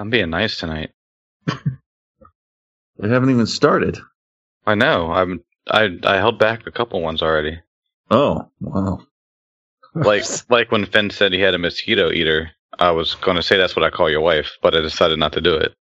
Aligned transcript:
I'm 0.00 0.08
being 0.08 0.30
nice 0.30 0.58
tonight. 0.58 0.92
They 2.98 3.08
haven't 3.10 3.30
even 3.30 3.46
started. 3.46 3.98
I 4.66 4.74
know. 4.74 5.12
I'm. 5.12 5.44
I 5.70 5.90
I 6.04 6.16
held 6.16 6.38
back 6.38 6.66
a 6.66 6.70
couple 6.72 7.02
ones 7.02 7.22
already. 7.22 7.60
Oh, 8.10 8.50
wow. 8.60 9.00
Like 9.94 10.24
like 10.50 10.72
when 10.72 10.86
Finn 10.86 11.10
said 11.10 11.34
he 11.34 11.40
had 11.40 11.54
a 11.54 11.58
mosquito 11.58 12.10
eater. 12.10 12.50
I 12.78 12.92
was 12.92 13.14
going 13.16 13.36
to 13.36 13.42
say 13.42 13.58
that's 13.58 13.76
what 13.76 13.84
I 13.84 13.90
call 13.90 14.08
your 14.08 14.22
wife, 14.22 14.56
but 14.62 14.74
I 14.74 14.80
decided 14.80 15.18
not 15.18 15.34
to 15.34 15.42
do 15.42 15.54
it 15.54 15.74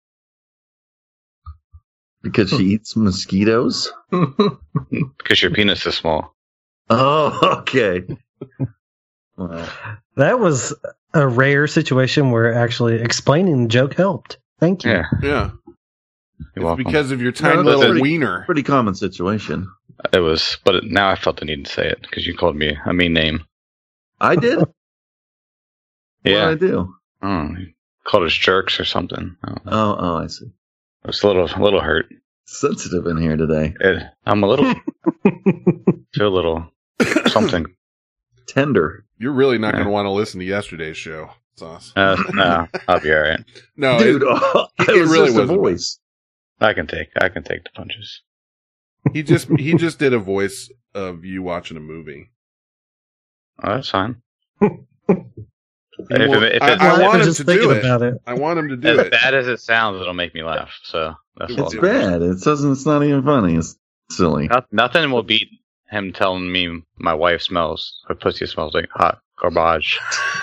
Because 2.22 2.50
she 2.50 2.64
eats 2.64 2.96
mosquitoes? 2.96 3.92
because 4.10 5.42
your 5.42 5.52
penis 5.52 5.86
is 5.86 5.94
small. 5.94 6.34
Oh, 6.90 7.58
okay. 7.60 8.02
Well, 9.36 9.68
That 10.16 10.40
was 10.40 10.74
a 11.14 11.26
rare 11.26 11.66
situation 11.66 12.30
where 12.30 12.52
actually 12.54 12.96
explaining 13.00 13.62
the 13.62 13.68
joke 13.68 13.94
helped. 13.94 14.38
Thank 14.60 14.84
you. 14.84 14.90
Yeah, 14.90 15.04
Yeah. 15.22 15.50
you're 15.64 15.74
It's 16.56 16.64
welcome. 16.64 16.84
because 16.84 17.10
of 17.10 17.22
your 17.22 17.32
tiny 17.32 17.56
that's 17.56 17.66
little 17.66 17.82
pretty- 17.82 18.00
wiener. 18.02 18.44
pretty 18.46 18.62
common 18.62 18.94
situation. 18.94 19.68
it 20.12 20.20
was, 20.20 20.58
but 20.64 20.76
it, 20.76 20.84
now 20.84 21.08
I 21.10 21.14
felt 21.16 21.38
the 21.40 21.44
need 21.44 21.64
to 21.64 21.72
say 21.72 21.88
it 21.88 22.00
because 22.02 22.26
you 22.26 22.34
called 22.36 22.56
me 22.56 22.76
a 22.86 22.92
mean 22.92 23.12
name. 23.12 23.44
I 24.20 24.36
did? 24.36 24.58
What 26.22 26.32
Yeah, 26.32 26.50
did 26.50 26.64
I 26.64 26.66
do? 26.66 26.94
oh, 27.22 27.42
you 27.58 27.72
called 28.04 28.24
us 28.24 28.34
jerks 28.34 28.80
or 28.80 28.84
something. 28.84 29.36
Oh, 29.46 29.54
Oh, 29.66 29.96
oh, 29.98 30.16
I 30.16 30.26
see. 30.26 30.46
I 31.04 31.08
was 31.08 31.22
a 31.22 31.26
little 31.28 31.44
a 31.46 31.62
little 31.62 31.80
hurt. 31.80 32.06
Sensitive 32.46 33.06
in 33.06 33.18
here 33.18 33.36
today. 33.36 33.74
It, 33.80 34.02
I'm 34.26 34.42
a 34.42 34.48
little 34.48 34.74
feel 36.14 36.28
a 36.28 36.34
little 36.34 36.66
something. 37.28 37.66
Tender. 38.48 39.04
You're 39.18 39.32
really 39.32 39.58
not 39.58 39.72
going 39.74 39.84
to 39.86 39.90
want 39.90 40.06
to 40.06 40.10
listen 40.10 40.40
to 40.40 40.46
yesterday's 40.46 40.96
show, 40.96 41.30
Sauce. 41.56 41.92
Uh, 41.96 42.16
no, 42.34 42.68
I'll 42.86 43.00
be 43.00 43.12
all 43.12 43.20
right. 43.20 43.40
No, 43.76 43.98
Dude, 43.98 44.22
it- 44.22 44.28
oh, 44.30 44.66
it 44.80 44.88
it 44.88 45.00
was 45.00 45.10
really 45.10 45.26
just 45.26 45.38
a 45.38 45.40
wasn't. 45.40 45.58
voice. 45.60 45.98
I 46.60 46.72
can 46.72 46.86
take 46.86 47.08
I 47.20 47.28
can 47.28 47.42
take 47.44 47.64
the 47.64 47.70
punches. 47.74 48.22
he 49.12 49.22
just 49.22 49.48
he 49.58 49.74
just 49.74 49.98
did 49.98 50.12
a 50.12 50.18
voice 50.18 50.70
of 50.94 51.24
you 51.24 51.42
watching 51.42 51.76
a 51.76 51.80
movie. 51.80 52.30
Oh, 53.62 53.74
that's 53.74 53.88
fine. 53.90 54.22
He 54.60 54.66
If 56.10 56.10
it- 56.10 56.54
if 56.56 56.62
I, 56.62 56.72
it's- 56.72 56.80
I 56.80 57.02
want 57.02 57.22
him 57.22 57.34
to 57.34 57.44
do 57.44 57.70
it. 57.72 57.78
about 57.78 58.02
it. 58.02 58.14
I 58.26 58.34
want 58.34 58.58
him 58.58 58.68
to 58.68 58.76
do 58.76 58.88
As 58.88 58.98
it. 59.06 59.10
bad 59.12 59.34
as 59.34 59.48
it 59.48 59.58
sounds, 59.60 60.00
it'll 60.00 60.14
make 60.14 60.32
me 60.34 60.42
laugh. 60.44 60.70
So 60.84 61.14
that's 61.36 61.50
It's 61.52 61.60
all. 61.60 61.66
It's 61.66 61.76
bad. 61.80 62.22
It 62.22 62.40
doesn't. 62.40 62.70
It's 62.72 62.86
not 62.86 63.02
even 63.02 63.24
funny. 63.24 63.56
It's 63.56 63.76
silly. 64.10 64.46
Not- 64.48 64.72
Nothing 64.72 65.10
will 65.10 65.24
beat 65.24 65.48
him 65.90 66.12
telling 66.12 66.50
me 66.50 66.82
my 66.98 67.14
wife 67.14 67.42
smells 67.42 68.02
her 68.08 68.14
pussy 68.14 68.46
smells 68.46 68.74
like 68.74 68.88
hot 68.90 69.20
garbage. 69.38 69.98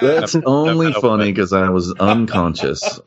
That's 0.00 0.34
Never- 0.34 0.46
only 0.48 0.86
never- 0.88 1.00
funny 1.00 1.32
because 1.32 1.52
I 1.52 1.68
was 1.70 1.92
unconscious. 2.00 2.80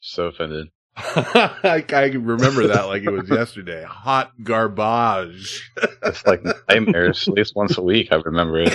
so 0.00 0.26
offended. 0.26 0.68
I, 0.96 1.84
I 1.92 2.04
remember 2.06 2.66
that 2.68 2.86
like 2.88 3.02
it 3.04 3.10
was 3.10 3.28
yesterday. 3.30 3.84
Hot 3.84 4.32
garbage. 4.42 5.70
It's 6.02 6.26
like 6.26 6.42
nightmares. 6.68 7.28
At 7.28 7.34
least 7.34 7.54
once 7.56 7.78
a 7.78 7.82
week, 7.82 8.08
I 8.10 8.16
remember 8.16 8.64
it. 8.66 8.74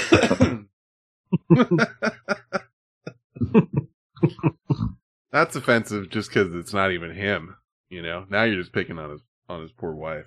That's 5.31 5.55
offensive 5.55 6.09
just 6.09 6.29
because 6.29 6.55
it's 6.55 6.73
not 6.73 6.91
even 6.91 7.11
him. 7.13 7.57
You 7.95 8.01
know, 8.01 8.25
now 8.29 8.43
you're 8.43 8.59
just 8.59 8.73
picking 8.73 8.99
on 8.99 9.09
his 9.11 9.21
on 9.47 9.61
his 9.61 9.71
poor 9.71 9.93
wife. 9.95 10.25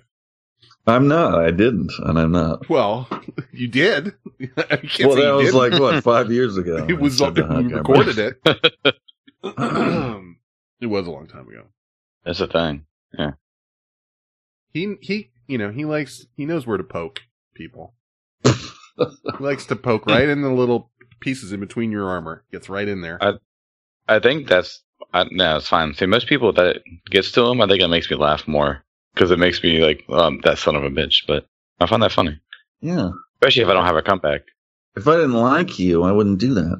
I'm 0.87 1.07
not. 1.07 1.35
I 1.35 1.51
didn't, 1.51 1.91
and 1.99 2.17
I'm 2.17 2.31
not. 2.31 2.67
Well, 2.67 3.07
you 3.51 3.67
did. 3.67 4.13
Well, 4.39 4.55
say 4.57 5.03
that 5.03 5.33
was 5.35 5.51
didn't. 5.51 5.55
like 5.71 5.79
what 5.79 6.03
five 6.03 6.31
years 6.31 6.57
ago. 6.57 6.85
It 6.89 6.99
was 6.99 7.21
I 7.21 7.25
said 7.25 7.35
the 7.35 7.45
hot 7.45 7.63
we 7.63 7.69
garbage. 7.69 8.15
recorded 8.15 8.17
it. 8.17 9.05
it 10.81 10.85
was 10.87 11.05
a 11.07 11.11
long 11.11 11.27
time 11.27 11.47
ago. 11.47 11.65
That's 12.25 12.39
a 12.39 12.47
thing. 12.47 12.85
Yeah. 13.17 13.31
He 14.73 14.95
he, 15.01 15.29
you 15.47 15.57
know, 15.59 15.71
he 15.71 15.85
likes 15.85 16.25
he 16.35 16.45
knows 16.45 16.65
where 16.65 16.77
to 16.77 16.83
poke 16.83 17.19
people. 17.53 17.93
he 18.43 18.53
likes 19.39 19.65
to 19.67 19.75
poke 19.75 20.05
right 20.07 20.27
in 20.27 20.41
the 20.41 20.49
little 20.51 20.89
pieces 21.19 21.51
in 21.51 21.59
between 21.59 21.91
your 21.91 22.07
armor. 22.09 22.43
Gets 22.51 22.67
right 22.69 22.87
in 22.87 23.01
there. 23.01 23.21
I- 23.23 23.39
I 24.07 24.17
think 24.19 24.47
that's 24.47 24.81
I, 25.13 25.25
no, 25.31 25.57
it's 25.57 25.67
fine. 25.67 25.93
See, 25.93 26.05
most 26.05 26.27
people 26.27 26.53
that 26.53 26.81
gets 27.09 27.31
to 27.33 27.41
them, 27.41 27.61
I 27.61 27.67
think 27.67 27.81
it 27.81 27.87
makes 27.87 28.09
me 28.09 28.17
laugh 28.17 28.47
more 28.47 28.83
because 29.13 29.31
it 29.31 29.39
makes 29.39 29.61
me 29.63 29.83
like 29.83 30.03
um, 30.09 30.39
that 30.43 30.57
son 30.59 30.75
of 30.75 30.83
a 30.83 30.89
bitch. 30.89 31.25
But 31.27 31.45
I 31.79 31.85
find 31.87 32.03
that 32.03 32.11
funny, 32.11 32.39
Yeah. 32.81 33.11
especially 33.35 33.63
if 33.63 33.69
I 33.69 33.73
don't 33.73 33.85
have 33.85 33.95
a 33.95 34.01
comeback. 34.01 34.41
If 34.95 35.07
I 35.07 35.15
didn't 35.15 35.33
like 35.33 35.79
you, 35.79 36.03
I 36.03 36.11
wouldn't 36.11 36.39
do 36.39 36.53
that. 36.55 36.79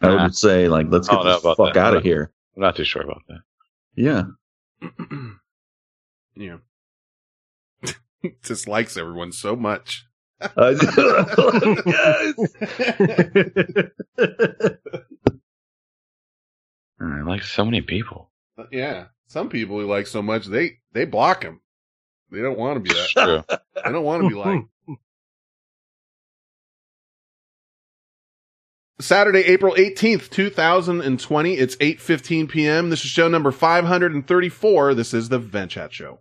I 0.00 0.22
would 0.24 0.34
say 0.34 0.68
like, 0.68 0.86
let's 0.90 1.08
get 1.08 1.22
the 1.22 1.38
fuck 1.56 1.74
that. 1.74 1.76
out 1.76 1.96
of 1.96 2.02
here. 2.02 2.30
I'm 2.56 2.62
not 2.62 2.76
too 2.76 2.84
sure 2.84 3.02
about 3.02 3.22
that. 3.28 3.40
Yeah. 3.94 4.24
yeah. 6.34 6.56
Dislikes 8.42 8.96
everyone 8.96 9.32
so 9.32 9.54
much. 9.54 10.04
I 10.40 10.74
I 17.02 17.22
like 17.22 17.42
so 17.42 17.64
many 17.64 17.80
people. 17.82 18.30
Uh, 18.58 18.64
yeah. 18.70 19.06
Some 19.26 19.48
people 19.48 19.78
he 19.80 19.86
likes 19.86 20.10
so 20.10 20.22
much 20.22 20.46
they 20.46 20.78
they 20.92 21.04
block 21.04 21.42
him. 21.42 21.60
They 22.30 22.40
don't 22.40 22.58
want 22.58 22.76
to 22.76 22.80
be 22.80 22.90
that. 22.94 23.08
True. 23.48 23.58
They 23.84 23.92
don't 23.92 24.04
want 24.04 24.22
to 24.22 24.28
be 24.28 24.34
like. 24.34 24.62
Saturday, 29.00 29.40
April 29.40 29.74
18th, 29.74 30.30
2020. 30.30 31.54
It's 31.54 31.76
8:15 31.76 32.48
p.m. 32.48 32.90
This 32.90 33.04
is 33.04 33.10
show 33.10 33.28
number 33.28 33.50
534. 33.50 34.94
This 34.94 35.12
is 35.12 35.28
the 35.28 35.38
Vent 35.38 35.72
Chat 35.72 35.92
show. 35.92 36.20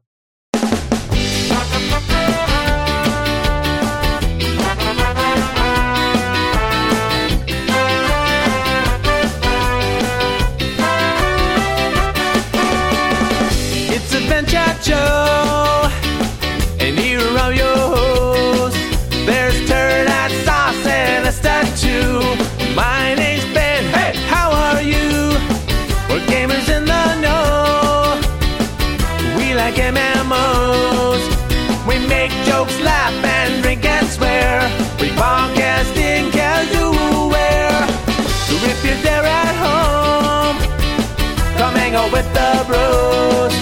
With 42.12 42.26
the 42.34 42.64
bros 42.68 43.54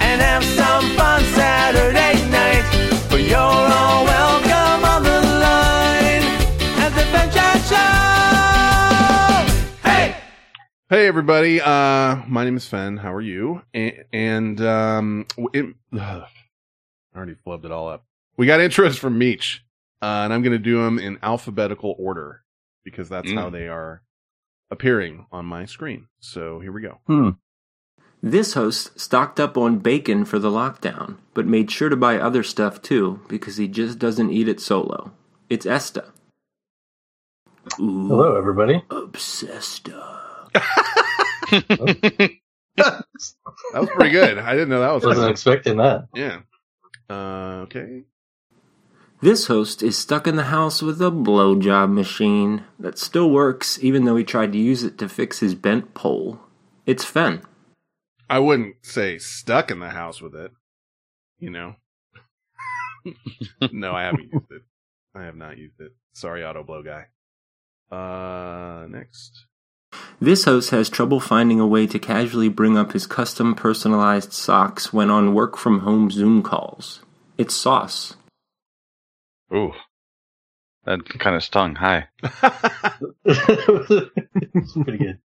and 0.00 0.20
have 0.20 0.42
some 0.44 0.88
fun 0.96 1.22
Saturday 1.34 2.14
night. 2.30 2.62
For 3.10 3.18
you're 3.18 3.36
all 3.36 4.04
welcome 4.04 4.84
on 4.84 5.02
the 5.02 5.20
line 5.20 6.24
at 6.80 6.88
the 6.90 7.04
Vent 7.12 7.32
Chat 7.32 7.60
Show. 9.78 9.88
Hey! 9.88 10.16
Hey 10.88 11.06
everybody, 11.06 11.60
uh 11.60 12.22
my 12.26 12.44
name 12.44 12.56
is 12.56 12.66
Fen. 12.66 12.96
How 12.96 13.12
are 13.12 13.20
you? 13.20 13.60
And, 13.74 14.04
and 14.14 14.60
um 14.62 15.26
it, 15.52 15.66
ugh, 15.92 16.00
I 17.14 17.16
already 17.16 17.34
flubbed 17.46 17.66
it 17.66 17.70
all 17.70 17.88
up. 17.88 18.04
We 18.38 18.46
got 18.46 18.60
intros 18.60 18.98
from 18.98 19.18
Meech. 19.18 19.62
Uh 20.00 20.22
and 20.24 20.32
I'm 20.32 20.40
going 20.42 20.52
to 20.52 20.58
do 20.58 20.82
them 20.82 20.98
in 20.98 21.18
alphabetical 21.22 21.94
order 21.98 22.42
because 22.82 23.08
that's 23.10 23.28
Mm. 23.28 23.38
how 23.38 23.50
they 23.50 23.68
are 23.68 24.00
appearing 24.70 25.26
on 25.30 25.44
my 25.44 25.66
screen. 25.66 26.08
So 26.20 26.60
here 26.60 26.72
we 26.72 26.80
go. 26.82 27.36
This 28.26 28.54
host 28.54 28.98
stocked 28.98 29.38
up 29.38 29.58
on 29.58 29.80
bacon 29.80 30.24
for 30.24 30.38
the 30.38 30.48
lockdown, 30.48 31.18
but 31.34 31.44
made 31.46 31.70
sure 31.70 31.90
to 31.90 31.96
buy 31.96 32.16
other 32.18 32.42
stuff 32.42 32.80
too 32.80 33.20
because 33.28 33.58
he 33.58 33.68
just 33.68 33.98
doesn't 33.98 34.30
eat 34.30 34.48
it 34.48 34.60
solo. 34.62 35.12
It's 35.50 35.66
Esta. 35.66 36.06
Ooh, 37.78 38.08
Hello, 38.08 38.34
everybody. 38.36 38.82
obsessed. 38.90 39.90
That 40.54 42.38
was 43.74 43.90
pretty 43.90 44.10
good. 44.12 44.38
I 44.38 44.54
didn't 44.54 44.70
know 44.70 44.80
that 44.80 44.94
was 44.94 45.04
Wasn't 45.04 45.30
expecting 45.30 45.76
that. 45.76 46.08
Yeah. 46.14 46.40
Uh 47.10 47.64
okay. 47.64 48.04
This 49.20 49.48
host 49.48 49.82
is 49.82 49.98
stuck 49.98 50.26
in 50.26 50.36
the 50.36 50.44
house 50.44 50.80
with 50.80 51.02
a 51.02 51.10
blowjob 51.10 51.92
machine 51.92 52.64
that 52.78 52.96
still 52.98 53.28
works 53.30 53.78
even 53.82 54.06
though 54.06 54.16
he 54.16 54.24
tried 54.24 54.52
to 54.52 54.58
use 54.58 54.82
it 54.82 54.96
to 54.96 55.10
fix 55.10 55.40
his 55.40 55.54
bent 55.54 55.92
pole. 55.92 56.40
It's 56.86 57.04
Fen. 57.04 57.42
I 58.34 58.40
wouldn't 58.40 58.74
say 58.82 59.18
stuck 59.18 59.70
in 59.70 59.78
the 59.78 59.90
house 59.90 60.20
with 60.20 60.34
it. 60.34 60.50
You 61.38 61.50
know. 61.50 61.76
no, 63.72 63.92
I 63.92 64.02
haven't 64.02 64.32
used 64.32 64.50
it. 64.50 64.62
I 65.14 65.22
have 65.22 65.36
not 65.36 65.56
used 65.56 65.80
it. 65.80 65.92
Sorry, 66.14 66.44
auto 66.44 66.64
blow 66.64 66.82
guy. 66.82 67.06
Uh, 67.96 68.88
next. 68.88 69.46
This 70.20 70.46
host 70.46 70.70
has 70.70 70.88
trouble 70.88 71.20
finding 71.20 71.60
a 71.60 71.66
way 71.68 71.86
to 71.86 72.00
casually 72.00 72.48
bring 72.48 72.76
up 72.76 72.90
his 72.90 73.06
custom 73.06 73.54
personalized 73.54 74.32
socks 74.32 74.92
when 74.92 75.10
on 75.10 75.32
work 75.32 75.56
from 75.56 75.80
home 75.80 76.10
Zoom 76.10 76.42
calls. 76.42 77.02
It's 77.38 77.54
Sauce. 77.54 78.16
Ooh. 79.54 79.74
That 80.86 81.08
kind 81.20 81.36
of 81.36 81.44
stung. 81.44 81.76
Hi. 81.76 82.08
it's 83.24 84.72
pretty 84.72 84.98
good. 84.98 85.20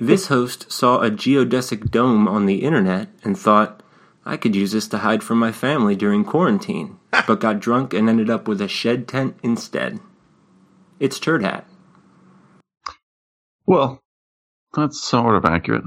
This 0.00 0.28
host 0.28 0.70
saw 0.70 1.00
a 1.00 1.10
geodesic 1.10 1.90
dome 1.90 2.28
on 2.28 2.46
the 2.46 2.62
internet 2.62 3.08
and 3.24 3.38
thought, 3.38 3.82
I 4.24 4.36
could 4.36 4.54
use 4.54 4.72
this 4.72 4.88
to 4.88 4.98
hide 4.98 5.22
from 5.22 5.38
my 5.38 5.52
family 5.52 5.96
during 5.96 6.24
quarantine, 6.24 6.98
but 7.26 7.40
got 7.40 7.60
drunk 7.60 7.94
and 7.94 8.08
ended 8.08 8.28
up 8.28 8.48
with 8.48 8.60
a 8.60 8.68
shed 8.68 9.08
tent 9.08 9.36
instead. 9.42 10.00
It's 11.00 11.18
Turd 11.18 11.42
Hat. 11.42 11.66
Well, 13.66 14.00
that's 14.74 15.00
sort 15.00 15.36
of 15.36 15.44
accurate. 15.44 15.84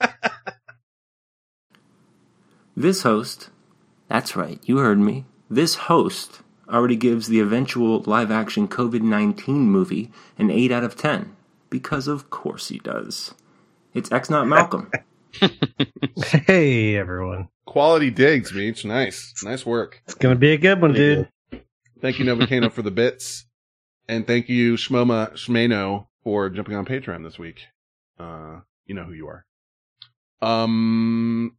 This 2.76 3.02
host, 3.02 3.50
that's 4.08 4.34
right, 4.34 4.58
you 4.64 4.78
heard 4.78 4.98
me. 4.98 5.26
This 5.48 5.76
host 5.76 6.40
already 6.68 6.96
gives 6.96 7.28
the 7.28 7.38
eventual 7.38 8.00
live 8.00 8.32
action 8.32 8.66
COVID 8.66 9.00
19 9.00 9.70
movie 9.70 10.10
an 10.38 10.50
8 10.50 10.72
out 10.72 10.82
of 10.82 10.96
10. 10.96 11.36
Because 11.74 12.06
of 12.06 12.30
course 12.30 12.68
he 12.68 12.78
does. 12.78 13.34
It's 13.94 14.12
X 14.12 14.30
Not 14.30 14.46
Malcolm. 14.46 14.92
Hey, 16.46 16.94
everyone. 16.94 17.48
Quality 17.66 18.10
digs, 18.10 18.54
Meech. 18.54 18.84
Nice. 18.84 19.34
Nice 19.42 19.66
work. 19.66 20.00
It's 20.04 20.14
going 20.14 20.36
to 20.36 20.38
be 20.38 20.52
a 20.52 20.56
good 20.56 20.80
one, 20.80 20.92
dude. 20.92 21.28
Thank 22.00 22.20
you, 22.20 22.24
Novocaino, 22.24 22.70
for 22.70 22.82
the 22.82 22.92
bits. 22.92 23.46
And 24.08 24.24
thank 24.24 24.48
you, 24.48 24.74
Shmoma 24.74 25.32
Shmeno, 25.32 26.06
for 26.22 26.48
jumping 26.48 26.76
on 26.76 26.86
Patreon 26.86 27.24
this 27.24 27.40
week. 27.40 27.62
Uh, 28.20 28.60
you 28.86 28.94
know 28.94 29.02
who 29.02 29.12
you 29.14 29.26
are. 29.26 29.44
Um, 30.40 31.56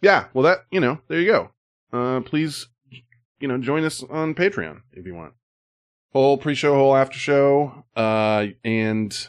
yeah, 0.00 0.26
well 0.32 0.44
that, 0.44 0.58
you 0.70 0.78
know, 0.78 1.00
there 1.08 1.18
you 1.18 1.26
go. 1.26 1.50
Uh, 1.92 2.20
please, 2.20 2.68
you 3.40 3.48
know, 3.48 3.58
join 3.58 3.82
us 3.82 4.04
on 4.04 4.36
Patreon 4.36 4.82
if 4.92 5.04
you 5.04 5.16
want. 5.16 5.32
Whole 6.12 6.38
pre-show, 6.38 6.74
whole 6.76 6.94
after 6.94 7.18
show. 7.18 7.84
Uh, 7.96 8.46
and 8.62 9.28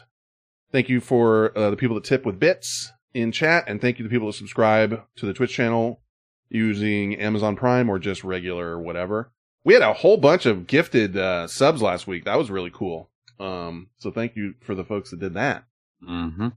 thank 0.72 0.88
you 0.88 1.00
for, 1.00 1.56
uh, 1.56 1.70
the 1.70 1.76
people 1.76 1.94
that 1.96 2.04
tip 2.04 2.24
with 2.26 2.38
bits 2.38 2.92
in 3.14 3.32
chat. 3.32 3.64
And 3.66 3.80
thank 3.80 3.98
you 3.98 4.04
to 4.04 4.08
the 4.08 4.14
people 4.14 4.28
that 4.28 4.34
subscribe 4.34 5.02
to 5.16 5.26
the 5.26 5.32
Twitch 5.32 5.52
channel 5.52 6.00
using 6.48 7.14
Amazon 7.16 7.56
Prime 7.56 7.88
or 7.88 7.98
just 7.98 8.24
regular 8.24 8.78
whatever. 8.78 9.30
We 9.64 9.74
had 9.74 9.82
a 9.82 9.92
whole 9.92 10.16
bunch 10.16 10.46
of 10.46 10.66
gifted, 10.66 11.16
uh, 11.16 11.46
subs 11.46 11.82
last 11.82 12.06
week. 12.06 12.24
That 12.24 12.38
was 12.38 12.50
really 12.50 12.70
cool. 12.72 13.10
Um, 13.40 13.88
so 13.98 14.10
thank 14.10 14.34
you 14.36 14.54
for 14.60 14.74
the 14.74 14.84
folks 14.84 15.10
that 15.10 15.20
did 15.20 15.34
that. 15.34 15.64
Mm-hmm. 16.08 16.48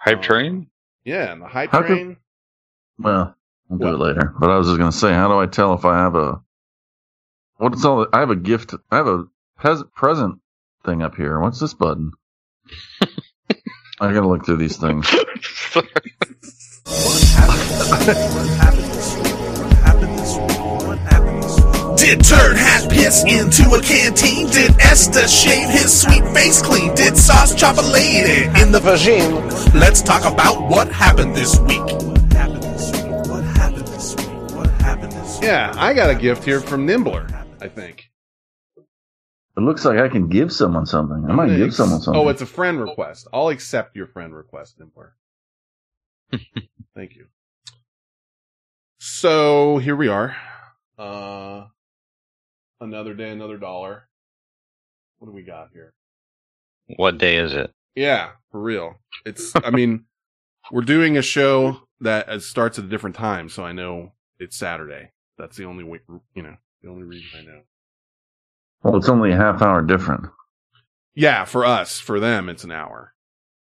Hype 0.00 0.18
Uh, 0.18 0.22
train? 0.22 0.66
Yeah, 1.04 1.32
and 1.32 1.40
the 1.42 1.46
hype 1.48 1.70
How 1.70 1.80
could- 1.82 1.88
train. 1.88 2.16
Well, 2.98 3.36
I'll 3.70 3.78
do 3.78 3.84
What? 3.84 3.94
it 3.94 3.98
later. 3.98 4.34
But 4.40 4.50
I 4.50 4.56
was 4.56 4.66
just 4.68 4.78
going 4.78 4.90
to 4.90 4.96
say, 4.96 5.12
how 5.12 5.28
do 5.28 5.38
I 5.38 5.46
tell 5.46 5.74
if 5.74 5.84
I 5.84 5.98
have 5.98 6.14
a 6.14 6.40
what's 7.58 7.84
all? 7.84 8.06
I 8.12 8.20
have 8.20 8.30
a 8.30 8.36
gift. 8.36 8.74
I 8.90 8.96
have 8.96 9.06
a 9.06 9.26
pres- 9.56 9.84
present 9.94 10.40
thing 10.84 11.02
up 11.02 11.14
here. 11.14 11.38
What's 11.40 11.60
this 11.60 11.74
button? 11.74 12.12
I 14.00 14.12
got 14.12 14.20
to 14.20 14.28
look 14.28 14.44
through 14.44 14.58
these 14.58 14.76
things. 14.76 15.06
Did 21.96 22.22
Turd 22.22 22.56
Hat 22.56 22.88
piss 22.90 23.24
into 23.24 23.70
a 23.74 23.82
canteen? 23.82 24.48
Did 24.50 24.78
Esther 24.78 25.26
shave 25.26 25.68
his 25.70 26.02
sweet 26.02 26.22
face 26.34 26.62
clean? 26.62 26.94
Did 26.94 27.16
Sauce 27.16 27.54
chop 27.54 27.78
a 27.78 27.80
lady 27.80 28.44
in 28.60 28.70
the 28.70 28.78
vagine? 28.78 29.74
Let's 29.74 30.02
talk 30.02 30.24
about 30.24 30.68
what 30.68 30.88
happened 30.92 31.34
this 31.34 31.58
week. 31.60 31.80
What 31.80 32.32
happened 32.32 32.62
this 32.62 32.92
week? 32.92 33.26
What 33.26 33.44
happened 33.44 33.86
this 33.88 34.14
week? 34.14 34.54
What 34.54 34.70
happened 34.82 35.12
this 35.12 35.34
week? 35.36 35.42
Yeah, 35.44 35.72
I 35.76 35.94
got 35.94 36.10
a 36.10 36.14
gift 36.14 36.44
here 36.44 36.60
from 36.60 36.86
Nimbler, 36.86 37.26
I 37.60 37.68
think. 37.68 38.05
It 39.56 39.60
looks 39.60 39.86
like 39.86 39.98
I 39.98 40.08
can 40.08 40.28
give 40.28 40.52
someone 40.52 40.84
something. 40.84 41.24
I 41.30 41.32
might 41.32 41.56
give 41.56 41.74
someone 41.74 42.00
something. 42.02 42.22
Oh, 42.22 42.28
it's 42.28 42.42
a 42.42 42.46
friend 42.46 42.78
request. 42.78 43.26
I'll 43.32 43.48
accept 43.48 43.96
your 43.96 44.06
friend 44.06 44.34
request, 44.34 44.78
Nimbler. 44.78 45.14
Thank 46.94 47.16
you. 47.16 47.26
So 48.98 49.78
here 49.78 49.96
we 49.96 50.08
are. 50.08 50.36
Uh, 50.98 51.66
another 52.80 53.14
day, 53.14 53.30
another 53.30 53.56
dollar. 53.56 54.08
What 55.18 55.28
do 55.28 55.32
we 55.32 55.42
got 55.42 55.70
here? 55.72 55.94
What 56.96 57.16
day 57.16 57.38
is 57.38 57.54
it? 57.54 57.72
Yeah, 57.94 58.32
for 58.50 58.60
real. 58.60 58.96
It's, 59.24 59.52
I 59.64 59.70
mean, 59.70 60.04
we're 60.70 60.82
doing 60.82 61.16
a 61.16 61.22
show 61.22 61.80
that 62.00 62.28
uh, 62.28 62.40
starts 62.40 62.78
at 62.78 62.84
a 62.84 62.88
different 62.88 63.16
time, 63.16 63.48
so 63.48 63.64
I 63.64 63.72
know 63.72 64.12
it's 64.38 64.56
Saturday. 64.56 65.12
That's 65.38 65.56
the 65.56 65.64
only 65.64 65.84
way, 65.84 66.00
you 66.34 66.42
know, 66.42 66.56
the 66.82 66.90
only 66.90 67.04
reason 67.04 67.28
I 67.38 67.42
know. 67.42 67.60
Well, 68.82 68.96
it's 68.96 69.08
only 69.08 69.32
a 69.32 69.36
half 69.36 69.62
hour 69.62 69.82
different. 69.82 70.26
Yeah, 71.14 71.44
for 71.44 71.64
us. 71.64 71.98
For 71.98 72.20
them, 72.20 72.48
it's 72.48 72.64
an 72.64 72.70
hour. 72.72 73.14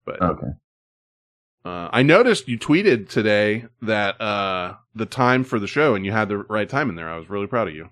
But 0.06 0.22
Okay. 0.22 0.48
uh, 1.66 1.90
I 1.92 2.04
noticed 2.04 2.48
you 2.48 2.58
tweeted 2.60 3.10
today 3.10 3.66
that 3.82 4.20
uh, 4.22 4.76
the 4.96 5.06
time 5.06 5.44
for 5.44 5.60
the 5.60 5.68
show, 5.68 5.96
and 5.96 6.06
you 6.06 6.12
had 6.12 6.30
the 6.30 6.38
right 6.38 6.70
time 6.70 6.90
in 6.90 6.96
there. 6.96 7.10
I 7.10 7.18
was 7.18 7.30
really 7.30 7.48
proud 7.48 7.68
of 7.68 7.76
you. 7.76 7.90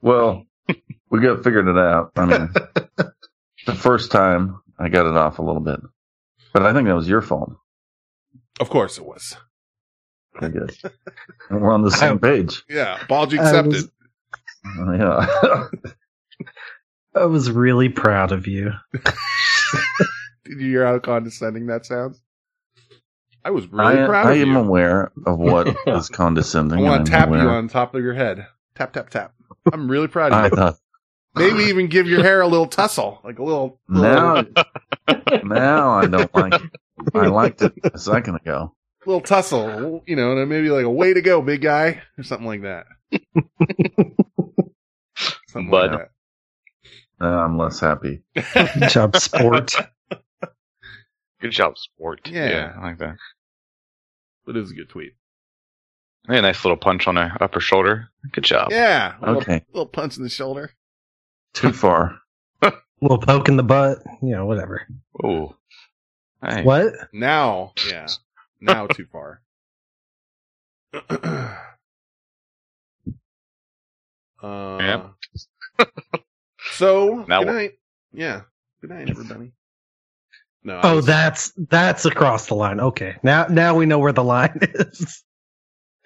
Well, 0.00 0.44
we 1.10 1.20
got 1.20 1.44
figured 1.44 1.68
it 1.68 1.78
out. 1.78 2.12
I 2.16 2.24
mean, 2.26 2.48
the 3.66 3.74
first 3.74 4.10
time 4.10 4.60
I 4.78 4.88
got 4.88 5.06
it 5.06 5.16
off 5.16 5.38
a 5.38 5.42
little 5.42 5.60
bit, 5.62 5.80
but 6.52 6.64
I 6.64 6.72
think 6.72 6.86
that 6.88 6.94
was 6.94 7.08
your 7.08 7.22
fault. 7.22 7.52
Of 8.60 8.70
course, 8.70 8.98
it 8.98 9.04
was. 9.04 9.36
I 10.40 10.48
guess. 10.48 10.82
And 11.50 11.60
we're 11.62 11.72
on 11.72 11.82
the 11.82 11.90
same 12.02 12.18
page. 12.18 12.62
Yeah, 12.68 13.00
apology 13.02 13.36
accepted. 13.38 13.72
was- 13.84 13.90
Yeah. 14.98 15.68
I 17.16 17.24
was 17.24 17.50
really 17.50 17.88
proud 17.88 18.32
of 18.32 18.46
you. 18.46 18.72
Did 20.44 20.60
you 20.60 20.68
hear 20.68 20.86
how 20.86 20.98
condescending 20.98 21.66
that 21.66 21.86
sounds? 21.86 22.20
I 23.44 23.50
was 23.50 23.64
I, 23.72 23.92
really 23.92 24.06
proud 24.06 24.26
I 24.26 24.32
of 24.34 24.42
am 24.42 24.48
you. 24.52 24.58
aware 24.58 25.12
of 25.26 25.38
what 25.38 25.74
is 25.86 26.08
condescending. 26.08 26.78
I 26.78 26.82
want 26.82 27.06
to 27.06 27.12
I'm 27.12 27.18
tap 27.20 27.28
you 27.30 27.48
on 27.48 27.68
top 27.68 27.94
of 27.94 28.02
your 28.02 28.14
head. 28.14 28.46
Tap, 28.74 28.92
tap, 28.92 29.08
tap. 29.10 29.32
I'm 29.72 29.90
really 29.90 30.08
proud 30.08 30.32
I 30.32 30.46
of 30.46 30.52
you. 30.52 30.56
thought 30.56 30.76
Maybe 31.34 31.64
even 31.64 31.88
give 31.88 32.06
your 32.06 32.22
hair 32.22 32.40
a 32.40 32.46
little 32.48 32.66
tussle, 32.66 33.20
like 33.22 33.38
a 33.38 33.42
little. 33.42 33.78
now, 33.88 34.36
little 34.36 34.64
now 35.44 35.90
I 35.90 36.06
don't 36.06 36.34
like 36.34 36.54
it. 36.54 36.70
I 37.14 37.26
liked 37.26 37.62
it 37.62 37.72
a 37.84 37.98
second 37.98 38.36
ago. 38.36 38.74
A 39.04 39.08
little 39.08 39.20
tussle, 39.20 40.02
you 40.06 40.16
know, 40.16 40.36
and 40.36 40.48
maybe 40.48 40.70
like 40.70 40.84
a 40.84 40.90
way 40.90 41.12
to 41.14 41.20
go, 41.20 41.42
big 41.42 41.60
guy, 41.62 42.00
or 42.18 42.24
something 42.24 42.46
like 42.46 42.62
that. 42.62 42.86
something 45.48 45.70
Bud. 45.70 45.92
like 45.92 46.10
Now 47.20 47.38
I'm 47.44 47.56
less 47.58 47.80
happy. 47.80 48.22
Good 48.34 48.88
job, 48.90 49.16
sport. 49.16 49.74
Good 51.40 51.50
job, 51.50 51.78
sport. 51.78 52.28
Yeah. 52.28 52.72
I 52.78 52.82
like 52.82 52.98
that. 52.98 53.06
that. 53.12 53.16
But 54.46 54.56
it 54.56 54.60
was 54.60 54.70
a 54.70 54.74
good 54.74 54.88
tweet. 54.88 55.12
Hey, 56.26 56.38
a 56.38 56.42
nice 56.42 56.64
little 56.64 56.76
punch 56.76 57.06
on 57.06 57.16
the 57.16 57.30
upper 57.40 57.60
shoulder. 57.60 58.08
Good 58.32 58.44
job. 58.44 58.68
Yeah. 58.70 59.16
a 59.20 59.26
little- 59.26 59.42
Okay. 59.42 59.64
Little 59.72 59.86
punch 59.86 60.16
in 60.16 60.22
the 60.22 60.28
shoulder. 60.30 60.70
Too 61.52 61.72
far. 61.72 62.18
little 63.00 63.18
poke 63.18 63.48
in 63.48 63.56
the 63.56 63.62
butt. 63.62 63.98
You 64.22 64.30
know, 64.32 64.46
whatever. 64.46 64.86
Ooh. 65.24 65.54
Hey. 66.42 66.62
What? 66.64 66.92
Now, 67.12 67.72
yeah. 67.88 68.06
Now 68.60 68.86
too 68.86 69.06
far. 69.12 69.40
uh, 71.12 71.56
Yeah. 74.42 75.08
So, 76.72 77.24
Now 77.28 77.40
good 77.40 77.46
what? 77.48 77.52
night. 77.54 77.72
Yeah. 78.12 78.42
Good 78.80 78.90
night, 78.90 79.08
everybody. 79.10 79.52
No. 80.62 80.76
I 80.78 80.80
Oh, 80.90 80.96
was- 80.96 81.06
that's 81.06 81.52
that's 81.56 82.04
across 82.04 82.46
the 82.46 82.54
line. 82.54 82.80
Okay, 82.80 83.16
now 83.22 83.46
now 83.46 83.74
we 83.76 83.86
know 83.86 83.98
where 83.98 84.12
the 84.12 84.24
line 84.24 84.58
is. 84.62 85.22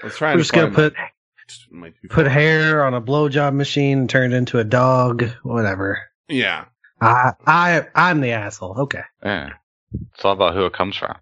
I 0.03 0.07
was 0.07 0.17
trying 0.17 0.37
We're 0.37 0.41
just 0.43 0.53
gonna 0.53 0.71
put 0.71 0.95
my, 1.71 1.89
my 1.89 1.93
put 2.11 2.27
hair 2.27 2.85
on 2.85 2.95
a 2.95 3.01
blowjob 3.01 3.55
machine, 3.55 4.01
and 4.01 4.11
turn 4.11 4.33
it 4.33 4.37
into 4.37 4.59
a 4.59 4.65
dog, 4.65 5.25
whatever. 5.43 6.01
Yeah. 6.29 6.67
I 7.01 7.33
I 7.47 7.87
I'm 7.95 8.21
the 8.21 8.33
asshole. 8.33 8.81
Okay. 8.83 9.03
Yeah. 9.25 9.55
It's 10.15 10.25
all 10.25 10.33
about 10.35 10.55
who 10.55 10.67
it 10.67 10.73
comes 10.75 10.97
from. 10.97 11.17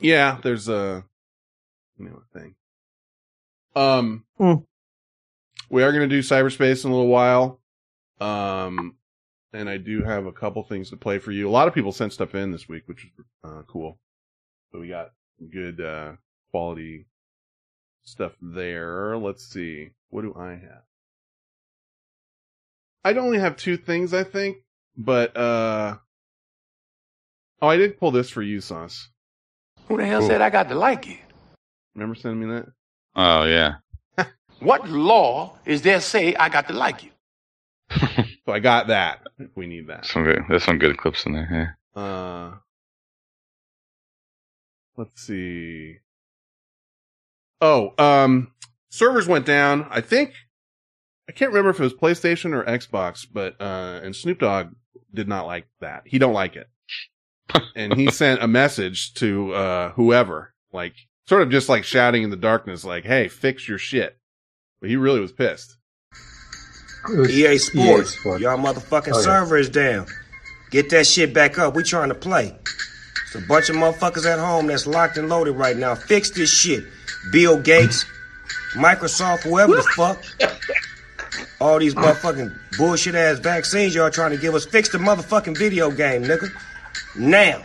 Yeah, 0.00 0.38
there's 0.42 0.68
a 0.68 1.04
you 1.98 2.04
know 2.06 2.22
thing. 2.32 2.54
Um 3.76 4.24
Hmm. 4.36 4.54
we 5.70 5.82
are 5.82 5.92
gonna 5.92 6.08
do 6.08 6.20
cyberspace 6.20 6.84
in 6.84 6.90
a 6.90 6.94
little 6.94 7.08
while. 7.08 7.60
Um 8.20 8.96
and 9.52 9.68
I 9.68 9.78
do 9.78 10.02
have 10.02 10.26
a 10.26 10.32
couple 10.32 10.62
things 10.62 10.90
to 10.90 10.96
play 10.96 11.18
for 11.18 11.32
you. 11.32 11.48
A 11.48 11.50
lot 11.50 11.68
of 11.68 11.74
people 11.74 11.92
sent 11.92 12.12
stuff 12.12 12.34
in 12.34 12.52
this 12.52 12.68
week, 12.68 12.82
which 12.86 13.04
is 13.04 13.10
uh, 13.42 13.62
cool. 13.66 13.98
So 14.70 14.80
we 14.80 14.88
got 14.88 15.12
good 15.50 15.80
uh 15.80 16.12
quality 16.50 17.06
stuff 18.02 18.32
there. 18.40 19.16
Let's 19.16 19.46
see. 19.46 19.90
What 20.10 20.22
do 20.22 20.34
I 20.38 20.50
have? 20.50 20.82
I'd 23.04 23.18
only 23.18 23.38
have 23.38 23.56
two 23.56 23.76
things, 23.76 24.12
I 24.12 24.24
think, 24.24 24.58
but 24.96 25.36
uh, 25.36 25.96
oh, 27.62 27.68
I 27.68 27.76
did 27.76 27.98
pull 27.98 28.10
this 28.10 28.28
for 28.28 28.42
you, 28.42 28.60
Sauce. 28.60 29.08
Who 29.86 29.96
the 29.96 30.04
hell 30.04 30.26
said 30.26 30.42
I 30.42 30.50
got 30.50 30.68
to 30.68 30.74
like 30.74 31.08
it? 31.08 31.20
Remember 31.94 32.14
sending 32.14 32.40
me 32.40 32.54
that? 32.54 32.66
Oh 33.16 33.44
yeah. 33.44 33.76
What 34.60 34.88
law 34.88 35.56
is 35.64 35.82
there 35.82 36.00
say 36.00 36.34
I 36.34 36.48
got 36.48 36.66
to 36.68 36.74
like 36.74 37.04
it? 37.04 37.12
So 38.48 38.54
I 38.54 38.60
got 38.60 38.86
that. 38.86 39.26
If 39.38 39.50
we 39.56 39.66
need 39.66 39.88
that. 39.88 40.06
Some 40.06 40.24
good, 40.24 40.42
there's 40.48 40.64
some 40.64 40.78
good 40.78 40.96
clips 40.96 41.26
in 41.26 41.32
there. 41.34 41.76
Yeah. 41.94 42.02
Uh, 42.02 42.54
let's 44.96 45.20
see. 45.20 45.96
Oh, 47.60 47.92
um, 47.98 48.52
servers 48.88 49.26
went 49.26 49.44
down. 49.44 49.86
I 49.90 50.00
think 50.00 50.32
I 51.28 51.32
can't 51.32 51.50
remember 51.50 51.70
if 51.70 51.78
it 51.78 51.82
was 51.82 51.94
PlayStation 51.94 52.54
or 52.54 52.64
Xbox, 52.64 53.26
but 53.30 53.60
uh, 53.60 54.00
and 54.02 54.16
Snoop 54.16 54.38
Dogg 54.38 54.68
did 55.12 55.28
not 55.28 55.46
like 55.46 55.66
that. 55.80 56.04
He 56.06 56.18
don't 56.18 56.32
like 56.32 56.56
it, 56.56 56.68
and 57.76 57.94
he 57.94 58.10
sent 58.10 58.42
a 58.42 58.48
message 58.48 59.12
to 59.14 59.52
uh 59.52 59.90
whoever, 59.92 60.54
like 60.72 60.94
sort 61.26 61.42
of 61.42 61.50
just 61.50 61.68
like 61.68 61.84
shouting 61.84 62.22
in 62.22 62.30
the 62.30 62.36
darkness, 62.36 62.84
like, 62.84 63.04
"Hey, 63.04 63.28
fix 63.28 63.68
your 63.68 63.78
shit." 63.78 64.18
But 64.80 64.88
he 64.88 64.96
really 64.96 65.20
was 65.20 65.32
pissed. 65.32 65.77
It 67.10 67.18
was 67.18 67.30
EA 67.30 67.58
Sports, 67.58 68.18
Sports. 68.18 68.42
y'all 68.42 68.58
motherfucking 68.58 69.12
Oh, 69.12 69.18
yeah. 69.18 69.22
server 69.24 69.56
is 69.56 69.68
down. 69.70 70.06
Get 70.70 70.90
that 70.90 71.06
shit 71.06 71.32
back 71.32 71.58
up. 71.58 71.74
We 71.74 71.82
trying 71.82 72.10
to 72.10 72.14
play. 72.14 72.54
It's 73.26 73.34
a 73.34 73.40
bunch 73.46 73.68
of 73.70 73.76
motherfuckers 73.76 74.26
at 74.30 74.38
home 74.38 74.66
that's 74.66 74.86
locked 74.86 75.16
and 75.16 75.28
loaded 75.28 75.52
right 75.52 75.76
now. 75.76 75.94
Fix 75.94 76.30
this 76.30 76.50
shit. 76.52 76.84
Bill 77.32 77.58
Gates, 77.60 78.04
Microsoft, 78.74 79.40
whoever 79.42 79.74
the 79.76 79.82
fuck. 79.96 80.22
All 81.60 81.78
these 81.78 81.94
motherfucking 81.94 82.54
bullshit 82.78 83.14
ass 83.14 83.38
vaccines 83.38 83.94
y'all 83.94 84.10
trying 84.10 84.30
to 84.30 84.36
give 84.38 84.54
us. 84.54 84.64
Fix 84.66 84.90
the 84.90 84.98
motherfucking 84.98 85.56
video 85.58 85.90
game, 85.90 86.22
nigga. 86.24 86.48
Now. 87.16 87.62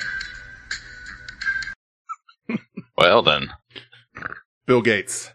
Well 2.97 3.21
then, 3.21 3.51
Bill 4.65 4.81
Gates, 4.81 5.31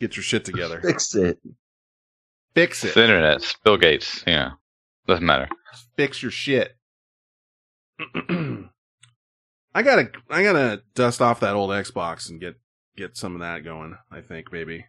get 0.00 0.16
your 0.16 0.22
shit 0.22 0.44
together. 0.44 0.80
Fix 0.80 1.14
it. 1.14 1.38
Fix 2.56 2.82
it's 2.84 2.92
it. 2.92 2.94
the 2.94 3.02
internet. 3.02 3.36
It's 3.36 3.54
Bill 3.64 3.76
Gates. 3.76 4.24
Yeah, 4.26 4.52
doesn't 5.06 5.26
matter. 5.26 5.46
fix 5.94 6.22
your 6.22 6.30
shit. 6.30 6.74
I 8.00 9.82
gotta, 9.82 10.10
I 10.30 10.42
gotta 10.42 10.82
dust 10.94 11.20
off 11.20 11.40
that 11.40 11.54
old 11.54 11.68
Xbox 11.68 12.30
and 12.30 12.40
get 12.40 12.54
get 12.96 13.14
some 13.14 13.34
of 13.34 13.40
that 13.40 13.62
going. 13.62 13.98
I 14.10 14.22
think 14.22 14.50
maybe. 14.52 14.86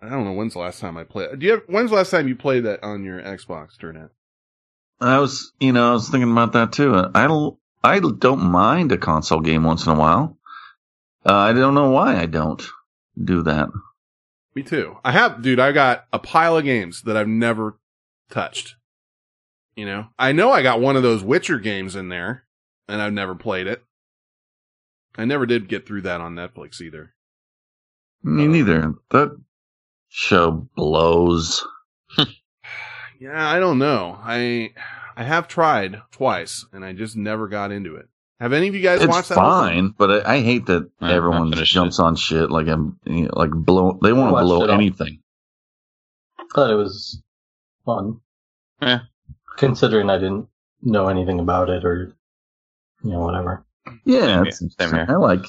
I 0.00 0.08
don't 0.08 0.24
know 0.24 0.32
when's 0.32 0.54
the 0.54 0.60
last 0.60 0.80
time 0.80 0.96
I 0.96 1.04
played. 1.04 1.38
Do 1.38 1.44
you 1.44 1.52
have? 1.52 1.62
When's 1.66 1.90
the 1.90 1.96
last 1.96 2.10
time 2.10 2.26
you 2.26 2.36
played 2.36 2.64
that 2.64 2.82
on 2.82 3.04
your 3.04 3.20
Xbox, 3.20 3.76
Turnet? 3.78 4.08
I 4.98 5.18
was, 5.18 5.52
you 5.60 5.72
know, 5.74 5.90
I 5.90 5.92
was 5.92 6.08
thinking 6.08 6.32
about 6.32 6.54
that 6.54 6.72
too. 6.72 6.94
I 7.14 7.26
don't, 7.26 7.58
I 7.84 8.00
don't 8.00 8.50
mind 8.50 8.92
a 8.92 8.98
console 8.98 9.40
game 9.40 9.64
once 9.64 9.84
in 9.84 9.92
a 9.92 9.98
while. 9.98 10.38
Uh, 11.26 11.34
I 11.34 11.52
don't 11.52 11.74
know 11.74 11.90
why 11.90 12.16
I 12.16 12.24
don't 12.24 12.66
do 13.22 13.42
that. 13.42 13.68
Me 14.54 14.62
too. 14.62 14.98
I 15.04 15.12
have, 15.12 15.42
dude. 15.42 15.60
I 15.60 15.72
got 15.72 16.06
a 16.12 16.18
pile 16.18 16.56
of 16.56 16.64
games 16.64 17.02
that 17.02 17.16
I've 17.16 17.28
never 17.28 17.78
touched. 18.30 18.76
You 19.76 19.86
know, 19.86 20.06
I 20.18 20.32
know 20.32 20.50
I 20.50 20.62
got 20.62 20.80
one 20.80 20.96
of 20.96 21.02
those 21.02 21.22
Witcher 21.22 21.58
games 21.58 21.96
in 21.96 22.10
there, 22.10 22.44
and 22.88 23.00
I've 23.00 23.14
never 23.14 23.34
played 23.34 23.66
it. 23.66 23.82
I 25.16 25.24
never 25.24 25.46
did 25.46 25.68
get 25.68 25.86
through 25.86 26.02
that 26.02 26.20
on 26.20 26.34
Netflix 26.34 26.80
either. 26.80 27.14
Me 28.22 28.44
uh, 28.44 28.48
neither. 28.48 28.94
That 29.10 29.40
show 30.08 30.68
blows. 30.76 31.66
Yeah, 33.20 33.48
I 33.48 33.60
don't 33.60 33.78
know. 33.78 34.18
I 34.20 34.72
I 35.16 35.22
have 35.22 35.46
tried 35.46 36.02
twice, 36.10 36.66
and 36.72 36.84
I 36.84 36.92
just 36.92 37.16
never 37.16 37.46
got 37.46 37.70
into 37.70 37.94
it. 37.94 38.08
Have 38.42 38.52
any 38.52 38.66
of 38.68 38.74
you 38.74 38.82
guys 38.82 39.00
It's 39.02 39.08
watched 39.10 39.28
that? 39.28 39.38
whole 39.38 39.66
thing? 39.68 39.74
fine, 39.90 39.94
but 39.96 40.26
I, 40.26 40.34
I 40.34 40.40
hate 40.42 40.66
that 40.66 40.90
I- 41.00 41.12
I 41.12 41.14
everyone 41.14 41.52
finished 41.52 41.72
jumps 41.72 41.98
on 42.00 42.16
shit 42.16 42.50
like 42.50 42.66
I'm 42.66 42.98
you 43.06 43.22
know, 43.26 43.30
like 43.34 43.50
blow. 43.52 43.98
They 44.02 44.12
want 44.12 44.36
to 44.36 44.42
blow 44.42 44.64
it 44.64 44.70
all. 44.70 44.76
anything. 44.76 45.20
thought 46.54 46.70
it 46.70 46.74
was 46.74 47.22
fun. 47.86 48.20
Yeah. 48.80 49.00
Considering 49.58 50.10
I 50.10 50.18
didn't 50.18 50.48
know 50.82 51.08
anything 51.08 51.38
about 51.38 51.70
it 51.70 51.84
or, 51.84 52.12
you 53.04 53.10
know, 53.10 53.20
whatever. 53.20 53.64
Yeah, 54.04 54.42
Same 54.42 54.46
it's, 54.46 54.58
here. 54.60 54.68
Same 54.80 54.90
here. 54.94 55.06
I 55.08 55.14
like. 55.14 55.44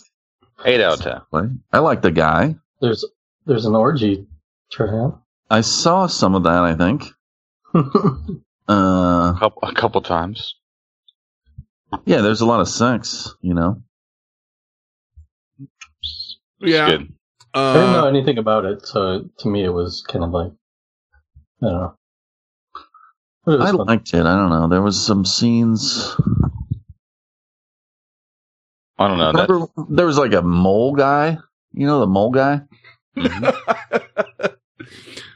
Eight 0.66 0.80
out 0.82 0.94
of 1.06 1.26
ten. 1.34 1.62
I 1.74 1.80
like 1.80 2.02
the 2.04 2.12
guy. 2.12 2.56
There's 2.80 3.04
there's 3.48 3.66
an 3.66 3.76
orgy 3.76 4.28
turnout. 4.72 5.20
I 5.50 5.62
saw 5.62 6.06
some 6.08 6.36
of 6.36 6.44
that. 6.44 6.64
I 6.64 6.76
think. 6.76 7.06
Uh, 8.70 9.34
A 9.36 9.38
couple, 9.38 9.68
a 9.68 9.74
couple 9.74 10.02
times. 10.02 10.56
Yeah, 12.06 12.22
there's 12.22 12.42
a 12.42 12.46
lot 12.46 12.62
of 12.62 12.68
sex. 12.70 13.36
You 13.42 13.54
know. 13.54 13.82
Yeah. 16.60 16.88
good. 16.88 17.14
I 17.54 17.74
didn't 17.74 17.92
know 17.94 18.06
Uh, 18.06 18.08
anything 18.08 18.38
about 18.38 18.66
it, 18.66 18.86
so 18.86 19.30
to 19.40 19.48
me 19.50 19.64
it 19.64 19.70
was 19.70 20.04
kind 20.08 20.24
of 20.26 20.32
like 20.32 20.52
I 21.62 21.66
don't 21.68 21.74
know. 21.74 21.96
But 23.46 23.52
it 23.54 23.58
was 23.60 23.74
I 23.74 23.78
fun. 23.78 23.88
liked 23.88 24.14
it. 24.14 24.26
I 24.26 24.36
don't 24.38 24.50
know. 24.50 24.68
There 24.70 24.82
was 24.82 25.04
some 25.06 25.26
scenes. 25.26 26.16
I 28.98 29.08
don't 29.08 29.18
know. 29.18 29.32
That, 29.34 29.88
there 29.90 30.06
was 30.06 30.18
like 30.18 30.34
a 30.34 30.42
mole 30.42 30.96
guy. 30.96 31.38
You 31.74 31.88
know 31.88 32.00
the 32.00 32.08
mole 32.08 32.32
guy. 32.32 32.62
I 33.18 33.54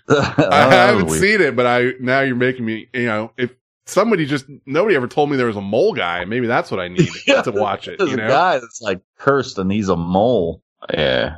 I 0.10 0.70
haven't 0.74 1.10
seen 1.10 1.42
it, 1.42 1.56
but 1.56 1.66
I 1.66 1.92
now 2.00 2.22
you're 2.22 2.36
making 2.36 2.66
me. 2.66 2.88
You 2.94 3.06
know, 3.08 3.32
if 3.38 3.52
somebody 3.88 4.25
just 4.25 4.46
nobody 4.65 4.96
ever 4.96 5.08
told 5.08 5.29
me 5.32 5.38
there 5.38 5.48
was 5.48 5.56
a 5.56 5.62
mole 5.62 5.94
guy, 5.94 6.24
maybe 6.25 6.46
that's 6.48 6.70
what 6.72 6.79
I 6.79 6.88
need 6.88 7.10
to 7.44 7.51
watch 7.51 7.88
it. 7.88 7.98
There's 7.98 8.12
You 8.12 8.17
a 8.17 8.22
know, 8.22 8.27
guy 8.27 8.60
that's 8.60 8.82
like 8.82 9.01
cursed, 9.17 9.58
and 9.58 9.72
he's 9.72 9.89
a 9.89 9.96
mole. 9.96 10.62
yeah. 10.94 11.38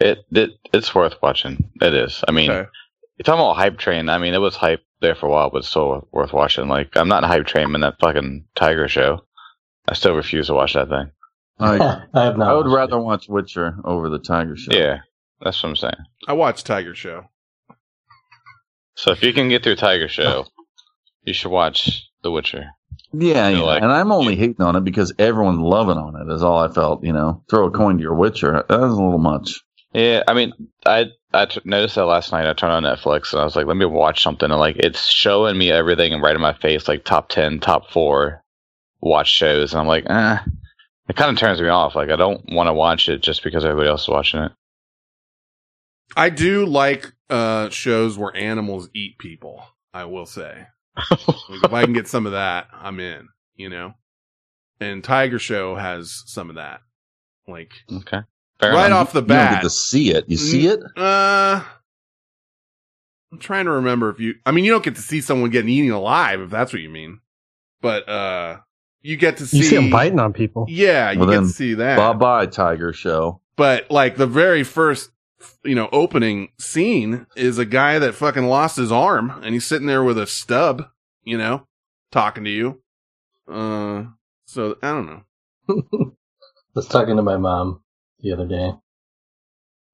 It, 0.00 0.18
it 0.30 0.50
it's 0.72 0.94
worth 0.94 1.14
watching. 1.20 1.68
It 1.80 1.92
is. 1.92 2.22
I 2.28 2.30
mean, 2.30 2.50
Okay. 2.50 2.68
you're 3.16 3.24
talking 3.24 3.40
about 3.40 3.56
hype 3.56 3.78
train. 3.78 4.08
I 4.08 4.18
mean, 4.18 4.32
it 4.32 4.38
was 4.38 4.54
hype 4.54 4.84
there 5.00 5.16
for 5.16 5.26
a 5.26 5.28
while, 5.30 5.50
but 5.50 5.58
it's 5.58 5.68
still 5.68 6.06
worth 6.12 6.32
watching. 6.32 6.68
Like, 6.68 6.96
I'm 6.96 7.08
not 7.08 7.24
a 7.24 7.26
hype 7.26 7.46
train 7.46 7.74
in 7.74 7.80
that 7.80 7.98
fucking 7.98 8.44
Tiger 8.54 8.86
show. 8.86 9.24
I 9.88 9.94
still 9.94 10.14
refuse 10.14 10.46
to 10.46 10.54
watch 10.54 10.74
that 10.74 10.88
thing. 10.88 11.10
I, 11.58 11.78
I 12.14 12.24
have 12.26 12.36
not. 12.36 12.48
I 12.48 12.54
would 12.54 12.68
rather 12.72 12.96
it. 12.96 13.02
watch 13.02 13.28
Witcher 13.28 13.76
over 13.84 14.08
the 14.08 14.20
Tiger 14.20 14.56
Show. 14.56 14.70
Yeah, 14.72 14.98
that's 15.40 15.60
what 15.64 15.70
I'm 15.70 15.76
saying. 15.76 15.96
I 16.28 16.34
watched 16.34 16.64
Tiger 16.66 16.94
Show. 16.94 17.24
So 18.94 19.10
if 19.10 19.22
you 19.24 19.32
can 19.32 19.48
get 19.48 19.64
through 19.64 19.76
Tiger 19.76 20.08
show, 20.08 20.46
you 21.22 21.32
should 21.34 21.50
watch 21.50 22.08
The 22.22 22.30
Witcher. 22.30 22.66
Yeah, 23.12 23.48
yeah. 23.48 23.60
like- 23.62 23.82
and 23.82 23.90
I'm 23.92 24.12
only 24.12 24.36
hating 24.36 24.60
on 24.60 24.76
it 24.76 24.84
because 24.84 25.12
everyone's 25.18 25.60
loving 25.60 25.96
on 25.96 26.16
it. 26.16 26.32
Is 26.32 26.42
all 26.42 26.58
I 26.58 26.68
felt. 26.68 27.04
You 27.04 27.12
know, 27.12 27.42
throw 27.48 27.66
a 27.66 27.70
coin 27.70 27.96
to 27.96 28.02
your 28.02 28.14
Witcher. 28.14 28.52
That 28.68 28.80
was 28.80 28.92
a 28.92 29.02
little 29.02 29.18
much. 29.18 29.60
Yeah, 29.94 30.22
I 30.28 30.34
mean, 30.34 30.52
I 30.84 31.06
I 31.32 31.46
t- 31.46 31.60
noticed 31.64 31.94
that 31.94 32.04
last 32.04 32.30
night. 32.32 32.46
I 32.46 32.52
turned 32.52 32.72
on 32.72 32.82
Netflix 32.82 33.32
and 33.32 33.40
I 33.40 33.44
was 33.44 33.56
like, 33.56 33.66
let 33.66 33.76
me 33.76 33.86
watch 33.86 34.22
something. 34.22 34.50
And 34.50 34.60
like, 34.60 34.76
it's 34.76 35.06
showing 35.06 35.56
me 35.56 35.70
everything 35.70 36.12
and 36.12 36.22
right 36.22 36.34
in 36.34 36.40
my 36.42 36.52
face, 36.52 36.86
like 36.88 37.04
top 37.04 37.30
ten, 37.30 37.58
top 37.60 37.90
four 37.90 38.42
watch 39.00 39.28
shows. 39.30 39.72
And 39.72 39.80
I'm 39.80 39.86
like, 39.86 40.04
eh, 40.08 40.38
it 41.08 41.16
kind 41.16 41.30
of 41.30 41.38
turns 41.38 41.60
me 41.60 41.68
off. 41.68 41.94
Like, 41.96 42.10
I 42.10 42.16
don't 42.16 42.42
want 42.52 42.66
to 42.68 42.74
watch 42.74 43.08
it 43.08 43.22
just 43.22 43.42
because 43.42 43.64
everybody 43.64 43.88
else 43.88 44.02
is 44.02 44.08
watching 44.08 44.40
it. 44.40 44.52
I 46.16 46.30
do 46.30 46.66
like 46.66 47.12
uh 47.30 47.68
shows 47.70 48.18
where 48.18 48.34
animals 48.36 48.88
eat 48.94 49.18
people. 49.18 49.62
I 49.94 50.04
will 50.04 50.26
say, 50.26 50.66
like, 51.10 51.64
if 51.64 51.72
I 51.72 51.84
can 51.84 51.92
get 51.92 52.08
some 52.08 52.26
of 52.26 52.32
that, 52.32 52.68
I'm 52.72 53.00
in. 53.00 53.28
You 53.56 53.68
know, 53.70 53.94
and 54.80 55.02
Tiger 55.02 55.38
Show 55.38 55.74
has 55.76 56.22
some 56.26 56.48
of 56.50 56.56
that. 56.56 56.80
Like 57.46 57.72
Okay, 57.90 58.20
fair 58.60 58.72
right 58.72 58.86
enough. 58.86 59.08
off 59.08 59.12
the 59.12 59.22
bat. 59.22 59.28
You 59.28 59.44
don't 59.44 59.50
get 59.50 59.56
bat, 59.56 59.62
to 59.62 59.70
see 59.70 60.10
it. 60.12 60.24
You 60.28 60.36
see 60.36 60.66
it? 60.68 60.80
Uh, 60.96 61.62
I'm 63.32 63.38
trying 63.38 63.64
to 63.66 63.72
remember 63.72 64.10
if 64.10 64.20
you. 64.20 64.34
I 64.46 64.52
mean, 64.52 64.64
you 64.64 64.70
don't 64.70 64.84
get 64.84 64.94
to 64.96 65.02
see 65.02 65.20
someone 65.20 65.50
getting 65.50 65.70
eaten 65.70 65.90
alive, 65.90 66.40
if 66.40 66.50
that's 66.50 66.72
what 66.72 66.82
you 66.82 66.88
mean. 66.90 67.20
But 67.80 68.08
uh, 68.08 68.58
you 69.02 69.16
get 69.16 69.38
to 69.38 69.46
see. 69.46 69.58
You 69.58 69.62
see 69.64 69.76
them 69.76 69.90
biting 69.90 70.18
on 70.20 70.32
people. 70.32 70.66
Yeah, 70.68 71.10
you 71.10 71.20
Well, 71.20 71.30
get 71.30 71.40
to 71.40 71.48
see 71.48 71.74
that. 71.74 71.96
Bye 71.96 72.12
bye, 72.14 72.46
Tiger 72.46 72.92
Show. 72.92 73.40
But 73.56 73.90
like 73.90 74.16
the 74.16 74.26
very 74.26 74.62
first, 74.62 75.10
you 75.64 75.74
know, 75.74 75.88
opening 75.92 76.48
scene 76.58 77.26
is 77.36 77.58
a 77.58 77.64
guy 77.64 77.98
that 77.98 78.14
fucking 78.14 78.44
lost 78.46 78.76
his 78.76 78.90
arm, 78.92 79.30
and 79.42 79.54
he's 79.54 79.66
sitting 79.66 79.86
there 79.86 80.02
with 80.04 80.18
a 80.18 80.26
stub, 80.26 80.88
you 81.22 81.38
know, 81.38 81.66
talking 82.10 82.44
to 82.44 82.50
you. 82.50 82.80
Uh, 83.50 84.04
so 84.46 84.76
I 84.82 84.90
don't 84.90 85.06
know. 85.06 85.22
I 85.68 86.74
was 86.74 86.88
talking 86.88 87.16
to 87.16 87.22
my 87.22 87.36
mom 87.36 87.82
the 88.20 88.32
other 88.32 88.46
day, 88.46 88.72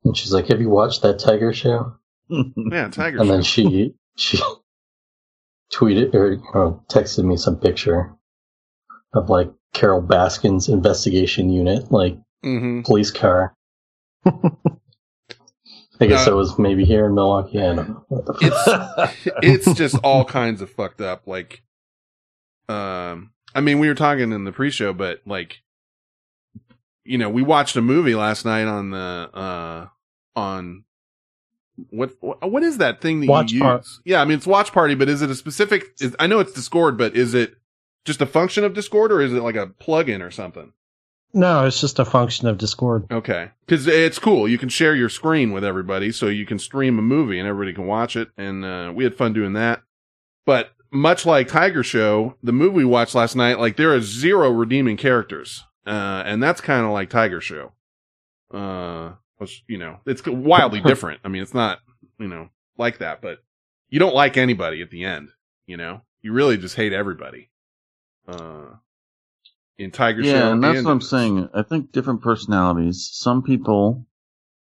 and 0.04 0.16
she's 0.16 0.32
like, 0.32 0.48
"Have 0.48 0.60
you 0.60 0.68
watched 0.70 1.02
that 1.02 1.18
Tiger 1.18 1.52
show?" 1.52 1.94
Yeah, 2.30 2.88
Tiger. 2.88 3.18
And 3.20 3.28
then 3.30 3.42
she 3.42 3.94
she 4.16 4.38
tweeted 5.72 6.14
or, 6.14 6.38
or 6.52 6.80
texted 6.88 7.24
me 7.24 7.36
some 7.36 7.56
picture 7.58 8.14
of 9.12 9.28
like 9.28 9.52
Carole 9.72 10.02
Baskin's 10.02 10.68
investigation 10.68 11.50
unit, 11.50 11.90
like 11.92 12.16
Mhm. 12.44 12.84
police 12.84 13.10
car. 13.10 13.54
I 16.00 16.06
guess 16.06 16.26
Uh, 16.26 16.32
I 16.32 16.34
was 16.34 16.58
maybe 16.58 16.84
here 16.84 17.06
in 17.06 17.14
Milwaukee. 17.14 17.60
I 17.60 17.74
don't 17.74 17.88
know. 17.88 18.04
What 18.08 18.26
the 18.26 18.34
fuck. 18.34 19.14
it's 19.42 19.66
it's 19.68 19.78
just 19.78 19.96
all 20.02 20.24
kinds 20.24 20.60
of 20.60 20.70
fucked 20.70 21.00
up. 21.00 21.26
Like, 21.26 21.62
um, 22.68 23.30
I 23.54 23.60
mean, 23.60 23.78
we 23.78 23.88
were 23.88 23.94
talking 23.94 24.32
in 24.32 24.44
the 24.44 24.52
pre-show, 24.52 24.92
but 24.92 25.20
like, 25.26 25.62
you 27.04 27.18
know, 27.18 27.30
we 27.30 27.42
watched 27.42 27.76
a 27.76 27.82
movie 27.82 28.14
last 28.14 28.44
night 28.44 28.66
on 28.66 28.90
the 28.90 29.30
uh 29.32 29.86
on 30.34 30.84
what 31.90 32.12
what, 32.20 32.62
is 32.62 32.78
that 32.78 33.00
thing 33.00 33.20
that 33.20 33.28
Watch 33.28 33.52
you 33.52 33.64
use? 33.64 34.00
Yeah, 34.04 34.20
I 34.20 34.24
mean, 34.24 34.38
it's 34.38 34.46
Watch 34.46 34.72
Party, 34.72 34.94
but 34.94 35.08
is 35.08 35.22
it 35.22 35.30
a 35.30 35.34
specific? 35.34 35.86
Is, 36.00 36.14
I 36.18 36.26
know 36.26 36.40
it's 36.40 36.52
Discord, 36.52 36.96
but 36.96 37.16
is 37.16 37.34
it 37.34 37.56
just 38.04 38.20
a 38.20 38.26
function 38.26 38.64
of 38.64 38.74
Discord, 38.74 39.10
or 39.12 39.20
is 39.20 39.32
it 39.32 39.42
like 39.42 39.56
a 39.56 39.66
plugin 39.66 40.20
or 40.24 40.30
something? 40.30 40.72
No, 41.34 41.66
it's 41.66 41.80
just 41.80 41.98
a 41.98 42.04
function 42.04 42.46
of 42.46 42.58
Discord. 42.58 43.06
Okay. 43.10 43.50
Cause 43.66 43.86
it's 43.86 44.18
cool. 44.20 44.48
You 44.48 44.56
can 44.56 44.68
share 44.68 44.94
your 44.94 45.08
screen 45.08 45.52
with 45.52 45.64
everybody. 45.64 46.12
So 46.12 46.28
you 46.28 46.46
can 46.46 46.58
stream 46.58 46.98
a 46.98 47.02
movie 47.02 47.38
and 47.38 47.48
everybody 47.48 47.74
can 47.74 47.86
watch 47.86 48.14
it. 48.16 48.28
And, 48.38 48.64
uh, 48.64 48.92
we 48.94 49.04
had 49.04 49.16
fun 49.16 49.32
doing 49.32 49.54
that. 49.54 49.82
But 50.46 50.70
much 50.92 51.26
like 51.26 51.48
Tiger 51.48 51.82
Show, 51.82 52.36
the 52.42 52.52
movie 52.52 52.76
we 52.76 52.84
watched 52.84 53.16
last 53.16 53.34
night, 53.34 53.58
like 53.58 53.76
there 53.76 53.92
are 53.92 54.00
zero 54.00 54.50
redeeming 54.50 54.96
characters. 54.96 55.64
Uh, 55.86 56.22
and 56.24 56.42
that's 56.42 56.60
kind 56.60 56.86
of 56.86 56.92
like 56.92 57.10
Tiger 57.10 57.40
Show. 57.40 57.72
Uh, 58.52 59.14
which, 59.38 59.64
you 59.66 59.78
know, 59.78 59.98
it's 60.06 60.24
wildly 60.24 60.80
different. 60.86 61.20
I 61.24 61.28
mean, 61.28 61.42
it's 61.42 61.54
not, 61.54 61.80
you 62.18 62.28
know, 62.28 62.48
like 62.78 62.98
that, 62.98 63.20
but 63.20 63.42
you 63.88 63.98
don't 63.98 64.14
like 64.14 64.36
anybody 64.36 64.82
at 64.82 64.90
the 64.90 65.04
end, 65.04 65.30
you 65.66 65.76
know, 65.76 66.02
you 66.22 66.32
really 66.32 66.56
just 66.56 66.76
hate 66.76 66.92
everybody. 66.92 67.50
Uh, 68.26 68.76
in 69.78 69.90
Tiger 69.90 70.22
Show. 70.22 70.30
Yeah, 70.30 70.52
and 70.52 70.62
that's 70.62 70.78
and 70.78 70.86
what 70.86 70.92
I'm 70.92 71.00
saying. 71.00 71.48
I 71.54 71.62
think 71.62 71.92
different 71.92 72.22
personalities. 72.22 73.08
Some 73.12 73.42
people 73.42 74.06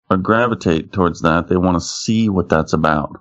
are 0.10 0.18
gravitate 0.18 0.92
towards 0.92 1.22
that. 1.22 1.48
They 1.48 1.58
want 1.58 1.76
to 1.76 1.82
see 1.82 2.30
what 2.30 2.50
that's 2.50 2.74
about. 2.74 3.18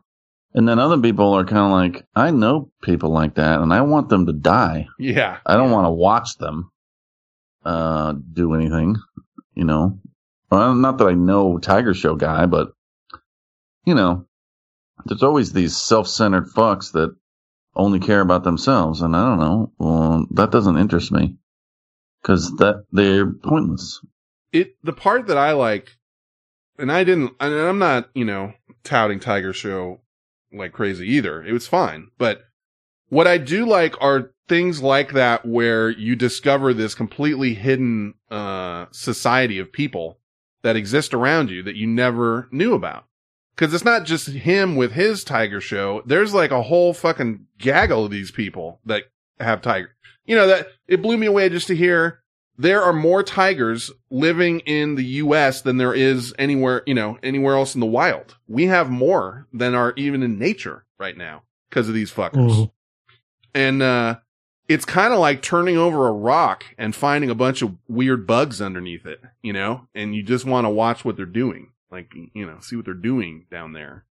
And 0.52 0.68
then 0.68 0.80
other 0.80 0.98
people 0.98 1.32
are 1.34 1.44
kind 1.44 1.58
of 1.58 1.70
like, 1.70 2.06
I 2.16 2.32
know 2.32 2.72
people 2.82 3.10
like 3.10 3.36
that 3.36 3.60
and 3.60 3.72
I 3.72 3.82
want 3.82 4.08
them 4.08 4.26
to 4.26 4.32
die. 4.32 4.88
Yeah. 4.98 5.38
I 5.46 5.56
don't 5.56 5.70
want 5.70 5.86
to 5.86 5.92
watch 5.92 6.38
them, 6.38 6.72
uh, 7.64 8.14
do 8.32 8.54
anything, 8.54 8.96
you 9.54 9.62
know. 9.62 10.00
Well, 10.50 10.74
not 10.74 10.98
that 10.98 11.06
I 11.06 11.14
know 11.14 11.58
Tiger 11.58 11.94
Show 11.94 12.16
guy, 12.16 12.46
but, 12.46 12.72
you 13.84 13.94
know, 13.94 14.26
there's 15.06 15.22
always 15.22 15.52
these 15.52 15.76
self-centered 15.76 16.48
fucks 16.48 16.92
that 16.92 17.14
only 17.76 18.00
care 18.00 18.20
about 18.20 18.42
themselves. 18.42 19.02
And 19.02 19.14
I 19.14 19.24
don't 19.28 19.38
know. 19.38 19.72
Well, 19.78 20.26
that 20.32 20.50
doesn't 20.50 20.78
interest 20.78 21.12
me 21.12 21.36
because 22.20 22.50
that 22.56 22.84
they're 22.92 23.30
pointless. 23.30 24.00
it 24.52 24.76
the 24.82 24.92
part 24.92 25.26
that 25.26 25.38
I 25.38 25.52
like, 25.52 25.96
and 26.78 26.90
I 26.90 27.04
didn't, 27.04 27.32
and 27.40 27.54
I'm 27.54 27.78
not, 27.78 28.10
you 28.14 28.24
know, 28.24 28.52
touting 28.84 29.20
Tiger 29.20 29.52
Show 29.52 30.00
like 30.52 30.72
crazy 30.72 31.08
either. 31.08 31.42
It 31.44 31.52
was 31.52 31.66
fine, 31.66 32.08
but 32.18 32.42
what 33.08 33.26
I 33.26 33.38
do 33.38 33.66
like 33.66 33.94
are 34.00 34.32
things 34.48 34.82
like 34.82 35.12
that 35.12 35.46
where 35.46 35.90
you 35.90 36.16
discover 36.16 36.74
this 36.74 36.94
completely 36.94 37.54
hidden 37.54 38.14
uh 38.30 38.86
society 38.90 39.58
of 39.58 39.72
people 39.72 40.18
that 40.62 40.76
exist 40.76 41.14
around 41.14 41.50
you 41.50 41.62
that 41.62 41.76
you 41.76 41.86
never 41.86 42.48
knew 42.50 42.74
about. 42.74 43.04
Cause 43.56 43.74
it's 43.74 43.84
not 43.84 44.04
just 44.04 44.28
him 44.28 44.74
with 44.76 44.92
his 44.92 45.22
tiger 45.22 45.60
show. 45.60 46.02
There's 46.06 46.34
like 46.34 46.50
a 46.50 46.62
whole 46.62 46.94
fucking 46.94 47.46
gaggle 47.58 48.06
of 48.06 48.10
these 48.10 48.30
people 48.30 48.80
that 48.86 49.04
have 49.38 49.62
tiger. 49.62 49.94
You 50.30 50.36
know, 50.36 50.46
that 50.46 50.68
it 50.86 51.02
blew 51.02 51.18
me 51.18 51.26
away 51.26 51.48
just 51.48 51.66
to 51.66 51.74
hear 51.74 52.20
there 52.56 52.82
are 52.82 52.92
more 52.92 53.24
tigers 53.24 53.90
living 54.10 54.60
in 54.60 54.94
the 54.94 55.04
US 55.04 55.62
than 55.62 55.76
there 55.76 55.92
is 55.92 56.32
anywhere, 56.38 56.84
you 56.86 56.94
know, 56.94 57.18
anywhere 57.20 57.56
else 57.56 57.74
in 57.74 57.80
the 57.80 57.86
wild. 57.86 58.36
We 58.46 58.66
have 58.66 58.90
more 58.90 59.48
than 59.52 59.74
are 59.74 59.92
even 59.96 60.22
in 60.22 60.38
nature 60.38 60.84
right 61.00 61.16
now 61.16 61.42
because 61.68 61.88
of 61.88 61.94
these 61.94 62.12
fuckers. 62.12 62.50
Mhm. 62.50 62.70
And, 63.54 63.82
uh, 63.82 64.18
it's 64.68 64.84
kind 64.84 65.12
of 65.12 65.18
like 65.18 65.42
turning 65.42 65.76
over 65.76 66.06
a 66.06 66.12
rock 66.12 66.64
and 66.78 66.94
finding 66.94 67.28
a 67.28 67.34
bunch 67.34 67.60
of 67.60 67.76
weird 67.88 68.24
bugs 68.24 68.62
underneath 68.62 69.04
it, 69.04 69.20
you 69.42 69.52
know, 69.52 69.88
and 69.96 70.14
you 70.14 70.22
just 70.22 70.44
want 70.44 70.64
to 70.64 70.70
watch 70.70 71.04
what 71.04 71.16
they're 71.16 71.26
doing. 71.26 71.72
Like, 71.90 72.12
you 72.34 72.46
know, 72.46 72.58
see 72.60 72.76
what 72.76 72.84
they're 72.84 72.94
doing 72.94 73.46
down 73.50 73.72
there. 73.72 74.04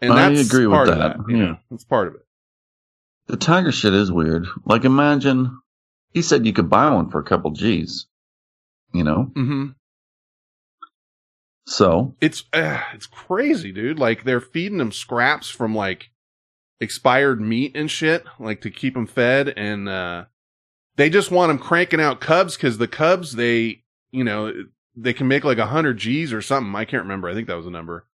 And 0.00 0.12
I 0.12 0.28
that's 0.28 0.48
agree 0.48 0.66
with 0.66 0.74
part 0.74 0.88
of 0.88 0.98
that, 0.98 1.18
that. 1.18 1.28
You 1.28 1.36
yeah. 1.36 1.44
know, 1.44 1.58
that's 1.70 1.84
part 1.84 2.08
of 2.08 2.16
it. 2.16 2.25
The 3.26 3.36
tiger 3.36 3.72
shit 3.72 3.94
is 3.94 4.12
weird. 4.12 4.46
Like 4.64 4.84
imagine 4.84 5.58
he 6.12 6.22
said 6.22 6.46
you 6.46 6.52
could 6.52 6.70
buy 6.70 6.90
one 6.90 7.10
for 7.10 7.20
a 7.20 7.24
couple 7.24 7.50
G's, 7.50 8.06
you 8.92 9.04
know? 9.04 9.30
Mm-hmm. 9.34 9.66
So 11.66 12.14
It's 12.20 12.44
uh, 12.52 12.80
it's 12.94 13.06
crazy, 13.06 13.72
dude. 13.72 13.98
Like 13.98 14.24
they're 14.24 14.40
feeding 14.40 14.78
them 14.78 14.92
scraps 14.92 15.50
from 15.50 15.74
like 15.74 16.10
expired 16.80 17.40
meat 17.40 17.72
and 17.74 17.90
shit, 17.90 18.24
like 18.38 18.60
to 18.60 18.70
keep 18.70 18.94
them 18.94 19.06
fed, 19.06 19.52
and 19.56 19.88
uh 19.88 20.26
they 20.94 21.10
just 21.10 21.30
want 21.30 21.50
them 21.50 21.58
cranking 21.58 22.00
out 22.00 22.20
cubs 22.20 22.56
because 22.56 22.78
the 22.78 22.88
cubs 22.88 23.32
they 23.32 23.82
you 24.12 24.22
know 24.22 24.52
they 24.94 25.12
can 25.12 25.26
make 25.28 25.44
like 25.44 25.58
a 25.58 25.66
hundred 25.66 25.98
G's 25.98 26.32
or 26.32 26.40
something. 26.40 26.74
I 26.74 26.84
can't 26.84 27.02
remember. 27.02 27.28
I 27.28 27.34
think 27.34 27.48
that 27.48 27.56
was 27.56 27.66
a 27.66 27.70
number 27.70 28.06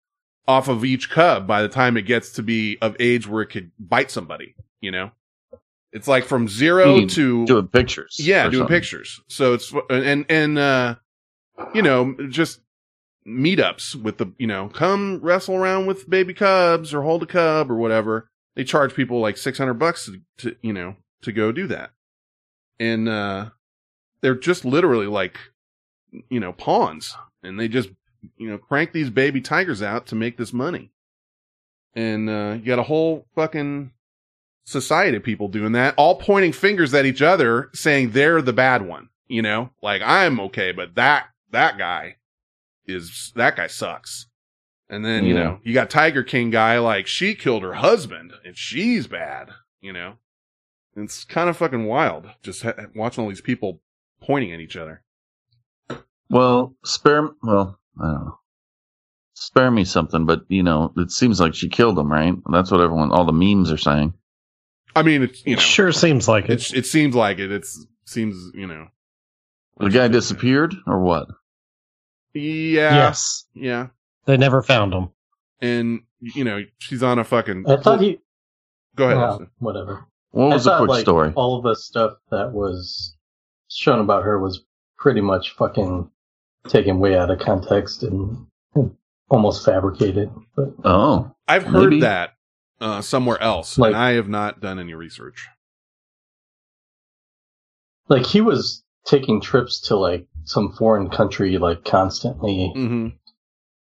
off 0.48 0.68
of 0.68 0.84
each 0.84 1.10
cub 1.10 1.46
by 1.46 1.62
the 1.62 1.68
time 1.68 1.96
it 1.96 2.02
gets 2.02 2.32
to 2.32 2.42
be 2.42 2.78
of 2.80 2.96
age 2.98 3.28
where 3.28 3.42
it 3.42 3.50
could 3.50 3.70
bite 3.78 4.10
somebody. 4.10 4.54
You 4.82 4.90
know, 4.90 5.10
it's 5.92 6.08
like 6.08 6.24
from 6.24 6.48
zero 6.48 7.06
to 7.06 7.46
doing 7.46 7.68
pictures. 7.68 8.16
yeah, 8.18 8.44
doing 8.44 8.62
something. 8.62 8.76
pictures. 8.76 9.20
So 9.28 9.54
it's 9.54 9.72
and 9.88 10.26
and 10.28 10.58
uh 10.58 10.96
you 11.74 11.82
know, 11.82 12.14
just 12.28 12.60
meetups 13.26 13.94
with 13.94 14.18
the 14.18 14.32
you 14.38 14.46
know, 14.46 14.68
come 14.68 15.20
wrestle 15.22 15.54
around 15.54 15.86
with 15.86 16.10
baby 16.10 16.34
cubs 16.34 16.92
or 16.92 17.02
hold 17.02 17.22
a 17.22 17.26
cub 17.26 17.70
or 17.70 17.76
whatever. 17.76 18.28
They 18.56 18.64
charge 18.64 18.94
people 18.94 19.20
like 19.20 19.36
600 19.36 19.74
bucks 19.74 20.06
to, 20.06 20.20
to 20.38 20.56
you 20.62 20.72
know, 20.72 20.96
to 21.22 21.32
go 21.32 21.52
do 21.52 21.66
that. 21.68 21.90
And 22.80 23.08
uh 23.08 23.50
they're 24.20 24.34
just 24.34 24.64
literally 24.64 25.06
like 25.06 25.38
you 26.28 26.40
know, 26.40 26.52
pawns 26.52 27.16
and 27.42 27.58
they 27.60 27.68
just 27.68 27.90
you 28.36 28.48
know, 28.48 28.58
crank 28.58 28.92
these 28.92 29.10
baby 29.10 29.40
tigers 29.40 29.82
out 29.82 30.06
to 30.06 30.14
make 30.14 30.36
this 30.36 30.52
money. 30.52 30.90
And 31.94 32.28
uh 32.30 32.56
you 32.58 32.64
got 32.64 32.78
a 32.78 32.84
whole 32.84 33.26
fucking 33.34 33.92
society 34.64 35.16
of 35.16 35.22
people 35.22 35.48
doing 35.48 35.72
that, 35.72 35.94
all 35.96 36.16
pointing 36.16 36.52
fingers 36.52 36.94
at 36.94 37.06
each 37.06 37.22
other, 37.22 37.70
saying 37.74 38.10
they're 38.10 38.42
the 38.42 38.52
bad 38.52 38.86
one. 38.86 39.08
You 39.28 39.42
know, 39.42 39.70
like 39.82 40.02
I'm 40.04 40.40
okay, 40.40 40.72
but 40.72 40.94
that 40.96 41.26
that 41.50 41.78
guy 41.78 42.16
is 42.86 43.32
that 43.36 43.56
guy 43.56 43.66
sucks. 43.66 44.26
And 44.90 45.04
then 45.04 45.24
you 45.24 45.34
know 45.34 45.58
you 45.62 45.72
got 45.72 45.88
Tiger 45.88 46.22
King 46.22 46.50
guy 46.50 46.78
like 46.78 47.06
she 47.06 47.34
killed 47.34 47.62
her 47.62 47.74
husband 47.74 48.32
and 48.44 48.56
she's 48.56 49.06
bad. 49.06 49.50
You 49.80 49.92
know, 49.92 50.14
it's 50.96 51.24
kind 51.24 51.48
of 51.48 51.56
fucking 51.56 51.86
wild 51.86 52.26
just 52.42 52.62
ha- 52.62 52.74
watching 52.94 53.24
all 53.24 53.30
these 53.30 53.40
people 53.40 53.80
pointing 54.20 54.52
at 54.52 54.60
each 54.60 54.76
other. 54.76 55.02
Well, 56.28 56.74
spare 56.84 57.30
well, 57.42 57.78
I 57.98 58.04
don't 58.04 58.24
know. 58.24 58.38
Spare 59.34 59.70
me 59.70 59.84
something, 59.84 60.26
but 60.26 60.44
you 60.48 60.62
know, 60.62 60.92
it 60.96 61.10
seems 61.10 61.40
like 61.40 61.54
she 61.54 61.70
killed 61.70 61.98
him, 61.98 62.12
right? 62.12 62.34
That's 62.50 62.70
what 62.70 62.82
everyone 62.82 63.12
all 63.12 63.24
the 63.24 63.32
memes 63.32 63.72
are 63.72 63.78
saying. 63.78 64.12
I 64.94 65.02
mean, 65.02 65.22
it's 65.22 65.44
you 65.46 65.56
know, 65.56 65.60
sure 65.60 65.92
seems 65.92 66.28
like 66.28 66.48
it. 66.48 66.70
it, 66.72 66.78
it 66.78 66.86
seems 66.86 67.14
like 67.14 67.38
it. 67.38 67.50
It's 67.52 67.86
seems 68.04 68.36
you 68.54 68.66
know, 68.66 68.88
The 69.78 69.90
guy 69.90 70.08
disappeared 70.08 70.74
or 70.86 71.00
what? 71.00 71.28
yeah, 72.34 72.94
yes, 72.94 73.44
yeah, 73.54 73.88
they 74.26 74.36
never 74.36 74.62
found 74.62 74.92
him. 74.94 75.10
and 75.60 76.00
you 76.20 76.44
know 76.44 76.60
she's 76.78 77.02
on 77.02 77.18
a 77.18 77.24
fucking. 77.24 77.64
I 77.68 77.76
thought 77.76 78.00
he. 78.00 78.20
Go 78.96 79.06
ahead. 79.06 79.16
well, 79.18 79.46
whatever. 79.58 80.04
What 80.32 80.50
I 80.52 80.54
was 80.54 80.64
the 80.64 80.70
thought, 80.70 80.78
quick 80.78 80.88
like, 80.90 81.00
story? 81.00 81.32
All 81.34 81.56
of 81.58 81.64
the 81.64 81.74
stuff 81.74 82.14
that 82.30 82.52
was 82.52 83.16
shown 83.70 84.00
about 84.00 84.24
her 84.24 84.38
was 84.38 84.64
pretty 84.98 85.20
much 85.20 85.50
fucking 85.56 86.10
taken 86.68 86.98
way 87.00 87.16
out 87.16 87.30
of 87.30 87.38
context 87.38 88.02
and, 88.02 88.46
and 88.74 88.94
almost 89.30 89.64
fabricated. 89.64 90.30
But 90.56 90.72
Oh, 90.84 91.34
I've 91.48 91.64
heard 91.64 91.90
Maybe. 91.90 92.00
that 92.02 92.34
uh, 92.82 93.00
somewhere 93.00 93.40
else, 93.40 93.78
Like- 93.78 93.88
and 93.94 93.96
I 93.96 94.12
have 94.12 94.28
not 94.28 94.60
done 94.60 94.78
any 94.78 94.94
research. 94.94 95.48
like 98.08 98.26
he 98.26 98.40
was 98.40 98.82
taking 99.06 99.40
trips 99.40 99.80
to 99.80 99.96
like 99.96 100.26
some 100.44 100.72
foreign 100.72 101.08
country 101.08 101.56
like 101.58 101.84
constantly 101.84 102.70
hmm 102.74 103.08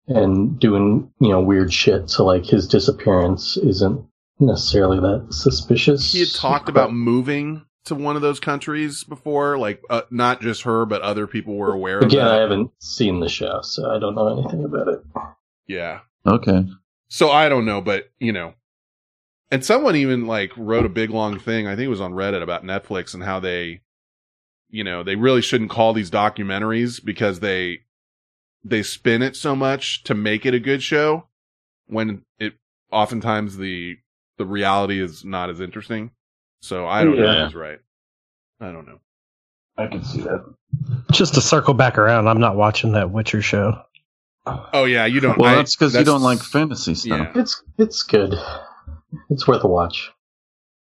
and 0.07 0.59
doing 0.59 1.11
you 1.19 1.29
know 1.29 1.39
weird 1.41 1.71
shit. 1.71 2.09
So 2.09 2.25
like 2.25 2.45
his 2.45 2.67
disappearance 2.67 3.55
isn't 3.57 4.03
necessarily 4.39 4.99
that 4.99 5.27
suspicious. 5.33 6.11
He 6.11 6.19
had 6.19 6.33
talked 6.33 6.69
about 6.69 6.91
moving 6.93 7.63
to 7.85 7.95
one 7.95 8.15
of 8.15 8.21
those 8.21 8.39
countries 8.39 9.03
before, 9.03 9.57
like 9.57 9.81
uh, 9.89 10.01
not 10.11 10.41
just 10.41 10.63
her, 10.63 10.85
but 10.85 11.01
other 11.01 11.27
people 11.27 11.55
were 11.55 11.71
aware 11.73 11.99
of 11.99 12.05
Again, 12.05 12.27
I 12.27 12.37
haven't 12.37 12.71
seen 12.79 13.19
the 13.21 13.29
show, 13.29 13.61
so 13.61 13.89
I 13.89 13.99
don't 13.99 14.15
know 14.15 14.39
anything 14.39 14.63
about 14.65 14.87
it. 14.87 15.01
Yeah. 15.67 15.99
okay. 16.25 16.65
So 17.07 17.29
I 17.29 17.47
don't 17.47 17.65
know, 17.65 17.79
but 17.79 18.09
you 18.19 18.33
know, 18.33 18.53
and 19.51 19.63
someone 19.65 19.95
even 19.95 20.25
like 20.27 20.51
wrote 20.57 20.85
a 20.85 20.89
big 20.89 21.09
long 21.09 21.37
thing. 21.39 21.67
I 21.67 21.75
think 21.75 21.85
it 21.85 21.89
was 21.89 22.01
on 22.01 22.13
Reddit 22.13 22.41
about 22.41 22.63
Netflix 22.63 23.13
and 23.13 23.21
how 23.23 23.39
they, 23.39 23.81
you 24.69 24.83
know, 24.83 25.03
they 25.03 25.15
really 25.15 25.41
shouldn't 25.41 25.69
call 25.69 25.93
these 25.93 26.09
documentaries 26.09 27.03
because 27.03 27.39
they, 27.41 27.81
they 28.63 28.81
spin 28.83 29.21
it 29.21 29.35
so 29.35 29.55
much 29.55 30.03
to 30.05 30.13
make 30.15 30.45
it 30.45 30.53
a 30.53 30.59
good 30.59 30.81
show 30.81 31.25
when 31.87 32.23
it 32.39 32.53
oftentimes 32.91 33.57
the 33.57 33.97
the 34.37 34.45
reality 34.45 34.99
is 35.01 35.23
not 35.25 35.49
as 35.49 35.59
interesting. 35.59 36.11
So 36.61 36.87
I 36.87 37.03
don't 37.03 37.17
know 37.17 37.25
Yeah. 37.25 37.41
if 37.45 37.47
he's 37.49 37.55
right. 37.55 37.79
I 38.59 38.71
don't 38.71 38.87
know. 38.87 38.99
I 39.77 39.87
can 39.87 40.03
see 40.03 40.21
that. 40.21 40.43
Just 41.11 41.33
to 41.35 41.41
circle 41.41 41.73
back 41.73 41.97
around, 41.97 42.27
I'm 42.27 42.39
not 42.39 42.55
watching 42.55 42.91
that 42.93 43.11
Witcher 43.11 43.41
show. 43.41 43.81
Oh 44.45 44.85
yeah, 44.85 45.05
you 45.05 45.19
don't. 45.19 45.37
Well, 45.37 45.51
I- 45.51 45.55
that's 45.55 45.75
because 45.75 45.93
you 45.95 46.03
don't 46.03 46.21
like 46.21 46.39
fantasy 46.41 46.95
stuff. 46.95 47.29
Yeah. 47.35 47.41
It's 47.41 47.61
it's 47.77 48.03
good. 48.03 48.33
It's 49.29 49.47
worth 49.47 49.63
a 49.63 49.67
watch. 49.67 50.11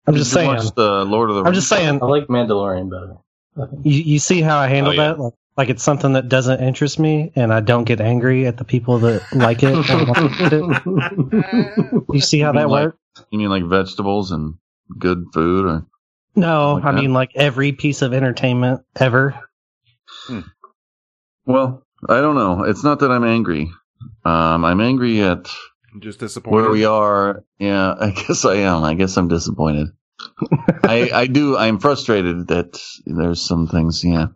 I'm 0.08 0.14
You 0.14 0.20
just 0.20 0.32
should 0.32 0.36
saying. 0.40 0.56
Watch 0.56 0.76
the 0.76 1.04
Lord 1.06 1.30
of 1.30 1.36
the 1.38 1.44
I'm 1.44 1.54
just 1.54 1.68
saying. 1.70 2.00
I 2.02 2.06
like 2.06 2.28
Mandalorian 2.28 2.90
better. 2.90 3.18
You, 3.84 4.02
you 4.02 4.20
see 4.20 4.42
how 4.42 4.58
I 4.60 4.68
handle 4.68 4.92
Oh, 4.94 4.96
yeah. 4.96 5.08
that? 5.14 5.20
Like, 5.20 5.34
like 5.58 5.70
it's 5.70 5.84
something 5.84 6.14
that 6.14 6.28
doesn't 6.28 6.60
interest 6.62 7.00
me, 7.00 7.32
and 7.36 7.54
I 7.54 7.62
don't 7.62 7.86
get 7.86 8.02
angry 8.02 8.46
at 8.46 8.58
the 8.58 8.66
people 8.66 9.00
that 9.00 9.22
like 9.34 9.60
it. 9.64 9.74
it. 10.52 12.06
You 12.14 12.20
see 12.22 12.40
how 12.40 12.50
You 12.50 12.54
mean 12.54 12.62
that 12.64 12.70
like- 12.70 12.86
works? 12.86 12.98
You 13.32 13.40
mean 13.40 13.50
like 13.50 13.64
vegetables 13.64 14.32
and 14.32 14.56
good 15.00 15.24
food? 15.34 15.66
Or 15.66 15.86
No, 16.36 16.74
like 16.74 16.84
I 16.84 16.92
that? 16.92 17.02
mean 17.02 17.14
like 17.14 17.32
every 17.36 17.72
piece 17.72 18.02
of 18.02 18.14
entertainment 18.14 18.82
ever. 18.98 19.40
well, 21.46 21.84
I 22.10 22.22
don't 22.22 22.36
know. 22.36 22.64
It's 22.64 22.84
not 22.84 23.00
that 23.00 23.12
I'm 23.12 23.24
angry. 23.24 23.72
Um, 24.26 24.66
I'm 24.66 24.82
angry 24.82 25.22
at 25.22 25.38
I'm 25.38 25.52
just 26.02 26.20
disappointed. 26.20 26.56
where 26.56 26.72
we 26.72 26.86
are. 26.86 27.44
Yeah, 27.60 27.94
I 28.00 28.12
guess 28.12 28.46
I 28.46 28.56
am. 28.56 28.84
I 28.84 28.94
guess 28.94 29.18
I'm 29.18 29.28
disappointed. 29.28 29.88
I, 30.84 31.10
I 31.14 31.28
do. 31.28 31.58
I'm 31.58 31.80
frustrated 31.80 32.48
that 32.48 32.80
there's 33.06 33.42
some 33.42 33.68
things. 33.68 34.04
Yeah, 34.04 34.28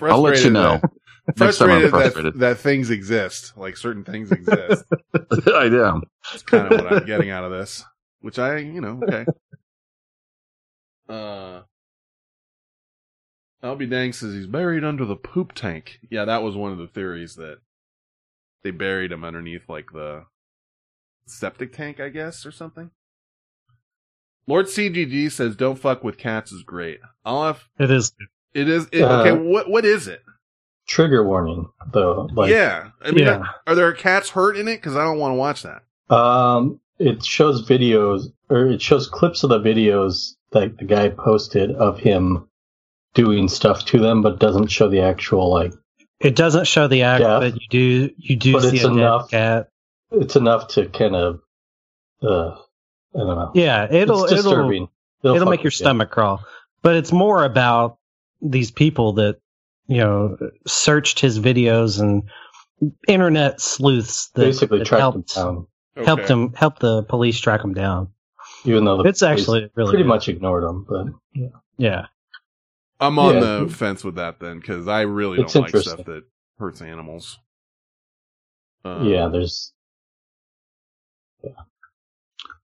I'll 0.00 0.20
let 0.20 0.42
you 0.42 0.50
know. 0.50 0.80
that- 0.82 0.90
I'm 1.28 1.34
Frustrated 1.36 1.92
that, 1.92 2.32
that 2.38 2.58
things 2.58 2.90
exist, 2.90 3.56
like 3.56 3.76
certain 3.76 4.02
things 4.02 4.32
exist. 4.32 4.84
I 5.46 5.66
am. 5.66 6.02
That's 6.32 6.42
kind 6.42 6.72
of 6.72 6.80
what 6.84 6.92
I'm 6.92 7.06
getting 7.06 7.30
out 7.30 7.44
of 7.44 7.52
this. 7.52 7.84
Which 8.22 8.40
I, 8.40 8.56
you 8.58 8.80
know, 8.80 9.00
okay. 9.04 9.24
Uh, 11.08 11.62
I'll 13.62 13.76
be 13.76 13.86
dang 13.86 14.12
says 14.12 14.34
he's 14.34 14.48
buried 14.48 14.82
under 14.82 15.04
the 15.04 15.14
poop 15.14 15.52
tank. 15.52 16.00
Yeah, 16.10 16.24
that 16.24 16.42
was 16.42 16.56
one 16.56 16.72
of 16.72 16.78
the 16.78 16.88
theories 16.88 17.36
that 17.36 17.58
they 18.62 18.70
buried 18.70 19.12
him 19.12 19.24
underneath 19.24 19.68
like 19.68 19.92
the 19.92 20.24
septic 21.26 21.72
tank, 21.72 22.00
I 22.00 22.08
guess, 22.08 22.44
or 22.46 22.52
something. 22.52 22.90
Lord 24.46 24.66
CGG 24.66 25.30
says, 25.30 25.56
"Don't 25.56 25.78
fuck 25.78 26.02
with 26.02 26.18
cats" 26.18 26.52
is 26.52 26.62
great. 26.62 27.00
I'll 27.24 27.44
have 27.44 27.64
It 27.78 27.90
is. 27.90 28.12
it 28.54 28.68
is 28.68 28.88
it, 28.92 29.02
Uh, 29.02 29.20
okay. 29.20 29.32
What 29.32 29.70
what 29.70 29.84
is 29.84 30.08
it? 30.08 30.22
Trigger 30.88 31.24
warning, 31.26 31.68
though. 31.92 32.28
Like, 32.34 32.50
yeah, 32.50 32.90
I 33.00 33.12
mean, 33.12 33.24
Yeah. 33.24 33.44
are 33.66 33.74
there 33.76 33.92
cats 33.92 34.30
hurt 34.30 34.56
in 34.56 34.66
it? 34.66 34.76
Because 34.76 34.96
I 34.96 35.04
don't 35.04 35.18
want 35.18 35.32
to 35.32 35.36
watch 35.36 35.62
that. 35.62 35.84
Um, 36.14 36.80
it 36.98 37.24
shows 37.24 37.66
videos, 37.68 38.32
or 38.50 38.66
it 38.66 38.82
shows 38.82 39.08
clips 39.08 39.44
of 39.44 39.50
the 39.50 39.60
videos 39.60 40.34
that 40.50 40.76
the 40.78 40.84
guy 40.84 41.08
posted 41.08 41.70
of 41.72 41.98
him 42.00 42.48
doing 43.14 43.46
stuff 43.48 43.84
to 43.86 43.98
them, 44.00 44.22
but 44.22 44.40
doesn't 44.40 44.66
show 44.68 44.88
the 44.88 45.00
actual 45.00 45.50
like. 45.50 45.72
It 46.22 46.36
doesn't 46.36 46.66
show 46.66 46.86
the 46.88 47.02
act, 47.02 47.22
Yeah. 47.22 47.38
but 47.40 47.54
you 47.60 47.68
do 47.68 48.10
you 48.16 48.36
do 48.36 48.52
But 48.52 48.62
see 48.62 48.76
it's 48.76 48.84
a 48.84 48.88
dead 48.88 48.96
enough. 48.96 49.30
cat. 49.30 49.68
It's 50.12 50.36
enough 50.36 50.68
to 50.68 50.86
kind 50.86 51.16
of, 51.16 51.40
uh, 52.22 52.50
I 53.14 53.18
don't 53.18 53.26
know. 53.36 53.50
Yeah, 53.54 53.92
it'll 53.92 54.24
it's 54.24 54.32
it'll 54.32 54.42
disturbing. 54.52 54.88
it'll, 55.22 55.34
make 55.50 55.60
your 55.60 55.68
with 55.68 55.74
you. 55.74 55.84
stomach 55.84 56.10
crawl. 56.10 56.40
But 56.82 56.96
it's 56.96 57.12
more 57.12 57.44
about 57.44 57.98
these 58.40 58.70
people 58.70 59.14
that 59.14 59.38
you 59.88 59.98
know 59.98 60.36
searched 60.66 61.18
his 61.20 61.38
videos 61.40 62.00
and 62.00 62.22
internet 63.08 63.60
sleuths 63.60 64.28
that, 64.34 64.42
Basically, 64.44 64.78
that 64.80 64.84
tracked 64.86 65.00
helped 65.00 65.36
him 65.36 65.42
down, 65.96 66.04
helped 66.04 66.22
Okay. 66.24 66.32
him 66.32 66.52
help 66.54 66.78
the 66.78 67.02
police 67.04 67.38
track 67.40 67.62
him 67.64 67.74
down. 67.74 68.08
even 68.64 68.84
though 68.84 69.02
the 69.02 69.08
It's 69.08 69.22
actually 69.22 69.70
really 69.74 69.90
pretty 69.90 70.04
good. 70.04 70.08
much 70.08 70.28
ignored 70.28 70.62
him. 70.64 70.86
But 70.88 71.06
yeah, 71.34 71.48
yeah. 71.78 72.06
I'm 73.02 73.18
on 73.18 73.34
Yeah. 73.34 73.40
the 73.40 73.68
fence 73.68 74.04
with 74.04 74.14
that 74.16 74.40
then 74.40 74.60
because 74.60 74.88
I 74.88 75.02
really 75.02 75.40
It's 75.40 75.52
don't 75.52 75.62
like 75.64 75.76
stuff 75.76 76.04
that 76.06 76.24
hurts 76.58 76.80
animals. 76.80 77.38
Uh, 78.84 79.04
yeah, 79.04 79.28
there's 79.28 79.72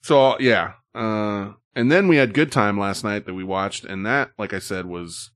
So 0.02 0.38
yeah, 0.40 0.74
uh, 0.94 1.54
and 1.76 1.92
then 1.92 2.08
we 2.08 2.18
had 2.18 2.34
Good 2.34 2.52
Time 2.52 2.78
last 2.80 3.04
night 3.04 3.26
that 3.26 3.34
we 3.34 3.44
watched, 3.44 3.86
and 3.86 4.06
that, 4.06 4.32
like 4.38 4.54
I 4.54 4.60
said, 4.60 4.86
was 4.86 5.32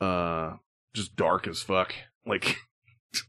uh 0.00 0.54
just 0.94 1.16
dark 1.16 1.46
as 1.46 1.62
fuck. 1.62 1.94
Like 2.26 2.56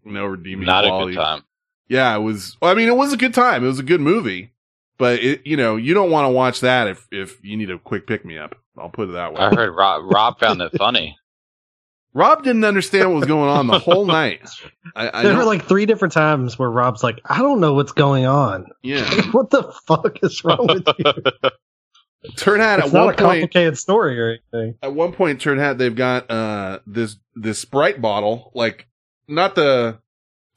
no 0.05 0.25
redeeming 0.25 0.65
Not 0.65 0.85
a 0.85 0.87
quality. 0.87 1.15
good 1.15 1.21
time. 1.21 1.43
Yeah, 1.89 2.15
it 2.15 2.19
was. 2.21 2.55
Well, 2.61 2.71
I 2.71 2.75
mean, 2.75 2.87
it 2.87 2.95
was 2.95 3.11
a 3.11 3.17
good 3.17 3.33
time. 3.33 3.63
It 3.63 3.67
was 3.67 3.77
a 3.79 3.83
good 3.83 3.99
movie, 3.99 4.53
but 4.97 5.19
it, 5.19 5.45
you 5.45 5.57
know, 5.57 5.75
you 5.75 5.93
don't 5.93 6.11
want 6.11 6.25
to 6.25 6.31
watch 6.31 6.61
that 6.61 6.87
if 6.87 7.07
if 7.11 7.43
you 7.43 7.57
need 7.57 7.71
a 7.71 7.79
quick 7.79 8.07
pick 8.07 8.25
me 8.25 8.37
up. 8.37 8.55
I'll 8.77 8.89
put 8.89 9.09
it 9.09 9.13
that 9.13 9.33
way. 9.33 9.39
I 9.39 9.53
heard 9.53 9.73
Rob, 9.75 10.11
Rob 10.11 10.39
found 10.39 10.61
it 10.61 10.71
funny. 10.77 11.17
Rob 12.13 12.43
didn't 12.45 12.63
understand 12.63 13.09
what 13.11 13.19
was 13.19 13.27
going 13.27 13.49
on 13.49 13.67
the 13.67 13.77
whole 13.77 14.05
night. 14.05 14.49
I, 14.95 15.19
I 15.19 15.23
there 15.23 15.33
know, 15.33 15.39
were 15.39 15.45
like 15.45 15.65
three 15.65 15.85
different 15.85 16.13
times 16.13 16.57
where 16.57 16.69
Rob's 16.71 17.03
like, 17.03 17.19
I 17.25 17.39
don't 17.39 17.59
know 17.59 17.73
what's 17.73 17.91
going 17.91 18.25
on. 18.25 18.67
yeah. 18.83 19.09
what 19.33 19.49
the 19.49 19.63
fuck 19.85 20.23
is 20.23 20.41
wrong 20.45 20.65
with 20.65 20.87
you? 20.97 21.11
Turn 22.37 22.61
out 22.61 22.79
it's 22.79 22.87
at 22.87 22.93
not 22.93 23.01
a 23.01 23.05
one 23.05 23.15
point, 23.15 23.17
complicated 23.17 23.77
story 23.77 24.19
or 24.19 24.37
anything. 24.53 24.75
at 24.81 24.93
one 24.93 25.11
point, 25.11 25.41
turn 25.41 25.59
out 25.59 25.77
they've 25.77 25.95
got 25.95 26.31
uh 26.31 26.79
this 26.87 27.17
this 27.35 27.59
Sprite 27.59 28.01
bottle, 28.01 28.51
like 28.55 28.87
not 29.27 29.53
the 29.53 29.99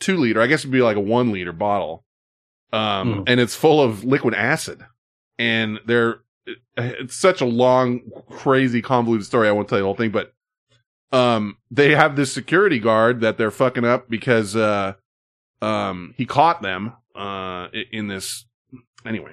two 0.00 0.16
liter, 0.16 0.40
I 0.40 0.46
guess 0.46 0.60
it'd 0.60 0.70
be 0.70 0.80
like 0.80 0.96
a 0.96 1.00
one 1.00 1.30
liter 1.30 1.52
bottle, 1.52 2.04
um, 2.72 3.14
Hmm. 3.14 3.22
and 3.26 3.40
it's 3.40 3.54
full 3.54 3.80
of 3.82 4.04
liquid 4.04 4.34
acid, 4.34 4.80
and 5.38 5.78
they're 5.86 6.20
it's 6.76 7.14
such 7.14 7.40
a 7.40 7.44
long, 7.44 8.00
crazy, 8.30 8.80
convoluted 8.80 9.26
story. 9.26 9.48
I 9.48 9.52
won't 9.52 9.68
tell 9.68 9.78
you 9.78 9.82
the 9.82 9.86
whole 9.86 9.94
thing, 9.94 10.10
but 10.10 10.32
um, 11.12 11.56
they 11.70 11.94
have 11.94 12.16
this 12.16 12.32
security 12.32 12.78
guard 12.78 13.20
that 13.20 13.36
they're 13.36 13.50
fucking 13.50 13.84
up 13.84 14.08
because 14.08 14.56
uh, 14.56 14.94
um, 15.60 16.14
he 16.16 16.24
caught 16.26 16.62
them 16.62 16.92
uh 17.14 17.68
in 17.92 18.06
this 18.08 18.46
anyway. 19.04 19.32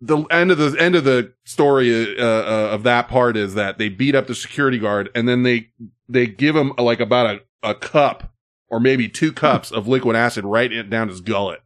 The 0.00 0.18
end 0.30 0.50
of 0.52 0.58
the 0.58 0.76
end 0.80 0.94
of 0.94 1.04
the 1.04 1.32
story 1.44 2.18
uh, 2.18 2.24
uh, 2.24 2.70
of 2.72 2.82
that 2.84 3.08
part 3.08 3.36
is 3.36 3.54
that 3.54 3.78
they 3.78 3.88
beat 3.88 4.14
up 4.14 4.26
the 4.28 4.34
security 4.34 4.78
guard 4.78 5.10
and 5.14 5.28
then 5.28 5.42
they 5.42 5.70
they 6.08 6.26
give 6.26 6.54
him 6.56 6.72
like 6.78 7.00
about 7.00 7.26
a, 7.62 7.70
a 7.70 7.74
cup 7.74 8.32
or 8.70 8.78
maybe 8.80 9.08
two 9.08 9.32
cups 9.32 9.70
of 9.72 9.88
liquid 9.88 10.14
acid 10.16 10.44
right 10.44 10.72
in, 10.72 10.88
down 10.88 11.08
his 11.08 11.20
gullet, 11.20 11.60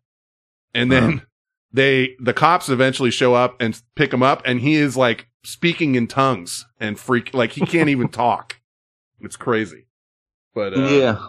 and 0.75 0.91
then 0.93 1.23
they 1.73 2.17
the 2.21 2.33
cops 2.33 2.69
eventually 2.69 3.11
show 3.11 3.35
up 3.35 3.57
and 3.61 3.81
pick 3.95 4.13
him 4.13 4.23
up 4.23 4.43
and 4.45 4.61
he 4.61 4.75
is 4.75 4.97
like 4.97 5.29
speaking 5.45 5.95
in 5.95 6.07
tongues 6.07 6.67
and 6.79 6.99
freak 6.99 7.33
like 7.35 7.53
he 7.53 7.63
can't 7.67 7.89
even 7.89 8.09
talk. 8.11 8.57
It's 9.21 9.37
crazy, 9.37 9.87
but 10.55 10.77
uh, 10.77 10.81
yeah, 10.89 11.27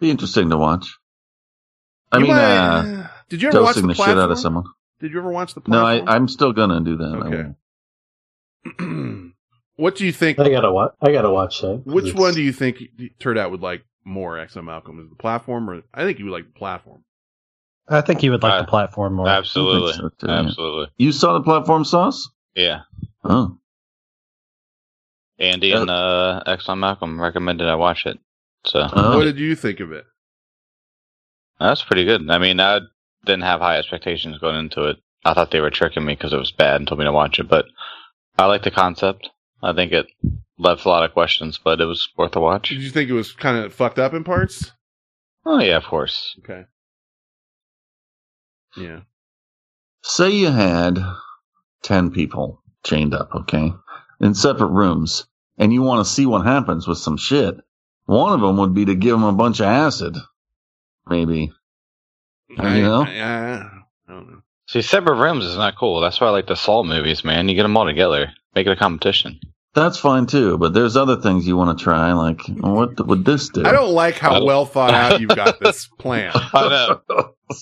be 0.00 0.10
interesting 0.10 0.50
to 0.50 0.56
watch. 0.56 0.98
I 2.12 2.18
mean, 2.18 2.28
might- 2.28 2.40
uh, 2.42 3.06
did 3.28 3.42
you 3.42 3.48
ever 3.48 3.62
watch 3.62 3.76
the 3.76 3.82
the, 3.82 3.94
shit 3.94 4.18
out 4.18 4.30
of 4.30 4.38
someone. 4.38 4.64
Did 5.00 5.12
you 5.12 5.18
ever 5.18 5.30
watch 5.30 5.54
the 5.54 5.60
No, 5.66 5.80
platform? 5.82 6.08
I, 6.08 6.14
I'm 6.14 6.28
still 6.28 6.52
gonna 6.52 6.80
do 6.80 6.96
that. 6.96 7.54
Okay. 8.74 8.74
what 9.76 9.96
do 9.96 10.06
you 10.06 10.12
think? 10.12 10.38
I 10.38 10.48
gotta 10.48 10.72
watch. 10.72 10.92
I 11.00 11.12
gotta 11.12 11.30
watch 11.30 11.60
that. 11.60 11.82
'cause 11.84 11.94
Which 11.94 12.06
it's- 12.06 12.20
one 12.20 12.34
do 12.34 12.42
you 12.42 12.52
think 12.52 12.78
turned 13.18 13.38
out 13.38 13.50
would 13.50 13.60
like 13.60 13.84
more, 14.04 14.36
XM 14.36 14.64
Malcolm? 14.64 15.00
Is 15.00 15.08
the 15.08 15.16
platform 15.16 15.68
or 15.70 15.82
I 15.92 16.04
think 16.04 16.18
you 16.18 16.24
would 16.26 16.32
like 16.32 16.46
the 16.46 16.58
platform. 16.58 17.04
I 17.88 18.00
think 18.00 18.22
you 18.22 18.30
would 18.30 18.42
like 18.42 18.54
Uh, 18.54 18.62
the 18.62 18.68
platform 18.68 19.14
more. 19.14 19.28
Absolutely. 19.28 19.92
so, 19.92 20.08
too, 20.08 20.26
yeah. 20.26 20.40
Absolutely. 20.40 20.86
You 20.96 21.12
saw 21.12 21.34
the 21.34 21.42
platform 21.42 21.84
sauce? 21.84 22.28
Yeah. 22.54 22.82
Oh, 23.24 23.58
Andy 25.38 25.72
and 25.72 25.90
uh, 25.90 26.42
Exxon 26.46 26.78
Malcolm 26.78 27.20
recommended 27.20 27.66
I 27.68 27.74
watch 27.74 28.06
it. 28.06 28.18
So 28.64 28.86
Oh. 28.92 29.16
What 29.18 29.24
did 29.24 29.38
you 29.38 29.54
think 29.54 29.80
of 29.80 29.92
it? 29.92 30.04
that's 31.60 31.82
pretty 31.82 32.04
good. 32.04 32.28
I 32.30 32.38
mean, 32.38 32.60
I 32.60 32.80
didn't 33.24 33.42
have 33.42 33.60
high 33.60 33.78
expectations 33.78 34.38
going 34.38 34.56
into 34.56 34.84
it. 34.84 34.96
I 35.24 35.32
thought 35.34 35.50
they 35.50 35.60
were 35.60 35.70
tricking 35.70 36.04
me 36.04 36.14
because 36.14 36.32
it 36.32 36.38
was 36.38 36.52
bad 36.52 36.76
and 36.76 36.86
told 36.88 36.98
me 36.98 37.04
to 37.06 37.12
watch 37.12 37.38
it, 37.38 37.48
but 37.48 37.64
I 38.38 38.46
like 38.46 38.62
the 38.62 38.70
concept. 38.70 39.30
I 39.62 39.72
think 39.72 39.92
it 39.92 40.06
left 40.58 40.84
a 40.84 40.88
lot 40.88 41.04
of 41.04 41.12
questions, 41.14 41.58
but 41.62 41.80
it 41.80 41.86
was 41.86 42.08
worth 42.18 42.36
a 42.36 42.40
watch. 42.40 42.68
Did 42.68 42.82
you 42.82 42.90
think 42.90 43.08
it 43.08 43.14
was 43.14 43.32
kind 43.32 43.56
of 43.64 43.72
fucked 43.72 43.98
up 43.98 44.12
in 44.12 44.24
parts? 44.24 44.72
Oh 45.46 45.58
yeah, 45.60 45.76
of 45.76 45.84
course. 45.84 46.36
Okay. 46.40 46.64
Yeah. 48.76 49.00
say 50.02 50.30
you 50.30 50.50
had 50.50 50.98
ten 51.82 52.10
people 52.10 52.62
chained 52.84 53.14
up, 53.14 53.30
okay, 53.34 53.72
in 54.20 54.34
separate 54.34 54.68
rooms, 54.68 55.26
and 55.58 55.72
you 55.72 55.82
want 55.82 56.06
to 56.06 56.12
see 56.12 56.26
what 56.26 56.44
happens 56.46 56.86
with 56.86 56.98
some 56.98 57.16
shit. 57.16 57.56
One 58.06 58.32
of 58.34 58.40
them 58.40 58.58
would 58.58 58.74
be 58.74 58.84
to 58.86 58.94
give 58.94 59.12
them 59.12 59.24
a 59.24 59.32
bunch 59.32 59.60
of 59.60 59.66
acid, 59.66 60.16
maybe. 61.08 61.52
I, 62.58 62.76
You 62.76 62.82
know? 62.82 63.02
I, 63.04 63.20
I, 63.20 63.54
I 64.08 64.12
don't 64.12 64.30
know. 64.30 64.42
See, 64.68 64.82
separate 64.82 65.16
rooms 65.16 65.44
is 65.44 65.56
not 65.56 65.76
cool. 65.78 66.00
That's 66.00 66.20
why 66.20 66.28
I 66.28 66.30
like 66.30 66.46
the 66.46 66.56
Saw 66.56 66.82
movies, 66.82 67.24
man. 67.24 67.48
You 67.48 67.54
get 67.54 67.62
them 67.62 67.76
all 67.76 67.86
together, 67.86 68.32
make 68.54 68.66
it 68.66 68.72
a 68.72 68.76
competition. 68.76 69.40
That's 69.74 69.98
fine 69.98 70.26
too, 70.26 70.56
but 70.56 70.72
there's 70.72 70.96
other 70.96 71.16
things 71.16 71.46
you 71.46 71.56
want 71.56 71.76
to 71.76 71.82
try. 71.82 72.12
Like, 72.12 72.40
what 72.46 73.04
would 73.06 73.24
this 73.24 73.48
do? 73.48 73.64
I 73.64 73.72
don't 73.72 73.92
like 73.92 74.16
how 74.18 74.44
well 74.44 74.66
thought 74.66 74.94
out 74.94 75.20
you've 75.20 75.34
got 75.34 75.58
this 75.58 75.86
plan. 75.98 76.30
I 76.34 76.68
know. 77.08 77.34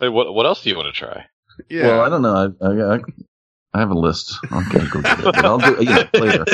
Hey, 0.00 0.08
what 0.08 0.34
what 0.34 0.46
else 0.46 0.62
do 0.62 0.70
you 0.70 0.76
want 0.76 0.86
to 0.94 0.98
try? 0.98 1.26
Yeah. 1.68 1.86
Well, 1.86 2.00
I 2.00 2.08
don't 2.08 2.22
know. 2.22 2.54
I, 2.62 2.66
I, 2.66 2.96
I, 2.96 3.00
I 3.74 3.78
have 3.80 3.90
a 3.90 3.98
list. 3.98 4.34
Okay, 4.52 4.86
go 4.88 5.02
get 5.02 5.20
it. 5.20 5.30
I'll 5.44 5.58
do 5.58 5.76
you 5.80 5.94
know, 5.94 6.08
later. 6.16 6.46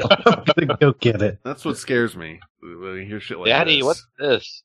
I'm 0.00 0.44
gonna 0.58 0.76
go 0.80 0.92
get 0.94 1.22
it. 1.22 1.38
That's 1.44 1.64
what 1.64 1.76
scares 1.78 2.16
me. 2.16 2.40
When 2.60 3.00
I 3.00 3.04
hear 3.04 3.20
shit 3.20 3.38
like 3.38 3.46
Daddy, 3.46 3.78
this. 3.78 3.84
what's 3.84 4.06
this? 4.18 4.62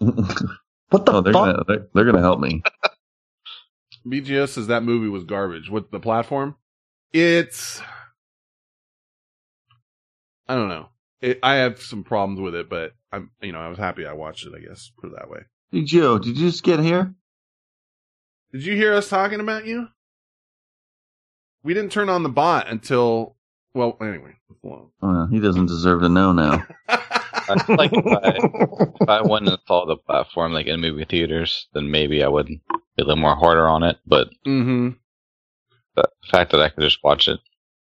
What 0.90 1.06
the 1.06 1.12
Oh, 1.12 1.20
they're 1.20 1.32
fuck? 1.32 1.44
gonna 1.52 1.64
they're, 1.68 1.86
they're 1.94 2.04
gonna 2.04 2.20
help 2.20 2.40
me. 2.40 2.62
BGS 4.06 4.48
says 4.50 4.66
that 4.68 4.82
movie 4.82 5.08
was 5.08 5.24
garbage. 5.24 5.70
What 5.70 5.90
the 5.92 6.00
platform? 6.00 6.56
It's 7.12 7.80
I 10.48 10.56
don't 10.56 10.68
know. 10.68 10.88
It, 11.20 11.38
I 11.42 11.56
have 11.56 11.80
some 11.80 12.02
problems 12.02 12.40
with 12.40 12.54
it, 12.54 12.68
but 12.68 12.92
I'm 13.12 13.30
you 13.42 13.52
know 13.52 13.60
I 13.60 13.68
was 13.68 13.78
happy 13.78 14.06
I 14.06 14.14
watched 14.14 14.46
it. 14.46 14.54
I 14.56 14.60
guess 14.60 14.90
put 15.00 15.08
it 15.12 15.16
that 15.16 15.30
way. 15.30 15.40
Hey 15.70 15.84
Joe, 15.84 16.18
did 16.18 16.38
you 16.38 16.50
just 16.50 16.64
get 16.64 16.80
here? 16.80 17.14
Did 18.52 18.64
you 18.64 18.74
hear 18.76 18.94
us 18.94 19.08
talking 19.08 19.40
about 19.40 19.66
you? 19.66 19.88
We 21.62 21.74
didn't 21.74 21.92
turn 21.92 22.08
on 22.08 22.22
the 22.22 22.28
bot 22.28 22.68
until 22.68 23.36
well 23.74 23.96
anyway. 24.00 24.34
Well, 24.62 24.92
Oh, 25.02 25.26
he 25.26 25.40
doesn't 25.40 25.66
deserve 25.66 26.00
to 26.02 26.08
know 26.08 26.32
now. 26.32 26.66
I 26.88 27.58
feel 27.64 27.76
like 27.76 27.92
if 27.92 28.06
I, 28.06 28.92
if 29.00 29.08
I 29.08 29.22
went 29.22 29.48
and 29.48 29.58
saw 29.66 29.84
the 29.86 29.96
platform 29.96 30.52
like 30.52 30.66
in 30.66 30.80
movie 30.80 31.04
theaters, 31.04 31.68
then 31.74 31.90
maybe 31.90 32.22
I 32.22 32.28
would 32.28 32.46
be 32.46 32.60
a 32.98 33.04
little 33.04 33.16
more 33.16 33.34
harder 33.36 33.68
on 33.68 33.82
it. 33.82 33.98
But 34.06 34.28
mm-hmm. 34.46 34.90
the 35.96 36.08
fact 36.30 36.52
that 36.52 36.60
I 36.60 36.68
could 36.68 36.82
just 36.82 37.02
watch 37.02 37.28
it 37.28 37.40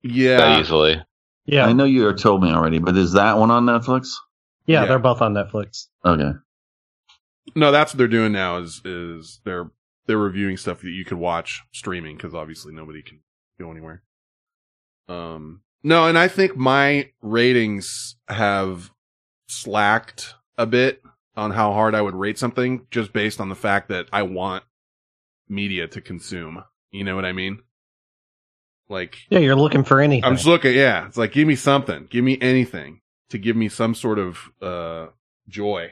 that 0.03 0.11
Yeah. 0.11 0.59
easily, 0.59 1.01
Yeah, 1.45 1.65
I 1.65 1.73
know 1.73 1.85
you 1.85 2.11
told 2.13 2.43
me 2.43 2.51
already, 2.51 2.79
but 2.79 2.95
is 2.97 3.13
that 3.13 3.37
one 3.37 3.51
on 3.51 3.65
Netflix? 3.65 4.13
yeah, 4.65 4.81
Yeah. 4.81 4.87
they're 4.87 4.99
both 4.99 5.21
on 5.21 5.33
Netflix. 5.33 5.87
Okay. 6.05 6.31
No, 7.55 7.71
that's 7.71 7.93
what 7.93 7.97
they're 7.97 8.07
doing 8.07 8.31
now. 8.33 8.57
Is 8.57 8.81
is 8.85 9.39
they're 9.43 9.71
they're 10.07 10.17
reviewing 10.17 10.57
stuff 10.57 10.81
that 10.81 10.89
you 10.89 11.05
could 11.05 11.17
watch 11.17 11.61
streaming 11.71 12.15
because 12.17 12.33
obviously 12.33 12.73
nobody 12.73 13.01
can 13.01 13.19
go 13.59 13.71
anywhere. 13.71 14.03
Um, 15.07 15.61
no, 15.83 16.07
and 16.07 16.17
I 16.17 16.27
think 16.27 16.55
my 16.55 17.11
ratings 17.21 18.15
have 18.27 18.91
slacked 19.47 20.35
a 20.57 20.65
bit 20.65 21.01
on 21.35 21.51
how 21.51 21.71
hard 21.71 21.93
I 21.93 22.01
would 22.01 22.15
rate 22.15 22.39
something 22.39 22.87
just 22.89 23.13
based 23.13 23.39
on 23.39 23.49
the 23.49 23.55
fact 23.55 23.89
that 23.89 24.07
I 24.11 24.23
want 24.23 24.63
media 25.47 25.87
to 25.87 26.01
consume. 26.01 26.63
You 26.91 27.03
know 27.03 27.15
what 27.15 27.25
I 27.25 27.31
mean? 27.31 27.59
Like 28.89 29.17
Yeah, 29.29 29.39
you're 29.39 29.55
looking 29.55 29.83
for 29.83 30.01
anything. 30.01 30.23
I'm 30.23 30.35
just 30.35 30.47
looking, 30.47 30.73
yeah. 30.73 31.07
It's 31.07 31.17
like 31.17 31.33
give 31.33 31.47
me 31.47 31.55
something, 31.55 32.07
give 32.09 32.23
me 32.23 32.37
anything 32.41 33.01
to 33.29 33.37
give 33.37 33.55
me 33.55 33.69
some 33.69 33.93
sort 33.93 34.19
of 34.19 34.39
uh 34.61 35.07
joy. 35.47 35.91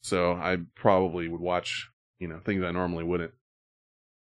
So 0.00 0.32
I 0.32 0.58
probably 0.76 1.28
would 1.28 1.40
watch, 1.40 1.90
you 2.18 2.28
know, 2.28 2.40
things 2.44 2.62
I 2.64 2.70
normally 2.72 3.04
wouldn't. 3.04 3.32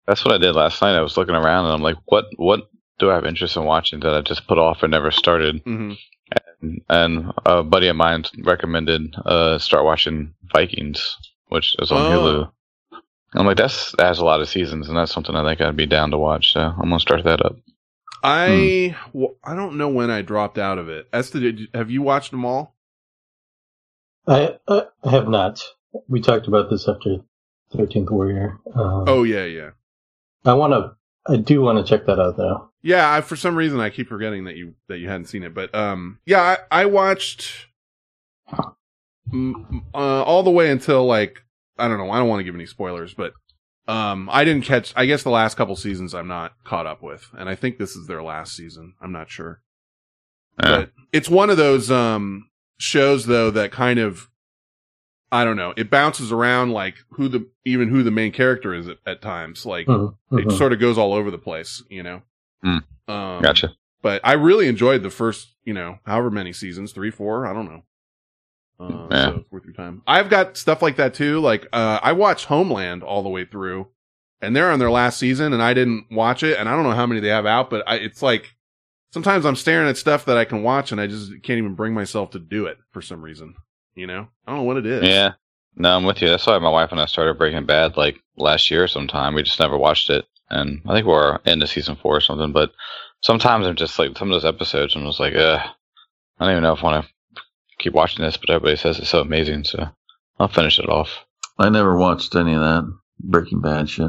that's 0.08 0.26
what 0.26 0.34
I 0.34 0.38
did 0.38 0.56
last 0.56 0.82
night. 0.82 0.96
I 0.98 1.02
was 1.02 1.18
looking 1.18 1.36
around 1.36 1.65
and 1.65 1.74
I'm 1.76 1.82
like, 1.82 1.98
what 2.06 2.26
what 2.38 2.70
do 3.00 3.10
I 3.12 3.15
have 3.15 3.26
interest 3.26 3.56
in 3.58 3.63
watching 3.65 4.00
that 4.02 4.13
I 4.15 4.22
just 4.22 4.48
put 4.48 4.58
off 4.58 4.84
and 4.84 4.92
never 4.92 5.12
started? 5.12 5.63
Mm-hmm. 5.65 5.94
And 6.89 7.32
a 7.46 7.63
buddy 7.63 7.88
of 7.88 7.96
mine 7.96 8.26
recommended 8.44 9.15
uh 9.26 9.58
start 9.60 9.86
watching 9.86 10.34
Vikings, 10.54 11.15
which 11.48 11.76
is 11.80 11.92
on 11.92 12.12
Oh. 12.13 12.20
Hulu. 12.20 12.52
I'm 13.36 13.46
like, 13.46 13.58
that's 13.58 13.92
that 13.98 14.08
has 14.08 14.20
a 14.20 14.26
lot 14.26 14.42
of 14.42 14.50
seasons, 14.50 14.89
and 14.89 14.98
that's 14.98 15.13
something 15.13 15.36
I 15.36 15.44
think 15.48 15.62
I'd 15.62 15.78
be 15.78 15.86
down 15.86 16.12
to 16.12 16.18
watch. 16.18 16.54
So 16.54 16.62
I'm 16.62 16.89
gonna 16.89 17.00
start 17.00 17.24
that 17.26 17.46
up. 17.46 17.56
I 18.24 18.98
well, 19.13 19.36
I 19.44 19.56
don't 19.56 19.78
know 19.78 19.89
when 19.89 20.10
I 20.12 20.22
dropped 20.24 20.58
out 20.58 20.78
of 20.80 20.89
it. 20.89 21.08
Esther, 21.13 21.39
did 21.39 21.60
you, 21.60 21.68
have 21.74 21.92
you 21.92 22.02
watched 22.02 22.32
them 22.32 22.44
all? 22.46 22.76
I, 24.28 24.58
I 24.68 24.84
have 25.10 25.28
not. 25.28 25.62
We 26.08 26.22
talked 26.22 26.48
about 26.48 26.70
this 26.70 26.88
after 26.89 27.18
Thirteenth 27.75 28.10
Warrior. 28.10 28.60
Um, 28.73 29.05
Oh 29.08 29.23
yeah, 29.23 29.45
yeah, 29.45 29.69
I 30.45 30.53
want 30.53 30.73
to. 30.73 30.95
I 31.32 31.38
do 31.38 31.62
want 31.62 31.77
to 31.77 31.84
check 31.84 32.05
that 32.08 32.19
out 32.19 32.38
though. 32.38 32.69
yeah. 32.82 33.12
I, 33.13 33.21
for 33.21 33.36
some 33.36 33.55
reason, 33.55 33.79
I 33.79 33.89
keep 33.89 34.08
forgetting 34.08 34.45
that 34.45 34.55
you 34.55 34.73
that 34.88 34.97
you 34.99 35.08
hadn't 35.08 35.25
seen 35.27 35.43
it, 35.43 35.53
but 35.53 35.73
um, 35.75 36.19
yeah, 36.25 36.41
I, 36.71 36.82
I 36.82 36.86
watched 36.86 37.67
uh, 38.53 38.63
all 39.93 40.43
the 40.43 40.49
way 40.51 40.69
until 40.71 41.05
like 41.05 41.43
I 41.77 41.88
don't 41.88 41.97
know. 41.97 42.12
I 42.12 42.17
don't 42.19 42.27
want 42.27 42.39
to 42.39 42.43
give 42.43 42.55
any 42.55 42.65
spoilers, 42.65 43.13
but 43.13 43.34
um, 43.88 44.29
I 44.32 44.43
didn't 44.43 44.65
catch. 44.65 44.93
I 44.95 45.05
guess 45.05 45.23
the 45.23 45.29
last 45.29 45.55
couple 45.55 45.75
seasons 45.75 46.13
I'm 46.13 46.27
not 46.27 46.53
caught 46.63 46.86
up 46.88 47.01
with, 47.03 47.29
and 47.38 47.47
I 47.49 47.55
think 47.55 47.77
this 47.77 47.95
is 47.95 48.08
their 48.08 48.23
last 48.23 48.55
season. 48.55 48.93
I'm 49.01 49.12
not 49.12 49.29
sure, 49.29 49.62
Yeah. 50.63 50.77
but 50.77 50.91
it's 51.13 51.29
one 51.29 51.49
of 51.49 51.58
those 51.58 51.91
um 51.91 52.49
shows 52.79 53.25
though 53.25 53.51
that 53.51 53.71
kind 53.71 53.99
of 53.99 54.29
I 55.32 55.44
don't 55.46 55.58
know. 55.58 55.74
It 55.78 55.89
bounces 55.92 56.32
around 56.32 56.72
like 56.72 56.96
who 57.12 57.28
the 57.28 57.48
even 57.65 57.89
who 57.89 58.02
the 58.04 58.12
main 58.12 58.32
character 58.32 58.74
is 58.74 58.88
at, 58.88 58.98
at 59.06 59.22
times. 59.22 59.65
Like 59.65 59.86
Mhm, 59.88 60.15
it 60.32 60.48
mhm. 60.48 60.58
sort 60.58 60.74
of 60.74 60.80
goes 60.80 60.98
all 60.98 61.13
over 61.13 61.30
the 61.30 61.38
place, 61.38 61.84
you 61.89 62.04
know. 62.04 62.22
Hmm. 62.63 62.78
Um, 63.08 63.42
Gotcha. 63.42 63.74
But 64.02 64.22
I 64.24 64.34
really 64.34 64.68
enjoyed 64.68 65.04
the 65.04 65.10
first, 65.10 65.56
you 65.65 65.74
know, 65.74 66.00
however 66.06 66.32
many 66.32 66.54
seasons, 66.54 66.94
three, 66.94 67.12
four, 67.12 67.46
I 67.46 67.54
don't 67.54 67.65
know. 67.65 67.84
Uh, 68.80 69.08
Yeah. 69.12 69.26
So 69.26 69.36
it's 69.39 69.52
worth 69.52 69.65
your 69.65 69.74
time. 69.74 70.02
I've 70.08 70.30
got 70.30 70.58
stuff 70.58 70.82
like 70.82 70.96
that 70.96 71.13
too. 71.13 71.39
Like, 71.39 71.68
uh, 71.74 72.00
I 72.02 72.13
watched 72.13 72.46
Homeland 72.46 73.04
all 73.04 73.22
the 73.24 73.30
way 73.30 73.46
through 73.46 73.88
and 74.42 74.56
they're 74.56 74.72
on 74.72 74.80
their 74.80 74.92
last 74.92 75.20
season 75.20 75.54
and 75.54 75.62
I 75.62 75.74
didn't 75.74 76.06
watch 76.12 76.44
it 76.44 76.58
and 76.58 76.70
I 76.70 76.76
don't 76.76 76.84
know 76.84 76.92
how 76.96 77.06
many 77.06 77.20
they 77.20 77.28
have 77.28 77.46
out, 77.46 77.70
but 77.70 77.84
I, 77.88 77.96
it's 77.96 78.22
like 78.22 78.56
sometimes 79.12 79.46
I'm 79.46 79.56
staring 79.58 79.89
at 79.89 79.98
stuff 79.98 80.26
that 80.26 80.38
I 80.38 80.46
can 80.46 80.63
watch 80.63 80.92
and 80.92 81.02
I 81.02 81.08
just 81.08 81.32
can't 81.44 81.58
even 81.58 81.76
bring 81.76 81.94
myself 81.94 82.32
to 82.32 82.39
do 82.39 82.65
it 82.65 82.78
for 82.92 83.02
some 83.02 83.22
reason. 83.22 83.56
You 83.99 84.07
know, 84.07 84.27
I 84.47 84.51
don't 84.51 84.59
know 84.62 84.63
what 84.63 84.77
it 84.77 84.85
is. 84.85 85.03
Yeah. 85.03 85.33
No, 85.75 85.93
I'm 85.93 86.05
with 86.05 86.21
you. 86.21 86.29
That's 86.29 86.47
why 86.47 86.57
my 86.59 86.69
wife 86.69 86.93
and 86.93 87.01
I 87.01 87.05
started 87.05 87.38
Breaking 87.38 87.65
Bad 87.65 87.97
like 87.97 88.17
last 88.38 88.71
year 88.71 88.88
sometime. 88.88 89.33
We 89.33 89.43
just 89.43 89.59
never 89.59 89.77
watched 89.77 90.09
it. 90.09 90.25
And 90.49 90.81
I 90.88 90.93
think 90.93 91.05
we're 91.05 91.38
into 91.45 91.67
season 91.67 91.97
four 91.97 92.15
or 92.15 92.21
something. 92.21 92.53
But 92.53 92.71
sometimes 93.21 93.67
I'm 93.67 93.75
just 93.75 93.99
like, 93.99 94.17
some 94.17 94.31
of 94.31 94.41
those 94.41 94.45
episodes, 94.45 94.95
I'm 94.95 95.05
just 95.05 95.19
like, 95.19 95.35
uh, 95.35 95.59
I 96.39 96.45
don't 96.45 96.51
even 96.51 96.63
know 96.63 96.73
if 96.73 96.79
I 96.81 96.91
want 96.91 97.05
to 97.05 97.41
keep 97.77 97.93
watching 97.93 98.23
this, 98.23 98.38
but 98.38 98.49
everybody 98.49 98.77
says 98.77 98.99
it's 98.99 99.09
so 99.09 99.19
amazing. 99.19 99.65
So 99.65 99.85
I'll 100.39 100.47
finish 100.47 100.79
it 100.79 100.88
off. 100.88 101.25
I 101.57 101.67
never 101.67 101.97
watched 101.97 102.35
any 102.35 102.53
of 102.53 102.62
that 102.62 102.89
Breaking 103.19 103.59
Bad 103.59 103.89
shit. 103.89 104.07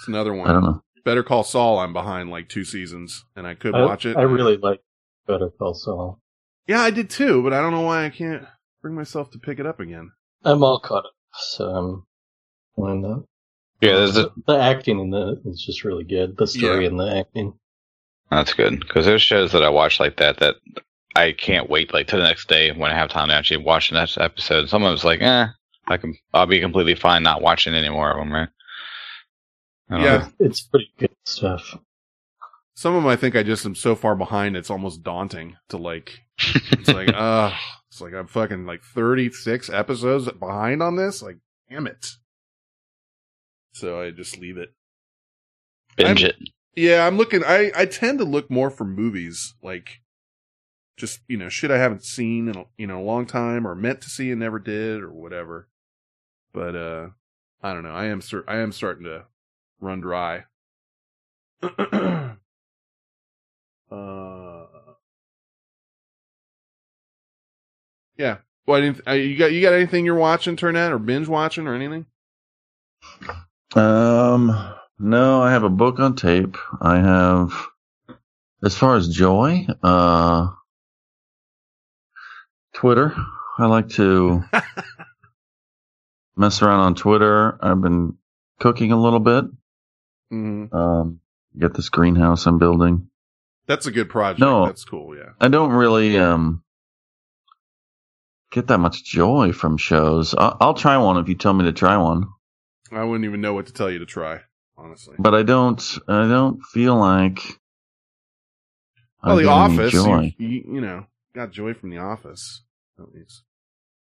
It's 0.00 0.08
another 0.08 0.34
one. 0.34 0.50
I 0.50 0.52
don't 0.52 0.64
know. 0.64 0.82
Better 1.04 1.22
Call 1.22 1.44
Saul. 1.44 1.78
I'm 1.78 1.92
behind 1.92 2.30
like 2.30 2.48
two 2.48 2.64
seasons 2.64 3.24
and 3.36 3.46
I 3.46 3.54
could 3.54 3.76
I, 3.76 3.84
watch 3.84 4.06
it. 4.06 4.16
I 4.16 4.22
really 4.22 4.56
like 4.56 4.80
Better 5.28 5.50
Call 5.50 5.74
Saul. 5.74 6.20
Yeah, 6.66 6.80
I 6.80 6.90
did 6.90 7.10
too, 7.10 7.42
but 7.42 7.52
I 7.52 7.60
don't 7.60 7.72
know 7.72 7.82
why 7.82 8.06
I 8.06 8.10
can't 8.10 8.44
bring 8.84 8.94
myself 8.94 9.30
to 9.30 9.38
pick 9.38 9.58
it 9.58 9.64
up 9.64 9.80
again. 9.80 10.12
I'm 10.44 10.62
all 10.62 10.78
caught 10.78 11.06
up, 11.06 11.12
so 11.32 11.70
I'm. 11.70 12.06
Why 12.74 12.94
not? 12.94 13.20
Yeah, 13.80 13.92
there's 13.94 14.18
a, 14.18 14.30
The 14.46 14.58
acting 14.58 15.00
in 15.00 15.08
the 15.08 15.40
is 15.46 15.62
just 15.64 15.84
really 15.84 16.04
good. 16.04 16.36
The 16.36 16.46
story 16.46 16.82
Yeah. 16.84 16.90
and 16.90 17.00
the 17.00 17.16
acting. 17.16 17.54
That's 18.30 18.52
good 18.52 18.80
because 18.80 19.06
there's 19.06 19.22
shows 19.22 19.52
that 19.52 19.62
I 19.64 19.70
watch 19.70 20.00
like 20.00 20.18
that 20.18 20.38
that 20.40 20.56
I 21.16 21.32
can't 21.32 21.70
wait 21.70 21.94
like 21.94 22.08
to 22.08 22.16
the 22.18 22.22
next 22.24 22.46
day 22.46 22.72
when 22.72 22.90
I 22.90 22.94
have 22.94 23.08
time 23.08 23.28
to 23.28 23.34
actually 23.34 23.64
watch 23.64 23.88
the 23.88 23.96
next 23.96 24.18
episode. 24.18 24.68
Some 24.68 24.82
of 24.82 24.92
it's 24.92 25.04
like, 25.04 25.22
eh, 25.22 25.46
I 25.86 25.96
can, 25.96 26.14
I'll 26.34 26.44
be 26.46 26.60
completely 26.60 26.94
fine 26.94 27.22
not 27.22 27.40
watching 27.40 27.72
any 27.72 27.88
more 27.88 28.10
of 28.10 28.18
them, 28.18 28.32
right? 28.32 28.48
Yeah. 29.90 29.98
know. 29.98 30.28
It's 30.40 30.60
pretty 30.60 30.90
good 30.98 31.14
stuff. 31.24 31.78
Some 32.74 32.94
of 32.96 33.02
them 33.02 33.10
I 33.10 33.16
think 33.16 33.34
I 33.34 33.42
just 33.44 33.64
am 33.64 33.74
so 33.74 33.94
far 33.94 34.14
behind 34.14 34.58
it's 34.58 34.70
almost 34.70 35.02
daunting 35.02 35.56
to 35.70 35.78
like 35.78 36.18
it's 36.72 36.88
like 36.88 37.08
uh 37.14 37.50
it's 37.94 38.00
like 38.00 38.12
I'm 38.12 38.26
fucking 38.26 38.66
like 38.66 38.82
36 38.82 39.70
episodes 39.70 40.28
behind 40.32 40.82
on 40.82 40.96
this 40.96 41.22
like 41.22 41.36
damn 41.70 41.86
it. 41.86 42.04
So 43.72 44.00
I 44.00 44.10
just 44.10 44.36
leave 44.36 44.56
it. 44.58 44.74
binge 45.96 46.24
I'm- 46.24 46.30
it. 46.30 46.48
Yeah, 46.74 47.06
I'm 47.06 47.16
looking 47.16 47.44
I 47.44 47.70
I 47.76 47.86
tend 47.86 48.18
to 48.18 48.24
look 48.24 48.50
more 48.50 48.68
for 48.68 48.84
movies 48.84 49.54
like 49.62 50.00
just, 50.96 51.20
you 51.28 51.36
know, 51.36 51.48
shit 51.48 51.70
I 51.70 51.78
haven't 51.78 52.02
seen 52.02 52.48
in 52.48 52.56
a, 52.56 52.64
you 52.76 52.88
know, 52.88 53.00
a 53.00 53.04
long 53.04 53.26
time 53.26 53.64
or 53.64 53.76
meant 53.76 54.00
to 54.00 54.10
see 54.10 54.32
and 54.32 54.40
never 54.40 54.58
did 54.58 55.00
or 55.00 55.12
whatever. 55.12 55.68
But 56.52 56.74
uh 56.74 57.08
I 57.62 57.74
don't 57.74 57.84
know. 57.84 57.94
I 57.94 58.06
am 58.06 58.20
cer- 58.20 58.44
I 58.48 58.56
am 58.56 58.72
starting 58.72 59.04
to 59.04 59.26
run 59.80 60.00
dry. 60.00 60.46
uh 63.88 64.63
Yeah. 68.16 68.38
Well, 68.66 68.94
uh, 69.06 69.12
you 69.12 69.36
got 69.36 69.52
you 69.52 69.60
got 69.60 69.74
anything 69.74 70.04
you're 70.04 70.14
watching, 70.14 70.56
Turnet, 70.56 70.90
or 70.90 70.98
binge 70.98 71.28
watching, 71.28 71.66
or 71.66 71.74
anything? 71.74 72.06
Um, 73.74 74.74
no, 74.98 75.42
I 75.42 75.50
have 75.50 75.64
a 75.64 75.68
book 75.68 75.98
on 75.98 76.16
tape. 76.16 76.56
I 76.80 76.98
have, 76.98 77.52
as 78.64 78.74
far 78.74 78.96
as 78.96 79.08
joy, 79.08 79.66
uh, 79.82 80.48
Twitter. 82.72 83.14
I 83.58 83.66
like 83.66 83.90
to 83.90 84.42
mess 86.36 86.62
around 86.62 86.80
on 86.80 86.94
Twitter. 86.94 87.58
I've 87.62 87.80
been 87.80 88.16
cooking 88.58 88.92
a 88.92 89.00
little 89.00 89.20
bit. 89.20 89.44
Mm-hmm. 90.32 90.74
Um, 90.74 91.20
get 91.58 91.74
this 91.74 91.90
greenhouse 91.90 92.46
I'm 92.46 92.58
building. 92.58 93.08
That's 93.66 93.86
a 93.86 93.92
good 93.92 94.08
project. 94.08 94.40
No. 94.40 94.66
That's 94.66 94.84
cool. 94.84 95.16
Yeah. 95.16 95.30
I 95.40 95.48
don't 95.48 95.70
really 95.70 96.18
um 96.18 96.63
get 98.54 98.68
that 98.68 98.78
much 98.78 99.04
joy 99.04 99.52
from 99.52 99.76
shows. 99.76 100.32
I'll, 100.34 100.56
I'll 100.60 100.74
try 100.74 100.96
one 100.96 101.18
if 101.18 101.28
you 101.28 101.34
tell 101.34 101.52
me 101.52 101.64
to 101.64 101.72
try 101.72 101.96
one, 101.96 102.28
I 102.92 103.02
wouldn't 103.02 103.24
even 103.24 103.40
know 103.40 103.52
what 103.52 103.66
to 103.66 103.72
tell 103.72 103.90
you 103.90 103.98
to 103.98 104.06
try, 104.06 104.40
honestly. 104.78 105.16
but 105.18 105.34
I 105.34 105.42
don't. 105.42 105.82
I 106.08 106.28
don't 106.28 106.62
feel 106.62 106.96
like. 106.96 107.40
Well, 109.22 109.36
The 109.36 109.48
Office, 109.48 109.92
you, 109.92 110.32
you, 110.38 110.64
you 110.74 110.80
know, 110.80 111.06
got 111.34 111.50
joy 111.50 111.74
from 111.74 111.90
The 111.90 111.98
Office. 111.98 112.62
At 112.98 113.12
least. 113.12 113.42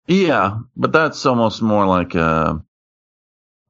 Yeah, 0.06 0.58
but 0.76 0.92
that's 0.92 1.24
almost 1.26 1.62
more 1.62 1.86
like 1.86 2.14
a 2.14 2.62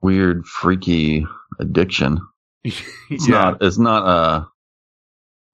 weird, 0.01 0.47
freaky 0.47 1.27
addiction. 1.61 2.21
It's 3.11 3.29
yeah. 3.29 3.35
not. 3.35 3.63
It's 3.63 3.79
not. 3.79 4.07
Uh, 4.07 4.45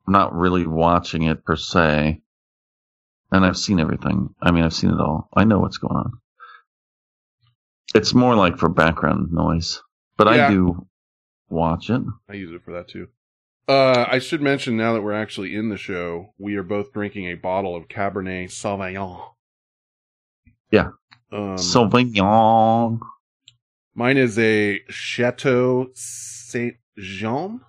I'm 0.06 0.12
not 0.12 0.34
really 0.34 0.66
watching 0.66 1.24
it 1.24 1.44
per 1.44 1.56
se. 1.56 2.22
And 3.32 3.44
I've 3.44 3.56
seen 3.56 3.78
everything. 3.80 4.34
I 4.42 4.50
mean, 4.50 4.64
I've 4.64 4.74
seen 4.74 4.90
it 4.90 5.00
all. 5.00 5.28
I 5.34 5.44
know 5.44 5.58
what's 5.60 5.78
going 5.78 5.96
on. 5.96 6.12
It's 7.94 8.14
more 8.14 8.34
like 8.34 8.56
for 8.58 8.68
background 8.68 9.32
noise, 9.32 9.80
but 10.16 10.26
Yeah. 10.34 10.46
I 10.46 10.50
do 10.50 10.86
watch 11.48 11.90
it. 11.90 12.02
I 12.28 12.34
use 12.34 12.52
it 12.52 12.62
for 12.64 12.72
that 12.72 12.88
too. 12.88 13.08
Uh, 13.68 14.04
I 14.08 14.18
should 14.18 14.42
mention 14.42 14.76
now 14.76 14.94
that 14.94 15.02
we're 15.02 15.12
actually 15.12 15.54
in 15.54 15.68
the 15.68 15.76
show, 15.76 16.34
we 16.38 16.56
are 16.56 16.62
both 16.64 16.92
drinking 16.92 17.26
a 17.26 17.34
bottle 17.34 17.76
of 17.76 17.86
Cabernet 17.88 18.46
Sauvignon. 18.50 19.22
Yeah. 20.72 20.90
Um, 21.32 21.56
Sauvignon. 21.56 22.98
mine 23.94 24.16
is 24.16 24.38
a 24.38 24.80
Chateau 24.88 25.90
Saint 25.94 26.76
Jean, 26.98 27.60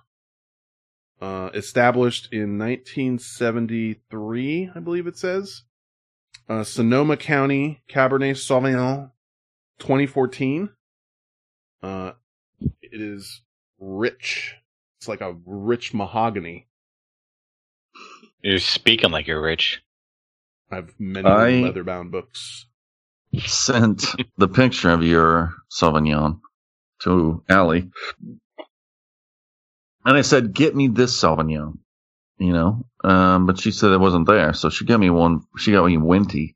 uh, 1.22 1.50
established 1.54 2.28
in 2.32 2.58
1973, 2.58 4.70
I 4.74 4.80
believe 4.80 5.06
it 5.06 5.16
says. 5.16 5.62
Uh, 6.48 6.64
Sonoma 6.64 7.16
County 7.16 7.80
Cabernet 7.88 8.34
Sauvignon, 8.34 9.12
2014. 9.78 10.68
Uh, 11.80 12.12
it 12.60 13.00
is 13.00 13.42
rich. 13.78 14.56
It's 14.98 15.06
like 15.06 15.20
a 15.20 15.36
rich 15.46 15.94
mahogany. 15.94 16.66
You're 18.42 18.58
speaking 18.58 19.12
like 19.12 19.28
you're 19.28 19.40
rich. 19.40 19.80
I 20.72 20.76
have 20.76 20.92
many 20.98 21.28
I- 21.28 21.60
leather 21.60 21.84
bound 21.84 22.10
books. 22.10 22.66
Sent 23.46 24.04
the 24.36 24.48
picture 24.48 24.90
of 24.90 25.04
your 25.04 25.54
Sauvignon 25.70 26.40
to 27.02 27.42
Allie. 27.48 27.90
And 30.04 30.16
I 30.16 30.22
said, 30.22 30.52
get 30.52 30.74
me 30.74 30.88
this 30.88 31.18
Sauvignon, 31.20 31.78
you 32.38 32.52
know, 32.52 32.84
um, 33.04 33.46
but 33.46 33.60
she 33.60 33.70
said 33.70 33.92
it 33.92 34.00
wasn't 34.00 34.26
there. 34.26 34.52
So 34.52 34.68
she 34.68 34.84
got 34.84 34.98
me 35.00 35.10
one, 35.10 35.42
she 35.56 35.72
got 35.72 35.86
me 35.86 35.96
Wente 35.96 36.54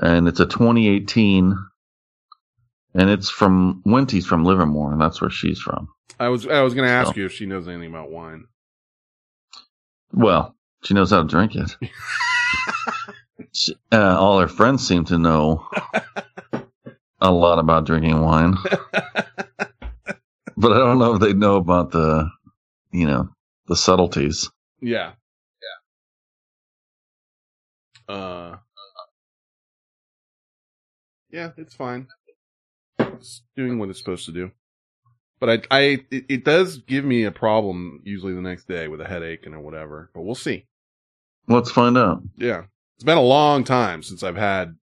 and 0.00 0.26
it's 0.26 0.40
a 0.40 0.46
2018 0.46 1.56
and 2.96 3.10
it's 3.10 3.30
from 3.30 3.82
Wente's 3.86 4.26
from 4.26 4.44
Livermore 4.44 4.92
and 4.92 5.00
that's 5.00 5.20
where 5.20 5.30
she's 5.30 5.60
from. 5.60 5.88
I 6.18 6.28
was 6.28 6.46
I 6.46 6.62
was 6.62 6.74
going 6.74 6.86
to 6.86 6.92
ask 6.92 7.14
So- 7.14 7.20
you 7.20 7.26
if 7.26 7.32
she 7.32 7.46
knows 7.46 7.68
anything 7.68 7.90
about 7.90 8.10
wine. 8.10 8.44
Well, 10.12 10.54
she 10.84 10.94
knows 10.94 11.10
how 11.10 11.22
to 11.22 11.28
drink 11.28 11.54
it. 11.56 11.76
She- 13.52 13.76
uh, 13.92 14.16
all 14.18 14.40
her 14.40 14.48
friends 14.48 14.86
seem 14.86 15.04
to 15.06 15.18
know 15.18 15.68
a 17.20 17.30
lot 17.32 17.58
about 17.60 17.84
drinking 17.86 18.20
wine, 18.20 18.56
but 20.56 20.72
I 20.72 20.78
don't 20.78 20.98
know 20.98 21.14
if 21.14 21.20
they 21.20 21.32
know 21.34 21.56
about 21.56 21.90
the, 21.92 22.28
you 22.94 23.06
know, 23.06 23.28
the 23.66 23.76
subtleties. 23.76 24.50
Yeah. 24.80 25.12
Yeah. 28.08 28.14
Uh. 28.14 28.56
Yeah, 31.30 31.50
it's 31.56 31.74
fine. 31.74 32.06
It's 33.00 33.42
doing 33.56 33.80
what 33.80 33.88
it's 33.88 33.98
supposed 33.98 34.26
to 34.26 34.32
do. 34.32 34.52
But 35.40 35.66
I, 35.70 35.76
I, 35.76 35.80
it, 36.12 36.24
it 36.28 36.44
does 36.44 36.78
give 36.78 37.04
me 37.04 37.24
a 37.24 37.32
problem 37.32 38.00
usually 38.04 38.34
the 38.34 38.40
next 38.40 38.68
day 38.68 38.86
with 38.86 39.00
a 39.00 39.04
headache 39.08 39.44
and 39.44 39.54
or 39.54 39.60
whatever. 39.60 40.10
But 40.14 40.22
we'll 40.22 40.36
see. 40.36 40.66
Let's 41.48 41.72
find 41.72 41.98
out. 41.98 42.22
Yeah, 42.36 42.62
it's 42.94 43.04
been 43.04 43.18
a 43.18 43.22
long 43.22 43.64
time 43.64 44.04
since 44.04 44.22
I've 44.22 44.36
had 44.36 44.76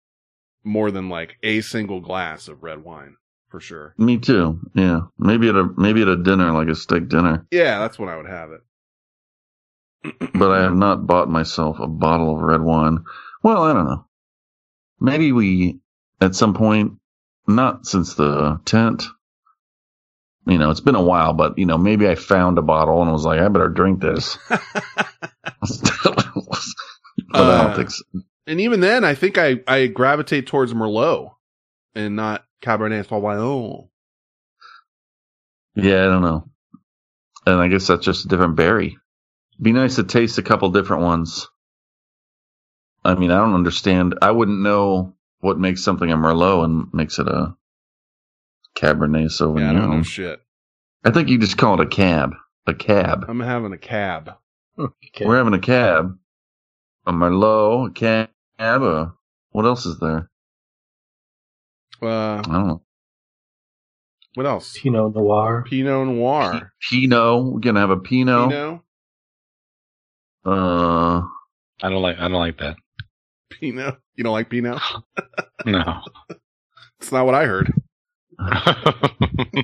more 0.63 0.89
than 0.89 1.07
like 1.07 1.37
a 1.43 1.61
single 1.61 2.01
glass 2.01 2.47
of 2.47 2.63
red 2.63 2.83
wine 2.83 3.15
for 3.49 3.59
sure. 3.59 3.93
Me 3.97 4.17
too. 4.17 4.59
Yeah, 4.73 5.01
maybe 5.17 5.49
at 5.49 5.55
a 5.55 5.69
maybe 5.77 6.01
at 6.01 6.07
a 6.07 6.17
dinner 6.17 6.51
like 6.51 6.67
a 6.67 6.75
steak 6.75 7.09
dinner, 7.09 7.45
Yeah, 7.51 7.79
that's 7.79 7.99
when 7.99 8.09
I 8.09 8.17
would 8.17 8.27
have 8.27 8.51
it. 8.51 8.61
but 10.33 10.51
I 10.51 10.61
have 10.61 10.75
not 10.75 11.05
bought 11.05 11.29
myself 11.29 11.79
a 11.79 11.87
bottle 11.87 12.35
of 12.35 12.41
red 12.41 12.61
wine. 12.61 13.03
Well, 13.43 13.63
I 13.63 13.73
don't 13.73 13.85
know. 13.85 14.05
Maybe 14.99 15.31
we 15.31 15.79
at 16.21 16.35
some 16.35 16.53
point, 16.53 16.99
not 17.47 17.85
since 17.85 18.15
the 18.15 18.59
tent. 18.65 19.05
You 20.45 20.57
know, 20.57 20.71
it's 20.71 20.79
been 20.79 20.95
a 20.95 21.03
while, 21.03 21.33
but 21.33 21.57
you 21.57 21.65
know, 21.65 21.77
maybe 21.77 22.07
I 22.07 22.15
found 22.15 22.57
a 22.57 22.63
bottle 22.63 23.01
and 23.01 23.11
was 23.11 23.25
like, 23.25 23.39
I 23.39 23.47
better 23.49 23.69
drink 23.69 24.01
this. 24.01 24.37
Uh, 27.31 27.67
don't 27.67 27.75
think 27.75 27.91
so. 27.91 28.03
And 28.47 28.59
even 28.61 28.79
then, 28.79 29.03
I 29.03 29.13
think 29.13 29.37
I, 29.37 29.57
I 29.67 29.87
gravitate 29.87 30.47
towards 30.47 30.73
Merlot 30.73 31.31
and 31.93 32.15
not 32.15 32.43
Cabernet 32.61 33.07
Sauvignon. 33.07 33.87
Yeah, 35.75 36.03
I 36.03 36.07
don't 36.07 36.21
know. 36.21 36.49
And 37.45 37.59
I 37.61 37.67
guess 37.67 37.87
that's 37.87 38.05
just 38.05 38.25
a 38.25 38.27
different 38.27 38.55
berry. 38.55 38.97
Be 39.61 39.71
nice 39.71 39.95
to 39.95 40.03
taste 40.03 40.37
a 40.37 40.43
couple 40.43 40.69
different 40.71 41.03
ones. 41.03 41.47
I 43.03 43.15
mean, 43.15 43.31
I 43.31 43.37
don't 43.37 43.53
understand. 43.55 44.15
I 44.21 44.31
wouldn't 44.31 44.61
know 44.61 45.15
what 45.39 45.57
makes 45.59 45.83
something 45.83 46.11
a 46.11 46.17
Merlot 46.17 46.65
and 46.65 46.93
makes 46.93 47.17
it 47.19 47.27
a 47.27 47.55
Cabernet 48.77 49.27
Sauvignon. 49.27 49.59
Yeah, 49.61 49.69
I 49.69 49.73
don't 49.73 49.97
know 49.97 50.03
shit. 50.03 50.41
I 51.03 51.11
think 51.11 51.29
you 51.29 51.37
just 51.37 51.57
call 51.57 51.79
it 51.79 51.85
a 51.85 51.89
cab. 51.89 52.35
A 52.67 52.73
cab. 52.73 53.25
I'm 53.27 53.39
having 53.39 53.73
a 53.73 53.77
cab. 53.77 54.31
Okay. 54.79 55.25
We're 55.25 55.35
having 55.37 55.53
a 55.53 55.59
cab. 55.59 56.17
A 57.05 57.11
Merlot, 57.11 57.89
a 57.89 57.91
cab. 57.91 58.29
A, 58.59 59.13
what 59.51 59.65
else 59.65 59.85
is 59.85 59.99
there? 59.99 60.29
Uh, 62.01 62.37
I 62.37 62.41
don't 62.41 62.67
know. 62.67 62.81
what 64.35 64.45
else? 64.45 64.77
Pinot 64.79 65.15
Noir. 65.15 65.63
Pinot 65.67 66.07
Noir. 66.07 66.73
Pinot. 66.89 67.43
We're 67.45 67.59
gonna 67.59 67.79
have 67.79 67.89
a 67.89 67.97
Pinot. 67.97 68.49
Pinot. 68.49 68.79
Uh, 70.45 71.21
I 71.81 71.89
don't 71.89 72.01
like. 72.01 72.17
I 72.17 72.23
don't 72.23 72.33
like 72.33 72.57
that. 72.59 72.75
Pinot. 73.49 73.97
You 74.15 74.23
don't 74.23 74.33
like 74.33 74.49
Pinot? 74.49 74.79
No. 75.65 76.01
It's 77.01 77.11
not 77.11 77.25
what 77.25 77.35
I 77.35 77.45
heard. 77.45 77.73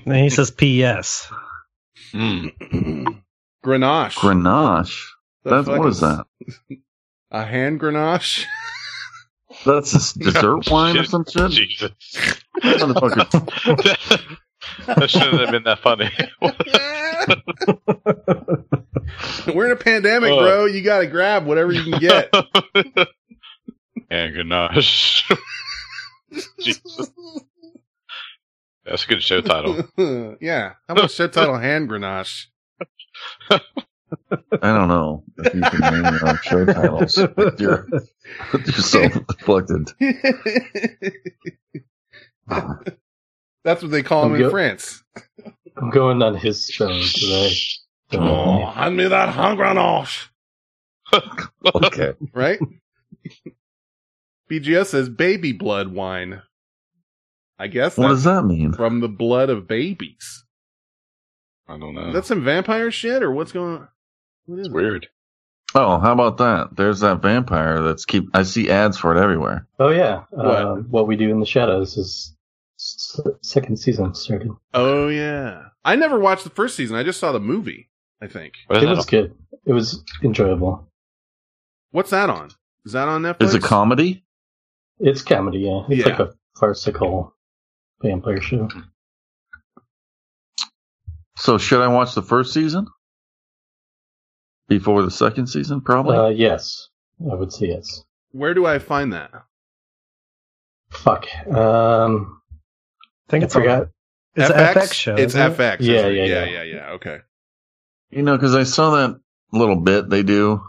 He 0.06 0.30
says 0.30 0.52
P.S. 0.52 1.32
Mm. 2.14 2.52
Grenache. 3.66 4.14
Grenache. 4.16 5.08
The 5.44 5.50
That's 5.50 5.68
what 5.68 5.88
is 5.88 6.02
that? 6.02 6.26
A 7.32 7.44
hand 7.46 7.80
Grenache? 7.80 8.44
That's 9.66 9.94
a 9.94 9.98
s- 9.98 10.14
dessert 10.18 10.70
wine 10.70 10.98
or 10.98 11.04
some 11.06 11.26
shit. 11.30 11.52
Jesus. 11.52 11.92
Motherfucker. 12.62 14.38
that 14.86 15.10
shouldn't 15.10 15.42
have 15.42 15.52
been 15.52 15.64
that 15.64 15.80
funny. 15.80 16.10
We're 19.56 19.66
in 19.68 19.72
a 19.72 19.76
pandemic, 19.76 20.32
Oh. 20.32 20.40
bro. 20.40 20.66
You 20.66 20.82
got 20.82 21.00
to 21.00 21.08
grab 21.08 21.46
whatever 21.46 21.72
you 21.72 21.84
can 21.84 22.00
get. 22.00 22.34
yeah, 24.12 24.28
gosh. 24.30 25.28
Jesus. 26.60 27.12
That's 28.86 29.04
a 29.06 29.08
good 29.08 29.24
show 29.24 29.42
title. 29.42 29.88
yeah. 30.42 30.74
How 30.88 30.94
about 30.94 31.12
show 31.12 31.28
title 31.28 31.58
hand 31.58 31.90
Grenache? 31.90 32.46
I 34.32 34.74
don't 34.74 34.88
know 34.88 35.24
if 35.40 35.54
you 35.54 35.62
can 35.62 35.80
name 36.04 36.14
your 36.14 36.28
own 36.30 36.40
show 36.44 36.66
titles. 36.66 37.16
But 37.36 37.60
you're, 37.60 37.88
you're 38.54 38.64
so 38.76 39.08
deflected. 39.08 39.92
That's 43.64 43.82
what 43.82 43.92
they 43.92 44.04
call 44.04 44.26
I'm 44.26 44.36
him 44.36 44.44
in 44.44 44.50
France. 44.52 45.04
I'm 45.78 45.90
going 45.90 46.22
on 46.22 46.36
his 46.36 46.68
show 46.68 46.88
today. 47.02 47.52
Oh, 48.14 48.66
hand 48.68 48.96
me 48.96 49.08
that 49.08 49.30
hand 49.34 49.60
Grenache. 49.60 50.28
Okay. 51.76 52.14
Right? 52.34 52.60
BGS 54.50 54.88
says 54.88 55.10
baby 55.10 55.52
blood 55.52 55.88
wine. 55.90 56.42
I 57.58 57.68
guess 57.68 57.98
What 57.98 58.10
that's 58.10 58.18
does 58.18 58.24
that 58.26 58.44
mean? 58.44 58.74
from 58.74 59.00
the 59.00 59.08
blood 59.08 59.50
of 59.50 59.68
babies. 59.68 60.44
I 61.68 61.78
don't 61.78 61.96
know. 61.96 62.10
Is 62.10 62.14
that 62.14 62.26
some 62.26 62.44
vampire 62.44 62.92
shit 62.92 63.24
or 63.24 63.32
what's 63.32 63.52
going 63.52 63.78
on? 63.78 63.88
What 64.46 64.60
is 64.60 64.68
It's 64.68 64.74
it? 64.74 64.76
weird. 64.76 65.08
Oh, 65.74 65.98
how 66.00 66.14
about 66.14 66.38
that? 66.38 66.76
There's 66.76 67.02
that 67.02 67.22
vampire 67.22 67.82
that's 67.84 68.06
keep. 68.06 68.26
I 68.34 68.44
see 68.44 68.70
ads 68.70 68.98
for 68.98 69.16
it 69.16 69.22
everywhere. 69.22 69.68
Oh 69.80 69.90
yeah, 69.90 70.24
What? 70.30 70.46
Uh, 70.46 70.76
what 70.76 71.08
we 71.08 71.16
do 71.18 71.30
in 71.30 71.40
the 71.40 71.46
shadows 71.46 71.98
is 71.98 72.34
s- 72.80 73.20
second 73.42 73.78
season 73.78 74.14
started. 74.16 74.52
Oh 74.74 75.10
yeah. 75.10 75.64
I 75.84 75.96
never 75.98 76.18
watched 76.20 76.44
the 76.46 76.50
first 76.50 76.76
season. 76.76 76.96
I 76.96 77.04
just 77.04 77.20
saw 77.20 77.32
the 77.32 77.40
movie. 77.40 77.90
I 78.22 78.28
think. 78.28 78.54
It 78.70 78.88
was 78.88 79.00
on? 79.00 79.06
good. 79.08 79.36
It 79.66 79.74
was 79.74 80.04
enjoyable. 80.24 80.90
What's 81.92 82.12
that 82.12 82.30
on? 82.30 82.52
Is 82.86 82.94
that 82.94 83.08
on 83.10 83.24
Netflix? 83.24 83.44
Is 83.44 83.56
it 83.56 83.64
comedy? 83.64 84.24
It's 85.00 85.22
comedy, 85.22 85.60
yeah. 85.60 85.82
It's 85.90 86.06
Yeah. 86.06 86.12
like 86.18 86.20
a 86.20 86.34
farcical 86.58 87.34
vampire 88.02 88.40
show. 88.42 88.70
So 91.38 91.58
should 91.58 91.82
I 91.82 91.88
watch 91.88 92.16
the 92.16 92.22
first 92.22 92.54
season 92.54 92.88
before 94.68 95.02
the 95.04 95.12
second 95.12 95.48
season? 95.48 95.82
Probably. 95.82 96.16
Uh, 96.18 96.28
yes, 96.30 96.90
I 97.32 97.36
would 97.36 97.52
say 97.54 97.68
yes. 97.68 98.04
Where 98.32 98.54
do 98.54 98.66
I 98.66 98.80
find 98.80 99.14
that? 99.14 99.32
Fuck. 100.90 101.26
Um, 101.48 102.42
I 103.28 103.32
think 103.32 103.44
I 103.44 103.46
it's 103.46 103.56
on- 103.56 103.62
forgot. 103.62 103.88
It's 104.36 104.52
FX? 104.52 104.74
FX 104.74 104.94
show. 104.94 105.16
It's 105.16 105.34
isn't 105.36 105.52
it? 105.54 105.58
FX. 105.58 105.78
Yeah, 105.80 106.08
it? 106.08 106.14
yeah, 106.16 106.24
yeah, 106.26 106.26
yeah. 106.26 106.46
yeah, 106.46 106.64
yeah. 106.64 106.90
Okay. 106.92 107.20
You 108.10 108.22
know, 108.24 108.36
because 108.36 108.54
I 108.56 108.64
saw 108.64 108.92
that 108.98 109.20
little 109.54 109.78
bit 109.78 110.10
they 110.10 110.24
do 110.24 110.62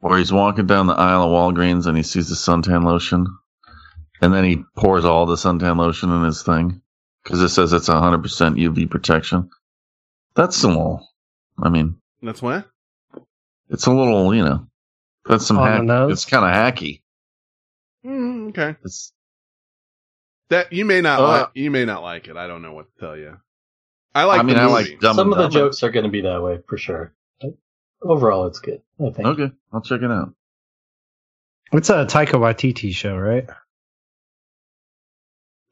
where 0.00 0.18
he's 0.18 0.32
walking 0.32 0.66
down 0.66 0.86
the 0.86 0.92
aisle 0.94 1.22
of 1.24 1.30
Walgreens 1.54 1.86
and 1.86 1.96
he 1.96 2.02
sees 2.02 2.28
the 2.28 2.34
suntan 2.34 2.84
lotion, 2.84 3.26
and 4.20 4.32
then 4.32 4.44
he 4.44 4.62
pours 4.76 5.04
all 5.04 5.26
the 5.26 5.34
suntan 5.36 5.76
lotion 5.78 6.10
in 6.12 6.22
his 6.24 6.42
thing 6.42 6.82
because 7.24 7.40
it 7.40 7.48
says 7.48 7.72
it's 7.72 7.88
100% 7.88 8.22
UV 8.22 8.88
protection. 8.90 9.48
That's 10.34 10.62
a 10.62 10.68
little. 10.68 11.08
I 11.60 11.70
mean, 11.70 11.96
That's 12.22 12.40
what? 12.42 12.68
It's 13.70 13.86
a 13.86 13.92
little. 13.92 14.34
You 14.34 14.44
know, 14.44 14.66
that's 15.24 15.46
some. 15.46 15.56
Hack, 15.56 15.82
it's 16.10 16.24
kind 16.24 16.44
of 16.44 16.50
hacky. 16.52 17.02
Mm, 18.06 18.50
okay. 18.50 18.76
It's 18.84 19.12
That 20.50 20.72
you 20.72 20.84
may 20.84 21.00
not 21.00 21.20
Uh, 21.20 21.22
like. 21.28 21.48
You 21.54 21.70
may 21.70 21.84
not 21.84 22.02
like 22.02 22.28
it. 22.28 22.36
I 22.36 22.46
don't 22.46 22.62
know 22.62 22.72
what 22.72 22.86
to 22.94 23.00
tell 23.00 23.16
you. 23.16 23.36
I 24.14 24.24
like. 24.24 24.40
I 24.40 24.42
mean, 24.42 24.56
the 24.56 24.62
I 24.62 24.66
like 24.66 25.00
Dumb 25.00 25.16
Some 25.16 25.32
and 25.32 25.34
of 25.34 25.38
the 25.38 25.42
Dumber. 25.58 25.68
jokes 25.68 25.82
are 25.82 25.90
going 25.90 26.04
to 26.04 26.10
be 26.10 26.22
that 26.22 26.42
way 26.42 26.60
for 26.68 26.78
sure. 26.78 27.12
But 27.40 27.54
overall, 28.02 28.46
it's 28.46 28.58
good. 28.60 28.80
I 29.00 29.10
think. 29.10 29.26
Okay, 29.28 29.50
I'll 29.72 29.80
check 29.82 30.02
it 30.02 30.10
out. 30.10 30.32
It's 31.72 31.90
a 31.90 32.06
Taika 32.06 32.32
Waititi 32.40 32.94
show, 32.94 33.14
right? 33.16 33.46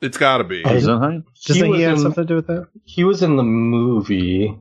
It's 0.03 0.19
got 0.19 0.39
to 0.39 0.45
be. 0.45 0.65
I, 0.65 0.75
Is 0.75 0.85
that 0.85 1.25
doesn't 1.47 1.65
he, 1.65 1.71
was 1.71 1.81
have 1.81 1.93
in- 1.97 1.99
something 2.03 2.25
to 2.25 2.29
do 2.29 2.35
with 2.37 2.47
that? 2.49 2.69
He 2.85 3.03
was 3.05 3.23
in 3.23 3.37
the 3.37 3.43
movie, 3.43 4.55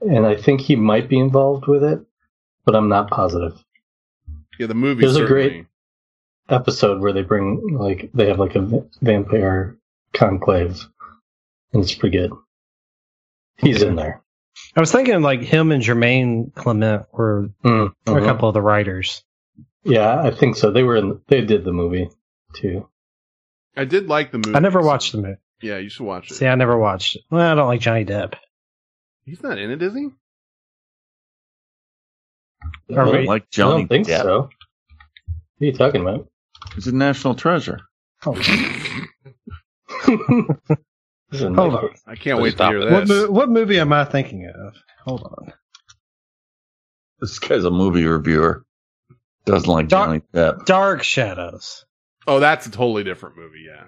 and 0.00 0.26
I 0.26 0.34
think 0.34 0.60
he 0.60 0.74
might 0.74 1.08
be 1.08 1.18
involved 1.18 1.66
with 1.68 1.84
it, 1.84 2.00
but 2.64 2.74
I'm 2.76 2.88
not 2.88 3.10
positive. 3.10 3.62
Yeah, 4.58 4.66
the 4.66 4.74
movie. 4.74 5.00
There's 5.02 5.16
a 5.16 5.26
great- 5.26 5.66
Episode 6.48 7.00
where 7.00 7.12
they 7.12 7.22
bring 7.22 7.76
like 7.78 8.10
they 8.12 8.26
have 8.26 8.40
like 8.40 8.56
a 8.56 8.82
vampire 9.00 9.78
conclave, 10.12 10.80
and 11.72 11.80
it's 11.84 11.94
pretty 11.94 12.18
good. 12.18 12.32
He's 13.56 13.82
in 13.82 13.94
there. 13.94 14.20
I 14.74 14.80
was 14.80 14.90
thinking 14.90 15.22
like 15.22 15.42
him 15.42 15.70
and 15.70 15.80
Jermaine 15.80 16.52
Clement 16.56 17.06
were 17.12 17.50
Mm, 17.64 17.92
a 18.06 18.10
mhm. 18.10 18.24
couple 18.24 18.48
of 18.48 18.54
the 18.54 18.62
writers. 18.62 19.22
Yeah, 19.84 20.20
I 20.20 20.32
think 20.32 20.56
so. 20.56 20.72
They 20.72 20.82
were 20.82 20.96
in. 20.96 21.20
They 21.28 21.40
did 21.42 21.64
the 21.64 21.72
movie 21.72 22.08
too. 22.54 22.88
I 23.76 23.84
did 23.84 24.08
like 24.08 24.32
the 24.32 24.38
movie. 24.38 24.56
I 24.56 24.58
never 24.58 24.82
watched 24.82 25.12
the 25.12 25.18
movie. 25.18 25.36
Yeah, 25.62 25.78
you 25.78 25.88
should 25.88 26.04
watch 26.04 26.32
it. 26.32 26.34
See, 26.34 26.48
I 26.48 26.56
never 26.56 26.76
watched 26.76 27.14
it. 27.14 27.22
Well, 27.30 27.48
I 27.48 27.54
don't 27.54 27.68
like 27.68 27.80
Johnny 27.80 28.04
Depp. 28.04 28.34
He's 29.24 29.40
not 29.40 29.56
in 29.58 29.70
it, 29.70 29.80
is 29.82 29.94
he? 29.94 30.08
Are 32.94 33.06
I 33.06 33.10
we- 33.20 33.26
like 33.26 33.42
I 33.42 33.46
Johnny 33.50 33.82
don't 33.82 33.88
think 33.88 34.06
Depp. 34.08 34.22
so. 34.22 34.38
What 34.42 34.48
are 35.60 35.64
you 35.66 35.72
talking 35.72 36.00
about? 36.02 36.28
He's 36.74 36.86
a 36.86 36.94
national 36.94 37.34
treasure. 37.34 37.80
He's 41.30 41.42
in 41.42 41.54
Hold 41.54 41.74
on. 41.74 41.88
I 42.06 42.14
can't 42.16 42.38
Please 42.38 42.54
wait 42.54 42.56
to 42.58 42.66
hear 42.68 42.80
it. 42.80 42.92
What, 42.92 43.08
mo- 43.08 43.30
what 43.30 43.48
movie 43.48 43.78
am 43.78 43.92
I 43.92 44.04
thinking 44.04 44.46
of? 44.52 44.74
Hold 45.04 45.22
on. 45.22 45.52
This 47.20 47.38
guy's 47.38 47.64
a 47.64 47.70
movie 47.70 48.04
reviewer. 48.06 48.64
Doesn't 49.44 49.68
like 49.68 49.88
Doc- 49.88 50.06
Johnny 50.06 50.22
Depp. 50.34 50.66
Dark 50.66 51.02
Shadows. 51.02 51.84
Oh, 52.26 52.40
that's 52.40 52.66
a 52.66 52.70
totally 52.70 53.04
different 53.04 53.36
movie. 53.36 53.64
Yeah, 53.66 53.84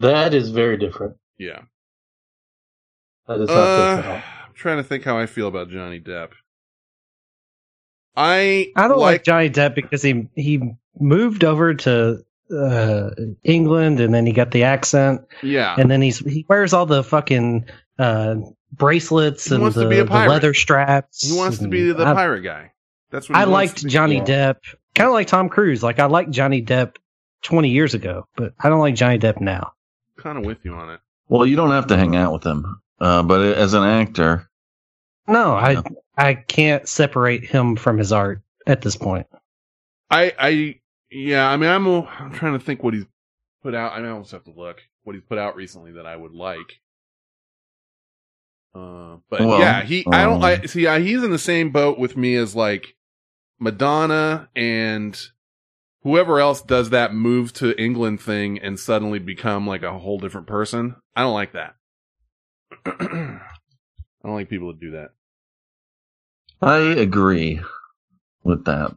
That 0.00 0.34
is 0.34 0.50
very 0.50 0.76
different. 0.76 1.16
yeah. 1.38 1.60
That 3.26 3.40
is 3.40 3.48
not 3.48 3.56
Uh, 3.56 3.76
different 3.96 4.06
at 4.06 4.10
all. 4.10 4.22
I'm 4.48 4.54
trying 4.54 4.76
to 4.78 4.82
think 4.82 5.04
how 5.04 5.18
I 5.18 5.26
feel 5.26 5.48
about 5.48 5.68
Johnny 5.70 6.00
Depp. 6.00 6.30
I 8.18 8.72
I 8.74 8.88
don't 8.88 8.98
like, 8.98 9.18
like 9.18 9.22
Johnny 9.22 9.48
Depp 9.48 9.76
because 9.76 10.02
he 10.02 10.28
he 10.34 10.60
moved 10.98 11.44
over 11.44 11.74
to 11.74 12.24
uh, 12.50 13.10
England 13.44 14.00
and 14.00 14.12
then 14.12 14.26
he 14.26 14.32
got 14.32 14.50
the 14.50 14.64
accent 14.64 15.22
yeah. 15.42 15.76
and 15.78 15.88
then 15.88 16.02
he's 16.02 16.18
he 16.18 16.44
wears 16.48 16.72
all 16.72 16.84
the 16.84 17.04
fucking 17.04 17.66
uh, 17.96 18.34
bracelets 18.72 19.52
and 19.52 19.64
the, 19.72 19.86
the 19.86 20.04
leather 20.04 20.52
straps. 20.52 21.28
He 21.28 21.36
wants 21.36 21.58
to 21.58 21.68
be 21.68 21.92
the 21.92 22.04
I, 22.04 22.14
pirate 22.14 22.42
guy. 22.42 22.72
That's 23.10 23.28
what 23.28 23.36
he 23.36 23.42
I 23.42 23.46
wants 23.46 23.52
liked 23.52 23.76
to 23.78 23.84
be. 23.84 23.90
Johnny 23.90 24.16
yeah. 24.16 24.24
Depp, 24.24 24.56
kind 24.96 25.06
of 25.06 25.14
like 25.14 25.28
Tom 25.28 25.48
Cruise. 25.48 25.84
Like 25.84 26.00
I 26.00 26.06
liked 26.06 26.32
Johnny 26.32 26.60
Depp 26.60 26.96
twenty 27.42 27.70
years 27.70 27.94
ago, 27.94 28.26
but 28.34 28.52
I 28.58 28.68
don't 28.68 28.80
like 28.80 28.96
Johnny 28.96 29.20
Depp 29.20 29.40
now. 29.40 29.74
Kind 30.16 30.38
of 30.38 30.44
with 30.44 30.58
you 30.64 30.74
on 30.74 30.90
it. 30.90 31.00
Well, 31.28 31.46
you 31.46 31.54
don't 31.54 31.70
have 31.70 31.86
to 31.88 31.96
hang 31.96 32.16
out 32.16 32.32
with 32.32 32.44
him, 32.44 32.80
uh, 32.98 33.22
but 33.22 33.42
as 33.42 33.74
an 33.74 33.84
actor, 33.84 34.48
No, 35.28 35.52
I 35.52 35.72
Yeah. 35.72 35.82
I 36.16 36.34
can't 36.34 36.88
separate 36.88 37.44
him 37.44 37.76
from 37.76 37.98
his 37.98 38.12
art 38.12 38.42
at 38.66 38.80
this 38.80 38.96
point. 38.96 39.26
I, 40.10 40.34
I, 40.38 40.80
yeah. 41.10 41.48
I 41.48 41.56
mean, 41.56 41.70
I'm, 41.70 41.86
I'm 41.86 42.32
trying 42.32 42.58
to 42.58 42.64
think 42.64 42.82
what 42.82 42.94
he's 42.94 43.06
put 43.62 43.74
out. 43.74 43.92
I, 43.92 43.98
mean, 43.98 44.06
I 44.06 44.10
almost 44.10 44.32
have 44.32 44.44
to 44.44 44.52
look 44.52 44.80
what 45.04 45.14
he's 45.14 45.24
put 45.28 45.38
out 45.38 45.54
recently 45.54 45.92
that 45.92 46.06
I 46.06 46.16
would 46.16 46.32
like. 46.32 46.80
Uh, 48.74 49.18
but 49.30 49.40
Well, 49.40 49.60
yeah, 49.60 49.82
he. 49.82 50.04
I 50.10 50.24
don't. 50.24 50.36
um, 50.36 50.42
I 50.42 50.66
see. 50.66 50.86
I, 50.86 51.00
he's 51.00 51.22
in 51.22 51.30
the 51.30 51.38
same 51.38 51.70
boat 51.70 51.98
with 51.98 52.16
me 52.16 52.36
as 52.36 52.54
like 52.56 52.96
Madonna 53.58 54.48
and 54.54 55.18
whoever 56.02 56.40
else 56.40 56.62
does 56.62 56.90
that 56.90 57.14
move 57.14 57.52
to 57.54 57.80
England 57.80 58.20
thing 58.20 58.58
and 58.58 58.78
suddenly 58.78 59.18
become 59.18 59.66
like 59.66 59.82
a 59.82 59.98
whole 59.98 60.18
different 60.18 60.46
person. 60.46 60.96
I 61.14 61.22
don't 61.22 61.34
like 61.34 61.52
that. 61.52 61.74
I 62.86 63.40
don't 64.24 64.34
like 64.34 64.48
people 64.48 64.72
to 64.72 64.78
do 64.78 64.92
that. 64.92 65.10
I 66.60 66.78
agree 66.78 67.60
with 68.42 68.64
that. 68.64 68.94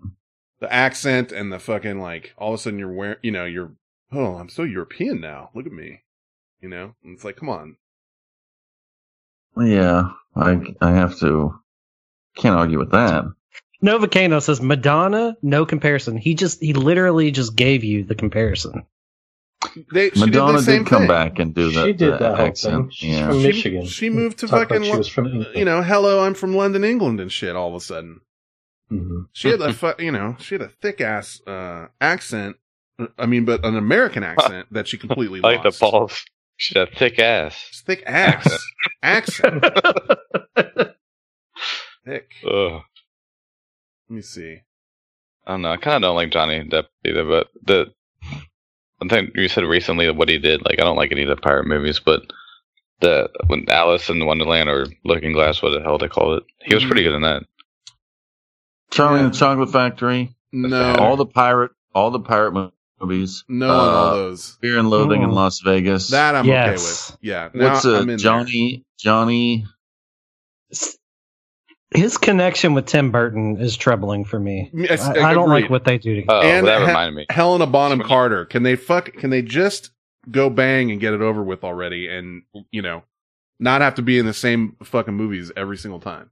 The 0.60 0.72
accent 0.72 1.32
and 1.32 1.52
the 1.52 1.60
fucking 1.60 2.00
like 2.00 2.34
all 2.38 2.54
of 2.54 2.60
a 2.60 2.64
sudden 2.64 2.80
you're 2.80 2.92
wearing, 2.92 3.18
you 3.22 3.32
know, 3.32 3.46
you're 3.46 3.72
oh, 4.12 4.36
I'm 4.36 4.50
so 4.50 4.64
European 4.64 5.22
now. 5.22 5.50
Look 5.54 5.66
at 5.66 5.72
me. 5.72 6.02
You 6.62 6.70
know? 6.70 6.96
And 7.04 7.16
it's 7.16 7.24
like, 7.24 7.38
come 7.38 7.50
on. 7.50 7.78
Yeah, 9.58 10.12
I 10.36 10.76
I 10.80 10.92
have 10.92 11.18
to. 11.20 11.60
Can't 12.36 12.56
argue 12.56 12.80
with 12.80 12.92
that. 12.92 13.26
Novacano 13.84 14.42
says 14.42 14.62
Madonna, 14.62 15.36
no 15.42 15.66
comparison. 15.66 16.16
He 16.16 16.36
just 16.36 16.62
he 16.62 16.74
literally 16.74 17.32
just 17.32 17.56
gave 17.56 17.84
you 17.84 18.04
the 18.04 18.16
comparison. 18.16 18.86
They 19.94 20.10
she 20.12 20.20
Madonna 20.20 20.54
did, 20.54 20.60
the 20.60 20.64
same 20.64 20.84
did 20.84 20.90
come 20.90 21.00
thing. 21.02 21.08
back 21.08 21.40
and 21.40 21.54
do 21.56 21.72
that. 21.72 21.86
She 21.86 21.94
did 21.94 22.14
that 22.14 22.36
whole 22.38 22.46
accent. 22.48 22.76
thing. 22.76 22.90
She's 22.92 23.18
Yeah. 23.18 23.28
from 23.28 23.40
She- 23.42 23.48
Michigan. 23.48 23.86
She 23.86 24.10
moved 24.10 24.40
to 24.40 24.48
Talked 24.48 24.72
like 24.72 24.80
fucking 24.80 24.84
she 24.92 24.98
was 24.98 25.08
from 25.08 25.28
England. 25.28 25.56
you 25.56 25.66
know, 25.66 25.82
hello, 25.82 26.22
I'm 26.24 26.34
from 26.34 26.56
London, 26.56 26.84
England 26.84 27.20
and 27.20 27.32
shit 27.32 27.56
all 27.56 27.70
of 27.70 27.76
a 27.76 27.80
sudden. 27.80 28.22
Mhm. 28.92 29.28
She 29.34 29.50
had 29.50 29.62
a 29.62 29.74
fu- 29.74 29.94
you 30.00 30.12
know, 30.12 30.36
she 30.40 30.56
had 30.56 30.62
a 30.62 30.68
thick 30.68 31.00
ass 31.02 31.42
uh 31.48 31.88
accent. 32.02 32.58
I 33.18 33.26
mean, 33.26 33.46
but 33.46 33.66
an 33.66 33.76
American 33.78 34.24
accent 34.24 34.68
that 34.72 34.88
she 34.88 34.98
completely 34.98 35.40
I 35.44 35.56
like 35.56 35.64
the 35.64 35.76
balls. 35.80 36.24
She 36.58 36.78
had 36.78 36.90
a 36.90 36.96
thick 36.96 37.18
ass. 37.18 37.56
It's 37.70 37.82
thick 37.82 38.04
ass 38.06 38.62
accent. 39.02 39.64
Thick. 42.06 42.30
Ugh. 42.46 42.82
Let 44.10 44.16
me 44.16 44.22
see. 44.22 44.58
I 45.46 45.52
don't 45.52 45.62
know. 45.62 45.72
I 45.72 45.78
kind 45.78 45.96
of 45.98 46.02
don't 46.10 46.16
like 46.16 46.32
Johnny 46.32 46.64
Depp 46.68 46.86
either, 47.06 47.24
but 47.24 47.48
the 47.64 47.94
I 49.02 49.08
think 49.08 49.32
you 49.36 49.48
said 49.48 49.64
recently 49.64 50.10
what 50.12 50.30
he 50.30 50.38
did. 50.38 50.64
Like, 50.64 50.80
I 50.80 50.84
don't 50.84 50.96
like 50.98 51.12
any 51.12 51.24
of 51.24 51.30
the 51.30 51.36
pirate 51.36 51.66
movies, 51.68 52.00
but 52.00 52.22
the 53.00 53.30
when 53.48 53.68
Alice 53.70 54.10
in 54.10 54.26
Wonderland 54.26 54.70
or 54.70 54.86
Looking 55.04 55.34
Glass, 55.34 55.62
what 55.62 55.72
the 55.72 55.82
hell 55.82 55.98
they 55.98 56.08
called 56.08 56.38
it, 56.40 56.44
he 56.64 56.76
was 56.76 56.86
pretty 56.86 57.04
good 57.04 57.16
in 57.16 57.24
that. 57.24 57.44
Charlie 58.92 59.20
Yeah. 59.20 59.26
and 59.26 59.34
the 59.34 59.38
Chocolate 59.38 59.72
Factory. 59.72 60.36
No, 60.52 60.96
All 60.96 61.16
the 61.16 61.26
pirate, 61.26 61.72
all 61.96 62.12
the 62.12 62.20
pirate 62.20 62.72
movies. 63.00 63.44
no 63.48 63.70
on 63.70 63.72
all 63.72 64.06
uh, 64.08 64.16
those. 64.16 64.58
Fear 64.62 64.80
and 64.80 64.90
Loathing 64.90 65.24
in 65.24 65.30
Mm. 65.30 65.34
Las 65.34 65.62
Vegas. 65.62 66.10
That 66.10 66.36
I'm 66.36 66.46
okay 66.50 66.74
with. 66.74 67.18
Yeah. 67.22 67.50
Now 67.54 67.74
What's 67.74 67.86
I'm 67.86 67.96
uh, 67.96 68.00
in 68.02 68.08
there. 68.08 68.18
Johnny? 68.18 68.86
Johnny. 71.94 72.02
His 72.04 72.18
connection 72.18 72.74
with 72.74 72.86
Tim 72.86 73.12
Burton 73.12 73.58
is 73.60 73.76
troubling 73.78 74.26
for 74.26 74.40
me. 74.40 74.70
Yes, 74.74 75.02
I, 75.04 75.30
I 75.30 75.34
don't 75.34 75.50
like 75.50 75.70
what 75.70 75.84
they 75.86 75.98
do 75.98 76.16
together. 76.16 76.40
Oh, 76.40 76.42
And 76.42 76.68
that 76.68 76.82
ha- 76.82 76.88
reminded 76.88 77.16
me. 77.16 77.26
Helena 77.30 77.68
Bonham 77.68 78.02
Carter. 78.02 78.46
Can 78.46 78.64
they 78.64 78.76
fuck? 78.76 79.12
Can 79.14 79.30
they 79.30 79.42
just 79.42 79.92
go 80.30 80.50
bang 80.50 80.92
and 80.92 81.00
get 81.02 81.14
it 81.14 81.22
over 81.22 81.44
with 81.44 81.64
already, 81.64 82.08
and 82.08 82.44
you 82.72 82.82
know, 82.82 83.04
not 83.60 83.82
have 83.82 83.96
to 83.96 84.02
be 84.02 84.18
in 84.20 84.26
the 84.26 84.34
same 84.34 84.76
fucking 84.84 85.14
movies 85.14 85.52
every 85.58 85.78
single 85.78 86.00
time? 86.00 86.30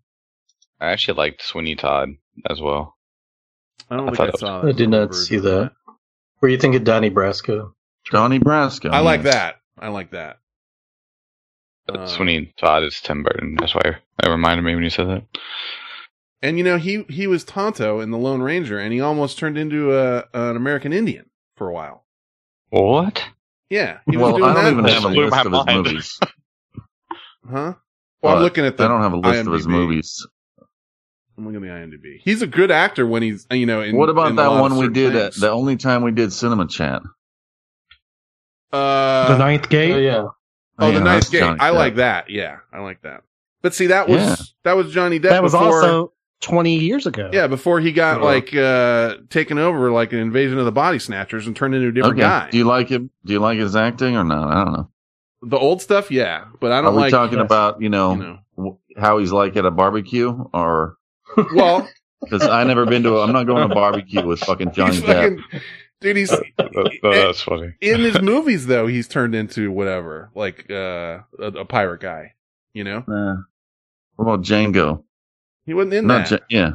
I 0.80 0.91
actually 0.91 1.18
liked 1.18 1.41
Sweeney 1.43 1.76
Todd 1.76 2.10
as 2.49 2.62
well. 2.62 2.95
I 3.89 3.97
don't 3.97 4.07
I 4.07 4.12
think 4.12 4.20
I 4.22 4.26
it 4.28 4.32
was- 4.34 4.39
saw. 4.39 4.66
I 4.68 4.72
did 4.72 4.89
not 4.89 5.14
see 5.16 5.38
of 5.38 5.43
that. 5.43 5.72
What 6.39 6.47
do 6.47 6.53
you 6.53 6.60
think 6.60 6.76
of 6.76 6.86
Donnie 6.86 7.12
Brasco? 7.12 7.74
Johnny 8.10 8.39
Brasco. 8.39 8.91
I 8.91 8.99
like 8.99 9.24
that. 9.24 9.55
I 9.78 9.89
like 9.89 10.12
that. 10.12 10.38
But 11.86 11.97
Um, 12.01 12.07
Sweeney 12.07 12.53
Todd 12.57 12.84
is 12.84 13.01
Tim 13.01 13.24
Burton. 13.24 13.55
That's 13.60 13.76
why 13.76 13.97
it 14.24 14.30
reminded 14.30 14.63
me 14.63 14.76
when 14.76 14.84
you 14.84 14.89
said 14.89 15.07
that. 15.07 15.24
And 16.41 16.57
you 16.57 16.63
know, 16.63 16.78
he 16.78 17.03
he 17.09 17.28
was 17.28 17.43
Tonto 17.43 17.99
in 17.99 18.11
the 18.11 18.17
Lone 18.17 18.41
Ranger, 18.41 18.80
and 18.80 18.93
he 18.93 19.01
almost 19.01 19.38
turned 19.38 19.57
into 19.57 19.93
a 19.97 20.26
an 20.34 20.55
American 20.55 20.93
Indian 20.93 21.30
for 21.57 21.67
a 21.70 21.74
while. 21.74 22.05
What? 22.70 23.24
Yeah, 23.70 23.99
he 24.09 24.17
was 24.17 24.24
Well, 24.32 24.38
doing 24.38 24.49
I 24.49 24.53
don't 24.53 24.63
that 24.63 24.72
even 24.72 24.86
have 24.86 25.03
a 25.05 25.07
list 25.09 25.45
of 25.45 25.51
his 25.51 25.65
mind. 25.65 25.84
movies. 25.84 26.20
Huh? 27.49 27.74
Well, 28.22 28.36
I'm 28.38 28.43
looking 28.43 28.63
at 28.65 28.78
the. 28.78 28.84
I 28.84 28.88
don't 28.88 29.01
have 29.01 29.13
a 29.13 29.17
list 29.17 29.47
of 29.47 29.53
his 29.53 29.65
IMDb. 29.65 29.70
movies. 29.72 30.28
I'm 31.38 31.45
looking 31.51 31.67
at 31.67 31.89
the 31.89 31.97
IMDb. 31.97 32.20
He's 32.22 32.41
a 32.43 32.47
good 32.47 32.70
actor 32.70 33.07
when 33.07 33.24
he's 33.24 33.47
you 33.49 33.65
know. 33.65 33.82
In, 33.82 33.95
what 33.95 34.09
about 34.09 34.28
in 34.30 34.36
that 34.36 34.49
one 34.51 34.78
we 34.78 34.89
did 34.89 35.15
at 35.15 35.34
the 35.36 35.49
only 35.49 35.76
time 35.78 36.03
we 36.03 36.11
did 36.11 36.32
cinema 36.32 36.67
chat? 36.67 37.01
Uh, 38.72 39.30
the 39.30 39.38
Ninth 39.38 39.70
Gate. 39.70 39.93
Oh 39.93 39.97
yeah. 39.97 40.26
oh, 40.80 40.88
Yeah, 40.91 40.99
the 40.99 41.03
Ninth 41.03 41.32
Gate. 41.32 41.41
I 41.59 41.72
like 41.72 41.95
that. 41.95 42.30
Yeah, 42.30 42.57
I 42.72 42.80
like 42.82 43.01
that. 43.01 43.24
But 43.62 43.74
see, 43.74 43.88
that 43.88 44.07
was 44.07 44.22
Yeah. 44.22 44.36
that 44.64 44.76
was 44.78 44.91
Johnny 44.93 45.20
Depp. 45.20 45.30
that 45.30 45.43
was 45.43 45.51
before, 45.53 45.68
also 45.84 46.14
20 46.41 46.78
years 46.80 47.05
ago. 47.05 47.30
yeah 47.34 47.47
before 47.47 47.80
he 47.82 47.91
got 47.91 48.22
Oh. 48.22 48.26
like 48.26 48.55
uh 48.55 49.16
taken 49.30 49.57
over 49.57 49.91
like 49.91 50.14
an 50.14 50.20
invasion 50.20 50.57
of 50.57 50.66
the 50.66 50.72
body 50.72 50.97
snatchers 50.99 51.45
and 51.47 51.55
turned 51.55 51.76
into 51.76 51.89
a 51.89 51.91
different 51.91 52.16
okay. 52.16 52.22
guy. 52.22 52.49
Do 52.49 52.57
you 52.57 52.64
like 52.64 52.88
him? 52.89 53.10
Do 53.26 53.34
you 53.34 53.39
like 53.39 53.57
his 53.60 53.76
acting 53.76 54.16
or 54.16 54.24
not? 54.24 54.47
I 54.55 54.64
don't 54.64 54.74
know. 54.74 54.89
the 55.41 55.57
old 55.57 55.82
stuff, 55.82 56.12
yeah, 56.12 56.45
but 56.62 56.72
I 56.72 56.82
don't 56.82 56.95
we 56.95 57.01
like. 57.03 57.12
talking 57.12 57.38
yes. 57.39 57.45
about 57.45 57.82
you 57.82 57.89
know, 57.89 58.14
you 58.16 58.39
know, 58.57 58.80
how 58.97 59.18
he's 59.18 59.32
like 59.32 59.55
at 59.57 59.66
a 59.66 59.72
barbecue 59.72 60.32
or 60.53 60.95
well, 61.55 61.88
because 62.22 62.43
I 62.47 62.64
never 62.64 62.86
been 62.86 63.03
to. 63.03 63.18
A, 63.18 63.24
I'm 63.24 63.32
not 63.34 63.43
going 63.45 63.68
to 63.68 63.74
barbecue 63.76 64.26
with 64.26 64.39
fucking 64.39 64.72
Johnny 64.74 64.95
he's 64.95 65.03
Depp. 65.03 65.38
fucking, 65.41 65.62
dude. 66.01 66.16
He's 66.18 66.30
That- 66.30 66.99
that's 67.03 67.41
funny. 67.41 67.74
in 67.82 67.99
his 67.99 68.22
movies 68.22 68.66
though. 68.68 68.88
He's 68.88 69.07
turned 69.07 69.36
into 69.36 69.72
whatever, 69.72 70.32
like 70.36 70.66
uh, 70.72 71.20
a, 71.39 71.45
a 71.60 71.66
pirate 71.66 71.99
guy. 72.01 72.34
You 72.74 72.84
know, 72.84 73.03
Nah. 73.07 73.36
What 74.15 74.26
about 74.26 74.41
Django? 74.45 75.03
he 75.65 75.74
wasn't 75.74 75.93
in 75.93 76.07
Not 76.07 76.30
that. 76.30 76.43
Ja- 76.49 76.59
yeah. 76.61 76.72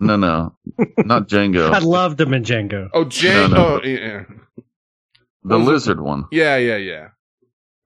No, 0.00 0.16
no, 0.16 0.56
not 0.98 1.28
Django. 1.28 1.70
I 1.74 1.78
loved 1.80 2.20
him 2.20 2.32
in 2.34 2.44
Django. 2.44 2.88
oh, 2.92 3.04
Jane. 3.04 3.50
No, 3.50 3.56
no. 3.56 3.80
Oh, 3.82 3.84
yeah, 3.84 4.24
the 5.44 5.58
what 5.58 5.60
it? 5.60 5.64
lizard 5.72 6.00
one, 6.00 6.24
yeah, 6.30 6.56
yeah, 6.56 6.76
yeah. 6.76 7.08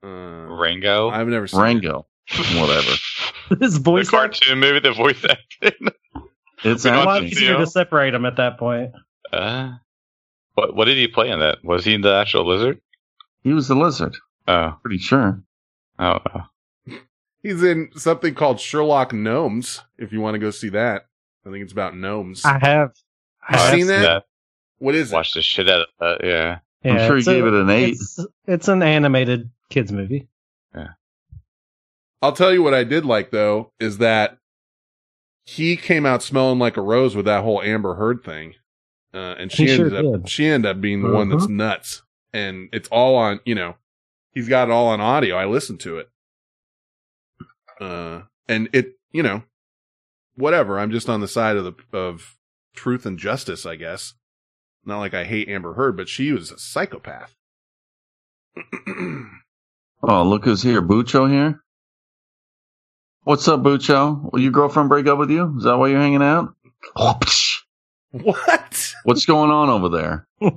Uh, 0.05 0.09
Rango. 0.09 1.09
I've 1.11 1.29
never 1.29 1.47
seen. 1.47 1.61
it. 1.61 1.63
Rango. 1.63 2.07
Whatever. 2.55 2.91
His 3.61 3.77
voice. 3.79 4.07
the 4.07 4.11
voice. 4.11 4.11
cartoon 4.11 4.59
movie, 4.61 4.81
the 4.81 4.93
voice 4.93 5.25
acting. 5.25 5.89
It's 6.65 6.85
A 6.85 6.91
don't 6.91 7.05
lot 7.07 7.17
acting. 7.23 7.31
easier 7.33 7.57
to 7.57 7.67
separate 7.67 8.11
them 8.13 8.25
at 8.27 8.37
that 8.37 8.59
point. 8.59 8.93
Uh, 9.33 9.73
what 10.55 10.75
what 10.77 10.85
did 10.87 10.97
he 10.99 11.09
play 11.09 11.31
in 11.31 11.39
that? 11.41 11.65
Was 11.65 11.85
he 11.85 11.97
the 11.97 12.15
actual 12.15 12.47
lizard? 12.47 12.81
He 13.43 13.53
was 13.53 13.69
the 13.69 13.75
lizard. 13.75 14.15
Oh, 14.47 14.77
Pretty 14.83 14.99
sure. 14.99 15.43
I 15.99 16.13
don't 16.13 16.35
know. 16.35 16.43
He's 17.43 17.63
in 17.63 17.91
something 17.97 18.35
called 18.35 18.61
Sherlock 18.61 19.13
Gnomes. 19.13 19.81
If 19.99 20.13
you 20.13 20.21
want 20.21 20.35
to 20.35 20.39
go 20.39 20.51
see 20.51 20.69
that, 20.71 21.07
I 21.47 21.51
think 21.51 21.63
it's 21.63 21.73
about 21.73 21.97
gnomes. 21.97 22.45
I 22.45 22.59
have. 22.63 22.93
I 23.49 23.53
You 23.55 23.59
have 23.59 23.75
seen 23.75 23.87
that? 23.89 24.25
What 24.79 24.95
is 24.95 25.11
it? 25.13 25.15
Watch 25.15 25.33
the 25.35 25.43
shit 25.43 25.69
out 25.69 25.81
of 25.83 25.87
that. 26.01 26.21
Yeah. 26.25 26.59
I'm 26.85 26.99
sure 27.07 27.17
he 27.17 27.19
it's 27.21 27.27
a- 27.29 27.35
gave 27.35 27.47
it 27.47 27.55
an 27.55 27.71
eight. 27.71 27.95
It's, 27.95 28.19
it's 28.47 28.69
an 28.69 28.83
animated 28.83 29.51
kids 29.71 29.91
movie. 29.93 30.29
Yeah. 30.75 30.89
I'll 32.21 32.33
tell 32.33 32.53
you 32.53 32.63
what 32.63 32.75
I 32.75 32.85
did 32.85 33.05
like 33.05 33.31
though 33.31 33.73
is 33.81 33.99
that 33.99 34.39
he 35.45 35.77
came 35.77 36.07
out 36.07 36.23
smelling 36.23 36.61
like 36.61 36.77
a 36.77 36.81
rose 36.83 37.17
with 37.17 37.25
that 37.25 37.43
whole 37.43 37.61
Amber 37.61 37.97
Heard 37.97 38.23
thing, 38.23 38.55
uh, 39.13 39.35
and 39.39 39.51
she 39.51 39.65
He 39.67 39.75
sure 39.75 39.87
ended 39.87 40.07
up 40.07 40.13
did. 40.23 40.29
She 40.29 40.47
ended 40.47 40.71
up 40.71 40.81
being 40.81 41.03
the 41.03 41.11
one 41.11 41.29
that's 41.29 41.49
nuts, 41.49 42.03
and 42.33 42.69
it's 42.73 42.89
all 42.91 43.17
on 43.17 43.41
you 43.45 43.57
know 43.57 43.75
he's 44.31 44.49
got 44.49 44.69
it 44.69 44.71
all 44.71 44.87
on 44.87 45.01
audio. 45.01 45.35
I 45.37 45.47
listened 45.47 45.81
to 45.81 45.99
it, 45.99 46.09
uh, 47.83 48.23
and 48.49 48.69
it 48.73 48.95
you 49.11 49.23
know 49.23 49.43
whatever. 50.37 50.79
I'm 50.79 50.91
just 50.91 51.09
on 51.09 51.21
the 51.21 51.29
side 51.29 51.57
of 51.57 51.65
the 51.65 51.75
of 51.97 52.37
truth 52.75 53.07
and 53.07 53.19
justice, 53.19 53.67
I 53.67 53.77
guess. 53.77 54.15
Not 54.85 54.99
like 54.99 55.15
I 55.15 55.25
hate 55.25 55.49
Amber 55.49 55.75
Heard, 55.75 55.97
but 55.97 56.09
she 56.09 56.33
was 56.33 56.51
a 56.51 56.59
psychopath. 56.59 57.35
Oh, 60.05 60.25
look 60.25 60.45
who's 60.45 60.63
here. 60.63 60.83
Bucho 60.83 61.31
here. 61.31 61.63
What's 63.23 63.47
up, 63.47 63.61
Bucho? 63.63 64.33
Will 64.33 64.41
your 64.41 64.51
girlfriend 64.51 64.89
break 64.89 65.07
up 65.07 65.17
with 65.17 65.31
you? 65.31 65.55
Is 65.59 65.63
that 65.63 65.77
why 65.79 65.89
you're 65.89 66.01
hanging 66.01 66.23
out? 66.23 66.55
Oh, 66.97 67.17
what? 68.11 68.93
What's 69.05 69.27
going 69.27 69.53
on 69.53 69.71
over 69.71 69.89
there? 69.89 70.27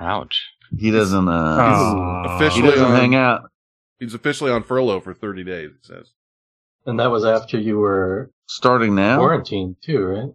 Ouch. 0.00 0.44
He 0.78 0.90
doesn't. 0.90 1.26
Uh, 1.26 1.32
Aw. 1.32 2.22
he 2.28 2.34
Officially 2.34 2.68
doesn't 2.68 2.84
on, 2.84 2.96
hang 2.96 3.14
out. 3.14 3.50
He's 3.98 4.14
officially 4.14 4.50
on 4.50 4.62
furlough 4.62 5.00
for 5.00 5.14
30 5.14 5.44
days. 5.44 5.70
It 5.70 5.84
says. 5.86 6.12
And 6.84 7.00
that 7.00 7.10
was 7.10 7.24
after 7.24 7.58
you 7.58 7.78
were 7.78 8.30
Starting 8.48 8.94
now, 8.94 9.18
quarantined 9.18 9.76
too, 9.82 10.04
right? 10.04 10.32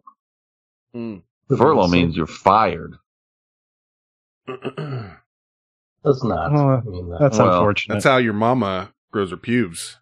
Mm. 0.95 1.22
furlough 1.47 1.88
means 1.88 2.18
you're 2.18 2.28
fired. 2.28 2.97
That's 4.47 6.24
not 6.24 6.51
mean 6.86 7.09
that. 7.09 7.18
That's 7.22 7.38
Well, 7.38 7.53
unfortunate. 7.53 7.95
That's 7.95 8.05
how 8.05 8.18
your 8.18 8.34
mama 8.34 8.91
grows 9.12 9.30
her 9.32 9.38
pubes. 9.38 9.97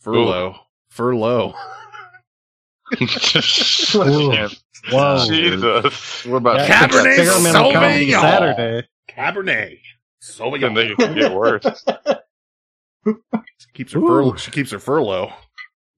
Furlough. 0.00 0.56
Furlough. 0.90 1.54
Whoa. 3.94 4.48
Whoa. 4.90 5.26
Jesus. 5.26 6.26
We're 6.26 6.36
about 6.38 6.68
Yeah, 6.68 6.86
Cabernet 6.88 7.18
experiment 7.18 7.54
coming 7.54 8.08
Sauvignon. 8.08 8.20
Saturday. 8.20 8.88
Cabernet. 9.08 9.78
Can 10.60 10.74
they 10.74 10.90
Sauvignon. 10.90 11.14
get 11.14 11.32
worse? 11.32 11.64
Keeps 13.74 13.92
her 13.92 14.00
furlough. 14.00 14.36
She 14.36 14.50
keeps 14.50 14.70
her 14.72 14.78
furlough. 14.78 15.32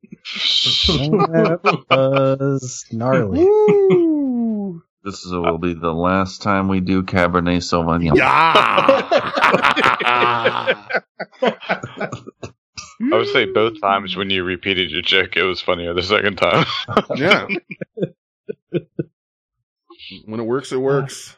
That 0.02 1.60
was 1.90 2.84
gnarly. 2.92 3.44
This 5.04 5.24
is, 5.26 5.32
will 5.32 5.58
be 5.58 5.74
the 5.74 5.92
last 5.92 6.40
time 6.40 6.68
we 6.68 6.80
do 6.80 7.02
Cabernet 7.02 7.58
Sauvignon. 7.58 8.16
Yeah. 8.16 8.24
I 13.12 13.16
would 13.16 13.28
say 13.28 13.44
both 13.44 13.80
times 13.82 14.16
when 14.16 14.30
you 14.30 14.44
repeated 14.44 14.90
your 14.90 15.02
joke, 15.02 15.36
it 15.36 15.42
was 15.42 15.60
funnier 15.60 15.92
the 15.92 16.02
second 16.02 16.36
time. 16.36 16.64
yeah. 17.16 17.46
When 20.24 20.40
it 20.40 20.44
works, 20.44 20.72
it 20.72 20.78
works. 20.78 21.36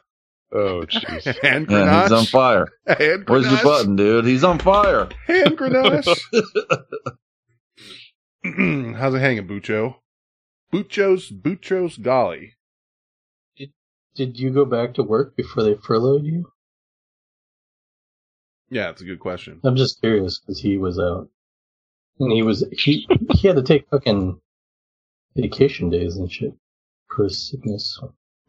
Oh, 0.56 0.86
jeez. 0.86 1.40
Hand 1.42 1.66
Yeah, 1.70 2.02
he's 2.02 2.12
on 2.12 2.24
fire. 2.26 2.66
Hand 2.86 3.24
Where's 3.28 3.50
your 3.50 3.62
button, 3.62 3.96
dude? 3.96 4.24
He's 4.24 4.44
on 4.44 4.58
fire. 4.58 5.08
Hand 5.26 5.56
grenade. 5.56 6.04
How's 8.96 9.14
it 9.14 9.20
hanging, 9.20 9.46
Bucho? 9.48 9.96
Bucho's 10.72 11.30
Bucho's 11.30 11.96
golly. 11.96 12.54
Did 14.14 14.38
you 14.38 14.50
go 14.50 14.64
back 14.64 14.94
to 14.94 15.02
work 15.02 15.36
before 15.36 15.62
they 15.62 15.74
furloughed 15.74 16.24
you? 16.24 16.50
Yeah, 18.70 18.90
it's 18.90 19.02
a 19.02 19.04
good 19.04 19.20
question. 19.20 19.60
I'm 19.62 19.76
just 19.76 20.00
curious 20.00 20.38
because 20.38 20.58
he 20.58 20.78
was 20.78 20.98
out, 20.98 21.28
and 22.18 22.32
he 22.32 22.42
was 22.42 22.64
he 22.72 23.06
he 23.34 23.46
had 23.46 23.56
to 23.56 23.62
take 23.62 23.88
fucking 23.90 24.40
vacation 25.36 25.90
days 25.90 26.16
and 26.16 26.32
shit 26.32 26.54
for 27.14 27.24
his 27.24 27.48
sickness. 27.48 28.00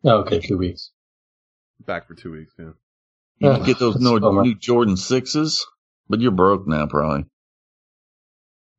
Oh, 0.03 0.19
okay, 0.21 0.39
two 0.39 0.57
weeks. 0.57 0.91
Back 1.85 2.07
for 2.07 2.15
two 2.15 2.31
weeks. 2.31 2.53
Yeah. 2.57 2.71
You 3.39 3.51
can 3.51 3.63
get 3.63 3.79
those 3.79 3.93
That's 3.95 4.03
no, 4.03 4.41
new 4.41 4.55
Jordan 4.55 4.97
sixes, 4.97 5.65
but 6.09 6.19
you're 6.19 6.31
broke 6.31 6.67
now, 6.67 6.87
probably. 6.87 7.25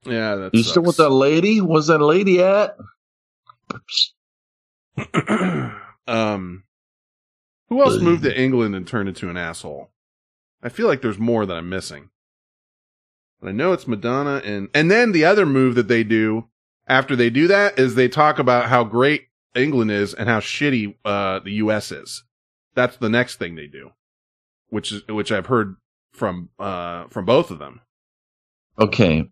Yeah. 0.04 0.34
That 0.34 0.54
You 0.54 0.62
still 0.62 0.82
with 0.82 0.96
that 0.96 1.10
lady? 1.10 1.60
Where's 1.60 1.86
that 1.86 1.98
lady 1.98 2.42
at? 2.42 2.76
um. 6.06 6.64
Who 7.68 7.82
else 7.82 8.00
moved 8.00 8.22
to 8.22 8.40
England 8.40 8.74
and 8.74 8.86
turned 8.86 9.10
into 9.10 9.28
an 9.28 9.36
asshole? 9.36 9.90
I 10.62 10.70
feel 10.70 10.86
like 10.86 11.02
there's 11.02 11.18
more 11.18 11.44
that 11.46 11.54
I'm 11.56 11.68
missing. 11.68 12.08
But 13.40 13.50
I 13.50 13.52
know 13.52 13.72
it's 13.72 13.86
Madonna 13.86 14.42
and 14.44 14.68
and 14.74 14.90
then 14.90 15.12
the 15.12 15.24
other 15.24 15.46
move 15.46 15.74
that 15.76 15.88
they 15.88 16.02
do 16.02 16.48
after 16.88 17.14
they 17.14 17.30
do 17.30 17.46
that 17.48 17.78
is 17.78 17.94
they 17.94 18.08
talk 18.08 18.38
about 18.38 18.66
how 18.66 18.84
great 18.84 19.28
England 19.54 19.90
is 19.90 20.14
and 20.14 20.28
how 20.28 20.40
shitty 20.40 20.96
uh 21.04 21.38
the 21.40 21.52
US 21.52 21.92
is. 21.92 22.24
That's 22.78 22.96
the 22.96 23.08
next 23.08 23.40
thing 23.40 23.56
they 23.56 23.66
do. 23.66 23.90
Which 24.68 24.92
is 24.92 25.02
which 25.08 25.32
I've 25.32 25.46
heard 25.46 25.74
from 26.12 26.50
uh 26.60 27.08
from 27.08 27.24
both 27.24 27.50
of 27.50 27.58
them. 27.58 27.80
Okay. 28.78 29.28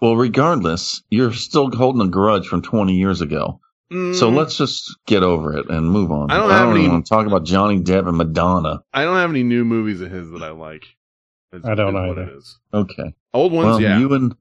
Well, 0.00 0.14
regardless, 0.14 1.02
you're 1.10 1.32
still 1.32 1.70
holding 1.74 2.02
a 2.06 2.08
grudge 2.08 2.46
from 2.46 2.62
20 2.62 2.94
years 2.94 3.20
ago. 3.20 3.58
So 3.90 3.96
Mm, 3.96 4.34
let's 4.36 4.56
just 4.56 4.96
get 5.06 5.22
over 5.24 5.56
it 5.56 5.68
and 5.68 5.90
move 5.90 6.12
on. 6.12 6.30
I 6.30 6.36
don't 6.36 6.50
have 6.50 6.68
even 6.68 6.80
any- 6.80 6.88
want 6.88 7.06
to 7.06 7.08
talk 7.08 7.26
about 7.26 7.44
Johnny 7.44 7.80
Depp 7.80 8.06
and 8.08 8.16
Madonna. 8.16 8.82
I 8.92 9.02
don't 9.02 9.16
have 9.16 9.30
any 9.30 9.42
new 9.42 9.64
movies 9.64 10.00
of 10.00 10.10
his 10.10 10.30
that 10.30 10.42
I 10.42 10.50
like. 10.50 10.84
Is- 11.52 11.64
I 11.64 11.74
don't 11.74 11.88
is 11.88 11.94
what 11.94 12.18
either. 12.18 12.22
it 12.22 12.36
is. 12.36 12.58
Okay. 12.72 13.14
Old 13.32 13.52
ones, 13.52 13.66
well, 13.66 13.80
yeah. 13.80 13.98
you 13.98 14.12
and 14.14 14.36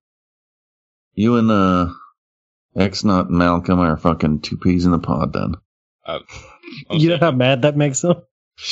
you 1.13 1.37
and 1.37 1.49
uh, 1.51 1.87
X 2.75 3.03
Nut 3.03 3.29
and 3.29 3.37
Malcolm 3.37 3.79
are 3.79 3.97
fucking 3.97 4.41
two 4.41 4.57
peas 4.57 4.85
in 4.85 4.91
the 4.91 4.99
pod. 4.99 5.33
Then. 5.33 5.55
You 6.89 7.09
know 7.09 7.17
how 7.19 7.31
mad 7.31 7.61
that 7.63 7.77
makes 7.77 8.03
him? 8.03 8.15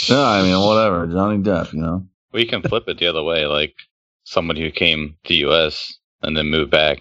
Yeah, 0.08 0.22
I 0.22 0.44
mean, 0.44 0.60
whatever. 0.60 1.08
Johnny 1.08 1.38
Depp, 1.44 1.74
you 1.74 1.82
know. 1.82 2.06
We 2.34 2.46
can 2.46 2.62
flip 2.62 2.86
it 2.88 2.98
the 3.00 3.08
other 3.08 3.24
way, 3.24 3.46
like 3.46 3.74
somebody 4.24 4.62
who 4.62 4.72
came 4.72 5.18
to 5.26 5.30
the 5.30 5.36
U.S. 5.40 5.98
and 6.22 6.36
then 6.38 6.48
moved 6.50 6.72
back, 6.72 7.00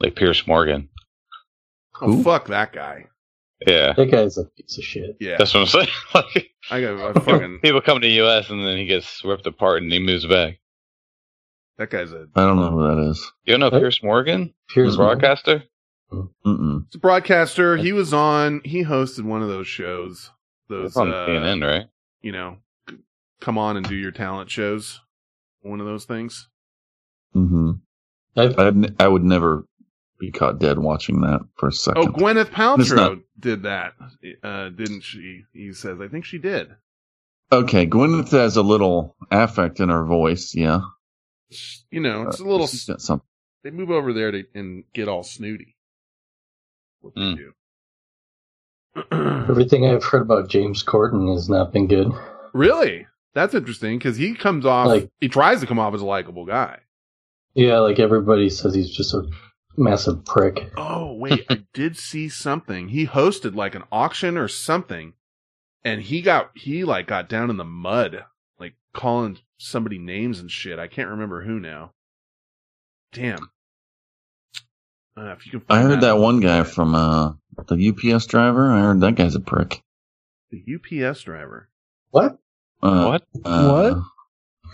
like 0.00 0.16
Piers 0.16 0.46
Morgan. 0.46 0.88
Oh, 2.00 2.06
Who? 2.12 2.22
fuck 2.22 2.48
that 2.48 2.72
guy. 2.72 3.06
Yeah, 3.66 3.94
That 3.94 4.10
guy's 4.10 4.36
a 4.36 4.44
piece 4.44 4.76
of 4.76 4.84
shit. 4.84 5.16
Yeah. 5.18 5.36
that's 5.38 5.54
what 5.54 5.60
I'm 5.60 5.66
saying. 5.66 5.88
like, 6.14 6.50
I 6.70 6.80
got 6.82 7.16
I 7.16 7.20
fucking 7.20 7.60
people 7.62 7.80
come 7.80 8.00
to 8.00 8.06
the 8.06 8.12
U.S. 8.14 8.50
and 8.50 8.62
then 8.66 8.76
he 8.76 8.84
gets 8.86 9.22
ripped 9.24 9.46
apart 9.46 9.82
and 9.82 9.90
he 9.90 9.98
moves 9.98 10.26
back. 10.26 10.58
that 11.78 11.88
guy's 11.88 12.12
a 12.12 12.26
I 12.34 12.42
don't 12.42 12.56
know 12.56 12.70
who 12.70 12.82
that 12.82 13.10
is. 13.10 13.32
You 13.44 13.52
don't 13.56 13.60
know 13.60 13.70
Hey. 13.70 13.80
Piers 13.82 14.02
Morgan, 14.02 14.52
Pierce 14.68 14.92
the 14.92 14.96
broadcaster? 14.98 15.62
Mm-mm. 16.12 16.84
It's 16.86 16.96
a 16.96 16.98
broadcaster. 16.98 17.76
He 17.78 17.92
was 17.92 18.12
on. 18.12 18.60
He 18.64 18.84
hosted 18.84 19.24
one 19.24 19.42
of 19.42 19.48
those 19.48 19.66
shows. 19.66 20.30
Those, 20.68 20.96
on 20.96 21.12
uh, 21.12 21.26
CNN, 21.26 21.64
right? 21.66 21.86
you 22.22 22.32
know, 22.32 22.58
come 23.40 23.56
on 23.58 23.76
and 23.76 23.86
do 23.88 23.94
your 23.94 24.10
talent 24.10 24.50
shows. 24.50 25.00
One 25.62 25.80
of 25.80 25.86
those 25.86 26.04
things. 26.04 26.48
I'd, 27.34 28.58
n- 28.58 28.96
I 28.98 29.08
would 29.08 29.24
never 29.24 29.66
be 30.18 30.30
caught 30.30 30.58
dead 30.58 30.78
watching 30.78 31.20
that 31.22 31.40
for 31.56 31.68
a 31.68 31.72
second. 31.72 32.02
Oh, 32.08 32.12
Gwyneth 32.12 32.50
Paltrow 32.50 32.96
not- 32.96 33.18
did 33.38 33.62
that, 33.64 33.92
uh, 34.42 34.70
didn't 34.70 35.02
she? 35.02 35.42
He 35.52 35.72
says, 35.72 36.00
I 36.00 36.08
think 36.08 36.24
she 36.24 36.38
did. 36.38 36.68
Okay, 37.52 37.86
Gwyneth 37.86 38.30
has 38.30 38.56
a 38.56 38.62
little 38.62 39.16
affect 39.30 39.78
in 39.80 39.88
her 39.90 40.04
voice. 40.04 40.54
Yeah, 40.54 40.80
You 41.90 42.00
know, 42.00 42.22
it's 42.28 42.40
a 42.40 42.44
Uh, 42.44 42.46
little. 42.46 42.66
she's 42.66 42.86
got 42.86 43.00
some. 43.00 43.22
They 43.62 43.70
move 43.70 43.90
over 43.90 44.12
there 44.12 44.30
to 44.32 44.44
and 44.54 44.84
get 44.94 45.08
all 45.08 45.22
snooty. 45.22 45.76
What 47.00 47.14
they 47.14 47.20
Mm. 47.20 47.36
do. 47.36 47.52
everything 49.48 49.86
I've 49.86 50.04
heard 50.04 50.22
about 50.22 50.48
James 50.48 50.82
Corden 50.84 51.32
has 51.34 51.48
not 51.48 51.72
been 51.72 51.86
good. 51.86 52.12
really? 52.52 53.06
That's 53.34 53.52
interesting 53.54 53.98
because 53.98 54.16
he 54.16 54.34
comes 54.34 54.64
off. 54.64 54.86
Like- 54.86 55.10
he 55.20 55.28
tries 55.28 55.60
to 55.60 55.66
come 55.66 55.78
off 55.78 55.92
as 55.94 56.00
a 56.00 56.06
likable 56.06 56.46
guy. 56.46 56.78
Yeah, 57.54 57.80
like 57.80 57.98
everybody 57.98 58.48
says 58.48 58.74
he's 58.74 58.90
just 58.90 59.12
a 59.12 59.28
massive 59.76 60.24
prick. 60.24 60.72
Oh 60.78 61.12
wait, 61.12 61.44
I 61.50 61.64
did 61.74 61.98
see 61.98 62.30
something. 62.30 62.88
He 62.88 63.06
hosted 63.06 63.54
like 63.54 63.74
an 63.74 63.84
auction 63.92 64.38
or 64.38 64.48
something, 64.48 65.12
and 65.84 66.00
he 66.00 66.22
got 66.22 66.50
he 66.54 66.82
like 66.84 67.06
got 67.08 67.28
down 67.28 67.50
in 67.50 67.58
the 67.58 67.64
mud, 67.64 68.24
like 68.58 68.74
calling 68.94 69.38
somebody 69.58 69.98
names 69.98 70.40
and 70.40 70.50
shit. 70.50 70.78
I 70.78 70.86
can't 70.88 71.10
remember 71.10 71.42
who 71.42 71.60
now. 71.60 71.92
Damn. 73.12 73.50
Uh, 75.14 75.32
if 75.32 75.44
you 75.46 75.52
can, 75.52 75.62
I 75.68 75.74
find 75.80 75.88
heard 75.88 76.00
that 76.02 76.18
one 76.18 76.40
guy 76.40 76.62
from 76.62 76.94
uh, 76.94 77.32
the 77.68 78.12
UPS 78.14 78.26
driver. 78.26 78.70
I 78.70 78.80
heard 78.80 79.00
that 79.00 79.14
guy's 79.14 79.34
a 79.34 79.40
prick. 79.40 79.82
the 80.50 80.62
UPS 81.08 81.22
driver. 81.22 81.68
What? 82.10 82.38
Uh, 82.82 83.18
What? 83.18 83.22
uh, 83.44 84.00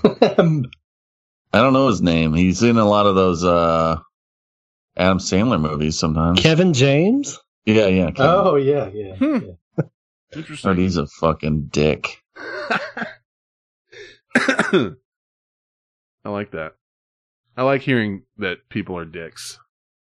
I 1.55 1.61
don't 1.61 1.73
know 1.73 1.89
his 1.89 2.03
name. 2.03 2.35
He's 2.35 2.63
in 2.63 2.79
a 2.79 2.89
lot 2.89 3.07
of 3.07 3.15
those 3.15 3.45
uh, 3.45 3.99
Adam 4.97 5.19
Sandler 5.19 5.61
movies 5.61 5.99
sometimes. 5.99 6.41
Kevin 6.41 6.73
James? 6.73 7.39
Yeah, 7.67 7.87
yeah. 7.87 8.11
Kevin. 8.11 8.31
oh 8.31 8.57
yeah, 8.57 8.89
yeah. 8.93 9.15
Hmm. 9.17 9.39
yeah. 9.45 9.85
Interesting. 10.35 10.69
Heard 10.71 10.79
he's 10.79 10.97
a 10.97 11.07
fucking 11.07 11.67
dick. 11.71 12.23
I 16.25 16.25
like 16.25 16.53
that. 16.53 16.73
I 17.57 17.65
like 17.65 17.83
hearing 17.83 18.23
that 18.39 18.69
people 18.71 18.97
are 18.97 19.05
dicks. 19.05 19.59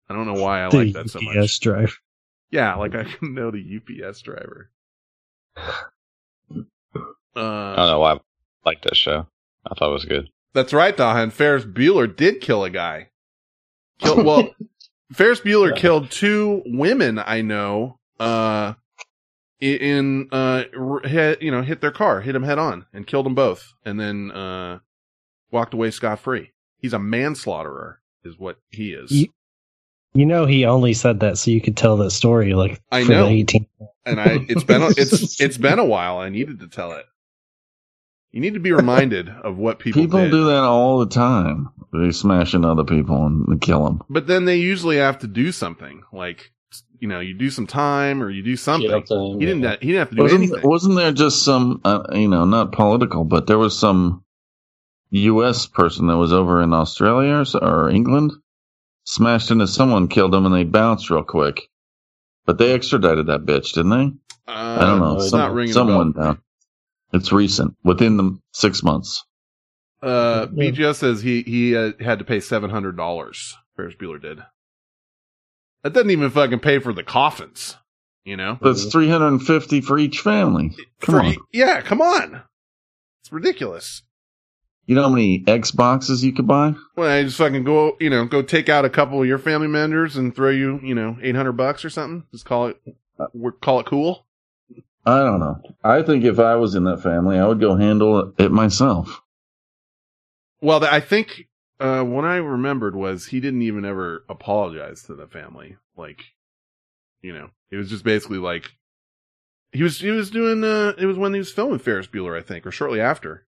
I 0.09 0.13
don't 0.13 0.25
know 0.25 0.41
why 0.41 0.65
I 0.65 0.69
the 0.69 0.77
like 0.77 0.93
that 0.93 1.09
so 1.09 1.19
UPS 1.19 1.35
much. 1.35 1.59
driver. 1.59 1.91
Yeah, 2.51 2.75
like 2.75 2.93
I 2.95 3.05
can 3.05 3.33
know 3.33 3.49
the 3.51 3.79
UPS 4.05 4.21
driver. 4.21 4.69
I 5.57 7.39
Uh, 7.39 7.75
don't 7.75 7.87
know 7.87 7.99
why 7.99 8.13
I 8.13 8.19
like 8.65 8.81
that 8.83 8.95
show. 8.97 9.27
I 9.65 9.73
thought 9.75 9.89
it 9.89 9.93
was 9.93 10.05
good. 10.05 10.27
that's 10.53 10.73
right, 10.73 10.95
Dahan. 10.95 11.31
Ferris 11.31 11.63
Bueller 11.65 12.13
did 12.13 12.41
kill 12.41 12.63
a 12.63 12.69
guy. 12.69 13.09
Kill, 13.99 14.23
well, 14.23 14.49
Ferris 15.13 15.39
Bueller 15.39 15.69
Yeah. 15.73 15.79
killed 15.81 16.11
two 16.11 16.61
women 16.65 17.19
I 17.19 17.41
know. 17.41 17.99
Uh, 18.19 18.73
in 19.61 20.27
uh, 20.31 20.63
hit, 21.03 21.41
you 21.41 21.51
know, 21.51 21.61
hit 21.61 21.81
their 21.81 21.91
car, 21.91 22.21
hit 22.21 22.33
them 22.33 22.43
head 22.43 22.57
on, 22.57 22.85
and 22.93 23.05
killed 23.07 23.25
them 23.27 23.35
both, 23.35 23.73
and 23.85 23.99
then 23.99 24.31
uh, 24.31 24.79
walked 25.51 25.73
away 25.75 25.91
scot 25.91 26.19
free. 26.19 26.51
He's 26.77 26.93
a 26.93 26.99
manslaughterer, 26.99 27.99
is 28.23 28.37
what 28.39 28.57
he 28.69 28.93
is. 28.93 29.11
You, 29.11 29.27
you 30.13 30.25
know, 30.25 30.45
he 30.45 30.65
only 30.65 30.93
said 30.93 31.19
that 31.21 31.37
so 31.37 31.51
you 31.51 31.61
could 31.61 31.77
tell 31.77 31.97
that 31.97 32.11
story, 32.11 32.53
like 32.53 32.81
I 32.91 33.03
for 33.03 33.11
know. 33.11 33.25
the 33.27 33.31
18. 33.41 33.65
and 34.05 34.19
I 34.19 34.45
it's 34.49 34.63
been 34.63 34.81
a, 34.81 34.87
it's 34.97 35.39
it's 35.39 35.57
been 35.57 35.79
a 35.79 35.85
while. 35.85 36.17
I 36.17 36.29
needed 36.29 36.59
to 36.59 36.67
tell 36.67 36.91
it. 36.93 37.05
You 38.31 38.39
need 38.39 38.53
to 38.53 38.59
be 38.61 38.71
reminded 38.71 39.27
of 39.29 39.57
what 39.57 39.79
people, 39.79 40.01
People 40.01 40.19
did. 40.21 40.31
do 40.31 40.45
that 40.45 40.63
all 40.63 40.99
the 40.99 41.07
time. 41.07 41.67
They 41.91 42.11
smash 42.11 42.53
into 42.53 42.69
other 42.69 42.85
people 42.85 43.25
and 43.25 43.59
kill 43.59 43.83
them. 43.83 44.01
But 44.09 44.25
then 44.27 44.45
they 44.45 44.55
usually 44.55 44.97
have 44.97 45.19
to 45.19 45.27
do 45.27 45.51
something, 45.51 46.03
like 46.13 46.51
you 46.99 47.07
know, 47.09 47.19
you 47.19 47.33
do 47.33 47.49
some 47.49 47.67
time 47.67 48.21
or 48.23 48.29
you 48.29 48.41
do 48.43 48.55
something. 48.55 48.89
Time, 48.89 49.39
he 49.39 49.45
didn't. 49.45 49.63
yeah. 49.63 49.75
He 49.81 49.87
didn't 49.87 49.99
have 49.99 50.09
to 50.11 50.15
do 50.15 50.21
Wasn't, 50.23 50.43
anything. 50.43 50.69
wasn't 50.69 50.95
there 50.95 51.11
just 51.11 51.43
some, 51.43 51.81
uh, 51.83 52.03
you 52.13 52.27
know, 52.29 52.45
not 52.45 52.71
political, 52.71 53.23
but 53.25 53.47
there 53.47 53.57
was 53.57 53.77
some 53.77 54.23
U.S. 55.09 55.65
person 55.65 56.07
that 56.07 56.17
was 56.17 56.31
over 56.31 56.61
in 56.61 56.73
Australia 56.73 57.43
or, 57.55 57.63
or 57.63 57.89
England, 57.89 58.31
smashed 59.03 59.51
into 59.51 59.67
someone, 59.67 60.07
killed 60.07 60.33
him, 60.33 60.45
and 60.45 60.53
they 60.55 60.63
bounced 60.63 61.09
real 61.09 61.23
quick. 61.23 61.69
But 62.45 62.57
they 62.57 62.73
extradited 62.73 63.27
that 63.27 63.45
bitch, 63.45 63.73
didn't 63.73 63.89
they? 63.91 64.51
Uh, 64.51 64.77
I 64.79 64.85
don't 64.85 64.99
know. 64.99 65.15
it's 65.15 65.23
It's 65.25 65.31
Some, 65.31 65.39
not 65.39 65.53
ringing. 65.53 65.73
someone 65.73 66.11
down. 66.13 66.41
It's 67.13 67.31
recent, 67.31 67.75
within 67.83 68.17
the 68.17 68.39
six 68.53 68.83
months. 68.83 69.23
Uh, 70.01 70.47
BGS 70.47 70.95
says 70.95 71.21
he 71.21 71.43
he 71.43 71.75
uh, 71.77 71.91
had 71.99 72.19
to 72.19 72.25
pay 72.25 72.39
seven 72.39 72.69
hundred 72.69 72.97
dollars. 72.97 73.55
Ferris 73.75 73.93
Bueller 73.95 74.19
did. 74.21 74.39
That 75.83 75.93
doesn't 75.93 76.09
even 76.09 76.29
fucking 76.31 76.59
pay 76.59 76.79
for 76.79 76.93
the 76.93 77.03
coffins. 77.03 77.75
You 78.23 78.37
know. 78.37 78.57
That's 78.61 78.85
three 78.85 79.09
hundred 79.09 79.27
and 79.27 79.43
fifty 79.45 79.81
for 79.81 79.99
each 79.99 80.19
family. 80.19 80.75
Come 81.01 81.15
For- 81.15 81.21
on. 81.21 81.35
Yeah, 81.51 81.81
come 81.81 82.01
on. 82.01 82.41
It's 83.21 83.31
ridiculous. 83.31 84.01
You 84.91 84.95
know 84.95 85.03
how 85.03 85.09
many 85.09 85.39
Xboxes 85.45 86.21
you 86.21 86.33
could 86.33 86.47
buy? 86.47 86.73
Well, 86.97 87.09
I 87.09 87.23
just 87.23 87.37
fucking 87.37 87.63
go, 87.63 87.95
you 88.01 88.09
know, 88.09 88.25
go 88.25 88.41
take 88.41 88.67
out 88.67 88.83
a 88.83 88.89
couple 88.89 89.21
of 89.21 89.25
your 89.25 89.37
family 89.37 89.69
members 89.69 90.17
and 90.17 90.35
throw 90.35 90.49
you, 90.49 90.81
you 90.83 90.93
know, 90.93 91.17
eight 91.21 91.33
hundred 91.33 91.53
bucks 91.53 91.85
or 91.85 91.89
something. 91.89 92.25
Just 92.33 92.43
call 92.43 92.67
it, 92.67 92.81
we 93.33 93.51
call 93.61 93.79
it 93.79 93.85
cool. 93.85 94.25
I 95.05 95.19
don't 95.19 95.39
know. 95.39 95.61
I 95.81 96.01
think 96.01 96.25
if 96.25 96.39
I 96.39 96.55
was 96.55 96.75
in 96.75 96.83
that 96.83 97.01
family, 97.01 97.39
I 97.39 97.47
would 97.47 97.61
go 97.61 97.77
handle 97.77 98.33
it 98.37 98.51
myself. 98.51 99.21
Well, 100.59 100.83
I 100.83 100.99
think 100.99 101.47
uh, 101.79 102.03
what 102.03 102.25
I 102.25 102.35
remembered 102.35 102.93
was 102.93 103.27
he 103.27 103.39
didn't 103.39 103.61
even 103.61 103.85
ever 103.85 104.25
apologize 104.27 105.03
to 105.03 105.15
the 105.15 105.25
family. 105.25 105.77
Like, 105.95 106.19
you 107.21 107.31
know, 107.31 107.51
it 107.69 107.77
was 107.77 107.89
just 107.89 108.03
basically 108.03 108.39
like 108.39 108.73
he 109.71 109.83
was 109.83 110.01
he 110.01 110.11
was 110.11 110.29
doing. 110.29 110.65
Uh, 110.65 110.95
it 110.97 111.05
was 111.05 111.15
when 111.15 111.33
he 111.33 111.39
was 111.39 111.49
filming 111.49 111.79
Ferris 111.79 112.07
Bueller, 112.07 112.37
I 112.37 112.41
think, 112.41 112.67
or 112.67 112.71
shortly 112.71 112.99
after, 112.99 113.45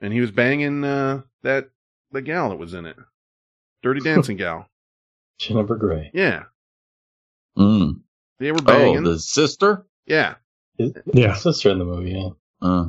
and 0.00 0.12
he 0.12 0.20
was 0.20 0.30
banging 0.30 0.84
uh, 0.84 1.22
that 1.42 1.70
the 2.12 2.22
gal 2.22 2.50
that 2.50 2.56
was 2.58 2.74
in 2.74 2.86
it, 2.86 2.96
Dirty 3.82 4.00
Dancing 4.04 4.36
gal. 4.36 4.66
Jennifer 5.38 5.76
Grey. 5.76 6.10
Yeah, 6.14 6.44
Mm. 7.58 8.00
they 8.38 8.52
were 8.52 8.62
banging. 8.62 9.06
Oh, 9.06 9.12
the 9.12 9.18
sister? 9.18 9.86
yeah, 10.06 10.34
His, 10.78 10.92
Yeah. 11.12 11.34
sister 11.34 11.70
in 11.70 11.78
the 11.78 11.84
movie, 11.84 12.12
yeah. 12.12 12.28
Uh, 12.62 12.88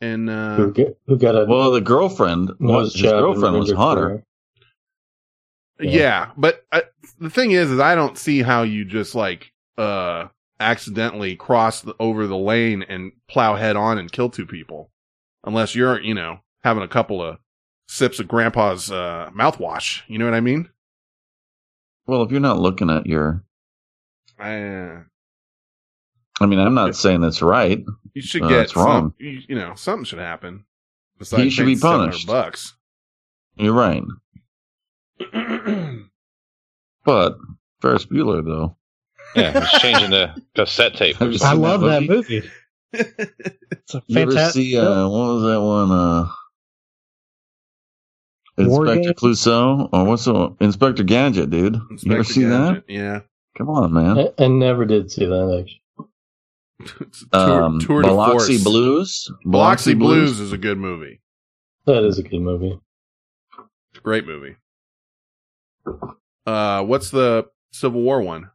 and 0.00 0.30
uh, 0.30 0.56
who, 0.56 0.72
get, 0.72 0.98
who 1.06 1.16
got 1.18 1.34
a 1.34 1.44
well, 1.44 1.70
the 1.72 1.80
girlfriend 1.80 2.48
was 2.58 2.58
nose 2.60 2.92
his 2.94 3.02
girlfriend 3.10 3.58
was 3.58 3.72
hotter. 3.72 4.22
Yeah, 5.80 5.90
Yeah. 5.90 6.30
but 6.36 6.64
uh, 6.72 6.80
the 7.20 7.30
thing 7.30 7.50
is, 7.52 7.70
is 7.70 7.80
I 7.80 7.94
don't 7.94 8.16
see 8.18 8.42
how 8.42 8.62
you 8.62 8.84
just 8.84 9.14
like 9.14 9.52
uh 9.76 10.28
accidentally 10.60 11.36
cross 11.36 11.82
the, 11.82 11.94
over 12.00 12.26
the 12.26 12.36
lane 12.36 12.82
and 12.82 13.12
plow 13.28 13.54
head 13.54 13.76
on 13.76 13.98
and 13.98 14.10
kill 14.10 14.28
two 14.30 14.46
people, 14.46 14.90
unless 15.48 15.74
you're 15.74 16.00
you 16.00 16.14
know 16.14 16.38
having 16.62 16.82
a 16.84 16.88
couple 16.88 17.20
of 17.22 17.38
sips 17.88 18.20
of 18.20 18.28
Grandpa's 18.28 18.92
uh, 18.92 19.30
mouthwash. 19.34 20.02
You 20.06 20.18
know 20.18 20.26
what 20.26 20.34
I 20.34 20.40
mean? 20.40 20.68
Well, 22.06 22.22
if 22.22 22.30
you're 22.30 22.40
not 22.40 22.58
looking 22.60 22.90
at 22.90 23.06
your, 23.06 23.42
Uh, 24.38 25.00
I 26.40 26.46
mean, 26.46 26.58
I'm 26.58 26.74
not 26.74 26.94
saying 26.96 27.20
that's 27.22 27.42
right. 27.42 27.82
you 28.14 28.22
should 28.22 28.42
Uh, 28.42 28.48
get 28.48 28.56
that's 28.58 28.76
wrong. 28.76 29.10
some. 29.10 29.14
You, 29.18 29.40
you 29.48 29.54
know, 29.56 29.74
something 29.74 30.04
should 30.04 30.18
happen. 30.20 30.64
Besides 31.18 31.42
He 31.42 31.50
should 31.50 31.66
be 31.66 31.76
punished. 31.76 32.26
Bucks. 32.26 32.74
You're 33.56 33.72
right. 33.74 34.04
But 37.04 37.38
Ferris 37.80 38.04
Bueller, 38.06 38.44
though, 38.44 38.76
Yeah, 39.34 39.60
he's 39.60 39.80
changing 39.80 40.10
the 40.10 40.34
cassette 40.54 40.94
tape. 40.94 41.16
I 41.20 41.52
love 41.54 41.80
that 41.80 42.00
that 42.00 42.02
movie? 42.02 42.42
Movie. 42.92 43.30
It's 43.70 43.94
a 43.94 44.02
you 44.06 44.20
ever 44.20 44.30
fantastic. 44.32 44.62
see 44.62 44.78
uh, 44.78 45.08
what 45.08 45.34
was 45.34 45.42
that 45.42 45.60
one? 45.60 45.90
Uh, 45.92 46.28
Inspector 48.58 49.02
Games? 49.02 49.12
Clouseau, 49.20 49.88
or 49.92 50.04
what's 50.04 50.24
the 50.24 50.54
Inspector 50.60 51.02
Gadget, 51.04 51.50
dude? 51.50 51.74
you 51.74 51.80
ever 51.80 51.92
Inspector 51.92 52.24
see 52.24 52.44
that? 52.44 52.84
Yeah. 52.88 53.20
Come 53.56 53.70
on, 53.70 53.92
man. 53.92 54.18
I, 54.18 54.44
I 54.44 54.48
never 54.48 54.84
did 54.84 55.10
see 55.10 55.26
that, 55.26 55.58
actually. 55.60 55.82
It's 57.00 57.24
tour, 57.32 57.62
Um, 57.64 57.80
tour 57.80 58.02
de 58.02 58.08
Biloxi 58.08 58.54
force. 58.56 58.64
Blues. 58.64 59.32
Biloxi 59.44 59.94
Blues 59.94 60.38
is 60.38 60.52
a 60.52 60.58
good 60.58 60.78
movie. 60.78 61.20
That 61.86 62.04
is 62.04 62.18
a 62.18 62.22
good 62.22 62.40
movie. 62.40 62.78
Great 64.02 64.26
movie. 64.26 64.54
Uh, 66.46 66.84
what's 66.84 67.10
the 67.10 67.46
Civil 67.72 68.02
War 68.02 68.20
one? 68.22 68.50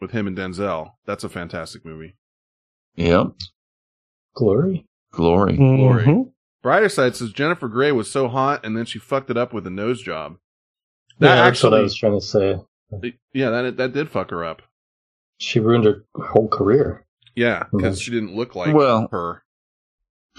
with 0.00 0.10
him 0.10 0.26
and 0.26 0.36
Denzel. 0.36 0.90
That's 1.06 1.24
a 1.24 1.28
fantastic 1.30 1.82
movie. 1.86 2.14
Yep. 2.96 3.28
Glory. 4.36 4.86
Glory. 5.12 5.56
Glory. 5.56 6.04
Mhm. 6.04 6.32
Brighter 6.62 6.88
Side 6.88 7.16
says 7.16 7.32
Jennifer 7.32 7.68
Grey 7.68 7.90
was 7.92 8.10
so 8.10 8.28
hot 8.28 8.64
and 8.64 8.76
then 8.76 8.84
she 8.84 8.98
fucked 8.98 9.30
it 9.30 9.36
up 9.36 9.52
with 9.52 9.66
a 9.66 9.70
nose 9.70 10.02
job. 10.02 10.36
Yeah, 11.18 11.28
That 11.28 11.44
that's 11.50 11.62
what 11.62 11.72
I 11.72 11.76
actually, 11.78 11.82
was 11.84 11.94
trying 11.96 12.20
to 12.20 12.24
say. 12.24 12.60
yeah, 13.32 13.50
that 13.50 13.76
that 13.78 13.92
did 13.92 14.10
fuck 14.10 14.30
her 14.30 14.44
up. 14.44 14.62
She 15.38 15.58
ruined 15.60 15.84
her 15.84 16.04
whole 16.14 16.48
career. 16.48 17.04
Yeah, 17.34 17.64
because 17.72 17.98
Mhm. 17.98 18.02
she 18.02 18.10
didn't 18.10 18.34
look 18.34 18.54
like 18.54 18.74
Well- 18.74 19.08
her. 19.12 19.42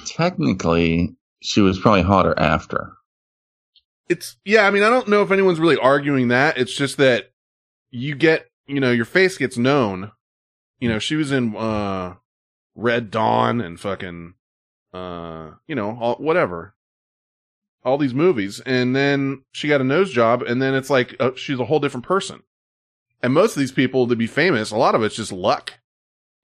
Technically, 0.05 1.15
she 1.41 1.61
was 1.61 1.79
probably 1.79 2.03
hotter 2.03 2.33
after. 2.37 2.93
It's 4.09 4.37
yeah. 4.45 4.67
I 4.67 4.71
mean, 4.71 4.83
I 4.83 4.89
don't 4.89 5.07
know 5.07 5.21
if 5.21 5.31
anyone's 5.31 5.59
really 5.59 5.77
arguing 5.77 6.27
that. 6.29 6.57
It's 6.57 6.75
just 6.75 6.97
that 6.97 7.31
you 7.91 8.15
get, 8.15 8.49
you 8.67 8.79
know, 8.79 8.91
your 8.91 9.05
face 9.05 9.37
gets 9.37 9.57
known. 9.57 10.11
You 10.79 10.89
know, 10.89 10.99
she 10.99 11.15
was 11.15 11.31
in 11.31 11.55
uh 11.55 12.15
Red 12.77 13.11
Dawn 13.11 13.59
and 13.59 13.77
fucking 13.79 14.35
uh, 14.93 15.51
you 15.67 15.75
know, 15.75 15.97
all, 15.99 16.15
whatever. 16.15 16.73
All 17.83 17.97
these 17.97 18.13
movies, 18.13 18.59
and 18.65 18.95
then 18.95 19.43
she 19.53 19.67
got 19.69 19.79
a 19.81 19.83
nose 19.85 20.11
job, 20.11 20.41
and 20.41 20.61
then 20.61 20.73
it's 20.73 20.89
like 20.89 21.15
uh, 21.21 21.31
she's 21.35 21.59
a 21.59 21.65
whole 21.65 21.79
different 21.79 22.05
person. 22.05 22.43
And 23.23 23.33
most 23.33 23.55
of 23.55 23.59
these 23.61 23.71
people 23.71 24.07
to 24.07 24.15
be 24.15 24.27
famous, 24.27 24.71
a 24.71 24.77
lot 24.77 24.93
of 24.93 25.03
it's 25.03 25.15
just 25.15 25.31
luck. 25.31 25.73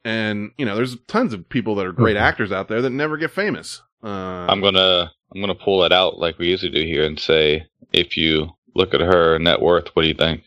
And 0.06 0.52
you 0.58 0.66
know, 0.66 0.76
there's 0.76 0.98
tons 1.08 1.34
of 1.34 1.48
people 1.50 1.76
that 1.76 1.86
are 1.86 1.92
great 1.92 2.16
Mhm. 2.18 2.22
actors 2.22 2.52
out 2.52 2.68
there 2.70 2.82
that 2.82 2.92
never 2.92 3.18
get 3.18 3.32
famous. 3.32 3.82
Uh, 4.04 4.46
I'm 4.48 4.62
gonna 4.62 5.12
I'm 5.34 5.42
gonna 5.42 5.56
pull 5.56 5.84
it 5.84 5.92
out 5.92 6.18
like 6.18 6.38
we 6.38 6.48
usually 6.50 6.72
do 6.72 6.86
here 6.86 7.04
and 7.06 7.20
say, 7.20 7.66
if 7.92 8.16
you 8.16 8.50
look 8.76 8.94
at 8.94 9.02
her 9.02 9.38
net 9.40 9.62
worth, 9.62 9.90
what 9.96 10.04
do 10.04 10.08
you 10.08 10.14
think? 10.14 10.44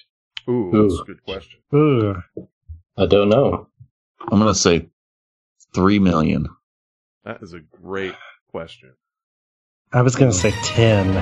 ooh, 0.48 0.74
Ooh. 0.74 0.88
that's 0.88 1.00
a 1.00 1.04
good 1.04 1.22
question. 1.24 1.58
Ooh. 1.74 2.22
I 2.96 3.04
don't 3.06 3.28
know. 3.28 3.68
I'm 4.20 4.38
gonna 4.38 4.54
say 4.54 4.88
three 5.74 5.98
million. 5.98 6.48
That 7.24 7.42
is 7.42 7.52
a 7.52 7.60
great 7.60 8.14
question. 8.50 8.92
I 9.92 10.02
was 10.02 10.16
going 10.16 10.30
to 10.30 10.36
say 10.36 10.50
10. 10.62 11.12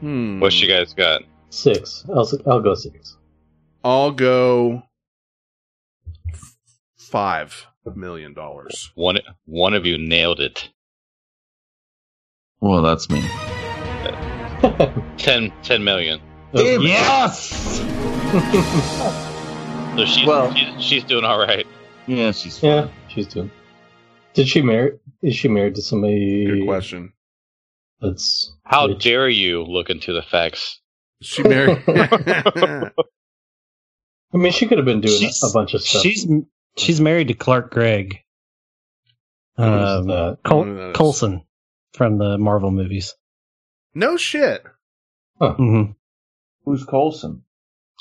Hmm. 0.00 0.40
What 0.40 0.60
you 0.60 0.68
guys 0.68 0.94
got? 0.94 1.22
Six. 1.50 2.04
I'll, 2.08 2.20
s- 2.22 2.34
I'll 2.46 2.60
go 2.60 2.74
six. 2.74 3.16
I'll 3.84 4.12
go 4.12 4.82
five 6.96 7.66
million 7.94 8.34
dollars. 8.34 8.92
One 8.94 9.18
one 9.46 9.74
of 9.74 9.86
you 9.86 9.98
nailed 9.98 10.40
it. 10.40 10.68
Well, 12.60 12.82
that's 12.82 13.08
me. 13.08 13.22
10, 15.16 15.52
10 15.62 15.84
million. 15.84 16.20
Yes. 16.52 17.80
So 19.98 20.04
she's 20.04 20.26
Well- 20.28 20.54
she's, 20.54 20.84
she's 20.84 21.02
doing 21.04 21.24
all 21.24 21.40
right. 21.40 21.66
Yeah, 22.06 22.30
she's. 22.30 22.62
yeah, 22.62 22.88
she's 23.08 23.26
doing. 23.26 23.50
Did 24.34 24.46
she 24.48 24.62
marry? 24.62 24.92
Is 25.22 25.34
she 25.34 25.48
married 25.48 25.74
to 25.74 25.82
somebody? 25.82 26.46
Good 26.46 26.64
question. 26.66 27.12
That's 28.00 28.56
How 28.64 28.86
rich? 28.86 29.02
dare 29.02 29.28
you 29.28 29.64
look 29.64 29.90
into 29.90 30.12
the 30.12 30.22
facts? 30.22 30.80
She 31.20 31.42
married. 31.42 31.82
I 31.88 32.92
mean, 34.34 34.52
she 34.52 34.66
could 34.68 34.78
have 34.78 34.84
been 34.84 35.00
doing 35.00 35.18
She's- 35.18 35.42
a 35.42 35.52
bunch 35.52 35.74
of 35.74 35.82
stuff. 35.82 36.02
She's 36.02 36.28
she's 36.76 37.00
married 37.00 37.26
to 37.28 37.34
Clark 37.34 37.72
Gregg. 37.72 38.18
Who's 39.56 39.66
Um. 39.66 40.06
Col- 40.06 40.12
I 40.44 40.48
don't 40.48 40.68
know 40.68 40.74
who 40.74 40.74
that 40.76 40.90
is. 40.90 40.96
Coulson 40.96 41.42
from 41.94 42.18
the 42.18 42.38
Marvel 42.38 42.70
movies. 42.70 43.14
no 43.94 44.16
shit. 44.16 44.62
hmm 45.40 45.82
Who's 46.64 46.84
Coulson? 46.84 47.42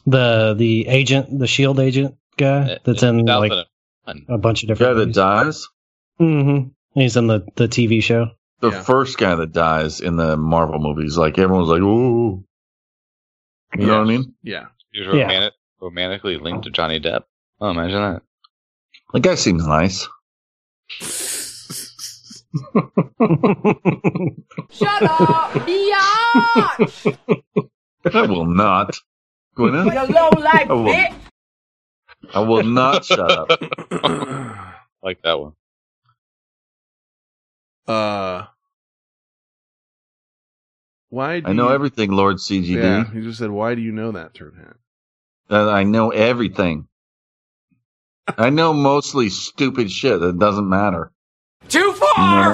The 0.08 0.56
the 0.58 0.88
agent, 0.88 1.38
the 1.38 1.48
Shield 1.48 1.80
agent 1.80 2.16
guy 2.38 2.80
that's 2.84 3.04
in 3.04 3.26
like 3.26 3.52
2001. 3.52 4.26
a 4.30 4.38
bunch 4.38 4.64
of 4.64 4.70
different. 4.70 4.80
Guy 4.90 4.94
different. 5.06 5.14
that 5.16 5.22
dies. 5.46 5.68
Mm 6.20 6.44
hmm 6.44 6.68
He's 7.00 7.16
in 7.18 7.28
the 7.28 7.46
the 7.56 7.68
TV 7.68 8.02
show. 8.02 8.32
The 8.62 8.72
Yeah. 8.72 8.82
first 8.84 9.18
guy 9.20 9.36
that 9.36 9.52
dies 9.52 10.00
in 10.02 10.16
the 10.16 10.36
Marvel 10.38 10.80
movies, 10.80 11.16
like 11.18 11.38
everyone's 11.38 11.68
like, 11.70 11.82
"Ooh," 11.82 12.44
you 13.78 13.86
know 13.86 13.98
what 14.00 14.08
I 14.08 14.10
mean? 14.10 14.34
Yeah. 14.42 14.68
He 14.92 15.02
was 15.02 15.10
Yeah. 15.16 15.24
romantic, 15.26 15.54
romantically 15.80 16.38
linked 16.38 16.64
to 16.64 16.72
Johnny 16.72 17.00
Depp. 17.00 17.26
Oh, 17.62 17.70
imagine 17.70 18.02
that. 18.02 18.22
The 19.14 19.20
guy 19.20 19.36
seems 19.36 19.68
nice. 19.68 20.08
Shut 24.72 25.04
up! 25.04 25.52
Biatch! 25.68 27.18
I 28.14 28.22
will 28.26 28.46
not. 28.46 28.98
Gwyneth, 29.58 30.08
You 30.10 30.14
low 30.16 30.30
life 30.42 30.68
Oh, 30.70 30.84
well. 30.84 30.94
bitch! 30.94 31.16
I 32.34 32.40
will 32.42 32.64
not 32.64 33.06
shut 33.06 33.32
up. 33.32 33.50
Like 35.04 35.22
that 35.22 35.40
one. 35.40 35.54
uh. 37.88 38.46
Why? 41.10 41.40
Do 41.40 41.48
I 41.50 41.54
know 41.54 41.70
you- 41.70 41.74
everything, 41.76 42.12
Lord 42.12 42.38
CGD. 42.38 42.76
Yeah, 42.76 43.10
he 43.12 43.22
just 43.22 43.40
said, 43.40 43.52
"Why 43.52 43.76
do 43.76 43.82
you 43.82 43.92
know 43.94 44.12
that, 44.12 44.34
turd 44.34 44.56
hat?" 44.58 44.76
Uh, 45.50 45.70
I 45.70 45.84
know 45.84 46.10
everything. 46.10 46.88
I 48.38 48.50
know 48.50 48.74
mostly 48.74 49.30
stupid 49.30 49.90
shit 49.90 50.20
that 50.20 50.38
doesn't 50.38 50.68
matter. 50.68 51.12
Too 51.70 51.80
You 51.80 51.88
know 51.88 51.94
far! 52.16 52.54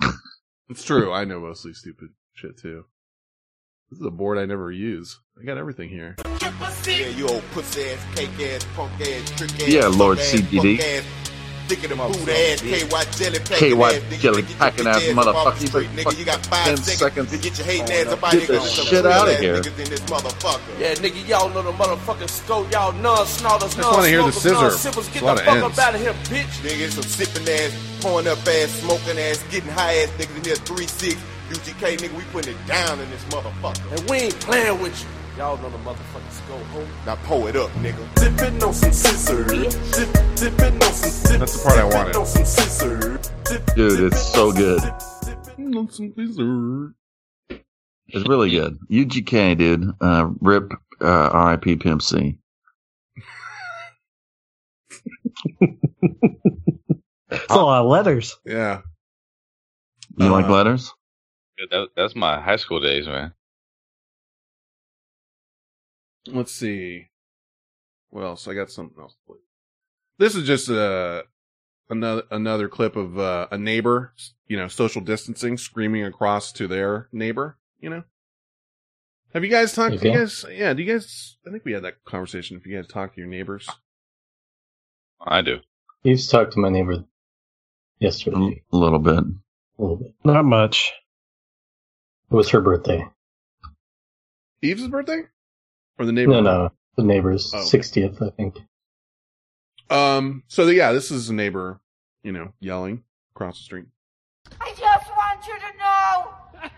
that? 0.00 0.12
It's 0.70 0.84
true. 0.84 1.12
I 1.12 1.24
know 1.24 1.40
mostly 1.40 1.74
stupid 1.74 2.10
shit 2.32 2.56
too. 2.56 2.86
This 3.92 4.00
is 4.00 4.06
a 4.06 4.10
board 4.10 4.38
I 4.38 4.46
never 4.46 4.72
use. 4.72 5.18
I 5.38 5.44
got 5.44 5.58
everything 5.58 5.90
here. 5.90 6.16
Yeah, 6.86 7.08
you 7.08 7.28
old 7.28 7.42
pussy 7.52 7.90
ass, 7.90 8.00
cake 8.16 8.30
ass, 8.40 8.66
punk 8.74 8.90
ass, 9.02 9.30
trick 9.36 9.52
ass. 9.52 9.68
Yeah, 9.68 9.86
Lord 9.88 10.16
fuck 10.18 10.28
CBD. 10.40 10.78
fuck 10.78 10.86
ass, 10.86 11.04
Thick 11.68 11.84
of 11.84 11.90
the 11.90 11.96
boot 11.96 12.28
ass, 12.30 12.60
KY 12.62 12.88
jelly 13.18 13.38
packing 13.40 13.82
ass, 13.82 13.92
nigga, 14.08 14.18
jelly 14.18 14.42
nigga, 14.42 14.48
get 14.48 14.58
packing 14.58 14.84
your 14.86 14.94
ass 14.94 15.02
bitch 15.02 15.08
ass 15.10 15.26
motherfucker. 15.26 15.82
You 15.82 15.88
Nigga, 15.90 16.18
you 16.18 16.24
got 16.24 16.46
five 16.46 16.64
10 16.64 16.76
seconds, 16.78 16.98
seconds. 17.00 17.30
to 17.32 17.36
get 17.36 17.58
your 17.58 17.66
hating 17.66 17.92
ass 17.92 18.06
up 18.06 18.24
out 18.24 18.32
Get 18.32 18.42
here. 18.44 18.58
the 18.60 18.64
shit 18.66 18.92
real 18.92 19.12
outta 19.12 19.32
ass 19.34 19.40
here. 19.40 19.56
Niggas 19.60 19.78
in 19.84 19.90
this 19.90 20.00
motherfucker. 20.00 20.80
Yeah, 20.80 20.94
nigga, 20.94 21.28
y'all 21.28 21.50
know 21.50 21.60
the 21.62 21.72
motherfucking 21.72 22.30
scope. 22.30 22.72
Y'all 22.72 22.92
non-snorters, 22.92 23.74
just 23.74 23.92
wanna 23.92 24.08
hear 24.08 24.18
the 24.20 24.24
non-smokers, 24.24 24.80
scissor. 24.80 25.12
Get 25.12 25.22
a 25.22 25.26
lot 25.26 25.34
the 25.36 25.40
of 25.42 25.46
fuck 25.48 25.64
ends. 25.64 25.78
up 25.78 25.84
out 25.86 25.94
of 25.96 26.00
here, 26.00 26.14
bitch. 26.32 26.54
Nigga, 26.64 26.88
some 26.90 27.02
sipping 27.02 27.46
ass, 27.46 27.76
pouring 28.00 28.26
up 28.26 28.38
ass, 28.48 28.70
smoking 28.80 29.18
ass, 29.18 29.44
getting 29.50 29.68
high 29.68 29.96
ass 29.98 30.08
niggas 30.16 30.36
in 30.38 30.44
here, 30.44 30.56
3-6. 30.56 31.18
UGK, 31.52 31.98
nigga, 31.98 32.16
we 32.16 32.24
putting 32.32 32.54
it 32.56 32.66
down 32.66 32.98
in 32.98 33.10
this 33.10 33.22
motherfucker. 33.24 33.98
And 33.98 34.10
we 34.10 34.16
ain't 34.18 34.40
playing 34.40 34.80
with 34.80 35.00
you. 35.02 35.08
Y'all 35.38 35.56
know 35.58 35.70
the 35.70 35.78
motherfuckers 35.78 36.48
go 36.48 36.56
home. 36.72 36.88
Now 37.06 37.16
pour 37.24 37.48
it 37.48 37.56
up, 37.56 37.70
nigga. 37.72 38.06
Sipping 38.18 38.62
on 38.62 38.72
some 38.74 38.92
scissors. 38.92 39.74
Sipping 40.36 40.82
on 40.82 40.92
some 40.92 41.38
That's 41.38 41.56
the 41.58 41.62
part 41.64 41.78
I 41.78 41.84
wanted. 41.84 42.16
on 42.16 42.26
some 42.26 42.44
scissors. 42.44 43.30
Dude, 43.74 44.00
it's 44.12 44.22
so 44.32 44.52
good. 44.52 44.80
That's 44.80 46.00
It's 48.08 48.28
really 48.28 48.50
good. 48.50 48.78
UGK, 48.90 49.56
dude. 49.58 49.90
Uh, 50.00 50.30
rip, 50.40 50.70
uh, 51.00 51.56
RIP 51.64 51.80
Pimp 51.80 52.02
C. 52.02 52.36
It's 57.30 57.46
a 57.50 57.54
lot 57.56 57.82
of 57.82 57.86
letters. 57.90 58.36
Yeah. 58.44 58.82
You 60.18 60.28
like 60.28 60.44
Uh, 60.46 60.50
letters? 60.52 60.92
Good, 61.62 61.70
That, 61.70 61.88
that's 61.96 62.16
my 62.16 62.40
high 62.40 62.56
school 62.56 62.80
days, 62.80 63.06
man. 63.06 63.32
Let's 66.26 66.52
see. 66.52 67.06
What 68.10 68.24
else? 68.24 68.46
I 68.48 68.54
got 68.54 68.70
something 68.70 69.00
else. 69.00 69.14
to 69.14 69.18
play. 69.26 69.38
This 70.18 70.34
is 70.36 70.46
just 70.46 70.70
uh, 70.70 71.22
another 71.90 72.22
another 72.30 72.68
clip 72.68 72.94
of 72.96 73.18
uh, 73.18 73.48
a 73.50 73.58
neighbor, 73.58 74.12
you 74.46 74.56
know, 74.56 74.68
social 74.68 75.00
distancing, 75.00 75.56
screaming 75.56 76.04
across 76.04 76.52
to 76.52 76.68
their 76.68 77.08
neighbor. 77.12 77.58
You 77.80 77.90
know. 77.90 78.02
Have 79.34 79.42
you 79.44 79.50
guys 79.50 79.72
talked? 79.72 79.98
Do 79.98 80.04
you 80.06 80.10
Okay. 80.10 80.18
guys? 80.20 80.44
Yeah. 80.52 80.74
Do 80.74 80.82
you 80.82 80.92
guys? 80.92 81.36
I 81.46 81.50
think 81.50 81.64
we 81.64 81.72
had 81.72 81.82
that 81.84 82.04
conversation. 82.04 82.56
If 82.56 82.66
you 82.66 82.76
guys 82.76 82.86
talk 82.86 83.14
to 83.14 83.20
your 83.20 83.30
neighbors. 83.30 83.68
I 85.24 85.40
do. 85.42 85.58
You've 86.04 86.26
talked 86.28 86.52
to 86.52 86.60
my 86.60 86.68
neighbor 86.68 87.04
yesterday 87.98 88.62
A 88.72 88.76
little 88.76 88.98
bit. 88.98 89.18
a 89.18 89.82
little 89.82 89.96
bit. 89.96 90.14
Not 90.24 90.44
much. 90.44 90.92
It 92.32 92.36
was 92.36 92.48
her 92.48 92.62
birthday. 92.62 93.06
Eve's 94.62 94.88
birthday, 94.88 95.24
or 95.98 96.06
the 96.06 96.12
neighbor? 96.12 96.30
No, 96.32 96.40
no, 96.40 96.72
the 96.96 97.02
neighbor's 97.02 97.52
Oh. 97.52 97.58
60th, 97.58 98.22
I 98.22 98.30
think. 98.30 98.56
Um. 99.90 100.42
So 100.48 100.66
yeah, 100.68 100.92
this 100.92 101.10
is 101.10 101.28
a 101.28 101.34
neighbor, 101.34 101.78
you 102.22 102.32
know, 102.32 102.54
yelling 102.58 103.02
across 103.34 103.58
the 103.58 103.64
street. 103.64 103.84
I 104.62 104.70
just 104.78 105.10
want 105.10 105.46
you 105.46 105.58
to 105.58 105.76
know 105.76 106.32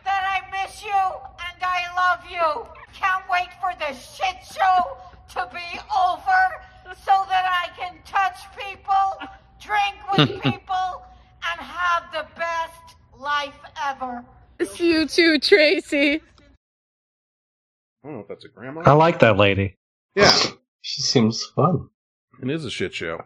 that 0.04 0.24
I 0.26 0.42
miss 0.50 0.82
you 0.82 0.90
and 0.90 1.62
I 1.62 1.82
love 1.94 2.24
you. 2.28 2.66
Can't 2.92 3.22
wait 3.30 3.50
for 3.60 3.70
the 3.78 3.94
shit 3.94 4.36
show 4.52 4.96
to 5.34 5.48
be 5.54 5.78
over 5.96 6.94
so 7.04 7.24
that 7.28 7.46
I 7.46 7.68
can 7.78 7.94
touch 8.04 8.38
people, 8.58 9.30
drink 9.60 9.94
with 10.10 10.42
people, 10.52 11.04
and 11.48 11.60
have 11.60 12.10
the 12.12 12.26
best 12.36 12.96
life 13.16 13.54
ever. 13.86 14.24
It's 14.58 14.78
you 14.80 15.06
too, 15.06 15.38
Tracy. 15.38 16.14
I 16.16 16.20
don't 18.04 18.14
know 18.14 18.20
if 18.20 18.28
that's 18.28 18.44
a 18.44 18.48
grandma. 18.48 18.82
I 18.84 18.92
like 18.92 19.20
that 19.20 19.36
lady. 19.36 19.76
Yeah, 20.14 20.30
She 20.82 21.00
seems 21.02 21.42
fun. 21.56 21.88
it 22.42 22.50
is 22.50 22.64
a 22.64 22.70
shit 22.70 22.92
show. 22.94 23.22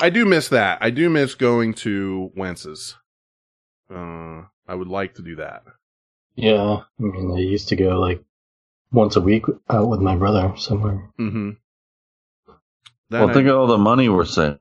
I 0.00 0.10
do 0.10 0.24
miss 0.24 0.48
that. 0.48 0.78
I 0.80 0.90
do 0.90 1.08
miss 1.08 1.34
going 1.34 1.74
to 1.74 2.30
Wences. 2.36 2.94
Uh, 3.92 4.42
I 4.66 4.74
would 4.74 4.88
like 4.88 5.14
to 5.14 5.22
do 5.22 5.36
that. 5.36 5.62
Yeah, 6.36 6.82
I 6.82 7.02
mean, 7.02 7.32
I 7.36 7.40
used 7.40 7.68
to 7.68 7.76
go 7.76 7.98
like 7.98 8.22
once 8.92 9.16
a 9.16 9.20
week 9.20 9.44
out 9.70 9.88
with 9.88 10.00
my 10.00 10.16
brother 10.16 10.52
somewhere. 10.56 11.10
Mm-hmm. 11.18 11.50
well, 13.10 13.32
think 13.32 13.48
of 13.48 13.56
all 13.56 13.66
the 13.66 13.78
money 13.78 14.08
we're 14.08 14.24
saving. 14.24 14.58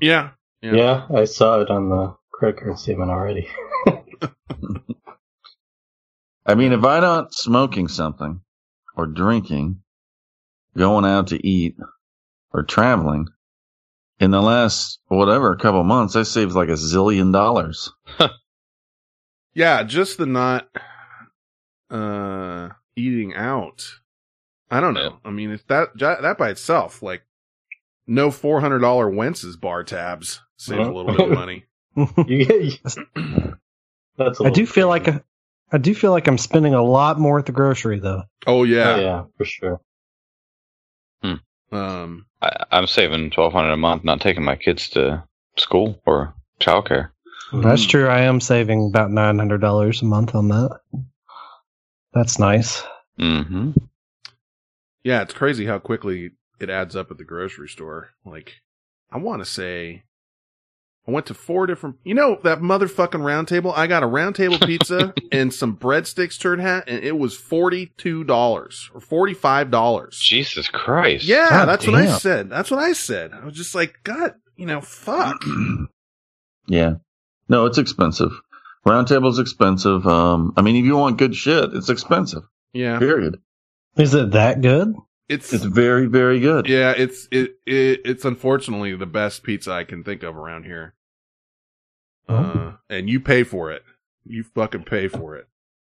yeah, 0.00 0.30
Yeah. 0.62 0.74
yeah, 0.74 1.06
I 1.14 1.24
saw 1.24 1.60
it 1.60 1.70
on 1.70 1.88
the 1.90 2.16
credit 2.32 2.60
card 2.60 2.78
statement 2.78 3.10
already. 3.10 3.48
I 6.46 6.54
mean, 6.54 6.72
if 6.72 6.84
I'm 6.84 7.02
not 7.02 7.34
smoking 7.34 7.88
something 7.88 8.40
or 8.96 9.06
drinking, 9.06 9.82
going 10.76 11.04
out 11.04 11.28
to 11.28 11.46
eat 11.46 11.76
or 12.52 12.62
traveling, 12.62 13.28
in 14.20 14.30
the 14.30 14.42
last 14.42 15.00
whatever 15.08 15.52
a 15.52 15.58
couple 15.58 15.82
months, 15.82 16.14
I 16.14 16.22
saved 16.22 16.52
like 16.52 16.68
a 16.68 16.72
zillion 16.72 17.32
dollars. 17.32 17.90
yeah. 19.54 19.82
Just 19.82 20.18
the 20.18 20.26
not 20.26 20.68
uh 21.90 22.68
eating 22.96 23.34
out. 23.34 23.84
I 24.70 24.80
don't 24.80 24.94
know. 24.94 25.18
I 25.24 25.30
mean, 25.30 25.50
if 25.50 25.66
that 25.66 25.98
that 25.98 26.38
by 26.38 26.50
itself, 26.50 27.02
like 27.02 27.22
no 28.06 28.30
four 28.30 28.60
hundred 28.60 28.80
dollar 28.80 29.08
Wentz's 29.08 29.56
bar 29.56 29.82
tabs 29.82 30.40
saves 30.56 30.86
a 30.86 30.92
little 30.92 31.16
bit 31.16 31.20
of 31.20 31.30
money. 31.30 31.64
you 32.26 32.44
get, 32.44 32.96
that's 34.16 34.40
a 34.40 34.44
I 34.44 34.50
do 34.50 34.62
little 34.62 34.74
feel 34.74 34.88
like 34.88 35.08
a, 35.08 35.22
I 35.72 35.78
do 35.78 35.94
feel 35.94 36.10
like 36.10 36.26
I'm 36.26 36.38
spending 36.38 36.74
a 36.74 36.82
lot 36.82 37.18
more 37.18 37.38
at 37.38 37.46
the 37.46 37.52
grocery 37.52 37.98
though. 37.98 38.24
Oh 38.46 38.64
yeah. 38.64 38.94
Oh, 38.94 39.00
yeah, 39.00 39.24
for 39.36 39.44
sure. 39.44 39.80
Um. 41.72 42.26
I, 42.42 42.64
I'm 42.72 42.88
saving 42.88 43.30
twelve 43.30 43.52
hundred 43.52 43.72
a 43.72 43.76
month, 43.76 44.02
not 44.02 44.20
taking 44.20 44.42
my 44.42 44.56
kids 44.56 44.88
to 44.90 45.22
school 45.56 46.00
or 46.04 46.34
childcare. 46.60 47.10
That's 47.52 47.86
true. 47.86 48.08
I 48.08 48.22
am 48.22 48.40
saving 48.40 48.88
about 48.88 49.10
nine 49.10 49.38
hundred 49.38 49.60
dollars 49.60 50.02
a 50.02 50.04
month 50.04 50.34
on 50.34 50.48
that. 50.48 50.80
That's 52.12 52.38
nice. 52.40 52.82
Mm-hmm. 53.20 53.72
Yeah, 55.04 55.22
it's 55.22 55.34
crazy 55.34 55.66
how 55.66 55.78
quickly 55.78 56.32
it 56.58 56.70
adds 56.70 56.96
up 56.96 57.10
at 57.10 57.18
the 57.18 57.24
grocery 57.24 57.68
store. 57.68 58.10
Like, 58.24 58.54
I 59.10 59.18
want 59.18 59.40
to 59.42 59.46
say, 59.46 60.02
I 61.10 61.12
went 61.12 61.26
to 61.26 61.34
four 61.34 61.66
different. 61.66 61.96
You 62.04 62.14
know 62.14 62.38
that 62.44 62.60
motherfucking 62.60 63.24
round 63.24 63.48
table. 63.48 63.72
I 63.72 63.86
got 63.88 64.02
a 64.02 64.06
round 64.06 64.36
table 64.36 64.58
pizza 64.58 65.12
and 65.32 65.52
some 65.52 65.76
breadsticks 65.76 66.38
turd 66.38 66.60
hat, 66.60 66.84
and 66.86 67.02
it 67.04 67.18
was 67.18 67.36
forty 67.36 67.92
two 67.96 68.22
dollars 68.22 68.90
or 68.94 69.00
forty 69.00 69.34
five 69.34 69.70
dollars. 69.70 70.18
Jesus 70.20 70.68
Christ! 70.68 71.24
Yeah, 71.24 71.48
God 71.50 71.66
that's 71.66 71.86
what 71.86 71.96
I 71.96 72.06
said. 72.18 72.48
That's 72.48 72.70
what 72.70 72.80
I 72.80 72.92
said. 72.92 73.32
I 73.32 73.44
was 73.44 73.54
just 73.56 73.74
like, 73.74 73.96
God, 74.04 74.34
you 74.56 74.66
know, 74.66 74.80
fuck. 74.80 75.42
Yeah. 76.66 76.94
No, 77.48 77.66
it's 77.66 77.78
expensive. 77.78 78.30
Round 78.86 79.08
table's 79.08 79.38
expensive. 79.40 80.06
Um, 80.06 80.52
I 80.56 80.62
mean, 80.62 80.76
if 80.76 80.84
you 80.84 80.96
want 80.96 81.18
good 81.18 81.34
shit, 81.34 81.70
it's 81.74 81.88
expensive. 81.88 82.44
Yeah, 82.72 82.98
Period. 82.98 83.40
Is 83.96 84.14
it 84.14 84.30
that 84.30 84.60
good? 84.60 84.94
it's 85.28 85.52
It's 85.52 85.64
very, 85.64 86.06
very 86.06 86.38
good. 86.38 86.68
yeah, 86.68 86.92
it's 86.96 87.26
it, 87.32 87.56
it 87.66 88.00
it's 88.04 88.24
unfortunately 88.24 88.94
the 88.94 89.06
best 89.06 89.42
pizza 89.42 89.72
I 89.72 89.84
can 89.84 90.04
think 90.04 90.22
of 90.22 90.36
around 90.36 90.64
here. 90.64 90.94
Uh, 92.30 92.72
and 92.88 93.08
you 93.08 93.20
pay 93.20 93.42
for 93.42 93.70
it. 93.72 93.82
You 94.24 94.44
fucking 94.44 94.84
pay 94.84 95.08
for 95.08 95.36
it. 95.36 95.46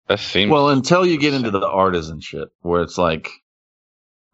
That 0.09 0.21
seems 0.21 0.51
Well, 0.51 0.71
until 0.71 1.07
you 1.07 1.19
get 1.19 1.35
into 1.35 1.51
the 1.51 1.67
artisan 1.67 2.21
shit, 2.21 2.49
where 2.63 2.83
it's 2.83 2.99
like, 2.99 3.31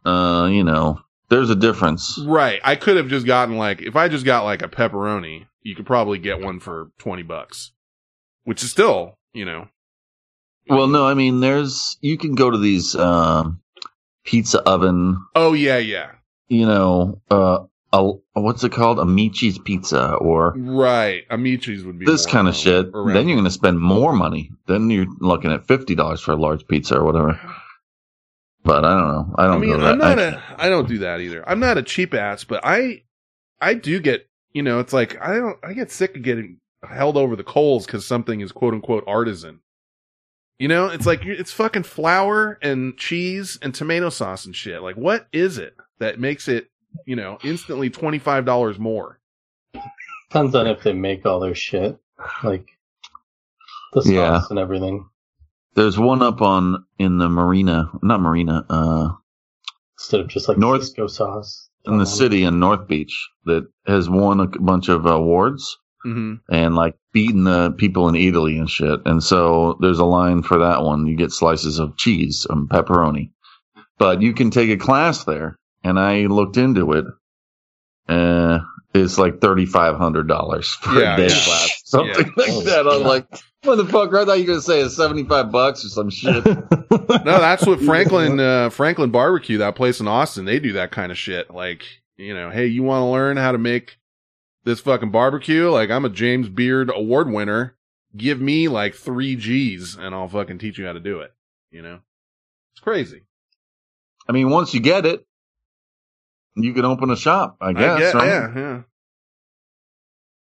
uh, 0.04 0.48
you 0.50 0.64
know, 0.64 1.00
there's 1.28 1.50
a 1.50 1.56
difference. 1.56 2.18
Right. 2.24 2.60
I 2.64 2.76
could 2.76 2.96
have 2.96 3.08
just 3.08 3.26
gotten 3.26 3.56
like 3.56 3.82
if 3.82 3.96
I 3.96 4.08
just 4.08 4.24
got 4.24 4.44
like 4.44 4.62
a 4.62 4.68
pepperoni, 4.68 5.46
you 5.62 5.74
could 5.74 5.86
probably 5.86 6.18
get 6.18 6.40
one 6.40 6.60
for 6.60 6.90
twenty 6.98 7.22
bucks, 7.24 7.72
which 8.44 8.62
is 8.62 8.70
still, 8.70 9.18
you 9.32 9.44
know, 9.44 9.68
Well, 10.68 10.86
no, 10.86 11.06
I 11.06 11.14
mean, 11.14 11.40
there's 11.40 11.98
you 12.00 12.16
can 12.16 12.34
go 12.36 12.50
to 12.50 12.58
these 12.58 12.94
um, 12.94 13.60
pizza 14.24 14.62
oven, 14.62 15.18
oh 15.34 15.52
yeah, 15.52 15.78
yeah, 15.78 16.12
you 16.48 16.66
know, 16.66 17.20
uh, 17.30 17.64
a, 17.92 18.12
what's 18.34 18.64
it 18.64 18.72
called, 18.72 18.98
Amici's 18.98 19.58
Pizza, 19.58 20.14
or 20.14 20.54
right. 20.56 21.24
Amici's 21.30 21.84
would 21.84 21.98
be 21.98 22.04
this 22.06 22.26
kind 22.26 22.48
of 22.48 22.54
shit. 22.56 22.86
around- 22.92 23.14
Then 23.14 23.28
you're 23.28 23.36
going 23.36 23.44
to 23.44 23.50
spend 23.50 23.78
more 23.80 24.12
money. 24.12 24.50
Then 24.66 24.90
you're 24.90 25.06
looking 25.20 25.52
at 25.52 25.66
fifty 25.66 25.94
dollars 25.94 26.20
for 26.20 26.32
a 26.32 26.36
large 26.36 26.66
pizza 26.66 26.98
or 26.98 27.04
whatever. 27.04 27.40
But 28.64 28.84
I 28.84 28.98
don't 28.98 29.08
know. 29.08 29.34
I 29.38 29.46
don't 29.46 29.54
I 29.56 29.58
mean, 29.58 29.78
know 29.78 29.86
I'm 29.86 29.98
not 29.98 30.18
I- 30.18 30.22
a. 30.22 30.40
I 30.58 30.68
don't 30.68 30.88
do 30.88 30.98
that 30.98 31.20
either. 31.20 31.48
I'm 31.48 31.60
not 31.60 31.78
a 31.78 31.82
cheap 31.82 32.12
ass, 32.14 32.42
but 32.44 32.60
I, 32.64 33.02
I 33.60 33.74
do 33.74 34.00
get. 34.00 34.28
You 34.52 34.62
know, 34.62 34.80
it's 34.80 34.92
like 34.92 35.20
I 35.22 35.34
don't. 35.34 35.58
I 35.62 35.72
get 35.72 35.90
sick 35.90 36.16
of 36.16 36.22
getting 36.22 36.58
held 36.88 37.16
over 37.16 37.36
the 37.36 37.44
coals 37.44 37.86
because 37.86 38.06
something 38.06 38.40
is 38.40 38.52
quote 38.52 38.74
unquote 38.74 39.04
artisan. 39.06 39.60
You 40.58 40.68
know, 40.68 40.86
it's 40.88 41.04
like 41.06 41.24
it's 41.24 41.52
fucking 41.52 41.82
flour 41.84 42.58
and 42.62 42.96
cheese 42.96 43.58
and 43.62 43.74
tomato 43.74 44.08
sauce 44.08 44.46
and 44.46 44.56
shit. 44.56 44.82
Like, 44.82 44.96
what 44.96 45.28
is 45.32 45.58
it 45.58 45.76
that 45.98 46.18
makes 46.18 46.48
it, 46.48 46.70
you 47.04 47.16
know, 47.16 47.38
instantly 47.44 47.90
twenty 47.90 48.18
five 48.18 48.44
dollars 48.44 48.78
more? 48.78 49.20
Depends 50.30 50.54
on 50.54 50.66
if 50.66 50.82
they 50.82 50.92
make 50.92 51.24
all 51.26 51.40
their 51.40 51.54
shit, 51.54 51.98
like 52.42 52.66
the 53.92 54.02
sauce 54.02 54.10
Yeah. 54.12 54.40
and 54.50 54.58
everything. 54.58 55.06
There's 55.74 55.98
one 55.98 56.22
up 56.22 56.40
on 56.42 56.84
in 56.98 57.18
the 57.18 57.28
marina, 57.28 57.90
not 58.02 58.20
marina, 58.20 58.64
uh, 58.68 59.08
Instead 59.98 60.20
of 60.20 60.28
just 60.28 60.48
like 60.48 60.58
North- 60.58 60.82
Cisco 60.84 61.06
sauce. 61.06 61.68
in 61.84 61.98
the 61.98 62.06
city 62.06 62.42
in 62.44 62.58
North 62.58 62.88
Beach 62.88 63.28
that 63.44 63.66
has 63.86 64.08
won 64.10 64.40
a 64.40 64.46
bunch 64.46 64.88
of 64.88 65.06
awards 65.06 65.78
Mm-hmm. 66.04 66.34
and 66.54 66.76
like 66.76 66.94
beaten 67.12 67.42
the 67.44 67.72
people 67.72 68.08
in 68.08 68.14
Italy 68.14 68.58
and 68.58 68.70
shit. 68.70 69.00
And 69.06 69.20
so 69.24 69.76
there's 69.80 69.98
a 69.98 70.04
line 70.04 70.42
for 70.42 70.56
that 70.58 70.82
one. 70.82 71.06
You 71.08 71.16
get 71.16 71.32
slices 71.32 71.80
of 71.80 71.96
cheese 71.96 72.46
and 72.48 72.68
pepperoni, 72.68 73.32
but 73.98 74.22
you 74.22 74.32
can 74.32 74.50
take 74.50 74.70
a 74.70 74.76
class 74.76 75.24
there. 75.24 75.58
And 75.86 76.00
I 76.00 76.26
looked 76.26 76.56
into 76.56 76.92
it. 76.94 77.04
Uh, 78.08 78.58
it's 78.94 79.18
like 79.18 79.40
thirty 79.40 79.66
five 79.66 79.96
hundred 79.96 80.26
dollars 80.26 80.68
for 80.70 80.98
Yeah, 81.00 81.14
a 81.14 81.16
day 81.16 81.28
yeah. 81.28 81.40
class, 81.44 81.82
something 81.84 82.08
Yeah. 82.36 82.44
like 82.54 82.64
that. 82.64 82.86
I'm 82.88 83.02
like, 83.02 83.28
motherfucker! 83.64 84.22
I 84.22 84.24
thought 84.24 84.38
you 84.38 84.44
were 84.44 84.48
gonna 84.54 84.62
say 84.62 84.80
it's 84.80 84.96
seventy 84.96 85.22
five 85.24 85.52
bucks 85.52 85.84
or 85.84 85.88
some 85.88 86.10
shit. 86.10 86.44
No, 87.24 87.40
that's 87.40 87.66
what 87.66 87.80
Franklin 87.84 88.40
uh, 88.40 88.70
Franklin 88.70 89.10
Barbecue, 89.10 89.58
that 89.58 89.76
place 89.76 90.00
in 90.00 90.08
Austin, 90.08 90.44
they 90.44 90.58
do 90.58 90.72
that 90.72 90.90
kind 90.92 91.12
of 91.12 91.18
shit. 91.18 91.52
Like, 91.52 91.82
you 92.16 92.34
know, 92.34 92.50
hey, 92.50 92.66
you 92.66 92.82
want 92.82 93.02
to 93.02 93.06
learn 93.06 93.36
how 93.36 93.52
to 93.52 93.58
make 93.58 93.98
this 94.64 94.80
fucking 94.80 95.10
barbecue? 95.10 95.68
Like, 95.70 95.90
I'm 95.90 96.04
a 96.04 96.08
James 96.08 96.48
Beard 96.48 96.90
award 96.94 97.30
winner. 97.30 97.76
Give 98.16 98.40
me 98.40 98.68
like 98.68 98.94
three 98.94 99.36
G's, 99.36 99.94
and 99.96 100.14
I'll 100.14 100.28
fucking 100.28 100.58
teach 100.58 100.78
you 100.78 100.86
how 100.86 100.94
to 100.94 101.00
do 101.00 101.20
it. 101.20 101.32
You 101.70 101.82
know, 101.82 101.98
it's 102.72 102.80
crazy. 102.80 103.22
I 104.28 104.32
mean, 104.32 104.50
once 104.50 104.72
you 104.72 104.80
get 104.80 105.04
it, 105.06 105.25
you 106.56 106.72
could 106.72 106.84
open 106.84 107.10
a 107.10 107.16
shop. 107.16 107.56
I 107.60 107.72
guess. 107.72 107.98
get- 107.98 108.14
right? 108.14 108.26
Yeah, 108.26 108.52
yeah. 108.56 108.82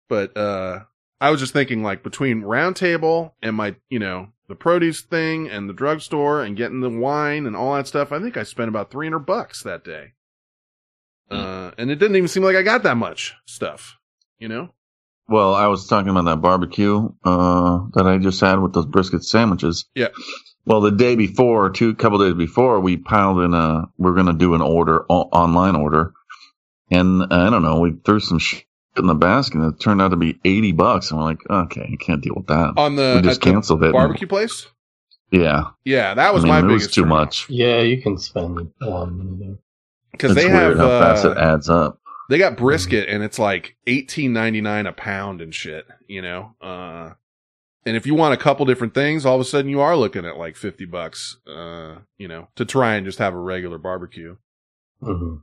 But 0.08 0.36
uh 0.36 0.80
I 1.20 1.30
was 1.30 1.40
just 1.40 1.52
thinking 1.52 1.82
like 1.82 2.02
between 2.02 2.42
Roundtable 2.42 3.32
and 3.42 3.56
my, 3.56 3.74
you 3.90 3.98
know, 3.98 4.28
the 4.48 4.54
produce 4.54 5.00
thing 5.02 5.48
and 5.48 5.68
the 5.68 5.72
drugstore 5.74 6.42
and 6.42 6.56
getting 6.56 6.80
the 6.80 6.88
wine 6.90 7.44
and 7.44 7.56
all 7.56 7.74
that 7.74 7.88
stuff, 7.88 8.12
I 8.12 8.20
think 8.20 8.36
I 8.36 8.44
spent 8.44 8.68
about 8.68 8.90
300 8.90 9.18
bucks 9.20 9.62
that 9.64 9.84
day. 9.84 10.12
Uh 11.30 11.72
and 11.76 11.90
it 11.90 11.96
didn't 11.96 12.16
even 12.16 12.28
seem 12.28 12.42
like 12.42 12.56
I 12.56 12.62
got 12.62 12.82
that 12.84 12.96
much 12.96 13.34
stuff, 13.46 13.98
you 14.38 14.48
know? 14.48 14.70
Well, 15.30 15.54
I 15.54 15.66
was 15.66 15.86
talking 15.86 16.08
about 16.08 16.24
that 16.24 16.40
barbecue 16.40 17.06
uh, 17.22 17.80
that 17.92 18.06
I 18.06 18.16
just 18.16 18.40
had 18.40 18.60
with 18.60 18.72
those 18.72 18.86
brisket 18.86 19.22
sandwiches. 19.24 19.84
Yeah. 19.94 20.08
Well, 20.68 20.82
the 20.82 20.90
day 20.90 21.16
before, 21.16 21.70
two 21.70 21.94
couple 21.94 22.18
days 22.18 22.34
before, 22.34 22.78
we 22.80 22.98
piled 22.98 23.40
in 23.40 23.54
a. 23.54 23.84
We're 23.96 24.12
going 24.12 24.26
to 24.26 24.34
do 24.34 24.54
an 24.54 24.60
order, 24.60 25.04
o- 25.10 25.28
online 25.32 25.76
order, 25.76 26.12
and 26.90 27.22
uh, 27.22 27.26
I 27.30 27.48
don't 27.50 27.62
know. 27.62 27.80
We 27.80 27.94
threw 28.04 28.20
some 28.20 28.38
shit 28.38 28.64
in 28.98 29.06
the 29.06 29.14
basket, 29.14 29.54
and 29.60 29.72
it 29.72 29.80
turned 29.80 30.02
out 30.02 30.08
to 30.10 30.16
be 30.16 30.38
eighty 30.44 30.72
bucks. 30.72 31.10
And 31.10 31.18
we're 31.18 31.24
like, 31.26 31.38
okay, 31.48 31.88
I 31.92 31.96
can't 32.04 32.20
deal 32.22 32.34
with 32.36 32.48
that. 32.48 32.74
On 32.76 32.96
the, 32.96 33.14
we 33.16 33.22
just 33.22 33.40
at 33.40 33.80
the 33.80 33.88
it. 33.88 33.92
barbecue 33.92 34.26
place? 34.26 34.66
Yeah, 35.30 35.70
Yeah, 35.84 36.14
that 36.14 36.34
was 36.34 36.44
I 36.44 36.46
mean, 36.46 36.52
my 36.54 36.58
it 36.60 36.62
biggest 36.68 36.86
was 36.88 36.94
too 36.94 37.00
turn 37.02 37.08
much. 37.10 37.48
Yeah, 37.50 37.80
you 37.80 38.00
can 38.02 38.16
spend 38.18 38.72
a 38.82 38.86
lot 38.86 39.08
of 39.08 39.12
money 39.14 39.36
there. 39.38 39.58
because 40.12 40.34
they 40.34 40.46
weird 40.46 40.76
have 40.76 40.78
how 40.78 41.00
fast 41.00 41.24
uh, 41.26 41.30
it 41.32 41.38
adds 41.38 41.68
up. 41.70 41.98
they 42.30 42.38
got 42.38 42.56
brisket 42.56 43.08
and 43.10 43.22
it's 43.22 43.38
like 43.38 43.76
eighteen 43.86 44.32
ninety 44.32 44.60
nine 44.62 44.86
a 44.86 44.92
pound 44.92 45.40
and 45.42 45.54
shit, 45.54 45.86
you 46.06 46.22
know. 46.22 46.54
Uh, 46.62 47.12
and 47.88 47.96
if 47.96 48.06
you 48.06 48.14
want 48.14 48.34
a 48.34 48.36
couple 48.36 48.64
different 48.66 48.94
things, 48.94 49.26
all 49.26 49.34
of 49.34 49.40
a 49.40 49.44
sudden 49.44 49.70
you 49.70 49.80
are 49.80 49.96
looking 49.96 50.24
at 50.24 50.36
like 50.36 50.54
fifty 50.56 50.84
bucks, 50.84 51.38
uh, 51.46 51.96
you 52.18 52.28
know, 52.28 52.48
to 52.56 52.64
try 52.64 52.94
and 52.94 53.04
just 53.06 53.18
have 53.18 53.34
a 53.34 53.38
regular 53.38 53.78
barbecue. 53.78 54.36
hmm 55.00 55.36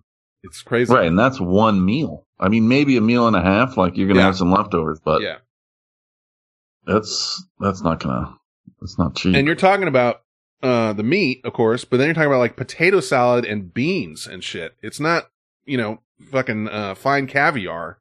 It's 0.43 0.61
crazy, 0.61 0.93
Right, 0.93 1.07
and 1.07 1.17
that's 1.19 1.39
one 1.39 1.83
meal. 1.83 2.25
I 2.39 2.49
mean, 2.49 2.67
maybe 2.67 2.95
a 2.97 3.01
meal 3.01 3.27
and 3.27 3.35
a 3.35 3.41
half. 3.41 3.75
Like 3.77 3.97
you're 3.97 4.07
gonna 4.07 4.19
Yeah. 4.21 4.27
have 4.27 4.37
some 4.37 4.51
leftovers, 4.51 4.99
but 5.03 5.21
Yeah, 5.21 5.37
that's 6.85 7.43
that's 7.59 7.81
not 7.81 7.99
gonna. 7.99 8.37
That's 8.81 8.97
not 8.97 9.15
cheap. 9.15 9.35
and 9.35 9.47
you're 9.47 9.55
talking 9.55 9.87
about 9.87 10.21
uh, 10.61 10.93
the 10.93 11.03
meat, 11.03 11.41
of 11.43 11.53
course, 11.53 11.85
but 11.85 11.97
then 11.97 12.07
you're 12.07 12.13
talking 12.15 12.27
about 12.27 12.39
like 12.39 12.55
potato 12.55 12.99
salad 12.99 13.45
and 13.45 13.73
beans 13.73 14.25
and 14.27 14.43
shit. 14.43 14.75
It's 14.81 14.99
not, 14.99 15.29
you 15.65 15.77
know, 15.77 16.01
fucking, 16.31 16.67
uh, 16.69 16.95
fine 16.95 17.27
caviar. 17.27 17.99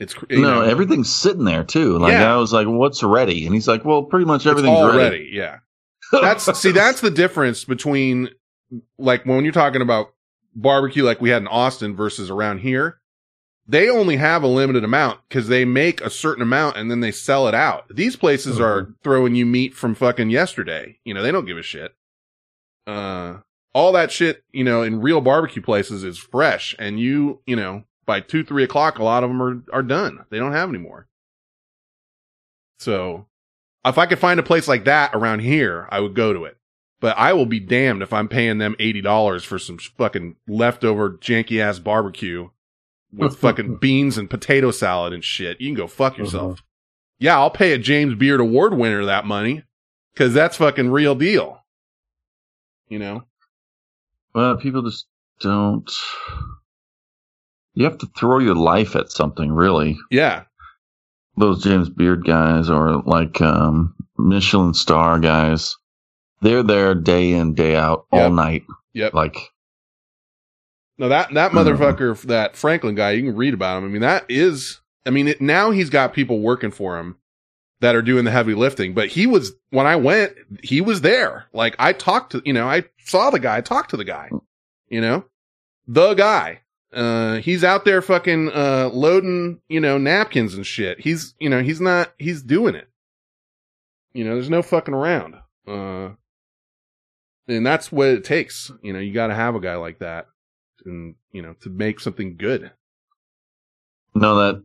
It's, 0.00 0.14
you 0.30 0.40
no, 0.40 0.54
know, 0.54 0.62
everything's 0.62 1.14
sitting 1.14 1.44
there 1.44 1.62
too. 1.62 1.98
Like 1.98 2.12
Yeah. 2.12 2.34
I 2.34 2.38
was 2.38 2.52
like, 2.52 2.66
"What's 2.66 3.02
ready?" 3.02 3.44
And 3.44 3.54
he's 3.54 3.68
like, 3.68 3.84
"Well, 3.84 4.02
pretty 4.04 4.24
much 4.24 4.46
everything's 4.46 4.82
ready." 4.82 4.98
ready. 4.98 5.30
Yeah. 5.30 5.58
That's, 6.10 6.58
see, 6.58 6.72
that's 6.72 7.02
the 7.02 7.10
difference 7.10 7.64
between 7.64 8.30
like 8.98 9.24
when 9.26 9.44
you're 9.44 9.52
talking 9.52 9.82
about 9.82 10.14
barbecue 10.54 11.02
like 11.04 11.20
we 11.20 11.30
had 11.30 11.42
in 11.42 11.48
Austin 11.48 11.94
versus 11.94 12.30
around 12.30 12.58
here. 12.58 12.96
They 13.68 13.88
only 13.88 14.16
have 14.16 14.42
a 14.42 14.48
limited 14.48 14.82
amount 14.82 15.20
because 15.28 15.46
they 15.46 15.64
make 15.64 16.00
a 16.00 16.10
certain 16.10 16.42
amount 16.42 16.76
and 16.76 16.90
then 16.90 16.98
they 16.98 17.12
sell 17.12 17.46
it 17.46 17.54
out. 17.54 17.84
These 17.94 18.16
places 18.16 18.58
are 18.58 18.88
throwing 19.04 19.36
you 19.36 19.46
meat 19.46 19.74
from 19.74 19.94
fucking 19.94 20.30
yesterday. 20.30 20.98
You 21.04 21.14
know, 21.14 21.22
they 21.22 21.30
don't 21.30 21.44
give 21.44 21.58
a 21.58 21.62
shit. 21.62 21.92
Uh, 22.88 23.36
all 23.72 23.92
that 23.92 24.10
shit, 24.10 24.42
you 24.50 24.64
know, 24.64 24.82
in 24.82 25.00
real 25.00 25.20
barbecue 25.20 25.62
places 25.62 26.02
is 26.02 26.18
fresh 26.18 26.74
and 26.80 26.98
you, 26.98 27.42
you 27.46 27.54
know, 27.54 27.84
by 28.10 28.20
two, 28.20 28.42
three 28.42 28.64
o'clock, 28.64 28.98
a 28.98 29.04
lot 29.04 29.22
of 29.22 29.30
them 29.30 29.40
are, 29.40 29.62
are 29.72 29.84
done. 29.84 30.24
They 30.30 30.38
don't 30.40 30.50
have 30.50 30.68
any 30.68 30.78
more. 30.78 31.06
So 32.80 33.28
if 33.84 33.98
I 33.98 34.06
could 34.06 34.18
find 34.18 34.40
a 34.40 34.42
place 34.42 34.66
like 34.66 34.84
that 34.86 35.14
around 35.14 35.42
here, 35.42 35.86
I 35.92 36.00
would 36.00 36.16
go 36.16 36.32
to 36.32 36.44
it. 36.44 36.56
But 36.98 37.16
I 37.16 37.34
will 37.34 37.46
be 37.46 37.60
damned 37.60 38.02
if 38.02 38.12
I'm 38.12 38.26
paying 38.26 38.58
them 38.58 38.74
$80 38.80 39.44
for 39.44 39.60
some 39.60 39.78
fucking 39.78 40.34
leftover 40.48 41.10
janky 41.10 41.60
ass 41.60 41.78
barbecue 41.78 42.48
with 43.12 43.36
fucking 43.38 43.76
beans 43.76 44.18
and 44.18 44.28
potato 44.28 44.72
salad 44.72 45.12
and 45.12 45.22
shit. 45.22 45.60
You 45.60 45.68
can 45.68 45.76
go 45.76 45.86
fuck 45.86 46.14
uh-huh. 46.14 46.24
yourself. 46.24 46.64
Yeah, 47.20 47.38
I'll 47.38 47.48
pay 47.48 47.74
a 47.74 47.78
James 47.78 48.16
Beard 48.16 48.40
Award 48.40 48.74
winner 48.74 49.04
that 49.04 49.24
money 49.24 49.62
because 50.12 50.34
that's 50.34 50.56
fucking 50.56 50.90
real 50.90 51.14
deal. 51.14 51.62
You 52.88 52.98
know? 52.98 53.22
Well, 54.34 54.56
people 54.56 54.82
just 54.82 55.06
don't. 55.38 55.88
You 57.80 57.86
have 57.86 57.96
to 58.00 58.10
throw 58.14 58.40
your 58.40 58.56
life 58.56 58.94
at 58.94 59.10
something, 59.10 59.50
really. 59.50 59.96
Yeah. 60.10 60.42
Those 61.38 61.64
James 61.64 61.88
Beard 61.88 62.26
guys 62.26 62.68
or 62.68 63.00
like 63.06 63.40
um, 63.40 63.94
Michelin 64.18 64.74
star 64.74 65.18
guys, 65.18 65.78
they're 66.42 66.62
there 66.62 66.94
day 66.94 67.32
in, 67.32 67.54
day 67.54 67.76
out, 67.76 68.04
all 68.12 68.28
night. 68.28 68.64
Yep. 68.92 69.14
Like, 69.14 69.38
No, 70.98 71.08
that 71.08 71.32
that 71.32 71.52
motherfucker, 71.52 72.20
that 72.24 72.54
Franklin 72.54 72.96
guy, 72.96 73.12
you 73.12 73.22
can 73.22 73.34
read 73.34 73.54
about 73.54 73.78
him. 73.78 73.84
I 73.84 73.88
mean, 73.88 74.02
that 74.02 74.26
is, 74.28 74.78
I 75.06 75.10
mean, 75.10 75.28
it, 75.28 75.40
now 75.40 75.70
he's 75.70 75.88
got 75.88 76.12
people 76.12 76.40
working 76.40 76.72
for 76.72 76.98
him 76.98 77.16
that 77.80 77.96
are 77.96 78.02
doing 78.02 78.26
the 78.26 78.30
heavy 78.30 78.52
lifting. 78.52 78.92
But 78.92 79.08
he 79.08 79.26
was 79.26 79.52
when 79.70 79.86
I 79.86 79.96
went, 79.96 80.34
he 80.62 80.82
was 80.82 81.00
there. 81.00 81.46
Like 81.54 81.76
I 81.78 81.94
talked 81.94 82.32
to, 82.32 82.42
you 82.44 82.52
know, 82.52 82.68
I 82.68 82.84
saw 83.06 83.30
the 83.30 83.40
guy, 83.40 83.56
I 83.56 83.60
talked 83.62 83.88
to 83.92 83.96
the 83.96 84.04
guy, 84.04 84.28
you 84.90 85.00
know, 85.00 85.24
the 85.88 86.12
guy. 86.12 86.60
Uh, 86.92 87.36
he's 87.36 87.62
out 87.62 87.84
there 87.84 88.02
fucking 88.02 88.50
uh 88.52 88.90
loading, 88.92 89.60
you 89.68 89.80
know, 89.80 89.96
napkins 89.98 90.54
and 90.54 90.66
shit. 90.66 91.00
He's, 91.00 91.34
you 91.38 91.48
know, 91.48 91.62
he's 91.62 91.80
not, 91.80 92.12
he's 92.18 92.42
doing 92.42 92.74
it. 92.74 92.88
You 94.12 94.24
know, 94.24 94.34
there's 94.34 94.50
no 94.50 94.62
fucking 94.62 94.94
around. 94.94 95.36
Uh, 95.68 96.10
and 97.46 97.64
that's 97.64 97.92
what 97.92 98.08
it 98.08 98.24
takes. 98.24 98.72
You 98.82 98.92
know, 98.92 98.98
you 98.98 99.12
got 99.12 99.28
to 99.28 99.34
have 99.34 99.54
a 99.54 99.60
guy 99.60 99.76
like 99.76 100.00
that 100.00 100.26
and 100.84 101.14
you 101.32 101.42
know 101.42 101.54
to 101.60 101.70
make 101.70 102.00
something 102.00 102.36
good. 102.36 102.70
no, 104.14 104.36
that 104.36 104.64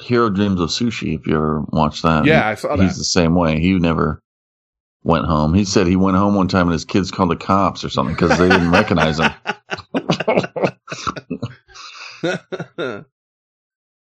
Jiro 0.00 0.30
Dreams 0.30 0.60
of 0.60 0.70
Sushi, 0.70 1.18
if 1.18 1.26
you 1.26 1.34
ever 1.34 1.60
watched 1.68 2.02
that. 2.02 2.24
Yeah, 2.24 2.46
I 2.46 2.54
saw 2.54 2.76
that 2.76 2.82
He's 2.82 2.96
the 2.98 3.04
same 3.04 3.34
way. 3.34 3.60
He 3.60 3.74
never 3.74 4.22
went 5.02 5.26
home. 5.26 5.54
He 5.54 5.64
said 5.64 5.86
he 5.86 5.96
went 5.96 6.16
home 6.16 6.34
one 6.34 6.48
time 6.48 6.66
and 6.66 6.72
his 6.72 6.84
kids 6.84 7.10
called 7.10 7.30
the 7.30 7.36
cops 7.36 7.84
or 7.84 7.90
something 7.90 8.14
because 8.14 8.38
they 8.38 8.48
didn't 8.48 8.70
recognize 8.70 9.18
him. 9.18 9.30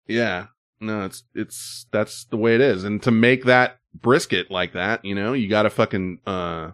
yeah, 0.06 0.46
no, 0.80 1.04
it's 1.04 1.24
it's 1.34 1.86
that's 1.90 2.24
the 2.24 2.36
way 2.36 2.54
it 2.54 2.60
is. 2.60 2.84
And 2.84 3.02
to 3.02 3.10
make 3.10 3.44
that 3.44 3.78
brisket 3.94 4.50
like 4.50 4.72
that, 4.74 5.04
you 5.04 5.14
know, 5.14 5.32
you 5.32 5.48
got 5.48 5.62
to 5.62 5.70
fucking 5.70 6.20
uh 6.26 6.72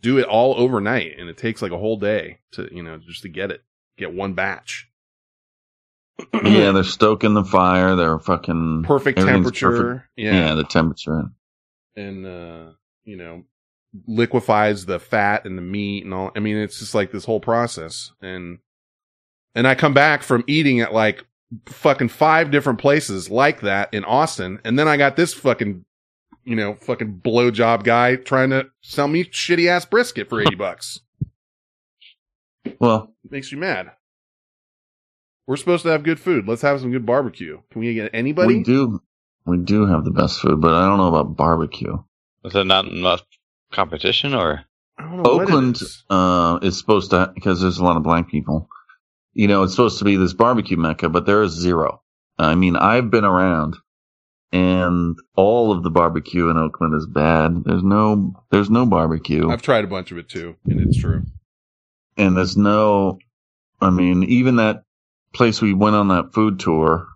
do 0.00 0.18
it 0.18 0.26
all 0.26 0.54
overnight, 0.58 1.18
and 1.18 1.28
it 1.28 1.36
takes 1.36 1.62
like 1.62 1.72
a 1.72 1.78
whole 1.78 1.96
day 1.96 2.38
to 2.52 2.68
you 2.74 2.82
know 2.82 2.98
just 2.98 3.22
to 3.22 3.28
get 3.28 3.50
it, 3.50 3.62
get 3.96 4.12
one 4.12 4.34
batch. 4.34 4.88
yeah, 6.44 6.72
they're 6.72 6.84
stoking 6.84 7.34
the 7.34 7.44
fire. 7.44 7.96
They're 7.96 8.18
fucking 8.18 8.84
Perfect 8.84 9.18
temperature. 9.18 10.08
Yeah. 10.16 10.32
yeah, 10.32 10.54
the 10.54 10.64
temperature. 10.64 11.30
and 11.96 12.26
uh 12.26 12.70
you 13.04 13.16
know 13.16 13.44
liquefies 14.06 14.86
the 14.86 14.98
fat 14.98 15.44
and 15.44 15.58
the 15.58 15.62
meat 15.62 16.04
and 16.04 16.14
all 16.14 16.30
i 16.34 16.40
mean 16.40 16.56
it's 16.56 16.78
just 16.78 16.94
like 16.94 17.12
this 17.12 17.26
whole 17.26 17.40
process 17.40 18.12
and 18.22 18.58
and 19.54 19.66
i 19.66 19.74
come 19.74 19.94
back 19.94 20.22
from 20.22 20.44
eating 20.46 20.80
at 20.80 20.92
like 20.92 21.24
fucking 21.66 22.08
five 22.08 22.50
different 22.50 22.78
places 22.78 23.30
like 23.30 23.60
that 23.60 23.92
in 23.92 24.04
austin 24.04 24.58
and 24.64 24.78
then 24.78 24.88
i 24.88 24.96
got 24.96 25.16
this 25.16 25.34
fucking 25.34 25.84
you 26.44 26.56
know 26.56 26.74
fucking 26.74 27.20
blowjob 27.24 27.84
guy 27.84 28.16
trying 28.16 28.50
to 28.50 28.66
sell 28.80 29.08
me 29.08 29.24
shitty 29.24 29.68
ass 29.68 29.84
brisket 29.84 30.28
for 30.28 30.40
80 30.40 30.54
bucks 30.56 31.00
Well, 32.78 33.14
it 33.24 33.30
makes 33.30 33.52
you 33.52 33.58
mad 33.58 33.92
we're 35.46 35.56
supposed 35.56 35.82
to 35.82 35.90
have 35.90 36.02
good 36.04 36.20
food 36.20 36.48
let's 36.48 36.62
have 36.62 36.80
some 36.80 36.90
good 36.90 37.06
barbecue 37.06 37.60
can 37.70 37.80
we 37.80 37.94
get 37.94 38.10
anybody 38.14 38.56
we 38.58 38.62
do 38.62 39.00
we 39.44 39.58
do 39.58 39.86
have 39.86 40.04
the 40.04 40.12
best 40.12 40.38
food, 40.38 40.60
but 40.60 40.72
I 40.72 40.86
don't 40.86 40.98
know 40.98 41.08
about 41.08 41.36
barbecue. 41.36 41.96
Is 42.44 42.52
there 42.52 42.64
not 42.64 42.84
enough 42.86 43.22
competition 43.72 44.34
or? 44.34 44.62
I 44.96 45.02
don't 45.02 45.16
know 45.16 45.22
what 45.34 45.42
it 45.42 45.42
Oakland 45.50 45.76
is. 45.82 46.04
uh, 46.08 46.60
is 46.62 46.78
supposed 46.78 47.10
to 47.10 47.32
because 47.34 47.60
there's 47.60 47.78
a 47.78 47.84
lot 47.84 47.96
of 47.96 48.04
black 48.04 48.28
people. 48.28 48.68
You 49.34 49.48
know, 49.48 49.62
it's 49.62 49.72
supposed 49.72 49.98
to 49.98 50.04
be 50.04 50.16
this 50.16 50.34
barbecue 50.34 50.76
mecca, 50.76 51.08
but 51.08 51.26
there 51.26 51.42
is 51.42 51.52
zero. 51.52 52.02
I 52.38 52.54
mean, 52.54 52.76
I've 52.76 53.10
been 53.10 53.24
around, 53.24 53.76
and 54.52 55.16
all 55.36 55.72
of 55.72 55.82
the 55.82 55.90
barbecue 55.90 56.48
in 56.48 56.58
Oakland 56.58 56.94
is 56.94 57.06
bad. 57.06 57.64
There's 57.64 57.82
no, 57.82 58.34
there's 58.50 58.70
no 58.70 58.84
barbecue, 58.86 59.50
i've 59.50 59.62
tried 59.62 59.84
a 59.84 59.88
bunch 59.88 60.10
of 60.10 60.18
it 60.18 60.28
too 60.28 60.56
and 60.66 60.80
it's 60.80 60.98
true 60.98 61.22
and 62.16 62.36
there's 62.36 62.56
no. 62.56 63.18
I 63.80 63.90
mean, 63.90 64.22
even 64.24 64.56
that 64.56 64.84
place 65.32 65.60
we 65.60 65.74
went 65.74 65.96
on 65.96 66.08
that 66.08 66.32
food 66.32 66.60
tour, 66.60 67.08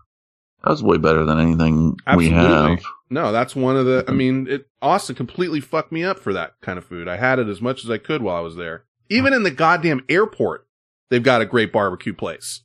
that 0.63 0.71
was 0.71 0.83
way 0.83 0.97
better 0.97 1.23
than 1.23 1.39
anything 1.39 1.97
we 2.15 2.29
have. 2.29 2.79
No, 3.09 3.31
that's 3.31 3.55
one 3.55 3.77
of 3.77 3.85
the. 3.85 4.03
I 4.07 4.11
mean, 4.11 4.47
it 4.47 4.67
Austin 4.81 5.15
completely 5.15 5.61
fucked 5.61 5.91
me 5.91 6.03
up 6.03 6.19
for 6.19 6.33
that 6.33 6.55
kind 6.61 6.77
of 6.77 6.85
food. 6.85 7.07
I 7.07 7.17
had 7.17 7.39
it 7.39 7.47
as 7.47 7.61
much 7.61 7.83
as 7.83 7.89
I 7.89 7.97
could 7.97 8.21
while 8.21 8.35
I 8.35 8.41
was 8.41 8.55
there. 8.55 8.83
Even 9.09 9.33
in 9.33 9.43
the 9.43 9.51
goddamn 9.51 10.03
airport, 10.09 10.66
they've 11.09 11.23
got 11.23 11.41
a 11.41 11.45
great 11.45 11.71
barbecue 11.71 12.13
place. 12.13 12.61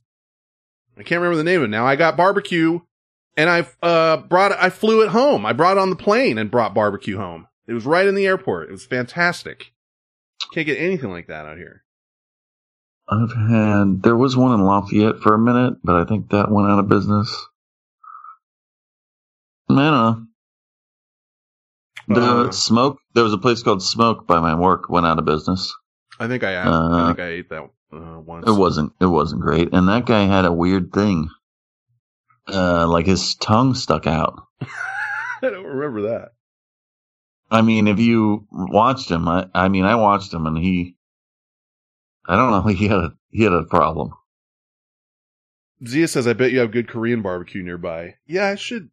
I 0.97 1.03
can't 1.03 1.21
remember 1.21 1.37
the 1.37 1.43
name 1.43 1.61
of 1.61 1.65
it 1.65 1.69
now. 1.69 1.85
I 1.85 1.95
got 1.95 2.17
barbecue, 2.17 2.79
and 3.35 3.49
I 3.49 3.65
uh 3.81 4.17
brought 4.17 4.51
it. 4.51 4.57
I 4.61 4.69
flew 4.69 5.01
it 5.01 5.09
home. 5.09 5.45
I 5.45 5.53
brought 5.53 5.77
it 5.77 5.81
on 5.81 5.89
the 5.89 5.95
plane 5.95 6.37
and 6.37 6.51
brought 6.51 6.73
barbecue 6.73 7.17
home. 7.17 7.47
It 7.67 7.73
was 7.73 7.85
right 7.85 8.05
in 8.05 8.15
the 8.15 8.27
airport. 8.27 8.69
It 8.69 8.71
was 8.73 8.85
fantastic. 8.85 9.71
Can't 10.53 10.67
get 10.67 10.77
anything 10.79 11.09
like 11.09 11.27
that 11.27 11.45
out 11.45 11.57
here. 11.57 11.83
I've 13.09 13.33
had 13.33 14.03
there 14.03 14.15
was 14.15 14.37
one 14.37 14.53
in 14.53 14.65
Lafayette 14.65 15.19
for 15.21 15.33
a 15.33 15.39
minute, 15.39 15.75
but 15.83 15.95
I 15.95 16.05
think 16.05 16.29
that 16.29 16.51
went 16.51 16.69
out 16.69 16.79
of 16.79 16.87
business. 16.89 17.45
I 19.69 19.75
don't 19.75 19.77
know. 19.77 20.25
The 22.15 22.21
Uh. 22.49 22.51
smoke. 22.51 22.99
There 23.15 23.23
was 23.23 23.33
a 23.33 23.37
place 23.37 23.63
called 23.63 23.81
Smoke 23.81 24.27
by 24.27 24.39
my 24.39 24.55
work 24.55 24.89
went 24.89 25.05
out 25.05 25.19
of 25.19 25.25
business. 25.25 25.73
I 26.19 26.27
think 26.27 26.43
I. 26.43 26.55
I 26.55 26.63
Uh, 26.65 27.07
think 27.07 27.19
I 27.19 27.27
ate 27.29 27.49
that 27.49 27.69
uh, 27.93 28.19
once. 28.19 28.47
It 28.47 28.53
wasn't. 28.53 28.93
It 28.99 29.05
wasn't 29.05 29.41
great. 29.41 29.73
And 29.73 29.87
that 29.89 30.05
guy 30.05 30.23
had 30.25 30.45
a 30.45 30.53
weird 30.53 30.91
thing. 30.93 31.29
Uh, 32.47 32.87
like 32.87 33.05
his 33.05 33.35
tongue 33.35 33.73
stuck 33.73 34.05
out. 34.07 34.43
I 34.61 35.49
don't 35.49 35.65
remember 35.65 36.01
that. 36.09 36.33
I 37.51 37.61
mean, 37.61 37.87
if 37.87 37.99
you 37.99 38.47
watched 38.51 39.09
him, 39.11 39.27
I, 39.27 39.47
I 39.53 39.67
mean, 39.69 39.85
I 39.85 39.95
watched 39.95 40.33
him, 40.33 40.47
and 40.47 40.57
he, 40.57 40.95
I 42.25 42.35
don't 42.35 42.51
know, 42.51 42.61
he 42.73 42.87
had 42.87 42.97
a 42.99 43.13
he 43.31 43.43
had 43.43 43.53
a 43.53 43.63
problem. 43.63 44.11
Zia 45.85 46.07
says, 46.07 46.27
"I 46.27 46.33
bet 46.33 46.51
you 46.51 46.59
have 46.59 46.71
good 46.71 46.87
Korean 46.87 47.21
barbecue 47.21 47.63
nearby." 47.63 48.15
Yeah, 48.25 48.47
I 48.47 48.55
should. 48.55 48.89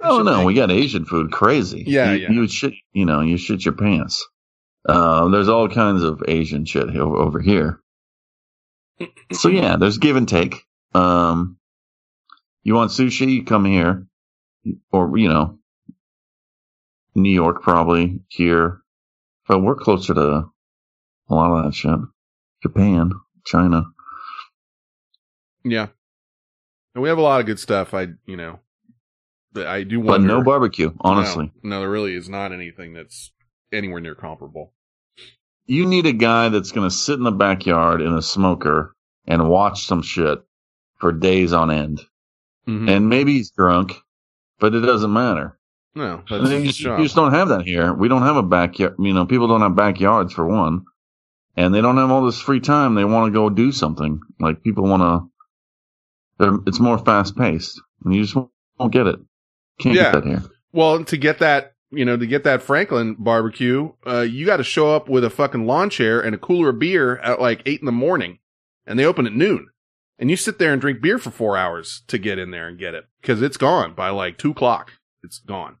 I 0.00 0.08
Oh 0.08 0.18
should 0.18 0.26
no, 0.26 0.34
think. 0.36 0.46
we 0.46 0.54
got 0.54 0.70
Asian 0.70 1.04
food, 1.04 1.30
crazy. 1.30 1.84
Yeah, 1.86 2.12
you, 2.12 2.20
yeah. 2.22 2.30
You 2.30 2.48
shit, 2.48 2.72
you 2.92 3.04
know, 3.04 3.20
you 3.20 3.36
shit 3.36 3.64
your 3.64 3.74
pants. 3.74 4.26
Uh, 4.88 5.28
there's 5.28 5.48
all 5.48 5.68
kinds 5.68 6.02
of 6.02 6.22
Asian 6.26 6.64
shit 6.64 6.88
over 6.96 7.40
here. 7.40 7.80
so 9.32 9.48
yeah, 9.48 9.76
there's 9.76 9.98
give 9.98 10.16
and 10.16 10.28
take. 10.28 10.54
Um, 10.94 11.58
you 12.62 12.74
want 12.74 12.90
sushi? 12.90 13.32
You 13.32 13.44
come 13.44 13.64
here, 13.64 14.06
or 14.92 15.16
you 15.16 15.28
know, 15.28 15.58
New 17.14 17.32
York 17.32 17.62
probably 17.62 18.20
here, 18.28 18.80
but 19.48 19.60
we're 19.60 19.76
closer 19.76 20.14
to 20.14 20.20
a 20.20 21.34
lot 21.34 21.52
of 21.52 21.64
that 21.64 21.74
shit. 21.74 21.98
Japan, 22.62 23.12
China. 23.46 23.84
Yeah. 25.64 25.88
And 26.94 27.02
we 27.02 27.08
have 27.08 27.18
a 27.18 27.22
lot 27.22 27.40
of 27.40 27.46
good 27.46 27.60
stuff. 27.60 27.94
I, 27.94 28.08
you 28.26 28.36
know, 28.36 28.58
I 29.56 29.84
do 29.84 30.00
want, 30.00 30.22
But 30.22 30.26
no 30.26 30.42
barbecue, 30.42 30.92
honestly. 31.00 31.52
No, 31.62 31.70
no, 31.70 31.80
there 31.80 31.90
really 31.90 32.14
is 32.14 32.28
not 32.28 32.52
anything 32.52 32.94
that's 32.94 33.32
anywhere 33.72 34.00
near 34.00 34.14
comparable. 34.14 34.72
You 35.66 35.86
need 35.86 36.06
a 36.06 36.12
guy 36.12 36.48
that's 36.48 36.72
going 36.72 36.88
to 36.88 36.94
sit 36.94 37.14
in 37.18 37.24
the 37.24 37.30
backyard 37.30 38.00
in 38.02 38.12
a 38.12 38.22
smoker 38.22 38.94
and 39.26 39.48
watch 39.48 39.86
some 39.86 40.02
shit 40.02 40.40
for 40.98 41.12
days 41.12 41.52
on 41.52 41.70
end. 41.70 42.00
Mhm. 42.66 42.90
And 42.90 43.08
maybe 43.08 43.34
he's 43.34 43.50
drunk, 43.50 43.94
but 44.58 44.74
it 44.74 44.80
doesn't 44.80 45.12
matter. 45.12 45.58
No, 45.94 46.22
you, 46.30 46.64
just, 46.66 46.80
you 46.80 46.96
just 47.02 47.16
don't 47.16 47.32
have 47.32 47.48
that 47.48 47.62
here. 47.62 47.92
We 47.92 48.08
don't 48.08 48.22
have 48.22 48.36
a 48.36 48.42
backyard. 48.44 48.94
You 48.98 49.12
know, 49.12 49.26
people 49.26 49.48
don't 49.48 49.60
have 49.60 49.74
backyards 49.74 50.32
for 50.32 50.46
one, 50.46 50.84
and 51.56 51.74
they 51.74 51.80
don't 51.80 51.96
have 51.96 52.10
all 52.12 52.24
this 52.24 52.40
free 52.40 52.60
time. 52.60 52.94
They 52.94 53.04
want 53.04 53.26
to 53.32 53.36
go 53.36 53.50
do 53.50 53.72
something. 53.72 54.20
Like 54.38 54.62
people 54.62 54.84
want 54.84 55.30
to. 56.38 56.62
It's 56.66 56.78
more 56.80 56.96
fast 56.98 57.36
paced, 57.36 57.80
and 58.04 58.14
you 58.14 58.22
just 58.22 58.36
won't, 58.36 58.50
won't 58.78 58.92
get 58.92 59.06
it. 59.08 59.18
Can't 59.80 59.94
Yeah. 59.96 60.12
get 60.12 60.12
that 60.12 60.24
here. 60.28 60.42
Well, 60.72 61.02
to 61.04 61.16
get 61.16 61.40
that, 61.40 61.72
you 61.90 62.04
know, 62.04 62.16
to 62.16 62.26
get 62.26 62.44
that 62.44 62.62
Franklin 62.62 63.16
barbecue, 63.18 63.92
uh, 64.06 64.20
you 64.20 64.46
got 64.46 64.58
to 64.58 64.64
show 64.64 64.94
up 64.94 65.08
with 65.08 65.24
a 65.24 65.30
fucking 65.30 65.66
lawn 65.66 65.90
chair 65.90 66.20
and 66.20 66.34
a 66.34 66.38
cooler 66.38 66.70
of 66.70 66.78
beer 66.78 67.18
at 67.18 67.40
like 67.40 67.62
eight 67.66 67.80
in 67.80 67.86
the 67.86 67.92
morning, 67.92 68.38
and 68.86 68.98
they 68.98 69.04
open 69.04 69.26
at 69.26 69.32
noon. 69.32 69.68
And 70.18 70.30
you 70.30 70.36
sit 70.36 70.58
there 70.58 70.72
and 70.72 70.80
drink 70.80 71.00
beer 71.00 71.18
for 71.18 71.30
four 71.30 71.56
hours 71.56 72.02
to 72.08 72.18
get 72.18 72.38
in 72.38 72.50
there 72.50 72.68
and 72.68 72.78
get 72.78 72.94
it 72.94 73.06
because 73.20 73.40
it's 73.40 73.56
gone 73.56 73.94
by 73.94 74.10
like 74.10 74.36
two 74.36 74.50
o'clock. 74.50 74.92
It's 75.22 75.38
gone. 75.38 75.76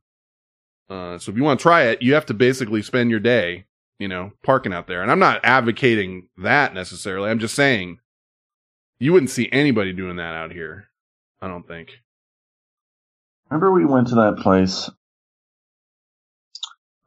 Uh, 0.88 1.18
so 1.18 1.30
if 1.30 1.36
you 1.36 1.44
want 1.44 1.60
to 1.60 1.62
try 1.62 1.82
it, 1.82 2.02
you 2.02 2.14
have 2.14 2.26
to 2.26 2.34
basically 2.34 2.82
spend 2.82 3.10
your 3.10 3.20
day, 3.20 3.66
you 3.98 4.08
know, 4.08 4.32
parking 4.42 4.72
out 4.72 4.86
there. 4.86 5.02
And 5.02 5.10
I'm 5.10 5.18
not 5.18 5.40
advocating 5.44 6.28
that 6.38 6.74
necessarily. 6.74 7.30
I'm 7.30 7.38
just 7.38 7.54
saying 7.54 7.98
you 8.98 9.12
wouldn't 9.12 9.30
see 9.30 9.48
anybody 9.52 9.92
doing 9.92 10.16
that 10.16 10.34
out 10.34 10.52
here. 10.52 10.88
I 11.40 11.46
don't 11.46 11.68
think. 11.68 12.00
Remember 13.50 13.70
we 13.70 13.84
went 13.84 14.08
to 14.08 14.14
that 14.16 14.38
place 14.38 14.90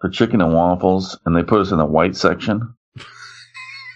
for 0.03 0.09
chicken 0.09 0.41
and 0.41 0.53
waffles, 0.53 1.17
and 1.25 1.33
they 1.33 1.43
put 1.43 1.61
us 1.61 1.71
in 1.71 1.77
the 1.77 1.85
white 1.85 2.17
section. 2.17 2.75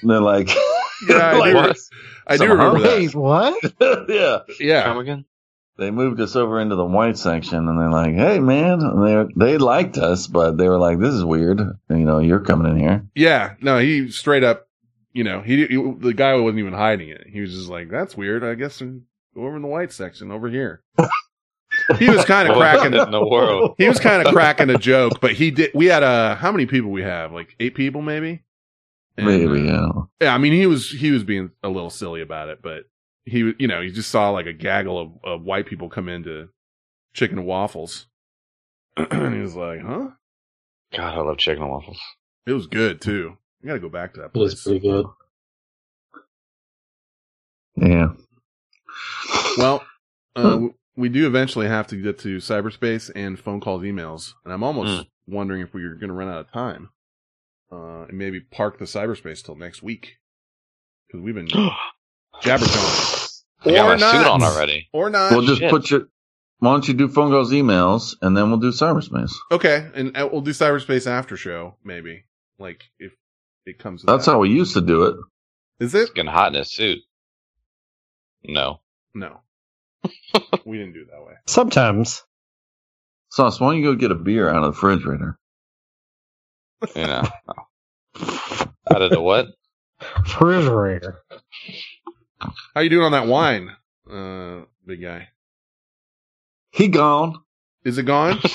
And 0.01 0.10
They're 0.10 0.22
like, 0.22 0.49
Yeah, 1.10 1.16
I 1.18 1.34
like, 1.38 1.76
do, 1.76 1.82
I 2.28 2.34
do 2.34 2.38
some 2.38 2.49
remember 2.51 2.80
that. 2.80 2.95
Wait, 2.95 3.14
what? 3.14 3.62
yeah. 4.10 4.39
Yeah. 4.58 4.84
Come 4.84 4.99
again? 4.99 5.26
They 5.78 5.91
moved 5.91 6.22
us 6.22 6.38
over 6.38 6.62
into 6.62 6.78
the 6.78 6.86
white 6.86 7.18
section, 7.18 7.68
and 7.68 7.80
they're 7.80 7.91
like, 7.91 8.16
"Hey, 8.16 8.39
man!" 8.39 8.80
And 8.82 9.05
they 9.05 9.34
they 9.36 9.58
liked 9.60 9.99
us, 9.99 10.26
but 10.26 10.58
they 10.58 10.68
were 10.68 10.80
like, 10.80 10.97
"This 10.97 11.14
is 11.14 11.24
weird." 11.24 11.60
You 11.60 11.97
know, 11.97 12.18
you're 12.18 12.39
coming 12.39 12.72
in 12.72 12.80
here. 12.80 13.05
Yeah, 13.14 13.53
no, 13.62 13.78
he 13.78 14.10
straight 14.10 14.43
up, 14.43 14.68
you 15.14 15.24
know, 15.24 15.41
he, 15.41 15.68
he 15.68 15.76
the 15.99 16.16
guy 16.16 16.34
wasn't 16.34 16.60
even 16.60 16.74
hiding 16.74 17.10
it. 17.10 17.28
He 17.32 17.41
was 17.41 17.53
just 17.53 17.70
like, 17.70 17.91
"That's 17.91 18.18
weird. 18.18 18.43
I 18.43 18.55
guess 18.55 18.82
I'm 18.82 19.05
over 19.36 19.55
in 19.55 19.62
the 19.62 19.68
white 19.68 19.93
section 19.93 20.32
over 20.32 20.49
here." 20.49 20.82
He 21.99 22.09
was 22.09 22.25
kind 22.25 22.49
of 22.49 22.55
What 22.55 22.61
cracking 22.61 22.93
in 22.93 23.11
the 23.11 23.25
world? 23.25 23.75
He 23.80 23.88
was 23.88 23.99
kind 23.99 24.25
of 24.25 24.34
cracking 24.34 24.69
a 24.69 24.78
joke, 24.78 25.19
but 25.21 25.34
he 25.34 25.51
did. 25.51 25.71
We 25.73 25.86
had 25.88 26.03
a 26.03 26.36
how 26.36 26.51
many 26.51 26.65
people 26.65 26.91
we 26.91 27.01
have? 27.03 27.32
Like 27.32 27.55
eight 27.59 27.75
people, 27.75 28.01
maybe. 28.01 28.43
And, 29.17 29.25
Maybe, 29.25 29.67
uh, 29.69 29.73
yeah. 29.73 29.89
yeah, 30.21 30.36
I 30.36 30.38
mean, 30.38 30.53
he 30.53 30.67
was 30.67 30.91
he 30.91 31.09
was 31.11 31.23
being 31.23 31.49
a 31.63 31.69
little 31.69 31.89
silly 31.89 32.21
about 32.21 32.49
it, 32.49 32.61
but 32.61 32.84
he, 33.25 33.41
was- 33.43 33.55
you 33.57 33.67
know, 33.67 33.82
he 33.82 33.89
just 33.91 34.11
saw 34.11 34.30
like 34.30 34.45
a 34.45 34.53
gaggle 34.53 34.99
of, 34.99 35.11
of 35.23 35.41
white 35.43 35.65
people 35.65 35.89
come 35.89 36.07
into 36.07 36.49
chicken 37.15 37.39
and 37.39 37.47
waffles, 37.47 38.05
and 38.97 39.34
he 39.34 39.41
was 39.41 39.55
like, 39.55 39.82
"Huh." 39.82 40.09
God, 40.95 41.17
I 41.17 41.21
love 41.21 41.38
chicken 41.39 41.63
and 41.63 41.71
waffles. 41.71 41.99
It 42.45 42.53
was 42.53 42.67
good 42.67 43.01
too. 43.01 43.38
I 43.63 43.67
got 43.67 43.73
to 43.73 43.80
go 43.80 43.89
back 43.89 44.13
to 44.13 44.21
that 44.21 44.34
place. 44.34 44.51
It 44.51 44.53
was 44.53 44.61
pretty 44.63 44.80
good. 44.88 45.05
Yeah. 47.75 48.07
Well, 49.57 49.84
uh, 50.36 50.59
we 50.98 51.10
do 51.10 51.28
eventually 51.28 51.68
have 51.68 51.88
to 51.88 51.95
get 51.95 52.20
to 52.20 52.38
cyberspace 52.38 53.10
and 53.16 53.39
phone 53.39 53.62
calls, 53.62 53.84
emails, 53.84 54.34
and 54.43 54.54
I'm 54.54 54.64
almost 54.64 55.08
wondering 55.28 55.62
if 55.62 55.74
we're 55.74 55.93
going 55.95 56.08
to 56.10 56.14
run 56.14 56.28
out 56.28 56.39
of 56.39 56.52
time, 56.52 56.89
uh, 57.72 58.04
and 58.10 58.18
maybe 58.18 58.39
park 58.41 58.80
the 58.80 58.86
cyberspace 58.86 59.43
till 59.45 59.56
next 59.56 59.82
week 59.84 60.18
because 61.08 61.22
we've 61.24 61.36
been 61.36 61.48
jabberjawing. 62.41 63.34
I 63.66 63.72
got 63.72 63.86
Or 63.86 63.98
my 63.98 64.12
suit 64.12 64.28
on 64.28 64.43
already. 64.43 64.88
Or 64.93 65.10
not. 65.10 65.32
We'll 65.32 65.45
just 65.45 65.60
Shit. 65.62 65.70
put 65.72 65.89
your. 65.89 66.08
Why 66.60 66.72
don't 66.72 66.88
you 66.88 66.95
do 66.95 67.08
phone 67.08 67.30
calls, 67.32 67.52
emails, 67.52 68.16
and 68.22 68.36
then 68.36 68.50
we'll 68.50 68.60
do 68.60 68.72
cyberspace. 68.72 69.32
okay, 69.52 69.88
and 69.93 70.18
uh, 70.18 70.28
we'll 70.32 70.41
do 70.41 70.52
cyberspace 70.52 71.06
after 71.08 71.38
show, 71.38 71.76
maybe. 71.84 72.26
Like 72.60 72.84
if 73.00 73.14
it 73.66 73.78
comes. 73.78 74.02
To 74.02 74.08
That's 74.08 74.26
that. 74.26 74.32
how 74.32 74.39
we 74.39 74.50
used 74.50 74.74
to 74.74 74.82
do 74.82 75.04
it. 75.04 75.16
Is 75.80 75.93
it? 75.93 76.14
Getting 76.16 76.32
hot 76.32 76.48
in 76.54 76.58
his 76.60 76.72
suit. 76.72 77.00
No. 78.43 78.82
No, 79.14 79.41
we 80.66 80.78
didn't 80.78 80.93
do 80.93 81.02
it 81.02 81.12
that 81.12 81.26
way. 81.26 81.34
Sometimes. 81.48 82.24
Sauce, 83.30 83.60
why 83.60 83.70
don't 83.70 83.78
you 83.78 83.84
go 83.84 83.95
get 83.95 84.12
a 84.12 84.16
beer 84.16 84.50
out 84.50 84.58
of 84.58 84.64
the 84.64 84.70
refrigerator? 84.70 85.38
You 86.95 87.08
know. 87.08 87.24
Out 88.89 89.02
of 89.02 89.12
the 89.12 89.22
what? 89.22 89.48
Refrigerator. 90.20 91.22
How 92.74 92.82
you 92.82 92.89
doing 92.89 93.06
on 93.06 93.12
that 93.14 93.28
wine, 93.28 93.76
uh, 94.10 94.62
big 94.86 95.02
guy? 95.02 95.30
He 96.72 96.88
gone. 96.88 97.41
Is 97.84 97.98
it 97.98 98.04
gone? 98.04 98.39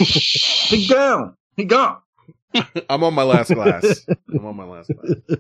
He 0.73 0.89
gone. 0.89 1.37
He 1.57 1.65
gone. 1.65 1.99
I'm 2.89 3.05
on 3.05 3.13
my 3.13 3.25
last 3.25 3.53
glass. 3.53 4.07
I'm 4.29 4.47
on 4.47 4.57
my 4.57 4.65
last 4.65 4.91
glass. 4.91 5.39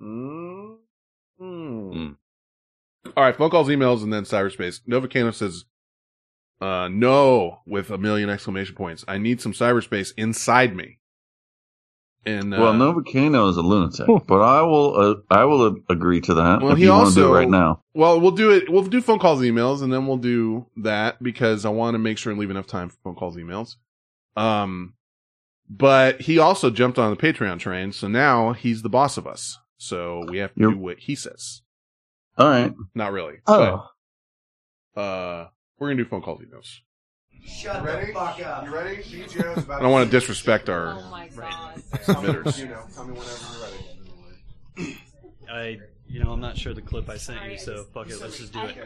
Mm. 0.00 0.76
All 3.16 3.24
right, 3.24 3.36
phone 3.36 3.50
calls, 3.50 3.68
emails, 3.68 4.02
and 4.02 4.12
then 4.12 4.24
cyberspace. 4.24 4.80
Novacano 4.88 5.32
says, 5.34 5.64
uh, 6.60 6.88
no, 6.90 7.60
with 7.66 7.90
a 7.90 7.98
million 7.98 8.30
exclamation 8.30 8.74
points. 8.74 9.04
I 9.06 9.18
need 9.18 9.40
some 9.40 9.52
cyberspace 9.52 10.12
inside 10.16 10.74
me. 10.74 10.98
And, 12.24 12.52
uh, 12.52 12.56
well, 12.58 12.72
Novacano 12.74 13.48
is 13.50 13.56
a 13.56 13.62
lunatic, 13.62 14.06
but 14.26 14.40
I 14.40 14.62
will. 14.62 14.96
Uh, 14.96 15.14
I 15.30 15.44
will 15.44 15.76
agree 15.88 16.20
to 16.22 16.34
that. 16.34 16.60
Well, 16.60 16.72
if 16.72 16.78
he 16.78 16.84
you 16.84 16.90
want 16.90 17.10
to 17.10 17.14
do 17.14 17.28
it 17.32 17.38
right 17.38 17.48
now. 17.48 17.82
well, 17.94 18.20
we'll 18.20 18.32
do 18.32 18.50
it. 18.50 18.68
We'll 18.68 18.82
do 18.82 19.00
phone 19.00 19.20
calls, 19.20 19.40
emails, 19.42 19.80
and 19.80 19.92
then 19.92 20.08
we'll 20.08 20.16
do 20.16 20.66
that 20.78 21.22
because 21.22 21.64
I 21.64 21.68
want 21.68 21.94
to 21.94 21.98
make 21.98 22.18
sure 22.18 22.32
and 22.32 22.40
leave 22.40 22.50
enough 22.50 22.66
time 22.66 22.88
for 22.88 22.96
phone 23.04 23.14
calls, 23.14 23.36
emails. 23.36 23.76
Um, 24.36 24.94
but 25.70 26.22
he 26.22 26.38
also 26.40 26.68
jumped 26.70 26.98
on 26.98 27.10
the 27.10 27.16
Patreon 27.16 27.60
train, 27.60 27.92
so 27.92 28.08
now 28.08 28.54
he's 28.54 28.82
the 28.82 28.88
boss 28.88 29.16
of 29.16 29.26
us. 29.28 29.58
So 29.78 30.24
we 30.28 30.38
have 30.38 30.52
to 30.54 30.60
You're- 30.60 30.74
do 30.74 30.80
what 30.80 30.98
he 30.98 31.14
says. 31.14 31.62
All 32.38 32.48
right. 32.48 32.72
Not 32.94 33.12
really. 33.12 33.36
Oh. 33.46 33.86
But, 34.94 35.00
uh, 35.00 35.48
we're 35.78 35.88
gonna 35.88 36.02
do 36.02 36.08
phone 36.08 36.22
calls, 36.22 36.40
emails. 36.40 36.80
Shut 37.46 37.82
the 37.84 38.12
fuck 38.12 38.40
up. 38.44 38.64
You 38.64 38.74
ready? 38.74 38.96
DJ's 39.02 39.64
about 39.64 39.78
I 39.78 39.82
don't 39.82 39.92
want 39.92 40.10
to 40.10 40.10
disrespect 40.10 40.68
our 40.68 40.94
Oh 40.98 41.10
my 41.10 41.28
god. 41.28 41.82
submitters. 42.04 42.58
You 42.58 42.66
know, 42.68 42.82
tell 42.94 43.04
me 43.04 43.12
whenever 43.14 43.38
you're 44.76 44.86
ready. 44.88 44.98
I, 45.48 45.78
you 46.08 46.22
know, 46.24 46.32
I'm 46.32 46.40
not 46.40 46.56
sure 46.58 46.74
the 46.74 46.82
clip 46.82 47.08
I 47.08 47.16
sent 47.18 47.50
you, 47.50 47.58
so 47.58 47.84
fuck 47.94 48.08
it, 48.10 48.20
let's 48.20 48.38
just 48.38 48.52
do 48.52 48.60
it. 48.62 48.76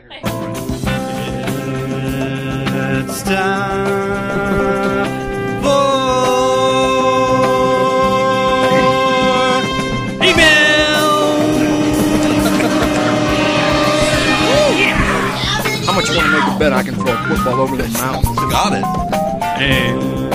It's 3.03 3.23
time 3.23 3.87
for 5.63 6.50
bet 16.61 16.75
I 16.75 16.83
can 16.83 16.95
throw 16.95 17.11
a 17.11 17.17
football 17.27 17.61
over 17.63 17.75
them 17.75 17.91
mountains? 17.95 18.37
Got 18.37 18.75
it. 18.75 18.85
And 19.63 20.31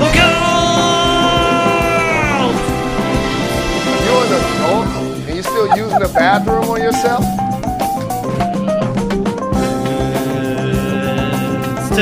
Look 0.00 0.16
out! 0.16 0.44
You 4.04 4.12
an 4.20 4.32
adult 4.40 4.86
and 5.26 5.36
you 5.36 5.42
still 5.42 5.68
using 5.78 6.00
the 6.00 6.12
bathroom 6.12 6.68
on 6.68 6.82
yourself? 6.82 7.24
It's 11.80 11.98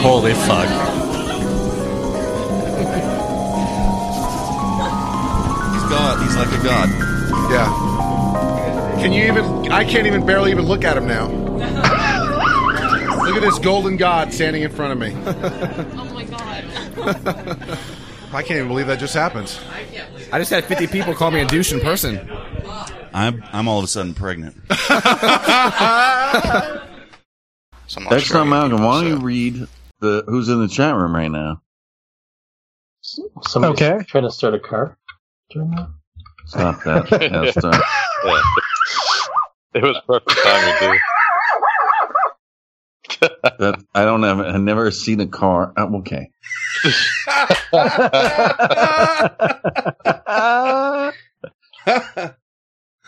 Holy 0.00 0.32
fuck. 0.32 0.68
He's 5.72 5.82
God. 5.90 6.22
He's 6.22 6.36
like 6.36 6.48
a 6.48 6.62
god. 6.64 6.88
Yeah. 7.50 8.96
Can 8.98 9.12
you 9.12 9.24
even? 9.24 9.44
I 9.70 9.84
can't 9.84 10.06
even 10.06 10.24
barely 10.24 10.50
even 10.52 10.64
look 10.64 10.84
at 10.84 10.96
him 10.96 11.06
now. 11.06 11.26
look 11.28 11.62
at 13.36 13.42
this 13.42 13.58
golden 13.58 13.98
god 13.98 14.32
standing 14.32 14.62
in 14.62 14.70
front 14.70 14.92
of 14.92 14.98
me. 14.98 15.12
Oh 15.98 16.04
my 16.14 16.24
god. 16.24 16.64
I 18.32 18.42
can't 18.42 18.56
even 18.56 18.68
believe 18.68 18.86
that 18.86 18.98
just 18.98 19.12
happened. 19.14 19.54
I 20.32 20.38
just 20.38 20.50
had 20.50 20.64
50 20.64 20.86
people 20.86 21.12
call 21.14 21.30
me 21.30 21.40
a 21.40 21.44
douche 21.46 21.72
in 21.72 21.80
person. 21.80 22.30
I'm 23.12 23.42
I'm 23.52 23.68
all 23.68 23.78
of 23.78 23.84
a 23.84 23.88
sudden 23.88 24.14
pregnant. 24.14 24.56
Next 28.08 28.30
time, 28.30 28.48
Malcolm, 28.50 28.82
why 28.82 29.00
don't 29.02 29.06
you 29.08 29.16
read 29.18 29.66
the 30.00 30.24
who's 30.26 30.48
in 30.48 30.60
the 30.60 30.68
chat 30.68 30.94
room 30.96 31.14
right 31.14 31.30
now? 31.30 31.62
Somebody's 33.42 33.82
Okay. 33.82 34.04
trying 34.04 34.24
to 34.24 34.30
start 34.30 34.54
a 34.54 34.58
car. 34.60 34.96
during 35.50 35.70
that? 35.72 35.88
Stop 36.46 36.82
that. 36.84 37.10
Yeah. 38.24 38.42
It 39.72 39.84
was 39.84 40.00
perfect 40.06 40.36
timing 40.42 40.74
too. 40.80 40.98
that 43.60 43.80
I 43.94 44.04
don't 44.04 44.22
have. 44.24 44.40
I've 44.40 44.60
never 44.60 44.90
seen 44.90 45.20
a 45.20 45.28
car. 45.28 45.72
uh, 45.76 45.86
okay. 45.98 46.28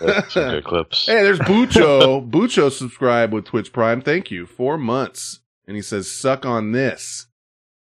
That's 0.01 0.33
some 0.35 0.51
good 0.51 0.65
clips. 0.65 1.07
Hey, 1.07 1.23
there's 1.23 1.39
Bucho. 1.41 2.29
Bucho 2.29 2.71
subscribe 2.73 3.33
with 3.33 3.45
Twitch 3.45 3.73
Prime. 3.73 4.01
Thank 4.03 4.31
you. 4.31 4.47
Four 4.47 4.79
months. 4.79 5.41
And 5.73 5.77
he 5.79 5.81
says, 5.81 6.13
suck 6.13 6.45
on 6.45 6.73
this. 6.73 7.29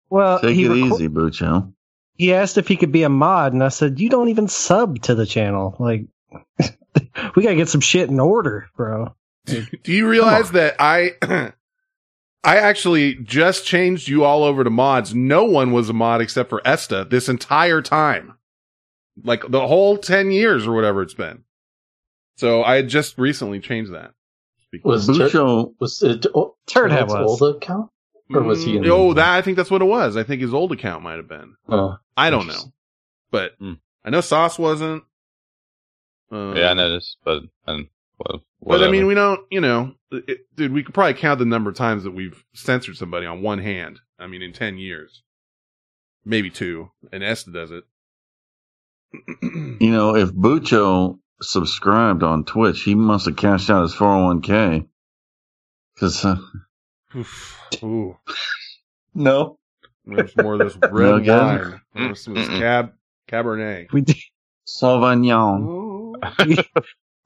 Well, 0.09 0.39
Take 0.39 0.55
he 0.55 0.63
it 0.63 0.69
reco- 0.69 0.93
easy, 0.93 1.09
Bucho. 1.09 1.73
He 2.15 2.33
asked 2.33 2.57
if 2.57 2.69
he 2.69 2.77
could 2.77 2.93
be 2.93 3.03
a 3.03 3.09
mod, 3.09 3.51
and 3.51 3.61
I 3.61 3.67
said, 3.67 3.99
"You 3.99 4.07
don't 4.07 4.29
even 4.29 4.47
sub 4.47 5.01
to 5.01 5.15
the 5.15 5.25
channel. 5.25 5.75
Like, 5.79 6.05
we 7.35 7.43
gotta 7.43 7.57
get 7.57 7.67
some 7.67 7.81
shit 7.81 8.09
in 8.09 8.21
order, 8.21 8.69
bro." 8.77 9.13
Do 9.47 9.65
you 9.91 10.07
realize 10.07 10.51
that 10.51 10.77
I 10.79 11.15
I 12.43 12.55
actually 12.55 13.15
just 13.15 13.65
changed 13.65 14.07
you 14.07 14.23
all 14.23 14.45
over 14.45 14.63
to 14.63 14.69
mods. 14.69 15.13
No 15.13 15.43
one 15.43 15.73
was 15.73 15.89
a 15.89 15.93
mod 15.93 16.21
except 16.21 16.49
for 16.49 16.61
Esta 16.63 17.05
this 17.09 17.27
entire 17.27 17.81
time. 17.81 18.37
Like 19.21 19.43
the 19.49 19.67
whole 19.67 19.97
10 19.97 20.31
years 20.31 20.65
or 20.65 20.71
whatever 20.73 21.01
it's 21.01 21.13
been. 21.13 21.43
So 22.37 22.63
I 22.63 22.77
had 22.77 22.87
just 22.87 23.17
recently 23.17 23.59
changed 23.59 23.93
that. 23.93 24.13
Was 24.83 25.07
Tur- 25.07 25.65
was 25.79 26.01
it 26.01 26.25
oh, 26.33 26.55
Turd 26.67 26.91
Hat 26.91 27.01
Turt's 27.01 27.13
was. 27.13 27.41
old 27.41 27.55
account, 27.55 27.89
or 28.33 28.41
was 28.41 28.63
he? 28.63 28.77
In 28.77 28.83
Mm, 28.83 28.89
oh, 28.89 29.13
that 29.13 29.35
I 29.35 29.41
think 29.41 29.57
that's 29.57 29.71
what 29.71 29.81
it 29.81 29.85
was. 29.85 30.17
I 30.17 30.23
think 30.23 30.41
his 30.41 30.53
old 30.53 30.71
account 30.71 31.03
might 31.03 31.17
have 31.17 31.27
been. 31.27 31.55
Oh, 31.69 31.97
I 32.17 32.29
don't 32.29 32.47
know, 32.47 32.73
but 33.31 33.53
I 34.03 34.09
know 34.09 34.21
Sauce 34.21 34.57
wasn't. 34.57 35.03
Uh, 36.31 36.53
yeah, 36.55 36.71
I 36.71 36.73
noticed, 36.73 37.17
but 37.23 37.43
and 37.67 37.87
well, 38.17 38.43
But 38.61 38.83
I 38.83 38.91
mean, 38.91 39.05
we 39.05 39.13
don't, 39.13 39.41
you 39.49 39.61
know, 39.61 39.93
it, 40.11 40.39
dude, 40.55 40.73
we 40.73 40.83
could 40.83 40.93
probably 40.93 41.13
count 41.13 41.39
the 41.39 41.45
number 41.45 41.69
of 41.69 41.75
times 41.75 42.03
that 42.03 42.11
we've 42.11 42.43
censored 42.53 42.97
somebody 42.97 43.25
on 43.25 43.41
one 43.41 43.59
hand. 43.59 43.99
I 44.19 44.27
mean, 44.27 44.41
in 44.41 44.53
10 44.53 44.77
years. 44.77 45.23
Maybe 46.25 46.49
two. 46.49 46.91
And 47.11 47.23
Esther 47.23 47.51
does 47.51 47.71
it. 47.71 47.83
You 49.79 49.91
know, 49.91 50.15
if 50.15 50.31
Bucho 50.31 51.19
subscribed 51.43 52.23
on 52.23 52.45
Twitch, 52.45 52.83
he 52.83 52.95
must 52.95 53.25
have 53.25 53.35
cashed 53.35 53.69
out 53.69 53.83
his 53.83 53.95
401k. 53.95 54.87
Because 55.95 56.25
uh, 56.25 56.37
Ooh. 57.83 58.17
no, 59.13 59.57
There's 60.05 60.35
more 60.37 60.53
of 60.55 60.59
this 60.59 60.75
red 60.91 61.23
No, 61.25 61.43
wine. 61.43 61.81
There's 61.93 62.23
some 62.23 62.33
this 62.33 62.47
cab, 62.47 62.93
Cabernet. 63.29 63.91
We 63.91 64.01
did. 64.01 64.17
Sauvignon. 64.67 66.13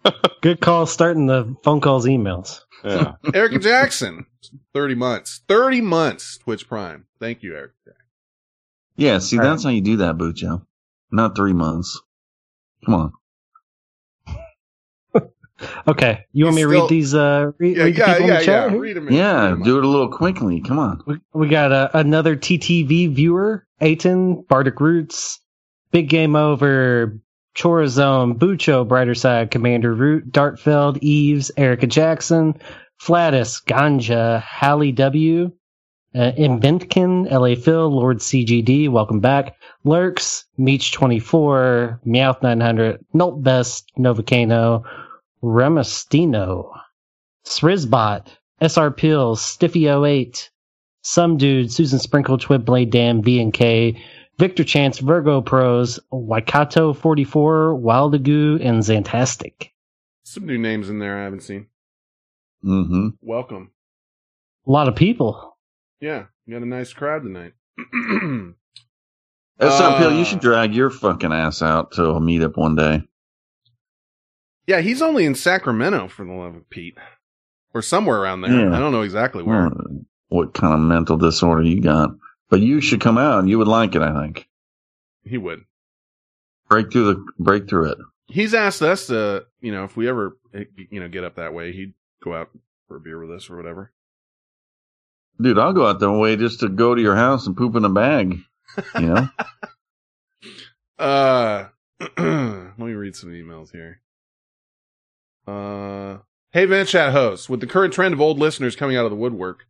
Good 0.41 0.61
call 0.61 0.85
starting 0.85 1.25
the 1.27 1.55
phone 1.63 1.81
calls, 1.81 2.05
emails. 2.05 2.61
Yeah. 2.83 3.13
Erica 3.33 3.59
Jackson. 3.59 4.25
30 4.73 4.95
months. 4.95 5.41
30 5.47 5.81
months, 5.81 6.37
Twitch 6.37 6.67
Prime. 6.67 7.05
Thank 7.19 7.43
you, 7.43 7.55
Eric. 7.55 7.71
Yeah, 8.95 9.19
see, 9.19 9.37
that's 9.37 9.63
how 9.63 9.69
you 9.69 9.81
do 9.81 9.97
that, 9.97 10.17
Bucho. 10.17 10.65
Not 11.11 11.35
three 11.35 11.53
months. 11.53 12.01
Come 12.85 12.95
on. 12.95 13.13
Okay, 15.87 16.25
you 16.33 16.45
want 16.45 16.55
me 16.55 16.63
to 16.63 16.69
still- 16.69 16.81
read 16.81 16.89
these? 16.89 17.15
Uh, 17.15 17.51
read, 17.57 17.77
Yeah, 17.77 17.83
read 17.83 17.95
the 17.95 17.99
yeah, 17.99 18.05
people 18.13 18.23
in 18.23 18.27
yeah, 18.33 18.39
the 18.39 18.45
chat? 18.45 18.63
yeah. 18.65 18.69
here? 18.71 18.79
Read 18.79 18.97
'em 18.97 19.11
Yeah, 19.11 19.55
do 19.63 19.77
it 19.77 19.83
a 19.83 19.87
little 19.87 20.09
quickly. 20.09 20.61
Come 20.61 20.79
on. 20.79 21.01
We, 21.07 21.19
we 21.33 21.47
got 21.47 21.71
uh, 21.71 21.89
another 21.93 22.35
TTV 22.35 23.11
viewer, 23.13 23.65
Aiton, 23.81 24.47
Bardic 24.47 24.79
Roots, 24.79 25.39
Big 25.91 26.09
Game 26.09 26.35
Over, 26.35 27.17
Chorazone, 27.55 28.37
Bucho, 28.37 28.87
Brighter 28.87 29.15
Side, 29.15 29.49
Commander 29.51 29.93
Root, 29.93 30.31
Dartfeld, 30.31 30.99
Eves, 31.01 31.51
Erica 31.57 31.87
Jackson, 31.87 32.53
Flatus, 33.01 33.59
Ganja, 33.65 34.41
Hallie 34.43 34.91
W, 34.91 35.51
uh, 36.15 36.31
Inventkin, 36.37 37.29
LA 37.31 37.55
Phil, 37.55 37.89
Lord 37.89 38.17
CGD, 38.19 38.89
welcome 38.89 39.19
back, 39.19 39.55
Lurks, 39.85 40.45
Meech24, 40.59 41.99
Meowth900, 42.05 42.99
Nolt 43.13 43.43
Best, 43.43 43.91
Novacano, 43.97 44.83
Remastino, 45.43 46.71
Srizbot, 47.45 48.27
SR 48.61 48.91
Pills, 48.91 49.41
Stiffy08, 49.41 50.49
Some 51.01 51.37
Dude, 51.37 51.71
Susan 51.71 51.99
Sprinkle, 51.99 52.37
Twib 52.37 52.65
Blade 52.65 52.89
Dam, 52.91 53.21
V 53.21 53.39
and 53.41 53.53
K, 53.53 54.01
Victor 54.39 54.63
Chance, 54.63 54.99
Virgo 54.99 55.41
Pros, 55.41 55.99
Waikato 56.11 56.93
44, 56.93 57.75
Wildagoo, 57.79 58.59
and 58.63 58.83
Zantastic. 58.83 59.69
Some 60.23 60.45
new 60.45 60.57
names 60.57 60.89
in 60.89 60.99
there 60.99 61.17
I 61.19 61.23
haven't 61.23 61.41
seen. 61.43 61.67
Mm-hmm. 62.63 63.09
Welcome. 63.21 63.71
A 64.67 64.71
lot 64.71 64.87
of 64.87 64.95
people. 64.95 65.57
Yeah, 66.01 66.25
you 66.45 66.53
got 66.53 66.63
a 66.63 66.67
nice 66.67 66.93
crowd 66.93 67.23
tonight. 67.23 67.53
SRP, 69.59 70.01
Uh, 70.05 70.09
you 70.09 70.25
should 70.25 70.39
drag 70.39 70.75
your 70.75 70.89
fucking 70.89 71.31
ass 71.33 71.61
out 71.61 71.93
to 71.93 72.03
a 72.11 72.19
meetup 72.19 72.57
one 72.57 72.75
day. 72.75 73.01
Yeah, 74.67 74.81
he's 74.81 75.01
only 75.01 75.25
in 75.25 75.33
Sacramento 75.33 76.09
for 76.09 76.25
the 76.25 76.33
love 76.33 76.55
of 76.55 76.69
Pete. 76.69 76.97
Or 77.73 77.81
somewhere 77.81 78.19
around 78.19 78.41
there. 78.41 78.51
Yeah. 78.51 78.75
I 78.75 78.79
don't 78.79 78.91
know 78.91 79.01
exactly 79.01 79.43
where. 79.43 79.69
What 80.29 80.53
kind 80.53 80.73
of 80.73 80.79
mental 80.81 81.17
disorder 81.17 81.63
you 81.63 81.81
got? 81.81 82.09
But 82.49 82.59
you 82.59 82.81
should 82.81 83.01
come 83.01 83.17
out. 83.17 83.47
You 83.47 83.57
would 83.57 83.67
like 83.67 83.95
it, 83.95 84.01
I 84.01 84.21
think. 84.21 84.47
He 85.23 85.37
would. 85.37 85.63
Break 86.69 86.91
through 86.91 87.13
the 87.13 87.25
break 87.39 87.69
through 87.69 87.91
it. 87.91 87.97
He's 88.27 88.53
asked 88.53 88.81
us 88.81 89.07
to, 89.07 89.45
you 89.61 89.71
know, 89.71 89.85
if 89.85 89.95
we 89.95 90.09
ever, 90.09 90.37
you 90.75 90.99
know, 90.99 91.07
get 91.07 91.23
up 91.23 91.35
that 91.35 91.53
way, 91.53 91.71
he'd 91.71 91.93
go 92.21 92.33
out 92.33 92.49
for 92.87 92.97
a 92.97 92.99
beer 92.99 93.19
with 93.19 93.31
us 93.31 93.49
or 93.49 93.55
whatever. 93.55 93.93
Dude, 95.39 95.59
I'll 95.59 95.73
go 95.73 95.85
out 95.85 95.99
that 95.99 96.11
way 96.11 96.35
just 96.35 96.59
to 96.61 96.69
go 96.69 96.95
to 96.95 97.01
your 97.01 97.15
house 97.15 97.47
and 97.47 97.55
poop 97.55 97.75
in 97.75 97.85
a 97.85 97.89
bag. 97.89 98.37
You 98.95 99.01
know? 99.01 99.29
Uh, 100.99 101.67
let 102.17 102.79
me 102.79 102.93
read 102.93 103.15
some 103.15 103.29
emails 103.29 103.71
here. 103.71 104.01
Uh, 105.47 106.17
hey, 106.51 106.65
Vent 106.65 106.89
Chat 106.89 107.13
host, 107.13 107.49
with 107.49 107.61
the 107.61 107.67
current 107.67 107.93
trend 107.93 108.13
of 108.13 108.21
old 108.21 108.37
listeners 108.37 108.75
coming 108.75 108.97
out 108.97 109.05
of 109.05 109.11
the 109.11 109.17
woodwork 109.17 109.65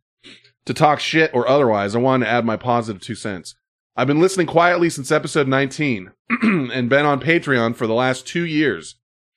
to 0.66 0.74
talk 0.74 0.98
shit 1.00 1.30
or 1.32 1.48
otherwise, 1.48 1.94
I 1.94 1.98
wanted 1.98 2.26
to 2.26 2.30
add 2.30 2.44
my 2.44 2.56
positive 2.56 3.00
two 3.00 3.14
cents. 3.14 3.54
I've 3.96 4.06
been 4.06 4.20
listening 4.20 4.46
quietly 4.46 4.90
since 4.90 5.10
episode 5.10 5.48
19 5.48 6.12
and 6.42 6.88
been 6.88 7.06
on 7.06 7.20
Patreon 7.20 7.76
for 7.76 7.86
the 7.86 7.94
last 7.94 8.26
two 8.26 8.44
years 8.44 8.96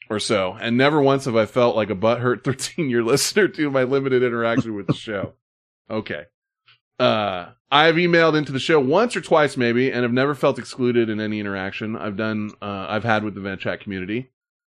or 0.10 0.20
so, 0.20 0.58
and 0.60 0.78
never 0.78 1.02
once 1.02 1.26
have 1.26 1.36
I 1.36 1.46
felt 1.46 1.76
like 1.76 1.90
a 1.90 1.96
butthurt 1.96 2.44
13 2.44 2.90
year 2.90 3.04
listener 3.04 3.48
due 3.48 3.66
to 3.66 3.72
my 3.72 3.84
limited 3.84 4.24
interaction 4.24 4.76
with 4.76 4.88
the 4.88 4.94
show. 4.94 5.34
Okay. 5.90 6.26
Uh, 7.00 7.52
I've 7.72 7.96
emailed 7.96 8.38
into 8.38 8.52
the 8.52 8.60
show 8.60 8.80
once 8.80 9.16
or 9.16 9.22
twice 9.22 9.58
maybe, 9.58 9.92
and 9.92 10.04
have 10.04 10.14
never 10.14 10.36
felt 10.36 10.60
excluded 10.60 11.10
in 11.10 11.20
any 11.20 11.40
interaction 11.40 11.96
I've 11.96 12.18
done, 12.18 12.52
uh, 12.62 12.88
I've 12.90 13.04
had 13.04 13.24
with 13.24 13.36
the 13.36 13.42
Vent 13.42 13.62
Chat 13.62 13.80
community. 13.80 14.32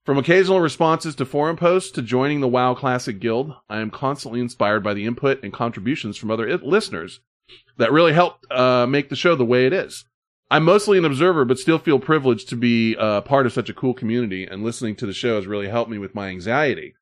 From 0.09 0.17
occasional 0.17 0.63
responses 0.63 1.15
to 1.17 1.27
forum 1.27 1.57
posts 1.57 1.91
to 1.91 2.01
joining 2.01 2.41
the 2.41 2.49
WoW 2.49 2.73
Classic 2.73 3.21
Guild, 3.21 3.53
I 3.69 3.81
am 3.81 3.91
constantly 3.91 4.41
inspired 4.41 4.83
by 4.83 4.95
the 4.95 5.05
input 5.05 5.43
and 5.43 5.53
contributions 5.53 6.17
from 6.17 6.31
other 6.31 6.49
i- 6.49 6.55
listeners 6.55 7.21
that 7.77 7.93
really 7.93 8.15
help 8.15 8.39
uh, 8.51 8.87
make 8.87 9.11
the 9.11 9.17
show 9.17 9.35
the 9.35 9.45
way 9.45 9.67
it 9.67 9.75
is. 9.75 10.07
I'm 10.51 10.65
mostly 10.65 10.97
an 10.97 11.05
observer, 11.05 11.45
but 11.45 11.59
still 11.59 11.79
feel 11.79 11.99
privileged 11.99 12.49
to 12.49 12.57
be 12.57 12.97
uh, 12.97 13.21
part 13.21 13.45
of 13.45 13.53
such 13.53 13.69
a 13.69 13.75
cool 13.75 13.93
community, 13.93 14.47
and 14.47 14.65
listening 14.65 14.97
to 14.97 15.05
the 15.05 15.13
show 15.13 15.37
has 15.37 15.47
really 15.47 15.69
helped 15.69 15.91
me 15.91 15.99
with 15.99 16.15
my 16.15 16.29
anxiety. 16.29 16.95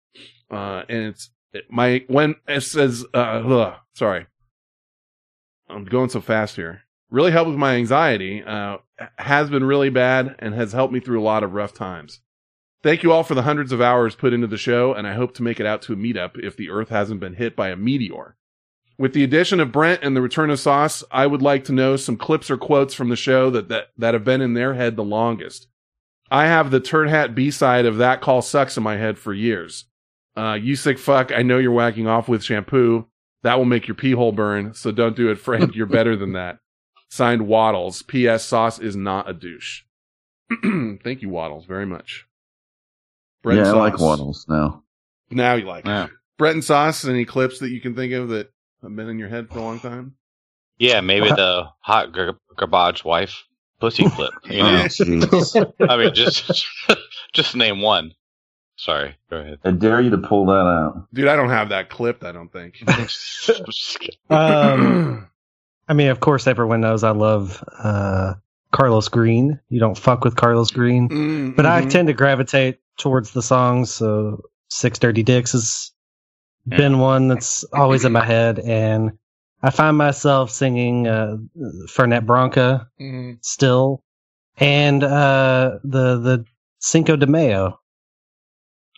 Uh, 0.50 0.82
and 0.88 1.04
it's 1.04 1.30
it, 1.52 1.66
my 1.70 2.04
when 2.08 2.34
it 2.48 2.62
says, 2.62 3.04
uh, 3.14 3.18
ugh, 3.18 3.74
sorry, 3.94 4.26
I'm 5.68 5.84
going 5.84 6.08
so 6.08 6.20
fast 6.20 6.56
here. 6.56 6.82
Really 7.08 7.30
helped 7.30 7.50
with 7.50 7.56
my 7.56 7.76
anxiety. 7.76 8.42
Uh, 8.42 8.78
has 9.18 9.48
been 9.48 9.62
really 9.62 9.90
bad 9.90 10.34
and 10.40 10.54
has 10.54 10.72
helped 10.72 10.92
me 10.92 10.98
through 10.98 11.20
a 11.20 11.22
lot 11.22 11.44
of 11.44 11.52
rough 11.52 11.72
times. 11.72 12.20
Thank 12.82 13.03
you 13.03 13.12
all 13.12 13.24
for 13.24 13.35
the 13.35 13.43
hundreds 13.43 13.73
of 13.73 13.81
hours 13.81 14.15
put 14.15 14.32
into 14.32 14.47
the 14.47 14.57
show, 14.57 14.93
and 14.93 15.07
I 15.07 15.15
hope 15.15 15.35
to 15.35 15.43
make 15.43 15.59
it 15.59 15.66
out 15.66 15.82
to 15.82 15.93
a 15.93 15.97
meetup 15.97 16.39
if 16.39 16.57
the 16.57 16.70
Earth 16.70 16.90
hasn't 16.90 17.20
been 17.20 17.35
hit 17.35 17.57
by 17.57 17.69
a 17.69 17.77
meteor. 17.77 18.36
With 18.98 19.12
the 19.12 19.24
addition 19.24 19.61
of 19.61 19.73
Brent 19.73 20.03
and 20.03 20.16
the 20.16 20.23
return 20.23 20.51
of 20.51 20.61
Sauce, 20.61 21.05
I 21.11 21.27
would 21.27 21.43
like 21.43 21.65
to 21.65 21.73
know 21.73 21.97
some 21.97 22.16
clips 22.16 22.51
or 22.51 22.57
quotes 22.57 22.94
from 22.94 23.09
the 23.09 23.16
show 23.16 23.51
that, 23.51 23.69
that, 23.69 23.89
that 23.98 24.15
have 24.15 24.24
been 24.24 24.40
in 24.40 24.55
their 24.55 24.74
head 24.74 24.97
the 24.97 25.05
longest. 25.05 25.66
I 26.31 26.47
have 26.47 26.70
the 26.70 26.81
turd 26.81 27.09
hat 27.09 27.35
B 27.35 27.51
side 27.51 27.86
of 27.86 27.98
that 27.98 28.20
call 28.20 28.43
sucks 28.43 28.77
in 28.77 28.82
my 28.82 28.97
head 28.97 29.19
for 29.19 29.35
years. 29.35 29.85
Uh, 30.36 30.55
you 30.61 30.77
sick 30.77 30.98
fuck. 30.98 31.31
I 31.32 31.43
know 31.43 31.59
you're 31.59 31.73
whacking 31.73 32.07
off 32.07 32.28
with 32.28 32.43
shampoo. 32.43 33.07
That 33.43 33.59
will 33.59 33.65
make 33.65 33.86
your 33.86 33.94
pee 33.94 34.12
hole 34.12 34.32
burn. 34.32 34.74
So 34.74 34.90
don't 34.90 35.16
do 35.16 35.31
it, 35.31 35.39
Frank. 35.39 35.74
You're 35.74 35.86
better 35.86 36.16
than 36.16 36.32
that. 36.32 36.59
Signed 37.11 37.47
Waddles. 37.47 38.03
P.S. 38.03 38.44
Sauce 38.44 38.78
is 38.78 38.97
not 38.97 39.28
a 39.28 39.32
douche. 39.32 39.82
Thank 40.62 41.23
you, 41.23 41.28
Waddles, 41.28 41.65
very 41.65 41.86
much. 41.86 42.26
Brett 43.47 43.59
yeah, 43.59 43.68
I 43.73 43.77
like 43.77 43.93
Sauce. 43.93 44.01
Waddles 44.02 44.47
now. 44.48 44.82
Now 45.31 45.55
you 45.55 45.66
like 45.66 45.86
Yeah. 45.86 46.06
it. 46.06 46.10
Brett 46.36 46.55
and 46.55 46.64
Sauce, 46.64 47.05
any 47.05 47.24
clips 47.24 47.60
that 47.60 47.70
you 47.70 47.81
can 47.81 47.94
think 47.94 48.12
of 48.12 48.28
that 48.31 48.51
have 48.82 48.94
been 48.97 49.09
in 49.09 49.20
your 49.20 49.28
head 49.28 49.48
for 49.48 49.60
a 49.60 49.62
long 49.62 49.78
time? 49.78 50.14
Yeah, 50.78 51.01
maybe 51.01 51.28
the 51.36 51.68
hot 51.78 52.12
gar- 52.12 52.39
garbage 52.56 53.05
wife 53.05 53.44
pussy 53.78 54.09
clip. 54.10 54.32
You 54.47 54.64
know, 54.64 54.86
Oh. 55.32 55.73
I 55.89 55.97
mean, 55.97 56.12
just 56.12 56.66
just 57.35 57.55
name 57.55 57.81
one. 57.82 58.12
Sorry, 58.78 59.14
go 59.31 59.36
ahead. 59.36 59.60
I 59.64 59.70
dare 59.70 60.01
you 60.01 60.10
to 60.10 60.18
pull 60.18 60.47
that 60.47 60.52
out. 60.52 61.06
Dude, 61.14 61.28
I 61.28 61.36
don't 61.36 61.48
have 61.51 61.68
that 61.68 61.89
clipped, 61.89 62.24
I 62.24 62.32
don't 62.32 62.52
think. 62.52 62.82
Um, 64.28 65.28
I 65.89 65.93
mean, 65.94 66.09
of 66.09 66.18
course, 66.20 66.47
everyone 66.48 66.81
knows 66.81 67.05
I 67.05 67.10
love 67.12 67.62
uh, 67.78 68.35
Carlos 68.73 69.09
Green. 69.09 69.60
You 69.68 69.78
don't 69.81 69.97
fuck 69.97 70.24
with 70.24 70.35
Carlos 70.36 70.70
Green, 70.73 71.09
Mm, 71.09 71.56
but 71.56 71.64
I 71.64 71.82
mhm. 71.82 71.90
tend 71.90 72.09
to 72.09 72.12
gravitate 72.14 72.78
towards 72.97 73.32
the 73.32 73.43
songs. 73.43 73.93
So, 73.93 74.43
Six 74.68 74.98
Dirty 74.98 75.23
Dicks 75.23 75.52
has 75.52 75.93
been 76.66 76.98
one 76.98 77.28
that's 77.28 77.64
always 77.73 78.05
in 78.05 78.12
my 78.12 78.24
head, 78.24 78.59
and 78.59 79.12
I 79.62 79.70
find 79.70 79.97
myself 79.97 80.51
singing 80.51 81.06
uh, 81.06 81.36
Fernet 81.89 82.27
Branca 82.27 82.89
Mhm. 83.01 83.39
still, 83.43 84.02
and 84.59 85.02
uh, 85.02 85.78
the 85.85 86.18
the 86.18 86.44
Cinco 86.81 87.16
de 87.16 87.27
Mayo. 87.27 87.81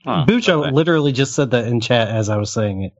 Huh, 0.05 0.25
Bucho 0.27 0.63
okay. 0.63 0.71
literally 0.71 1.13
just 1.13 1.35
said 1.35 1.51
that 1.51 1.67
in 1.67 1.81
chat 1.81 2.09
as 2.09 2.29
I 2.29 2.37
was 2.37 2.53
saying 2.53 2.83
it. 2.83 2.93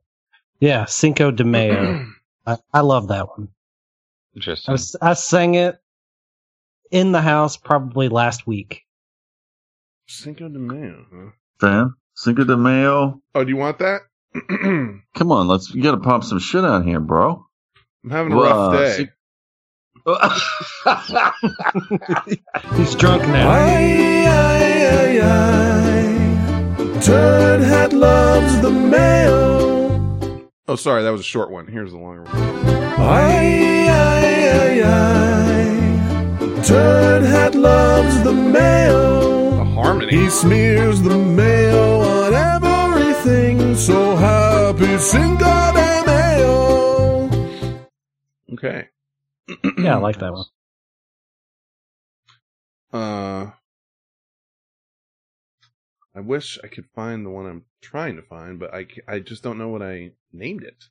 Yeah, 0.61 0.85
Cinco 0.85 1.31
de 1.31 1.45
Mayo. 1.45 2.07
I, 2.47 2.57
I 2.75 2.81
love 2.81 3.09
that 3.09 3.29
one. 3.29 3.49
I, 3.49 4.37
Interesting. 4.37 4.73
was, 4.73 4.97
I 5.01 5.15
sang 5.15 5.55
it 5.55 5.79
in 6.91 7.13
the 7.13 7.21
house 7.23 7.57
probably 7.57 8.09
last 8.09 8.47
week. 8.47 8.83
Cinco 10.09 10.49
de 10.49 10.59
Mayo, 10.59 11.05
huh? 11.13 11.31
Fan? 11.61 11.93
Cinco 12.15 12.45
de 12.45 12.57
Mayo? 12.57 13.21
Oh, 13.35 13.45
do 13.45 13.51
you 13.51 13.59
want 13.59 13.79
that? 13.79 14.01
Come 15.15 15.33
on, 15.33 15.49
let's, 15.49 15.75
you 15.75 15.83
gotta 15.83 15.99
pop 15.99 16.25
some 16.25 16.39
shit 16.39 16.65
out 16.65 16.87
here, 16.87 16.99
bro. 16.99 17.45
I'm 18.05 18.11
having 18.11 18.33
a 18.33 18.37
rough 18.37 18.73
day. 18.73 18.97
Cin- 18.97 19.11
He's 22.77 22.95
drunk 22.95 23.23
now. 23.29 23.53
Turd 27.03 27.61
Hat 27.61 27.93
loves 27.93 28.61
the 28.63 28.71
mayo. 28.71 30.49
Oh, 30.67 30.77
sorry, 30.77 31.03
that 31.03 31.11
was 31.11 31.21
a 31.21 31.25
short 31.25 31.51
one. 31.51 31.67
Here's 31.67 31.93
the 31.93 31.99
longer 31.99 32.23
one. 32.25 32.35
Turd 36.65 37.23
Hat 37.25 37.55
loves 37.55 38.23
the 38.23 38.33
mayo. 38.33 39.48
The 39.79 39.85
harmony. 39.85 40.11
He 40.17 40.29
smears 40.29 41.01
the 41.03 41.17
mayo 41.17 42.01
on 42.01 42.35
everything. 42.35 43.77
So 43.77 44.17
happy 44.17 44.99
Cinco 44.99 45.45
de 45.73 46.03
Mayo. 46.07 47.31
Okay. 48.55 48.89
Yeah, 49.79 49.95
I 49.95 49.99
like 50.01 50.19
that 50.19 50.33
one. 50.33 50.45
Uh, 52.93 53.51
I 56.17 56.21
wish 56.21 56.59
I 56.65 56.67
could 56.67 56.87
find 56.97 57.25
the 57.25 57.31
one 57.31 57.47
I'm 57.47 57.65
trying 57.81 58.17
to 58.17 58.23
find, 58.23 58.59
but 58.59 58.75
I, 58.75 58.87
I 59.07 59.21
just 59.21 59.45
don't 59.45 59.59
know 59.59 59.69
what 59.69 59.83
I 59.83 60.11
named 60.33 60.65
it. 60.65 60.85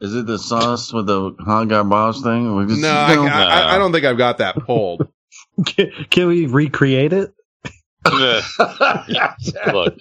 Is 0.00 0.12
it 0.16 0.26
the 0.26 0.38
sauce 0.40 0.92
with 0.92 1.06
the 1.06 1.36
hot 1.38 1.68
garbage 1.68 2.20
thing? 2.22 2.66
Just, 2.68 2.82
No, 2.82 2.90
I, 2.90 3.14
no. 3.14 3.26
I, 3.26 3.42
I- 3.44 3.74
I 3.76 3.78
don't 3.78 3.92
think 3.92 4.04
I've 4.04 4.18
got 4.18 4.38
that 4.38 4.56
pulled. 4.56 5.06
Can, 5.66 5.90
can 6.10 6.26
we 6.26 6.46
recreate 6.46 7.12
it? 7.12 7.32
Look, 8.12 8.44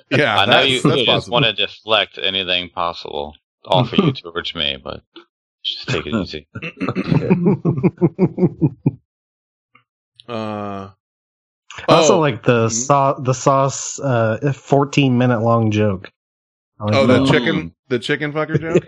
Yeah, 0.10 0.40
I 0.40 0.46
know 0.46 0.62
you, 0.62 0.82
you 0.82 1.06
just 1.06 1.30
want 1.30 1.46
to 1.46 1.54
deflect 1.54 2.18
anything 2.22 2.70
possible 2.70 3.36
off 3.66 3.94
of 3.94 4.00
you 4.06 4.12
towards 4.12 4.56
me, 4.56 4.78
but 4.84 5.04
just 5.64 5.90
take 5.90 6.08
it 6.08 6.16
easy. 6.16 6.48
Uh, 10.28 10.90
I 11.90 11.94
also 11.94 12.18
oh, 12.18 12.20
like 12.20 12.44
the 12.44 12.70
sau- 12.70 13.20
the 13.20 13.34
sauce 13.34 14.00
uh, 14.00 14.54
14 14.54 15.18
minute 15.18 15.42
long 15.42 15.72
joke. 15.72 16.12
Like 16.80 16.96
oh, 16.96 17.06
the 17.06 17.22
one. 17.22 17.32
chicken, 17.32 17.76
the 17.90 18.00
chicken 18.00 18.34
fucker 18.34 18.60
joke. 18.60 18.84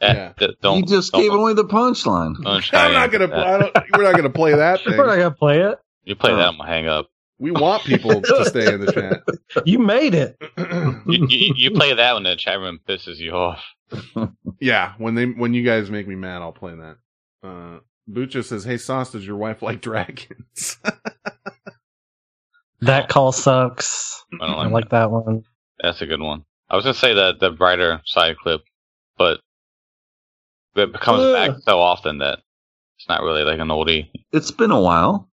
Eh, 0.00 0.32
th- 0.38 0.56
don't, 0.60 0.78
you 0.78 0.86
just 0.86 1.12
don't- 1.12 1.22
gave 1.22 1.32
away 1.32 1.54
the 1.54 1.64
punchline. 1.64 2.34
I'm 2.72 2.92
not 2.92 3.10
gonna. 3.10 3.34
I 3.34 3.58
don't, 3.58 3.76
we're 3.96 4.04
not 4.04 4.16
gonna 4.16 4.30
play 4.30 4.54
that 4.54 4.84
thing. 4.84 4.96
We're 4.96 5.06
not 5.06 5.16
gonna 5.16 5.30
play 5.32 5.60
it. 5.60 5.78
You 6.04 6.14
play 6.14 6.34
that, 6.34 6.48
I'm 6.48 6.58
gonna 6.58 6.68
hang 6.68 6.86
up. 6.86 7.08
We 7.38 7.50
want 7.50 7.84
people 7.84 8.22
to 8.22 8.44
stay 8.48 8.72
in 8.72 8.80
the 8.80 8.92
chat. 8.92 9.22
You 9.66 9.78
made 9.78 10.14
it. 10.14 10.36
You, 11.08 11.26
you, 11.28 11.54
you 11.56 11.70
play 11.70 11.94
that 11.94 12.14
when 12.14 12.24
the 12.24 12.34
chat 12.34 12.58
room 12.58 12.80
pisses 12.88 13.18
you 13.18 13.30
off. 13.30 13.62
yeah, 14.60 14.94
when 14.98 15.14
they 15.14 15.26
when 15.26 15.54
you 15.54 15.62
guys 15.62 15.88
make 15.90 16.08
me 16.08 16.16
mad, 16.16 16.42
I'll 16.42 16.52
play 16.52 16.74
that. 16.74 16.96
Uh, 17.44 17.78
Bucho 18.10 18.44
says, 18.44 18.64
"Hey, 18.64 18.76
Sauce, 18.76 19.12
does 19.12 19.24
your 19.24 19.36
wife 19.36 19.62
like 19.62 19.80
dragons?" 19.80 20.78
That 22.82 23.08
call 23.08 23.32
sucks. 23.32 24.22
I 24.40 24.46
don't 24.46 24.54
I 24.54 24.64
like, 24.64 24.72
like 24.72 24.90
that 24.90 25.10
one. 25.10 25.44
That's 25.80 26.02
a 26.02 26.06
good 26.06 26.20
one. 26.20 26.44
I 26.68 26.76
was 26.76 26.84
gonna 26.84 26.94
say 26.94 27.14
that 27.14 27.40
the 27.40 27.50
brighter 27.50 28.02
side 28.04 28.36
clip, 28.36 28.62
but 29.16 29.40
it 30.74 30.92
comes 31.00 31.22
Ugh. 31.22 31.34
back 31.34 31.58
so 31.62 31.78
often 31.78 32.18
that 32.18 32.40
it's 32.98 33.08
not 33.08 33.22
really 33.22 33.44
like 33.44 33.60
an 33.60 33.68
oldie. 33.68 34.10
It's 34.32 34.50
been 34.50 34.70
a 34.70 34.80
while. 34.80 35.28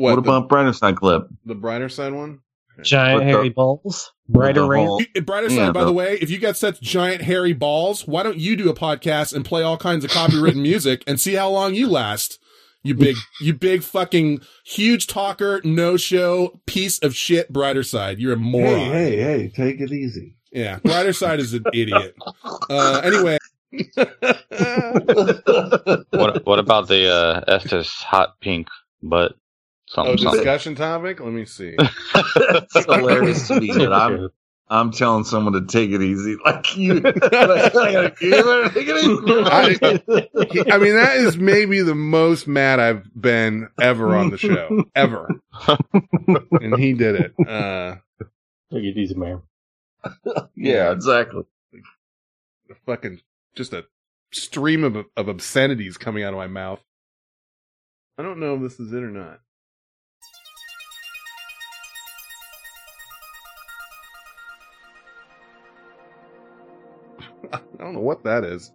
What, 0.00 0.16
What, 0.16 0.24
the- 0.24 0.30
about 0.30 0.48
Brighter 0.48 0.72
Side 0.72 0.96
clip? 0.96 1.26
the 1.44 1.54
brighter 1.54 1.88
side 1.88 2.12
one? 2.12 2.40
Giant 2.82 3.18
With 3.20 3.26
the- 3.28 3.32
hairy 3.32 3.48
balls. 3.50 4.10
Brighter 4.28 4.60
the 4.62 4.68
ranch. 4.68 5.06
Brighter 5.26 5.50
side, 5.50 5.56
Yeah, 5.56 5.72
by 5.72 5.80
the- 5.80 5.86
the 5.86 5.92
way, 5.92 6.18
if 6.22 6.30
you 6.30 6.38
got 6.38 6.56
such 6.56 6.80
giant 6.80 7.20
hairy 7.22 7.52
balls, 7.52 8.06
why 8.06 8.22
don't 8.22 8.38
you 8.38 8.56
do 8.56 8.70
a 8.70 8.74
podcast 8.74 9.34
and 9.34 9.44
play 9.44 9.62
all 9.62 9.76
kinds 9.76 10.04
of 10.04 10.10
copywritten 10.10 10.62
music 10.62 11.02
and 11.06 11.20
see 11.20 11.34
how 11.34 11.50
long 11.50 11.74
you 11.74 11.88
last? 11.88 12.38
You 12.82 12.94
big, 12.94 13.16
you 13.42 13.52
big 13.52 13.82
fucking 13.82 14.40
huge 14.64 15.06
talker, 15.06 15.60
no 15.64 15.98
show 15.98 16.60
piece 16.64 16.98
of 17.00 17.14
shit. 17.14 17.52
Brighter 17.52 17.82
side, 17.82 18.18
you're 18.18 18.32
a 18.32 18.36
moron. 18.38 18.72
Hey, 18.72 19.16
hey, 19.16 19.16
hey, 19.18 19.48
take 19.54 19.80
it 19.82 19.92
easy. 19.92 20.36
Yeah, 20.50 20.78
brighter 20.78 21.12
side 21.12 21.40
is 21.40 21.52
an 21.52 21.64
idiot. 21.74 22.14
Uh, 22.70 23.02
anyway, 23.04 23.36
What 26.10 26.46
What 26.46 26.58
about 26.58 26.88
the 26.88 27.08
uh, 27.12 27.44
Esta's 27.54 27.88
hot 27.92 28.40
pink 28.40 28.68
butt? 29.02 29.34
Something 29.92 30.12
Oh, 30.14 30.16
something. 30.16 30.38
discussion 30.40 30.74
topic. 30.76 31.18
Let 31.20 31.32
me 31.32 31.44
see. 31.44 31.74
It's 31.76 32.74
hilarious 32.86 33.48
to 33.48 33.60
me 33.60 33.72
that 33.72 33.92
I'm 33.92 34.28
I'm 34.72 34.92
telling 34.92 35.24
someone 35.24 35.54
to 35.54 35.62
take 35.66 35.90
it 35.90 36.00
easy. 36.00 36.36
Like 36.44 36.76
you, 36.76 36.94
you 36.94 37.02
take 37.02 37.12
it 38.22 39.04
easy. 39.04 39.42
I, 39.44 39.72
he- 40.52 40.70
I 40.70 40.78
mean, 40.78 40.94
that 40.94 41.16
is 41.16 41.36
maybe 41.52 41.80
the 41.82 41.96
most 41.96 42.46
mad 42.46 42.78
I've 42.78 43.04
been 43.20 43.68
ever 43.80 44.14
on 44.14 44.30
the 44.30 44.38
show, 44.38 44.84
ever. 44.94 45.28
and 46.60 46.78
he 46.78 46.92
did 46.92 47.16
it. 47.16 47.34
Uh, 47.48 47.96
Take 48.72 48.84
it 48.84 48.96
easy, 48.96 49.16
man. 49.16 49.42
yeah, 50.54 50.92
exactly. 50.92 51.42
fucking 52.86 53.20
just 53.56 53.72
a 53.72 53.84
stream 54.30 54.84
of 54.84 55.04
of 55.16 55.28
obscenities 55.28 55.98
coming 55.98 56.22
out 56.22 56.32
of 56.32 56.38
my 56.38 56.46
mouth. 56.46 56.80
I 58.16 58.22
don't 58.22 58.38
know 58.38 58.54
if 58.54 58.62
this 58.62 58.78
is 58.78 58.92
it 58.92 59.02
or 59.02 59.10
not. 59.10 59.40
I 67.52 67.60
don't 67.78 67.94
know 67.94 68.00
what 68.00 68.24
that 68.24 68.44
is. 68.44 68.72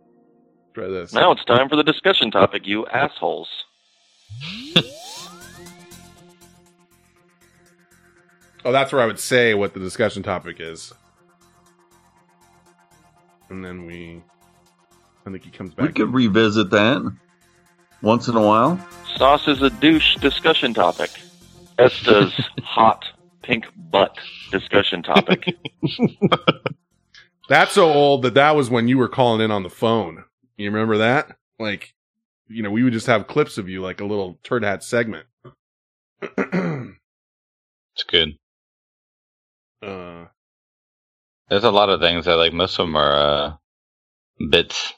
Try 0.73 0.87
this. 0.87 1.13
Now 1.13 1.31
it's 1.31 1.45
time 1.45 1.69
for 1.69 1.75
the 1.75 1.83
discussion 1.83 2.31
topic, 2.31 2.63
you 2.65 2.85
assholes. 2.87 3.47
Oh, 8.65 8.71
that's 8.71 8.91
where 8.91 9.01
I 9.01 9.05
would 9.05 9.19
say 9.19 9.53
what 9.53 9.73
the 9.73 9.79
discussion 9.79 10.23
topic 10.23 10.57
is. 10.59 10.91
And 13.49 13.63
then 13.63 13.85
we. 13.85 14.23
I 15.25 15.31
think 15.31 15.43
he 15.43 15.51
comes 15.51 15.73
back. 15.73 15.81
We 15.81 15.87
back. 15.87 15.95
could 15.95 16.13
revisit 16.13 16.71
that 16.71 17.15
once 18.01 18.27
in 18.27 18.35
a 18.35 18.41
while. 18.41 18.79
Sauce 19.15 19.47
is 19.47 19.61
a 19.61 19.69
douche 19.69 20.15
discussion 20.15 20.73
topic. 20.73 21.11
Esta's 21.77 22.33
hot 22.63 23.05
pink 23.43 23.65
butt 23.75 24.17
discussion 24.51 25.03
topic. 25.03 25.57
That's 27.47 27.73
so 27.73 27.91
old 27.91 28.23
that 28.23 28.33
that 28.33 28.55
was 28.55 28.69
when 28.69 28.87
you 28.87 28.97
were 28.97 29.07
calling 29.07 29.41
in 29.41 29.51
on 29.51 29.63
the 29.63 29.69
phone. 29.69 30.23
You 30.57 30.69
remember 30.71 30.97
that? 30.97 31.37
Like, 31.59 31.93
you 32.47 32.63
know, 32.63 32.71
we 32.71 32.83
would 32.83 32.93
just 32.93 33.07
have 33.07 33.27
clips 33.27 33.57
of 33.57 33.69
you, 33.69 33.81
like 33.81 34.01
a 34.01 34.05
little 34.05 34.39
turd 34.43 34.63
hat 34.63 34.83
segment. 34.83 35.27
It's 37.97 38.03
good. 38.09 38.37
Uh, 39.81 40.25
There's 41.49 41.63
a 41.63 41.71
lot 41.71 41.89
of 41.89 42.01
things 42.01 42.25
that 42.25 42.35
like 42.35 42.51
most 42.51 42.77
of 42.77 42.87
them 42.87 42.95
are 42.97 43.13
uh, 43.15 43.53
bits 44.49 44.93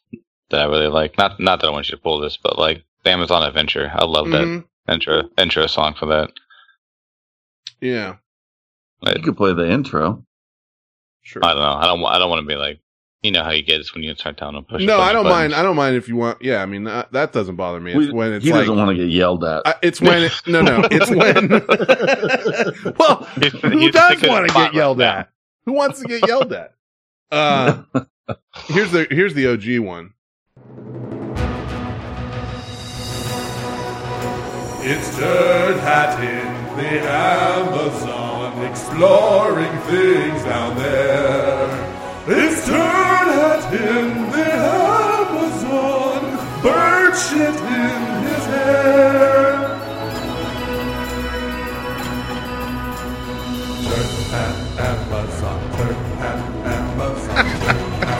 that 0.49 0.61
I 0.61 0.65
really 0.65 0.87
like. 0.87 1.15
Not 1.17 1.39
not 1.39 1.61
that 1.61 1.67
I 1.67 1.71
want 1.71 1.89
you 1.89 1.95
to 1.95 2.01
pull 2.01 2.19
this, 2.19 2.37
but 2.41 2.57
like 2.57 2.83
the 3.03 3.11
Amazon 3.11 3.43
Adventure. 3.43 3.91
I 3.93 4.05
love 4.05 4.27
Mhm. 4.27 4.63
that 4.87 4.93
intro 4.93 5.29
intro 5.37 5.67
song 5.67 5.93
for 5.93 6.07
that. 6.07 6.31
yeah. 7.81 8.15
You 9.03 9.21
could 9.21 9.37
play 9.37 9.53
the 9.53 9.69
intro. 9.69 10.25
Sure. 11.27 11.43
I 11.43 11.49
don't 11.53 11.61
know. 11.61 11.73
I 11.73 11.85
don't. 11.85 12.05
I 12.05 12.17
don't 12.19 12.29
want 12.29 12.41
to 12.43 12.47
be 12.47 12.55
like. 12.55 12.79
You 13.23 13.31
know 13.31 13.43
how 13.43 13.49
you 13.51 13.63
get 13.63 13.81
is 13.81 13.93
when 13.93 14.03
you 14.03 14.13
start 14.15 14.37
telling 14.37 14.53
them 14.55 14.63
push. 14.63 14.83
no, 14.83 14.97
push 14.97 15.05
I 15.07 15.11
don't 15.11 15.23
buttons. 15.23 15.51
mind. 15.51 15.53
I 15.55 15.63
don't 15.63 15.75
mind 15.75 15.95
if 15.97 16.07
you 16.07 16.15
want. 16.15 16.41
Yeah, 16.41 16.61
I 16.61 16.67
mean 16.67 16.83
that, 16.85 17.11
that 17.13 17.33
doesn't 17.33 17.55
bother 17.55 17.79
me. 17.79 17.91
It's 17.91 17.97
We- 17.97 18.11
when 18.13 18.31
it's 18.31 18.45
he 18.45 18.51
like 18.51 18.61
doesn't 18.61 18.77
want 18.77 18.95
to 18.95 19.03
get 19.03 19.09
yelled 19.11 19.43
at. 19.43 19.63
I, 19.65 19.73
it's 19.81 19.99
when 19.99 20.23
it, 20.23 20.31
no 20.45 20.61
no 20.61 20.81
it's 20.91 21.09
when 21.09 21.49
well 22.97 23.23
who 23.73 23.79
he's 23.79 23.91
does 23.91 24.09
thinking 24.11 24.29
want 24.29 24.47
to 24.47 24.53
get 24.53 24.73
yelled 24.75 25.01
at 25.01 25.29
who 25.65 25.73
wants 25.73 25.99
to 25.99 26.05
get 26.07 26.25
yelled 26.27 26.53
at 26.53 26.75
uh 27.31 27.81
here's 28.67 28.91
the 28.91 29.07
here's 29.09 29.33
the 29.33 29.47
OG 29.51 29.79
one 29.85 30.13
It's 34.89 35.17
Turd 35.17 35.77
Hat 35.81 36.17
in 36.23 36.77
the 36.77 37.01
Amazon, 37.01 38.26
exploring 38.63 39.77
things 39.81 40.43
down 40.43 40.75
there. 40.77 41.93
It's 42.29 42.65
Turd 42.65 42.75
Hat 42.75 43.73
in 43.73 44.31
the 44.31 44.53
Amazon, 44.53 46.21
bird 46.61 47.13
shit 47.15 47.55
in 47.55 48.23
his 48.27 48.45
hair. 48.47 49.77
Turd 53.83 54.07
Hat 54.31 54.55
Amazon, 54.79 55.59
Turd 55.77 55.95
Hat 56.17 56.39
Amazon. 56.77 57.45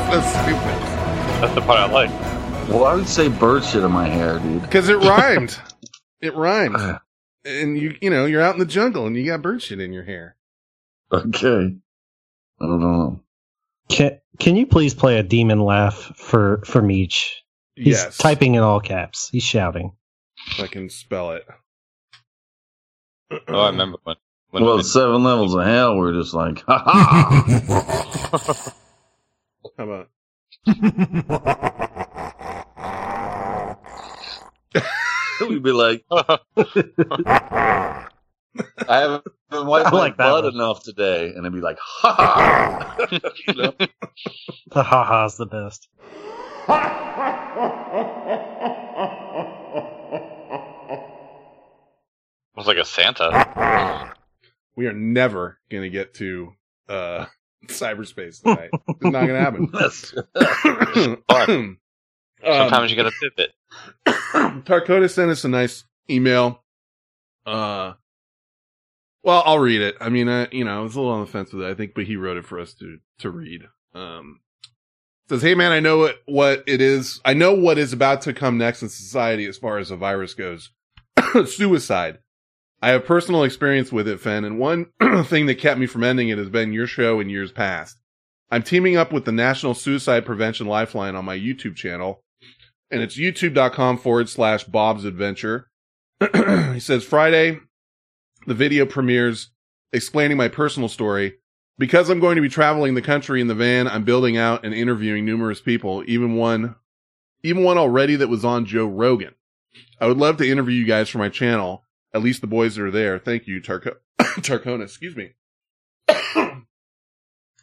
that's 0.09 0.29
stupid 0.31 1.41
That's 1.41 1.55
the 1.55 1.61
part 1.61 1.79
I 1.79 1.85
like. 1.91 2.09
Well, 2.69 2.85
I 2.85 2.95
would 2.95 3.07
say 3.07 3.27
bird 3.29 3.63
shit 3.63 3.83
in 3.83 3.91
my 3.91 4.07
hair, 4.07 4.39
dude. 4.39 4.61
because 4.61 4.89
it 4.89 4.97
rhymed 5.03 5.57
it 6.21 6.33
rhymed 6.35 6.75
uh, 6.75 6.99
and 7.47 7.77
you 7.77 7.95
you 8.01 8.09
know 8.09 8.25
you're 8.25 8.41
out 8.41 8.53
in 8.55 8.59
the 8.59 8.65
jungle 8.65 9.05
and 9.07 9.15
you 9.15 9.25
got 9.25 9.41
bird 9.41 9.61
shit 9.61 9.79
in 9.79 9.93
your 9.93 10.03
hair 10.03 10.35
Okay. 11.11 11.77
I 12.59 12.65
don't 12.65 12.81
know. 12.81 13.21
Can 13.89 14.19
Can 14.39 14.55
you 14.57 14.65
please 14.65 14.93
play 14.93 15.17
a 15.17 15.23
demon 15.23 15.59
laugh 15.61 16.11
for 16.17 16.61
for 16.65 16.81
Meech? 16.81 17.43
He's 17.75 17.87
Yes. 17.95 18.17
typing 18.17 18.55
in 18.55 18.61
all 18.61 18.81
caps. 18.81 19.29
He's 19.31 19.43
shouting. 19.43 19.95
if 20.51 20.59
I 20.59 20.67
can 20.67 20.89
spell 20.89 21.31
it 21.31 21.45
Oh, 23.31 23.59
I 23.61 23.69
remember 23.69 23.97
when. 24.03 24.15
when 24.51 24.63
well, 24.63 24.81
seven 24.83 25.23
levels 25.23 25.53
of 25.55 25.63
hell, 25.65 25.97
we're 25.97 26.13
just 26.13 26.33
like, 26.33 26.61
ha 26.67 26.77
ha. 26.79 27.43
how 29.77 29.83
about 29.83 30.09
We'd 35.49 35.63
be 35.63 35.71
like, 35.71 36.03
I 36.11 38.07
haven't 38.87 39.23
been 39.51 39.67
wiped 39.67 39.87
I 39.87 39.91
my 39.91 39.97
like 39.99 40.17
that 40.17 40.23
butt 40.29 40.43
one. 40.45 40.53
enough 40.55 40.83
today, 40.83 41.27
and 41.27 41.39
it'd 41.39 41.53
be 41.53 41.61
like, 41.61 41.77
ha 41.79 42.13
ha. 42.13 42.97
You 43.47 43.53
know? 43.53 43.73
The 44.71 44.83
ha 44.83 45.03
ha's 45.05 45.37
the 45.37 45.45
best. 45.45 45.87
It 50.89 52.57
was 52.57 52.67
like 52.67 52.77
a 52.77 52.85
Santa. 52.85 54.13
we 54.75 54.87
are 54.87 54.93
never 54.93 55.59
gonna 55.69 55.89
get 55.89 56.13
to 56.15 56.53
uh 56.89 57.25
cyberspace 57.67 58.41
tonight 58.41 58.69
it's 58.71 59.03
not 59.03 59.25
gonna 59.27 59.39
happen 59.39 59.69
Fun. 62.41 62.51
Um, 62.51 62.69
Sometimes 62.69 62.91
you 62.91 62.97
gotta 62.97 63.11
pivot. 63.11 63.53
Tarkota 64.65 65.09
sent 65.09 65.31
us 65.31 65.43
a 65.43 65.49
nice 65.49 65.83
email. 66.09 66.63
Uh, 67.45 67.93
well, 69.23 69.43
I'll 69.45 69.59
read 69.59 69.81
it. 69.81 69.95
I 69.99 70.09
mean, 70.09 70.27
uh, 70.27 70.47
you 70.51 70.63
know, 70.63 70.79
I 70.79 70.81
was 70.81 70.95
a 70.95 70.99
little 70.99 71.13
on 71.13 71.21
the 71.21 71.31
fence 71.31 71.51
with 71.51 71.63
it, 71.63 71.69
I 71.69 71.73
think, 71.73 71.93
but 71.95 72.05
he 72.05 72.15
wrote 72.15 72.37
it 72.37 72.45
for 72.45 72.59
us 72.59 72.73
to 72.75 72.99
to 73.19 73.29
read. 73.29 73.67
Um, 73.93 74.39
says, 75.29 75.41
"Hey 75.41 75.55
man, 75.55 75.71
I 75.71 75.79
know 75.79 75.97
what 75.97 76.21
what 76.25 76.63
it 76.67 76.81
is. 76.81 77.19
I 77.25 77.33
know 77.33 77.53
what 77.53 77.77
is 77.77 77.93
about 77.93 78.21
to 78.21 78.33
come 78.33 78.57
next 78.57 78.81
in 78.81 78.89
society 78.89 79.45
as 79.45 79.57
far 79.57 79.77
as 79.77 79.89
the 79.89 79.95
virus 79.95 80.33
goes. 80.33 80.71
Suicide. 81.45 82.19
I 82.81 82.89
have 82.89 83.05
personal 83.05 83.43
experience 83.43 83.91
with 83.91 84.07
it, 84.07 84.19
Fen, 84.19 84.45
and 84.45 84.59
one 84.59 84.87
thing 85.25 85.47
that 85.47 85.55
kept 85.59 85.79
me 85.79 85.87
from 85.87 86.03
ending 86.03 86.29
it 86.29 86.37
has 86.37 86.49
been 86.49 86.73
your 86.73 86.85
show 86.85 87.19
in 87.19 87.29
years 87.29 87.51
past. 87.51 87.97
I'm 88.51 88.63
teaming 88.63 88.95
up 88.95 89.11
with 89.11 89.25
the 89.25 89.31
National 89.31 89.73
Suicide 89.73 90.25
Prevention 90.25 90.67
Lifeline 90.67 91.15
on 91.15 91.25
my 91.25 91.37
YouTube 91.37 91.75
channel, 91.75 92.23
and 92.91 93.01
it's 93.01 93.17
youtube.com 93.17 93.97
forward 93.97 94.29
slash 94.29 94.63
Bob's 94.63 95.05
Adventure. 95.05 95.69
he 96.73 96.79
says, 96.79 97.03
Friday, 97.03 97.59
the 98.45 98.53
video 98.53 98.85
premieres 98.85 99.51
explaining 99.93 100.37
my 100.37 100.47
personal 100.47 100.89
story. 100.89 101.35
Because 101.79 102.09
I'm 102.09 102.19
going 102.19 102.37
to 102.37 102.41
be 102.41 102.49
traveling 102.49 102.95
the 102.95 103.03
country 103.03 103.39
in 103.39 103.47
the 103.47 103.53
van, 103.53 103.87
I'm 103.87 104.03
building 104.03 104.35
out 104.35 104.65
and 104.65 104.73
interviewing 104.73 105.25
numerous 105.25 105.61
people, 105.61 106.03
even 106.07 106.35
one, 106.35 106.75
even 107.43 107.63
one 107.63 107.77
already 107.77 108.15
that 108.15 108.29
was 108.29 108.43
on 108.43 108.65
Joe 108.65 108.87
Rogan. 108.87 109.35
I 110.01 110.07
would 110.07 110.17
love 110.17 110.37
to 110.37 110.49
interview 110.49 110.79
you 110.79 110.87
guys 110.87 111.07
for 111.07 111.19
my 111.19 111.29
channel. 111.29 111.83
At 112.15 112.23
least 112.23 112.41
the 112.41 112.47
boys 112.47 112.75
that 112.75 112.83
are 112.83 112.91
there. 112.91 113.19
Thank 113.19 113.45
you, 113.45 113.61
Tarco- 113.61 113.97
Tarcona. 114.19 114.83
Excuse 114.83 115.15
me. 115.15 115.33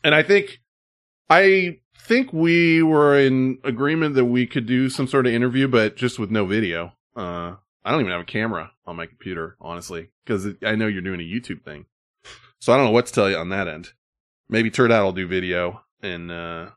and 0.05 0.14
I 0.14 0.22
think, 0.22 0.60
I 1.28 1.78
think 2.06 2.32
we 2.32 2.82
were 2.82 3.18
in 3.18 3.59
agreement 3.64 4.14
that 4.14 4.26
we 4.26 4.46
could 4.46 4.66
do 4.66 4.88
some 4.90 5.06
sort 5.06 5.26
of 5.26 5.32
interview, 5.32 5.68
but 5.68 5.96
just 5.96 6.18
with 6.18 6.30
no 6.30 6.44
video. 6.44 6.92
Uh, 7.16 7.56
I 7.84 7.90
don't 7.90 8.01
even 8.01 8.12
have 8.12 8.20
a 8.20 8.24
camera 8.24 8.72
on 8.86 8.96
my 8.96 9.06
computer, 9.06 9.56
honestly, 9.60 10.10
because 10.24 10.46
I 10.64 10.74
know 10.74 10.86
you're 10.86 11.02
doing 11.02 11.20
a 11.20 11.22
YouTube 11.22 11.62
thing. 11.64 11.86
So 12.59 12.72
I 12.72 12.76
don't 12.76 12.86
know 12.86 12.92
what 12.92 13.06
to 13.06 13.12
tell 13.12 13.30
you 13.30 13.36
on 13.36 13.51
that 13.51 13.68
end. 13.68 13.92
Maybe 14.48 14.70
Turdout 14.70 15.05
will 15.05 15.12
do 15.12 15.26
video 15.26 15.82
and, 16.02 16.30
uh, 16.30 16.70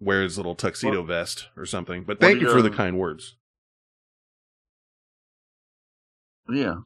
wear 0.00 0.22
his 0.22 0.36
little 0.36 0.54
tuxedo 0.54 1.02
vest 1.02 1.48
or 1.56 1.66
something. 1.66 2.04
But 2.04 2.20
thank 2.20 2.40
you 2.40 2.50
for 2.50 2.62
the 2.62 2.70
kind 2.70 2.98
words. 2.98 3.36
yeah. 6.48 6.76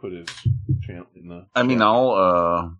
Put 0.00 0.12
his 0.12 0.28
channel 0.82 1.06
in 1.14 1.28
the. 1.28 1.46
I 1.54 1.62
mean, 1.62 1.82
I'll, 1.82 2.10
uh, 2.10 2.70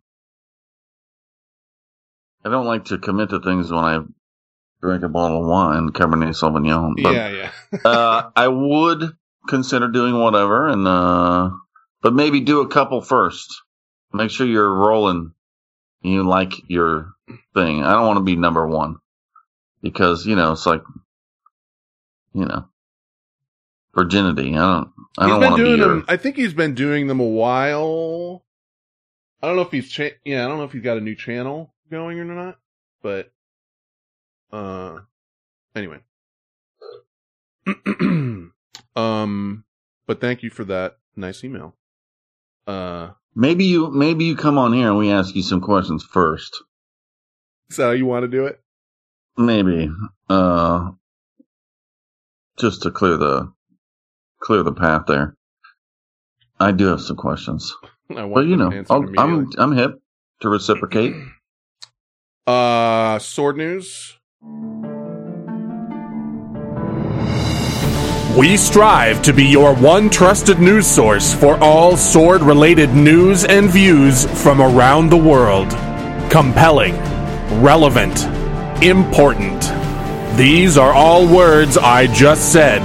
I 2.44 2.48
don't 2.48 2.66
like 2.66 2.86
to 2.86 2.98
commit 2.98 3.30
to 3.30 3.40
things 3.40 3.70
when 3.70 3.84
I 3.84 4.00
drink 4.80 5.02
a 5.04 5.08
bottle 5.08 5.42
of 5.42 5.48
wine, 5.48 5.90
Cabernet 5.90 6.34
Sauvignon. 6.34 6.94
But, 7.02 7.12
yeah, 7.12 7.28
yeah. 7.28 7.78
uh, 7.84 8.30
I 8.34 8.48
would 8.48 9.12
consider 9.48 9.88
doing 9.88 10.18
whatever 10.18 10.68
and, 10.68 10.86
uh, 10.86 11.50
but 12.02 12.14
maybe 12.14 12.40
do 12.40 12.60
a 12.60 12.68
couple 12.68 13.00
first. 13.02 13.62
Make 14.12 14.30
sure 14.30 14.46
you're 14.46 14.72
rolling. 14.72 15.32
You 16.02 16.26
like 16.26 16.54
your 16.68 17.12
thing. 17.54 17.82
I 17.82 17.92
don't 17.92 18.06
want 18.06 18.16
to 18.18 18.24
be 18.24 18.36
number 18.36 18.66
one 18.66 18.96
because, 19.82 20.24
you 20.24 20.34
know, 20.34 20.52
it's 20.52 20.64
like, 20.64 20.82
you 22.32 22.46
know, 22.46 22.66
virginity. 23.94 24.56
I 24.56 24.58
don't, 24.58 24.90
I 25.18 25.24
He's 25.26 25.30
don't 25.30 25.40
want 25.42 25.56
to 25.58 25.64
be 25.64 25.70
your, 25.76 25.88
them. 25.88 26.04
I 26.08 26.16
think 26.16 26.36
he's 26.36 26.54
been 26.54 26.74
doing 26.74 27.06
them 27.06 27.20
a 27.20 27.24
while. 27.24 28.44
I 29.42 29.46
don't 29.46 29.56
know 29.56 29.62
if 29.62 29.72
he's 29.72 29.90
cha- 29.90 30.16
yeah, 30.24 30.44
I 30.44 30.48
don't 30.48 30.58
know 30.58 30.64
if 30.64 30.72
he's 30.72 30.82
got 30.82 30.96
a 30.96 31.02
new 31.02 31.14
channel 31.14 31.74
going 31.90 32.18
or 32.18 32.24
not, 32.24 32.58
but 33.02 33.32
uh, 34.52 35.00
anyway. 35.74 35.98
um, 38.96 39.64
but 40.06 40.20
thank 40.20 40.42
you 40.42 40.50
for 40.50 40.64
that 40.64 40.98
nice 41.16 41.44
email. 41.44 41.74
Uh, 42.66 43.10
maybe 43.34 43.64
you, 43.64 43.90
maybe 43.90 44.24
you 44.24 44.36
come 44.36 44.58
on 44.58 44.72
here 44.72 44.88
and 44.88 44.98
we 44.98 45.10
ask 45.10 45.34
you 45.34 45.42
some 45.42 45.60
questions 45.60 46.04
first. 46.04 46.62
is 47.70 47.76
that 47.76 47.84
how 47.84 47.90
you 47.90 48.06
want 48.06 48.24
to 48.24 48.28
do 48.28 48.46
it? 48.46 48.60
Maybe, 49.36 49.90
uh, 50.28 50.90
just 52.58 52.82
to 52.82 52.90
clear 52.90 53.16
the, 53.16 53.52
clear 54.40 54.62
the 54.62 54.72
path 54.72 55.02
there. 55.06 55.36
I 56.58 56.72
do 56.72 56.86
have 56.86 57.00
some 57.00 57.16
questions, 57.16 57.74
I 58.10 58.24
want 58.24 58.34
but 58.34 58.46
you 58.46 58.56
know, 58.56 58.84
I'll, 58.90 59.18
I'm. 59.18 59.48
I'm 59.56 59.72
hip 59.72 59.98
to 60.40 60.48
reciprocate. 60.50 61.14
Uh, 62.50 63.16
sword 63.20 63.56
news. 63.56 64.18
We 68.36 68.56
strive 68.56 69.22
to 69.22 69.32
be 69.32 69.44
your 69.44 69.76
one 69.76 70.10
trusted 70.10 70.58
news 70.58 70.84
source 70.84 71.32
for 71.32 71.56
all 71.62 71.96
sword 71.96 72.42
related 72.42 72.90
news 72.90 73.44
and 73.44 73.70
views 73.70 74.26
from 74.42 74.60
around 74.60 75.10
the 75.10 75.16
world. 75.16 75.70
Compelling, 76.28 76.96
relevant, 77.62 78.24
important. 78.82 79.62
These 80.36 80.76
are 80.76 80.92
all 80.92 81.32
words 81.32 81.78
I 81.78 82.08
just 82.08 82.52
said. 82.52 82.82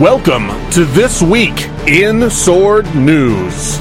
Welcome 0.00 0.48
to 0.72 0.84
This 0.84 1.22
Week 1.22 1.68
in 1.86 2.28
Sword 2.30 2.92
News. 2.96 3.78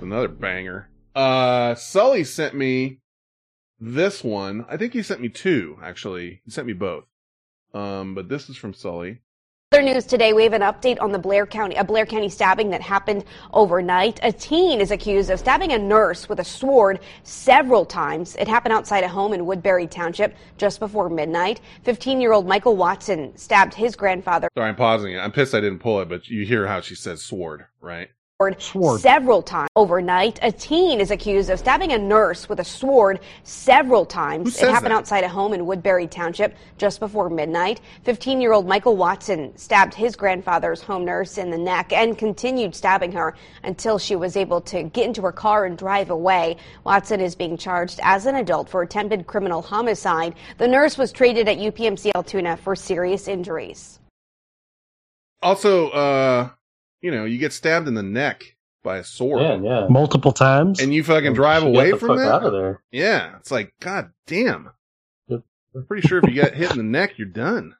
Another 0.00 0.02
another 0.02 0.28
banger. 0.28 0.88
Uh, 1.16 1.74
Sully 1.74 2.22
sent 2.22 2.54
me 2.54 2.99
this 3.80 4.22
one. 4.22 4.66
I 4.68 4.76
think 4.76 4.92
he 4.92 5.02
sent 5.02 5.20
me 5.20 5.28
two, 5.28 5.78
actually. 5.82 6.42
He 6.44 6.50
sent 6.50 6.66
me 6.66 6.72
both. 6.72 7.04
Um, 7.72 8.14
but 8.14 8.28
this 8.28 8.48
is 8.48 8.56
from 8.56 8.74
Sully. 8.74 9.20
Other 9.72 9.82
news 9.82 10.04
today, 10.04 10.32
we 10.32 10.42
have 10.42 10.52
an 10.52 10.62
update 10.62 11.00
on 11.00 11.12
the 11.12 11.18
Blair 11.20 11.46
County, 11.46 11.76
a 11.76 11.84
Blair 11.84 12.04
County 12.04 12.28
stabbing 12.28 12.70
that 12.70 12.80
happened 12.80 13.24
overnight. 13.52 14.18
A 14.24 14.32
teen 14.32 14.80
is 14.80 14.90
accused 14.90 15.30
of 15.30 15.38
stabbing 15.38 15.70
a 15.70 15.78
nurse 15.78 16.28
with 16.28 16.40
a 16.40 16.44
sword 16.44 16.98
several 17.22 17.84
times. 17.84 18.34
It 18.34 18.48
happened 18.48 18.72
outside 18.72 19.04
a 19.04 19.08
home 19.08 19.32
in 19.32 19.46
Woodbury 19.46 19.86
Township 19.86 20.34
just 20.58 20.80
before 20.80 21.08
midnight. 21.08 21.60
15 21.84 22.20
year 22.20 22.32
old 22.32 22.48
Michael 22.48 22.74
Watson 22.74 23.36
stabbed 23.36 23.72
his 23.72 23.94
grandfather 23.94 24.48
Sorry, 24.56 24.68
I'm 24.68 24.74
pausing 24.74 25.12
it. 25.12 25.18
I'm 25.18 25.30
pissed 25.30 25.54
I 25.54 25.60
didn't 25.60 25.78
pull 25.78 26.00
it, 26.00 26.08
but 26.08 26.26
you 26.26 26.44
hear 26.44 26.66
how 26.66 26.80
she 26.80 26.96
says 26.96 27.22
sword, 27.22 27.66
right? 27.80 28.08
Sword 28.58 29.00
several 29.00 29.42
times 29.42 29.68
overnight. 29.76 30.38
A 30.42 30.50
teen 30.50 31.00
is 31.00 31.10
accused 31.10 31.50
of 31.50 31.58
stabbing 31.58 31.92
a 31.92 31.98
nurse 31.98 32.48
with 32.48 32.60
a 32.60 32.64
sword 32.64 33.20
several 33.42 34.06
times. 34.06 34.56
It 34.60 34.70
happened 34.70 34.92
that? 34.92 34.98
outside 34.98 35.24
a 35.24 35.28
home 35.28 35.52
in 35.52 35.66
Woodbury 35.66 36.06
Township 36.06 36.56
just 36.78 37.00
before 37.00 37.28
midnight. 37.28 37.80
15 38.04 38.40
year 38.40 38.52
old 38.52 38.66
Michael 38.66 38.96
Watson 38.96 39.56
stabbed 39.56 39.94
his 39.94 40.16
grandfather's 40.16 40.80
home 40.80 41.04
nurse 41.04 41.36
in 41.36 41.50
the 41.50 41.58
neck 41.58 41.92
and 41.92 42.16
continued 42.16 42.74
stabbing 42.74 43.12
her 43.12 43.34
until 43.64 43.98
she 43.98 44.16
was 44.16 44.36
able 44.36 44.60
to 44.62 44.84
get 44.84 45.06
into 45.06 45.22
her 45.22 45.32
car 45.32 45.66
and 45.66 45.76
drive 45.76 46.10
away. 46.10 46.56
Watson 46.84 47.20
is 47.20 47.34
being 47.34 47.58
charged 47.58 48.00
as 48.02 48.24
an 48.24 48.36
adult 48.36 48.68
for 48.68 48.82
attempted 48.82 49.26
criminal 49.26 49.60
homicide. 49.60 50.34
The 50.56 50.68
nurse 50.68 50.96
was 50.96 51.12
treated 51.12 51.46
at 51.48 51.58
UPMC 51.58 52.12
Altoona 52.14 52.56
for 52.56 52.74
serious 52.74 53.28
injuries. 53.28 53.98
Also, 55.42 55.88
uh, 55.90 56.50
you 57.00 57.10
know, 57.10 57.24
you 57.24 57.38
get 57.38 57.52
stabbed 57.52 57.88
in 57.88 57.94
the 57.94 58.02
neck 58.02 58.56
by 58.82 58.98
a 58.98 59.04
sword. 59.04 59.42
Yeah, 59.42 59.60
yeah. 59.60 59.86
Multiple 59.88 60.32
times. 60.32 60.80
And 60.80 60.92
you 60.94 61.02
fucking 61.04 61.28
And 61.28 61.36
drive 61.36 61.62
she 61.62 61.66
got 61.66 61.74
away 61.74 61.90
the 61.92 61.96
from 61.98 62.08
fuck 62.08 62.18
that? 62.18 62.32
out 62.32 62.44
of 62.44 62.52
there. 62.52 62.82
Yeah. 62.90 63.36
It's 63.38 63.50
like, 63.50 63.72
god 63.80 64.10
damn. 64.26 64.70
I'm 65.30 65.86
pretty 65.86 66.06
sure 66.08 66.18
if 66.18 66.24
you 66.28 66.34
get 66.34 66.54
hit 66.54 66.72
in 66.72 66.78
the 66.78 66.82
neck, 66.82 67.12
you're 67.16 67.28
done. 67.28 67.74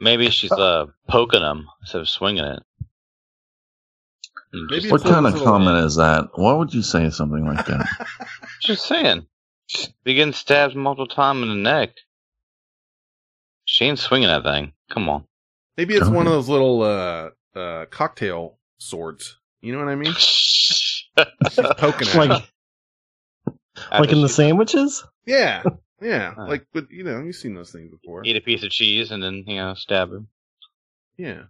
Maybe 0.00 0.28
she's 0.30 0.50
uh 0.50 0.86
poking 1.08 1.40
him 1.42 1.68
instead 1.82 2.00
of 2.00 2.08
swinging 2.08 2.44
it. 2.44 2.62
And 4.52 4.68
just- 4.70 4.90
what 4.90 5.02
kind 5.04 5.26
of 5.26 5.34
comment 5.36 5.84
is 5.84 5.96
that? 5.96 6.30
Why 6.34 6.52
would 6.54 6.72
you 6.74 6.82
say 6.82 7.10
something 7.10 7.44
like 7.46 7.64
that? 7.66 7.86
Just 8.62 8.86
saying. 8.86 9.26
Be 10.02 10.14
getting 10.14 10.32
stabbed 10.32 10.74
multiple 10.74 11.06
times 11.06 11.42
in 11.42 11.48
the 11.48 11.54
neck. 11.54 11.90
She 13.66 13.84
ain't 13.84 13.98
swinging 13.98 14.28
that 14.28 14.42
thing. 14.42 14.72
Come 14.90 15.08
on. 15.08 15.24
Maybe 15.76 15.94
it's 15.94 16.08
one 16.08 16.26
of 16.26 16.32
those 16.32 16.48
little, 16.48 16.82
uh, 16.82 17.30
uh, 17.58 17.86
cocktail 17.90 18.56
swords. 18.78 19.38
You 19.60 19.72
know 19.72 19.80
what 19.80 19.88
I 19.88 19.96
mean? 19.96 20.12
She's 20.16 21.04
poking 21.76 22.08
at 22.08 22.14
Like- 22.14 22.30
him. 23.46 23.58
like 23.92 24.12
in 24.12 24.22
the 24.22 24.28
sandwiches? 24.28 25.04
Yeah. 25.26 25.62
Yeah. 26.00 26.34
Like, 26.38 26.64
but, 26.72 26.92
you 26.92 27.02
know, 27.02 27.24
you've 27.24 27.34
seen 27.34 27.56
those 27.56 27.72
things 27.72 27.90
before. 27.90 28.22
Eat 28.24 28.36
a 28.36 28.40
piece 28.40 28.62
of 28.62 28.70
cheese 28.70 29.10
and 29.10 29.20
then, 29.20 29.42
you 29.48 29.56
know, 29.56 29.74
stab 29.74 30.12
him. 30.12 30.28
Yeah. 31.16 31.42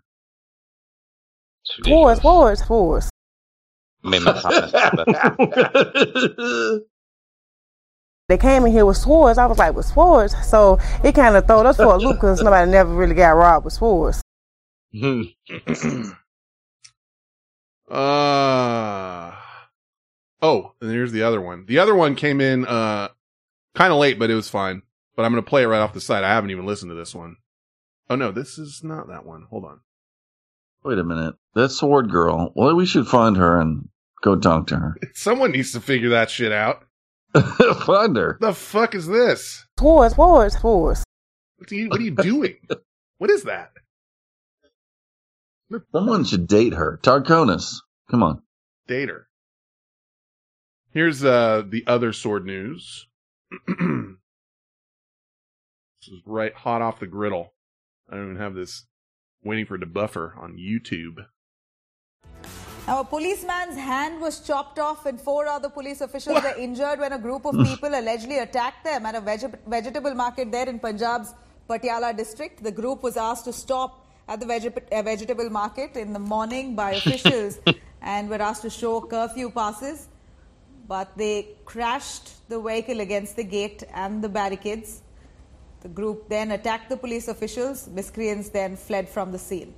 Swords, 1.65 2.23
swords, 2.23 2.65
swords. 2.65 3.11
Made 4.03 4.23
my 4.23 4.33
They 8.29 8.39
came 8.39 8.65
in 8.65 8.73
here 8.73 8.87
with 8.87 8.97
swords. 8.97 9.37
I 9.39 9.45
was 9.45 9.59
like, 9.59 9.75
with 9.75 9.85
swords? 9.85 10.35
So 10.47 10.79
it 11.05 11.15
kind 11.15 11.37
of 11.37 11.47
throw 11.47 11.61
us 11.67 11.77
for 11.77 11.83
a 11.85 11.99
loop 11.99 12.17
because 12.17 12.41
nobody 12.43 12.71
never 12.71 12.95
really 12.95 13.15
got 13.15 13.33
robbed 13.33 13.67
with 13.67 13.75
swords. 13.75 14.23
Uh 17.91 19.33
oh, 20.43 20.75
and 20.81 20.91
here's 20.91 21.13
the 21.13 21.23
other 21.23 21.41
one. 21.41 21.65
The 21.67 21.79
other 21.79 21.95
one 21.95 22.17
came 22.17 22.41
in 22.41 22.67
uh 22.67 23.09
kind 23.75 23.93
of 23.93 23.99
late, 23.99 24.19
but 24.19 24.31
it 24.31 24.35
was 24.35 24.51
fine. 24.51 24.83
But 25.17 25.25
I'm 25.25 25.33
gonna 25.33 25.43
play 25.43 25.63
it 25.63 25.69
right 25.69 25.81
off 25.81 25.95
the 25.95 26.01
side. 26.01 26.23
I 26.23 26.29
haven't 26.29 26.51
even 26.51 26.67
listened 26.67 26.91
to 26.91 26.95
this 26.95 27.15
one. 27.15 27.37
Oh 28.11 28.17
no, 28.17 28.31
this 28.31 28.59
is 28.59 28.83
not 28.85 29.09
that 29.09 29.25
one. 29.25 29.47
Hold 29.51 29.65
on. 29.65 29.81
Wait 30.85 30.99
a 30.99 31.05
minute. 31.05 31.35
That 31.55 31.71
sword 31.71 32.11
girl. 32.11 32.53
Well, 32.55 32.77
we 32.77 32.87
should 32.87 33.09
find 33.09 33.37
her 33.37 33.61
and 33.61 33.89
go 34.23 34.37
talk 34.37 34.67
to 34.69 34.77
her. 34.77 34.97
Someone 35.15 35.53
needs 35.53 35.73
to 35.73 35.81
figure 35.81 36.11
that 36.11 36.31
shit 36.31 36.53
out. 36.53 36.85
find 37.87 38.17
her. 38.17 38.39
The 38.41 38.53
fuck 38.53 38.95
is 38.95 39.07
this? 39.07 39.67
Swords, 39.79 40.15
swords, 40.15 40.59
swords. 40.59 41.05
What 41.57 41.73
are 41.73 41.75
you, 41.75 41.89
what 41.89 42.01
are 42.01 42.05
you 42.05 42.11
doing? 42.15 42.57
what 43.19 43.31
is 43.31 43.45
that? 43.45 43.73
Someone 45.93 46.25
should 46.25 46.47
date 46.47 46.75
her. 46.75 46.99
Tarkonis. 47.03 47.77
Come 48.11 48.23
on. 48.23 48.43
Date 48.87 49.09
her. 49.09 49.29
Here's 50.93 51.25
uh 51.25 51.63
the 51.69 51.85
other 51.87 52.13
sword 52.13 52.47
news. 52.47 53.07
this 53.69 53.79
is 56.09 56.23
right 56.25 56.55
hot 56.55 56.83
off 56.83 57.01
the 57.01 57.07
griddle. 57.07 57.53
I 58.11 58.17
don't 58.17 58.31
even 58.31 58.37
have 58.37 58.55
this 58.55 58.87
waiting 59.45 59.67
for 59.67 59.75
it 59.77 59.81
to 59.81 59.87
buffer 59.87 60.35
on 60.41 60.57
YouTube. 60.57 61.27
Now, 62.87 63.01
a 63.01 63.05
policeman's 63.05 63.77
hand 63.77 64.19
was 64.19 64.41
chopped 64.41 64.79
off, 64.79 65.05
and 65.05 65.21
four 65.21 65.47
other 65.47 65.69
police 65.69 66.01
officials 66.01 66.43
were 66.43 66.55
injured 66.57 66.99
when 67.01 67.13
a 67.13 67.19
group 67.19 67.45
of 67.45 67.55
people 67.67 67.91
allegedly 67.91 68.39
attacked 68.39 68.83
them 68.83 69.05
at 69.05 69.15
a 69.15 69.21
veg- 69.21 69.59
vegetable 69.67 70.15
market 70.15 70.51
there 70.51 70.67
in 70.67 70.79
Punjab's 70.79 71.35
Patiala 71.69 72.17
district. 72.17 72.63
The 72.63 72.73
group 72.73 73.03
was 73.03 73.19
asked 73.19 73.45
to 73.45 73.53
stop 73.53 74.08
at 74.29 74.41
the 74.41 74.47
veg- 74.47 74.85
uh, 74.93 75.03
vegetable 75.03 75.51
market 75.51 75.97
in 75.97 76.13
the 76.13 76.19
morning 76.19 76.77
by 76.77 76.93
officials 77.03 77.59
and 78.03 78.29
were 78.29 78.43
asked 78.43 78.63
to 78.63 78.71
show 78.71 79.01
curfew 79.01 79.51
passes. 79.51 80.09
But 80.87 81.17
they 81.17 81.49
crashed 81.65 82.49
the 82.49 82.61
vehicle 82.61 83.01
against 83.01 83.37
the 83.37 83.45
gate 83.45 83.83
and 83.93 84.23
the 84.23 84.29
barricades. 84.29 85.03
The 85.81 85.89
group 85.89 86.29
then 86.29 86.51
attacked 86.53 86.89
the 86.89 86.97
police 86.97 87.29
officials. 87.29 87.89
Miscreants 87.89 88.49
then 88.51 88.77
fled 88.77 89.09
from 89.09 89.33
the 89.33 89.39
scene. 89.39 89.75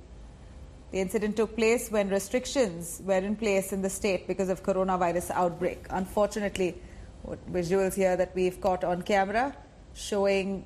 The 0.91 0.99
incident 0.99 1.37
took 1.37 1.55
place 1.55 1.89
when 1.89 2.09
restrictions 2.09 3.01
were 3.05 3.17
in 3.17 3.35
place 3.35 3.71
in 3.71 3.81
the 3.81 3.89
state 3.89 4.27
because 4.27 4.49
of 4.49 4.63
coronavirus 4.63 5.31
outbreak. 5.31 5.85
Unfortunately, 5.89 6.75
what 7.23 7.39
visuals 7.51 7.93
here 7.93 8.17
that 8.17 8.35
we've 8.35 8.59
caught 8.59 8.83
on 8.83 9.01
camera 9.01 9.55
showing 9.93 10.65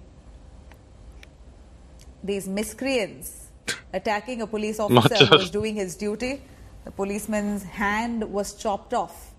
these 2.24 2.48
miscreants 2.48 3.45
attacking 3.94 4.42
a 4.42 4.48
police 4.48 4.80
officer 4.80 5.26
who 5.26 5.38
was 5.38 5.50
doing 5.50 5.76
his 5.76 5.96
duty. 5.96 6.42
The 6.84 6.92
policeman's 6.92 7.64
hand 7.64 8.32
was 8.32 8.54
chopped 8.54 8.94
off 8.94 9.34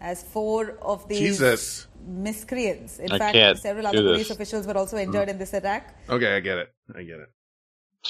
as 0.00 0.22
four 0.22 0.76
of 0.82 1.08
these 1.08 1.18
Jesus. 1.20 1.86
miscreants. 2.06 2.98
In 2.98 3.10
I 3.12 3.18
fact, 3.18 3.58
several 3.58 3.86
other 3.86 4.02
police 4.02 4.28
this. 4.28 4.30
officials 4.30 4.66
were 4.66 4.76
also 4.76 4.96
injured 4.96 5.28
in 5.28 5.38
this 5.38 5.52
attack. 5.54 5.96
Okay, 6.08 6.36
I 6.36 6.40
get 6.40 6.58
it. 6.58 6.72
I 6.94 7.02
get 7.02 7.20
it. 7.20 7.28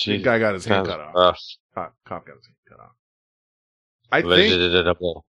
The 0.04 0.18
guy 0.18 0.38
got 0.38 0.54
his 0.54 0.64
hand 0.64 0.86
cut 0.86 1.00
off. 1.00 1.14
rough. 1.14 1.40
Cop, 1.74 1.94
cop 2.06 2.26
got 2.26 2.36
his 2.36 2.46
hand 2.46 2.56
cut 2.68 2.80
off. 2.80 2.92
I 4.12 4.22
think 4.22 4.30
Vegetable. 4.32 5.24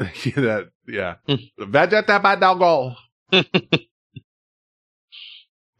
yeah, 0.00 0.32
that 0.36 0.68
yeah. 0.86 1.14
Vegetable. 1.58 2.96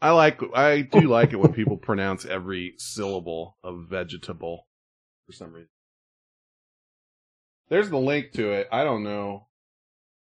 I 0.03 0.11
like 0.11 0.41
I 0.53 0.81
do 0.81 1.01
like 1.07 1.33
it 1.33 1.37
when 1.37 1.53
people 1.53 1.77
pronounce 1.77 2.25
every 2.25 2.75
syllable 2.77 3.57
of 3.63 3.87
vegetable 3.89 4.67
for 5.25 5.31
some 5.33 5.53
reason. 5.53 5.69
There's 7.69 7.89
the 7.89 7.97
link 7.97 8.33
to 8.33 8.51
it. 8.51 8.67
I 8.71 8.83
don't 8.83 9.03
know. 9.03 9.47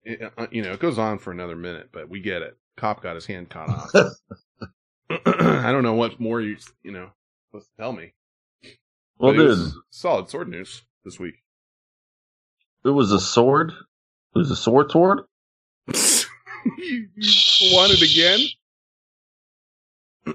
It, 0.03 0.33
uh, 0.37 0.47
you 0.51 0.63
know, 0.63 0.73
it 0.73 0.79
goes 0.79 0.97
on 0.97 1.19
for 1.19 1.31
another 1.31 1.55
minute, 1.55 1.89
but 1.93 2.09
we 2.09 2.19
get 2.19 2.41
it. 2.41 2.57
Cop 2.77 3.03
got 3.03 3.15
his 3.15 3.27
hand 3.27 3.49
caught 3.49 3.69
off. 3.69 3.91
I 5.25 5.71
don't 5.71 5.83
know 5.83 5.93
what 5.95 6.19
more 6.19 6.41
you 6.41 6.57
you 6.83 6.91
know 6.91 7.11
supposed 7.51 7.69
to 7.69 7.81
tell 7.81 7.93
me. 7.93 8.13
Well, 9.19 9.33
But 9.33 9.37
dude. 9.37 9.73
solid 9.91 10.29
sword 10.29 10.49
news 10.49 10.83
this 11.05 11.19
week. 11.19 11.35
It 12.85 12.89
was 12.89 13.11
a 13.11 13.19
sword. 13.19 13.71
It 13.71 14.39
was 14.39 14.51
a 14.51 14.55
sword 14.55 14.91
sword. 14.91 15.21
you, 16.77 17.07
you 17.15 17.75
want 17.75 17.91
it 17.93 18.01
again? 18.01 18.39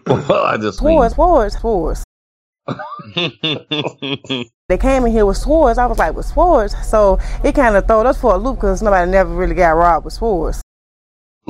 well, 0.07 0.45
I 0.45 0.57
just 0.57 0.83
mean, 0.83 0.99
Swords, 1.11 1.15
swords, 1.15 1.59
swords. 1.59 2.05
They 4.69 4.79
came 4.79 5.05
in 5.05 5.12
here 5.12 5.27
with 5.27 5.37
swords. 5.37 5.79
I 5.79 5.87
was 5.87 5.99
like, 5.99 6.15
with 6.15 6.25
swords? 6.27 6.75
So 6.87 7.19
it 7.45 7.55
kind 7.55 7.77
of 7.77 7.87
throw 7.87 8.01
us 8.03 8.19
for 8.19 8.35
a 8.35 8.39
loop 8.39 8.57
because 8.57 8.83
nobody 8.83 9.11
never 9.11 9.35
really 9.35 9.55
got 9.55 9.71
robbed 9.73 10.07
with 10.07 10.15
swords. 10.15 10.62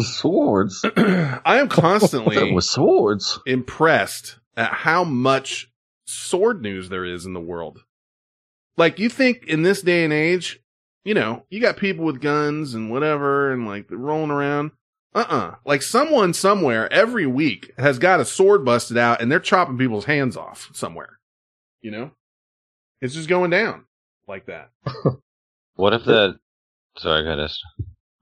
swords. 0.01 0.85
I 0.97 1.59
am 1.59 1.69
constantly 1.69 2.53
with 2.55 2.65
swords 2.65 3.39
impressed 3.47 4.39
at 4.57 4.73
how 4.73 5.05
much 5.05 5.71
sword 6.07 6.61
news 6.61 6.89
there 6.89 7.05
is 7.05 7.25
in 7.25 7.35
the 7.35 7.41
world. 7.41 7.85
Like 8.77 8.99
you 8.99 9.09
think 9.09 9.45
in 9.47 9.63
this 9.63 9.81
day 9.83 10.03
and 10.03 10.13
age, 10.13 10.61
you 11.05 11.15
know, 11.15 11.45
you 11.51 11.61
got 11.61 11.77
people 11.77 12.05
with 12.05 12.21
guns 12.21 12.75
and 12.75 12.91
whatever 12.91 13.53
and 13.53 13.67
like 13.67 13.87
they're 13.89 13.97
rolling 13.97 14.33
around. 14.33 14.73
Uh-uh. 15.15 15.55
Like 15.65 15.83
someone 15.83 16.35
somewhere 16.35 16.93
every 16.93 17.27
week 17.27 17.73
has 17.79 17.99
got 17.99 18.21
a 18.21 18.25
sword 18.25 18.65
busted 18.65 18.97
out 18.97 19.23
and 19.23 19.31
they're 19.31 19.41
chopping 19.41 19.79
people's 19.79 20.07
hands 20.07 20.37
off 20.37 20.71
somewhere. 20.73 21.19
You 21.81 21.91
know? 21.91 22.11
It's 23.01 23.15
just 23.15 23.29
going 23.29 23.51
down 23.51 23.85
like 24.27 24.47
that. 24.47 24.71
What 25.77 25.93
if 25.93 26.05
the 26.05 26.39
Sorry, 26.97 27.25
go 27.25 27.31
ahead. 27.31 27.41
Esther. 27.41 27.67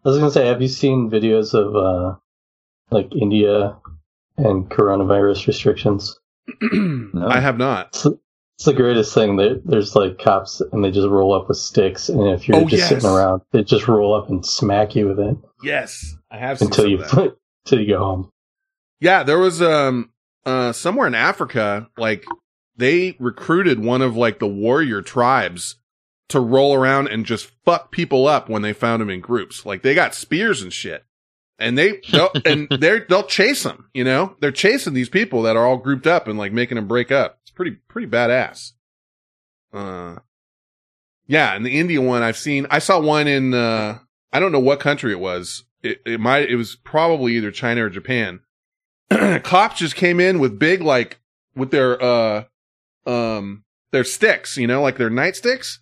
I 0.05 0.09
was 0.09 0.19
gonna 0.19 0.31
say, 0.31 0.47
have 0.47 0.63
you 0.63 0.69
seen 0.69 1.11
videos 1.11 1.55
of 1.55 1.77
uh, 1.77 2.17
like 2.91 3.15
India 3.15 3.77
and 4.39 4.69
coronavirus 4.71 5.47
restrictions? 5.47 6.19
I 6.63 7.41
have 7.41 7.59
not. 7.59 7.89
It's, 7.89 8.07
it's 8.63 8.67
the 8.77 8.81
greatest 8.81 9.13
thing. 9.13 9.35
There, 9.35 9.57
there's 9.65 9.97
like 9.97 10.21
cops, 10.21 10.61
and 10.61 10.85
they 10.85 10.93
just 10.93 11.09
roll 11.09 11.35
up 11.35 11.49
with 11.49 11.57
sticks, 11.59 12.09
and 12.09 12.29
if 12.29 12.47
you're 12.47 12.59
Oh, 12.59 12.61
just 12.65 12.75
yes. 12.79 12.89
sitting 12.91 13.09
around, 13.11 13.43
they 13.51 13.65
just 13.65 13.89
roll 13.89 14.15
up 14.15 14.31
and 14.31 14.47
smack 14.47 14.95
you 14.95 15.09
with 15.09 15.19
it 15.19 15.37
Yes, 15.65 16.15
I 16.31 16.39
have 16.39 16.61
seen 16.61 16.69
until 16.69 16.87
you 16.87 17.03
until 17.03 17.81
you 17.81 17.89
go 17.89 17.99
home. 17.99 18.31
Yeah, 19.01 19.25
there 19.25 19.41
was 19.41 19.61
um 19.61 20.11
uh 20.47 20.71
somewhere 20.73 21.09
in 21.09 21.15
Africa, 21.17 21.89
like 21.97 22.25
they 22.77 23.17
recruited 23.19 23.81
one 23.83 24.01
of 24.01 24.17
like 24.17 24.39
the 24.39 24.47
warrior 24.47 25.03
tribes 25.03 25.75
to 26.29 26.39
roll 26.39 26.73
around 26.73 27.09
and 27.09 27.27
just 27.27 27.51
fuck 27.65 27.91
people 27.91 28.29
up 28.29 28.49
when 28.49 28.63
they 28.63 28.73
found 28.73 29.03
them 29.03 29.11
in 29.11 29.21
groups. 29.21 29.67
Like 29.67 29.83
they 29.83 29.95
got 29.95 30.15
spears 30.15 30.63
and 30.63 30.73
shit. 30.73 31.05
And 31.59 31.77
they 31.77 32.01
and 32.45 32.69
they're 32.71 33.07
they'll 33.09 33.25
chase 33.25 33.65
them, 33.65 33.91
you 33.93 34.05
know? 34.05 34.37
They're 34.41 34.53
chasing 34.53 34.95
these 34.95 35.09
people 35.09 35.43
that 35.43 35.57
are 35.57 35.67
all 35.67 35.77
grouped 35.79 36.07
up 36.07 36.29
and 36.29 36.39
like 36.39 36.53
making 36.53 36.77
them 36.77 36.87
break 36.89 37.11
up. 37.11 37.39
Pretty 37.63 37.77
pretty 37.87 38.09
badass. 38.09 38.73
Uh 39.73 40.17
Yeah, 41.29 41.55
and 41.55 41.65
the 41.65 41.79
India 41.79 42.01
one 42.01 42.21
I've 42.25 42.37
seen 42.37 42.67
I 42.71 42.81
saw 42.81 42.99
one 42.99 43.29
in 43.29 43.55
uh 43.55 44.01
I 44.33 44.41
don't 44.41 44.51
know 44.51 44.59
what 44.59 44.81
country 44.81 45.13
it 45.13 45.21
was. 45.21 45.63
It 45.81 46.03
it 46.05 46.19
might 46.19 46.51
it 46.51 46.57
was 46.57 46.75
probably 46.75 47.37
either 47.37 47.53
China 47.53 47.85
or 47.85 47.89
Japan 47.89 48.41
cops 49.45 49.79
just 49.79 49.95
came 49.95 50.19
in 50.19 50.41
with 50.41 50.59
big 50.59 50.83
like 50.83 51.21
with 51.55 51.71
their 51.71 52.03
uh 52.03 52.45
um 53.07 53.63
their 53.93 54.03
sticks, 54.03 54.57
you 54.57 54.67
know, 54.67 54.83
like 54.83 54.97
their 54.99 55.11
nightsticks. 55.11 55.79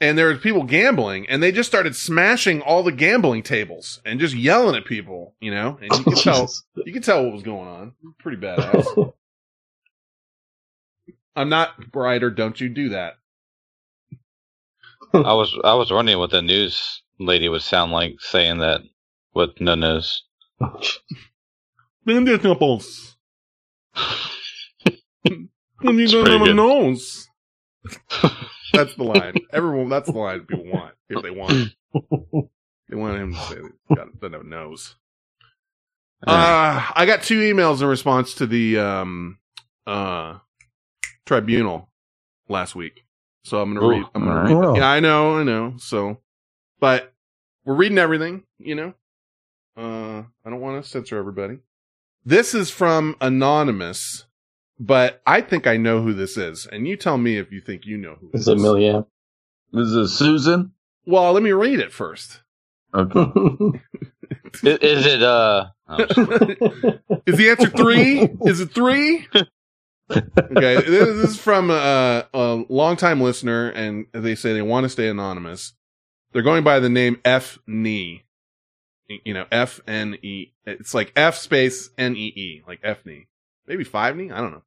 And 0.00 0.18
there 0.18 0.30
was 0.30 0.38
people 0.38 0.64
gambling 0.64 1.28
and 1.28 1.40
they 1.40 1.52
just 1.52 1.68
started 1.68 1.94
smashing 1.94 2.60
all 2.60 2.82
the 2.82 2.90
gambling 2.90 3.44
tables 3.44 4.00
and 4.04 4.18
just 4.18 4.34
yelling 4.34 4.74
at 4.74 4.84
people, 4.84 5.36
you 5.40 5.52
know, 5.52 5.78
and 5.80 5.96
you 5.96 6.04
could 6.12 6.16
tell 6.16 6.50
you 6.84 6.92
could 6.92 7.04
tell 7.04 7.22
what 7.22 7.34
was 7.34 7.44
going 7.44 7.68
on. 7.68 7.92
Pretty 8.18 8.36
badass. 8.42 9.12
I'm 11.36 11.48
not 11.48 11.90
brighter, 11.90 12.30
don't 12.30 12.60
you 12.60 12.68
do 12.68 12.90
that. 12.90 13.14
I 15.12 15.34
was 15.34 15.56
I 15.64 15.74
was 15.74 15.90
wondering 15.90 16.18
what 16.18 16.30
the 16.30 16.42
news 16.42 17.02
lady 17.18 17.48
would 17.48 17.62
sound 17.62 17.92
like 17.92 18.16
saying 18.20 18.58
that 18.58 18.82
with 19.34 19.50
no 19.60 19.74
nose. 19.74 20.24
Bend 22.04 22.26
nipples. 22.26 23.16
and 25.24 25.48
you 25.82 26.08
don't 26.08 26.26
have 26.26 26.42
a 26.42 26.44
good. 26.46 26.56
nose. 26.56 27.28
that's 28.72 28.94
the 28.94 29.04
line. 29.04 29.34
Everyone, 29.52 29.88
that's 29.88 30.10
the 30.10 30.18
line 30.18 30.40
people 30.40 30.66
want 30.66 30.94
if 31.08 31.22
they 31.22 31.30
want. 31.30 31.52
it. 31.52 32.50
They 32.88 32.96
want 32.96 33.18
him 33.18 33.34
to 33.34 33.40
say 33.40 33.54
that 33.54 33.72
he's 33.88 33.96
got 33.96 34.20
doesn't 34.20 34.40
a 34.40 34.48
nose. 34.48 34.96
Uh, 36.26 36.86
I 36.94 37.06
got 37.06 37.22
two 37.22 37.40
emails 37.40 37.80
in 37.80 37.86
response 37.86 38.34
to 38.34 38.46
the 38.46 38.78
um 38.78 39.38
uh 39.86 40.38
tribunal 41.30 41.88
last 42.48 42.74
week, 42.74 43.04
so 43.44 43.60
I'm 43.60 43.72
gonna 43.72 43.86
Ooh, 43.86 43.90
read. 43.90 44.04
I'm 44.16 44.24
gonna 44.24 44.50
alright. 44.50 44.68
read. 44.72 44.78
Yeah, 44.78 44.90
I 44.90 44.98
know, 44.98 45.36
I 45.36 45.44
know. 45.44 45.74
So, 45.78 46.18
but 46.80 47.12
we're 47.64 47.76
reading 47.76 47.98
everything, 47.98 48.42
you 48.58 48.74
know. 48.74 48.94
Uh, 49.76 50.24
I 50.44 50.50
don't 50.50 50.60
want 50.60 50.82
to 50.82 50.90
censor 50.90 51.18
everybody. 51.18 51.58
This 52.24 52.52
is 52.52 52.68
from 52.68 53.14
anonymous, 53.20 54.26
but 54.80 55.22
I 55.24 55.40
think 55.40 55.68
I 55.68 55.76
know 55.76 56.02
who 56.02 56.14
this 56.14 56.36
is, 56.36 56.66
and 56.66 56.88
you 56.88 56.96
tell 56.96 57.16
me 57.16 57.38
if 57.38 57.52
you 57.52 57.60
think 57.60 57.86
you 57.86 57.96
know 57.96 58.16
who. 58.20 58.30
Is 58.34 58.48
it 58.48 58.58
Milliamp? 58.58 59.06
Is 59.72 59.92
it 59.92 60.08
Susan? 60.08 60.72
Well, 61.06 61.32
let 61.32 61.44
me 61.44 61.52
read 61.52 61.78
it 61.78 61.92
first. 61.92 62.42
Okay. 62.92 63.24
Is, 64.64 64.78
is 64.82 65.06
it 65.06 65.22
uh? 65.22 65.66
oh, 65.88 65.96
Is 67.26 67.36
the 67.36 67.50
answer 67.50 67.68
three? 67.68 68.20
Is 68.44 68.60
it 68.60 68.72
three? 68.74 69.28
Okay, 70.10 70.76
this, 70.76 71.08
is 71.08 71.38
from 71.38 71.70
a, 71.70 72.26
a 72.32 72.64
longtime 72.68 73.20
listener, 73.20 73.70
and 73.70 74.06
they 74.12 74.34
say 74.34 74.52
they 74.52 74.62
want 74.62 74.84
to 74.84 74.88
stay 74.88 75.08
anonymous. 75.08 75.74
They're 76.32 76.42
going 76.42 76.64
by 76.64 76.80
the 76.80 76.88
name 76.88 77.20
F 77.24 77.58
Knee. 77.66 78.24
You 79.24 79.34
know, 79.34 79.46
F 79.50 79.80
N 79.86 80.16
E. 80.22 80.52
It's 80.64 80.94
like 80.94 81.12
F 81.16 81.36
space 81.36 81.90
N 81.98 82.16
E 82.16 82.26
E, 82.36 82.62
like 82.66 82.80
F 82.84 83.04
Knee. 83.04 83.26
Maybe 83.66 83.84
five 83.84 84.16
knee? 84.16 84.30
I 84.30 84.40
don't 84.40 84.52
know. 84.52 84.62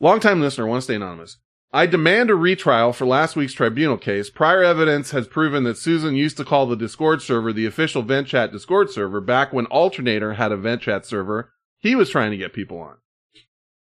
Longtime 0.00 0.40
listener, 0.40 0.66
want 0.66 0.78
to 0.78 0.84
stay 0.84 0.94
anonymous. 0.94 1.38
I 1.72 1.86
demand 1.86 2.30
a 2.30 2.34
retrial 2.34 2.92
for 2.92 3.06
last 3.06 3.36
week's 3.36 3.52
tribunal 3.52 3.98
case. 3.98 4.30
Prior 4.30 4.62
evidence 4.62 5.10
has 5.10 5.28
proven 5.28 5.64
that 5.64 5.76
Susan 5.76 6.14
used 6.14 6.36
to 6.38 6.44
call 6.44 6.66
the 6.66 6.76
Discord 6.76 7.20
server 7.20 7.52
the 7.52 7.66
official 7.66 8.02
VentChat 8.02 8.52
Discord 8.52 8.90
server 8.90 9.20
back 9.20 9.52
when 9.52 9.66
Alternator 9.66 10.34
had 10.34 10.50
a 10.50 10.56
VentChat 10.56 11.04
server 11.04 11.52
he 11.78 11.94
was 11.94 12.10
trying 12.10 12.30
to 12.32 12.36
get 12.36 12.52
people 12.52 12.80
on. 12.80 12.96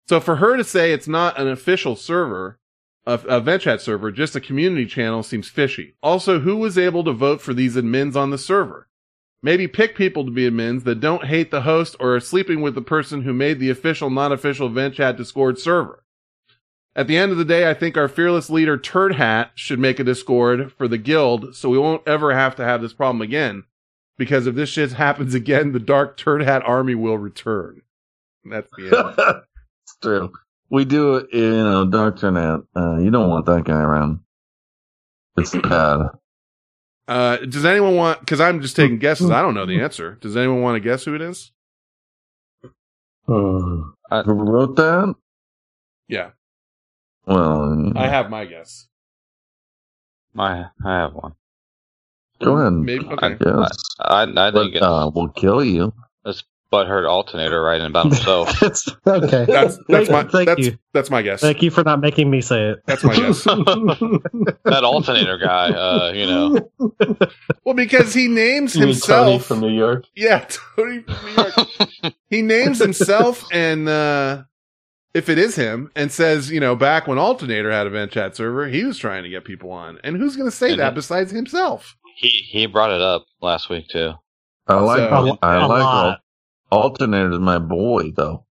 So 0.08 0.20
for 0.20 0.38
her 0.38 0.56
to 0.56 0.64
say 0.64 0.92
it's 0.92 1.08
not 1.08 1.40
an 1.40 1.48
official 1.48 1.96
server, 1.96 2.60
a, 3.06 3.14
a 3.14 3.42
VentChat 3.42 3.82
server, 3.82 4.12
just 4.12 4.36
a 4.36 4.42
community 4.42 4.86
channel 4.86 5.24
seems 5.24 5.50
fishy. 5.50 5.96
Also, 6.02 6.40
who 6.40 6.58
was 6.58 6.78
able 6.78 7.04
to 7.04 7.12
vote 7.12 7.42
for 7.42 7.54
these 7.54 7.76
admins 7.76 8.16
on 8.16 8.30
the 8.30 8.38
server? 8.38 8.88
Maybe 9.44 9.68
pick 9.68 9.96
people 9.96 10.26
to 10.26 10.32
be 10.32 10.50
admins 10.50 10.84
that 10.86 11.00
don't 11.00 11.26
hate 11.26 11.52
the 11.52 11.62
host 11.62 11.96
or 12.00 12.16
are 12.16 12.20
sleeping 12.20 12.62
with 12.62 12.74
the 12.74 12.82
person 12.82 13.22
who 13.22 13.34
made 13.34 13.60
the 13.60 13.70
official, 13.70 14.10
non-official 14.10 14.70
VentChat 14.70 15.18
Discord 15.18 15.60
server. 15.60 16.04
At 16.96 17.08
the 17.08 17.18
end 17.18 17.32
of 17.32 17.38
the 17.38 17.46
day, 17.46 17.70
I 17.70 17.76
think 17.76 17.96
our 17.96 18.08
fearless 18.08 18.50
leader 18.50 18.78
Turd 18.78 19.16
Hat 19.16 19.52
should 19.54 19.78
make 19.78 20.00
a 20.00 20.04
Discord 20.04 20.74
for 20.74 20.88
the 20.88 20.98
guild 20.98 21.56
so 21.56 21.70
we 21.70 21.78
won't 21.78 22.08
ever 22.08 22.34
have 22.34 22.56
to 22.56 22.64
have 22.64 22.82
this 22.82 22.94
problem 22.94 23.22
again. 23.22 23.66
Because 24.18 24.48
if 24.48 24.56
this 24.56 24.70
shit 24.70 24.94
happens 24.94 25.34
again, 25.36 25.74
the 25.74 25.80
Dark 25.80 26.18
Turd 26.18 26.42
Hat 26.42 26.64
army 26.66 26.96
will 26.96 27.18
return. 27.18 27.84
That's 28.44 28.72
the 28.76 29.26
end. 29.28 29.44
it's 30.00 30.04
true. 30.06 30.32
We 30.70 30.86
do 30.86 31.16
it, 31.18 31.28
you 31.34 31.64
know, 31.64 31.86
Doctor 31.86 32.32
Nat. 32.32 32.60
Uh, 32.76 32.98
you 32.98 33.10
don't 33.12 33.30
want 33.30 33.46
that 33.46 33.64
guy 33.64 33.80
around. 33.82 34.20
It's 35.38 35.56
bad. 35.64 36.10
uh, 37.08 37.38
does 37.38 37.64
anyone 37.66 37.96
want, 37.96 38.26
cause 38.28 38.42
I'm 38.42 38.62
just 38.62 38.76
taking 38.76 39.00
guesses. 39.00 39.30
I 39.30 39.42
don't 39.42 39.54
know 39.54 39.66
the 39.66 39.80
answer. 39.82 40.16
Does 40.22 40.36
anyone 40.36 40.62
want 40.62 40.76
to 40.76 40.80
guess 40.82 41.06
who 41.06 41.16
it 41.16 41.22
is? 41.22 41.52
Hmm. 43.26 43.82
Who 44.12 44.34
wrote 44.34 44.76
that? 44.78 45.14
Yeah, 46.08 46.30
Well, 47.26 47.92
I 47.98 48.08
have 48.08 48.30
my 48.30 48.46
guess. 48.46 48.88
My 50.34 50.68
I 50.86 50.94
have 51.00 51.14
one. 51.14 51.34
go 52.42 52.58
ahead. 52.58 52.72
Maybe, 52.74 53.06
okay. 53.06 53.36
Yes. 53.46 53.78
I 54.00 54.24
I 54.24 54.52
think 54.52 54.74
But, 54.76 54.82
uh, 54.82 55.12
we'll 55.14 55.28
kill 55.30 55.62
you. 55.64 55.94
it's 56.26 56.44
butthurt 56.72 57.08
alternator 57.08 57.62
writing 57.62 57.88
about 57.88 58.06
himself. 58.08 58.60
That's 58.60 58.88
okay. 59.08 59.46
That's, 59.46 59.78
that's 59.88 60.10
my, 60.10 60.24
Thank 60.24 60.48
that's, 60.48 60.60
you. 60.60 60.78
that's 60.94 61.10
my 61.10 61.22
guess. 61.22 61.40
Thank 61.42 61.62
you 61.62 61.72
for 61.72 61.84
not 61.84 62.02
making 62.02 62.30
me 62.30 62.42
say 62.42 62.72
it. 62.72 62.80
That's 62.86 63.04
my 63.04 63.16
guess. 63.16 63.44
that 63.46 64.82
alternator 64.84 65.38
guy, 65.38 65.70
uh, 65.70 66.12
you 66.14 66.26
know, 66.26 66.70
well, 67.64 67.76
because 67.76 68.14
he 68.14 68.28
names 68.28 68.76
You 68.76 68.88
mean 68.88 68.96
Tony 68.96 69.32
himself. 69.34 69.46
from 69.46 69.60
New 69.62 69.70
York? 69.76 70.06
Yeah, 70.16 70.46
Tony 70.76 71.02
from 71.02 71.26
New 71.26 71.32
York. 71.34 72.14
he 72.30 72.42
names 72.42 72.80
himself 72.80 73.46
and 73.52 73.88
uh 73.90 74.44
if 75.14 75.30
it 75.30 75.40
is 75.40 75.56
him 75.56 75.90
and 75.96 76.12
says, 76.12 76.52
you 76.52 76.60
know, 76.60 76.76
back 76.76 77.08
when 77.08 77.18
Alternator 77.18 77.72
had 77.72 77.88
a 77.88 77.90
vent 77.90 78.12
chat 78.12 78.36
server, 78.36 78.68
he 78.68 78.84
was 78.84 79.00
trying 79.00 79.24
to 79.24 79.30
get 79.30 79.46
people 79.46 79.72
on. 79.72 79.98
And 80.04 80.16
who's 80.16 80.36
going 80.36 80.48
to 80.48 80.56
say 80.56 80.72
And 80.72 80.80
that 80.80 80.92
he- 80.92 80.96
besides 80.96 81.32
himself? 81.32 81.96
he 82.18 82.28
he 82.30 82.66
brought 82.68 82.92
it 82.92 83.02
up 83.02 83.26
last 83.42 83.70
week 83.70 83.88
too. 83.88 84.12
I 84.68 84.76
like 84.76 84.98
So- 85.00 85.38
I 85.42 85.56
A 85.56 85.68
like 85.68 86.18
lot. 86.72 86.78
al- 86.78 86.84
alternator 86.84 87.40
my 87.40 87.60
boy 87.60 88.12
though. 88.16 88.46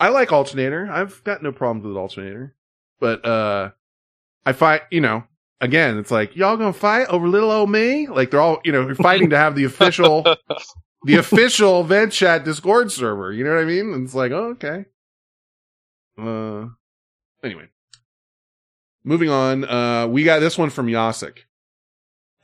I 0.00 0.08
like 0.08 0.32
Alternator. 0.32 0.88
I've 0.90 1.22
got 1.24 1.42
no 1.42 1.52
problems 1.52 1.86
with 1.86 1.96
Alternator. 1.96 2.54
But 3.00 3.24
uh 3.26 3.70
I 4.46 4.52
fight, 4.54 4.82
you 4.90 5.00
know, 5.00 5.24
again, 5.60 5.98
it's 5.98 6.10
like 6.10 6.36
y'all 6.36 6.56
to 6.58 6.72
fight 6.72 7.08
over 7.08 7.28
little 7.28 7.50
old 7.50 7.70
me? 7.70 8.08
Like 8.08 8.30
they're 8.30 8.40
all, 8.40 8.60
you 8.64 8.72
know, 8.72 8.94
fighting 8.94 9.30
to 9.30 9.36
have 9.36 9.54
the 9.54 9.64
official 9.64 10.24
the 11.04 11.16
official 11.16 11.84
vent 11.84 12.12
chat 12.12 12.44
Discord 12.44 12.92
server, 12.92 13.32
you 13.32 13.44
know 13.44 13.54
what 13.54 13.62
I 13.62 13.64
mean? 13.66 13.92
And 13.92 14.04
it's 14.04 14.14
like, 14.14 14.32
oh, 14.32 14.56
okay. 14.56 14.86
Uh 16.18 16.68
anyway. 17.44 17.68
Moving 19.02 19.30
on, 19.30 19.64
uh, 19.64 20.06
we 20.08 20.24
got 20.24 20.40
this 20.40 20.58
one 20.58 20.68
from 20.68 20.86
Yasik. 20.86 21.38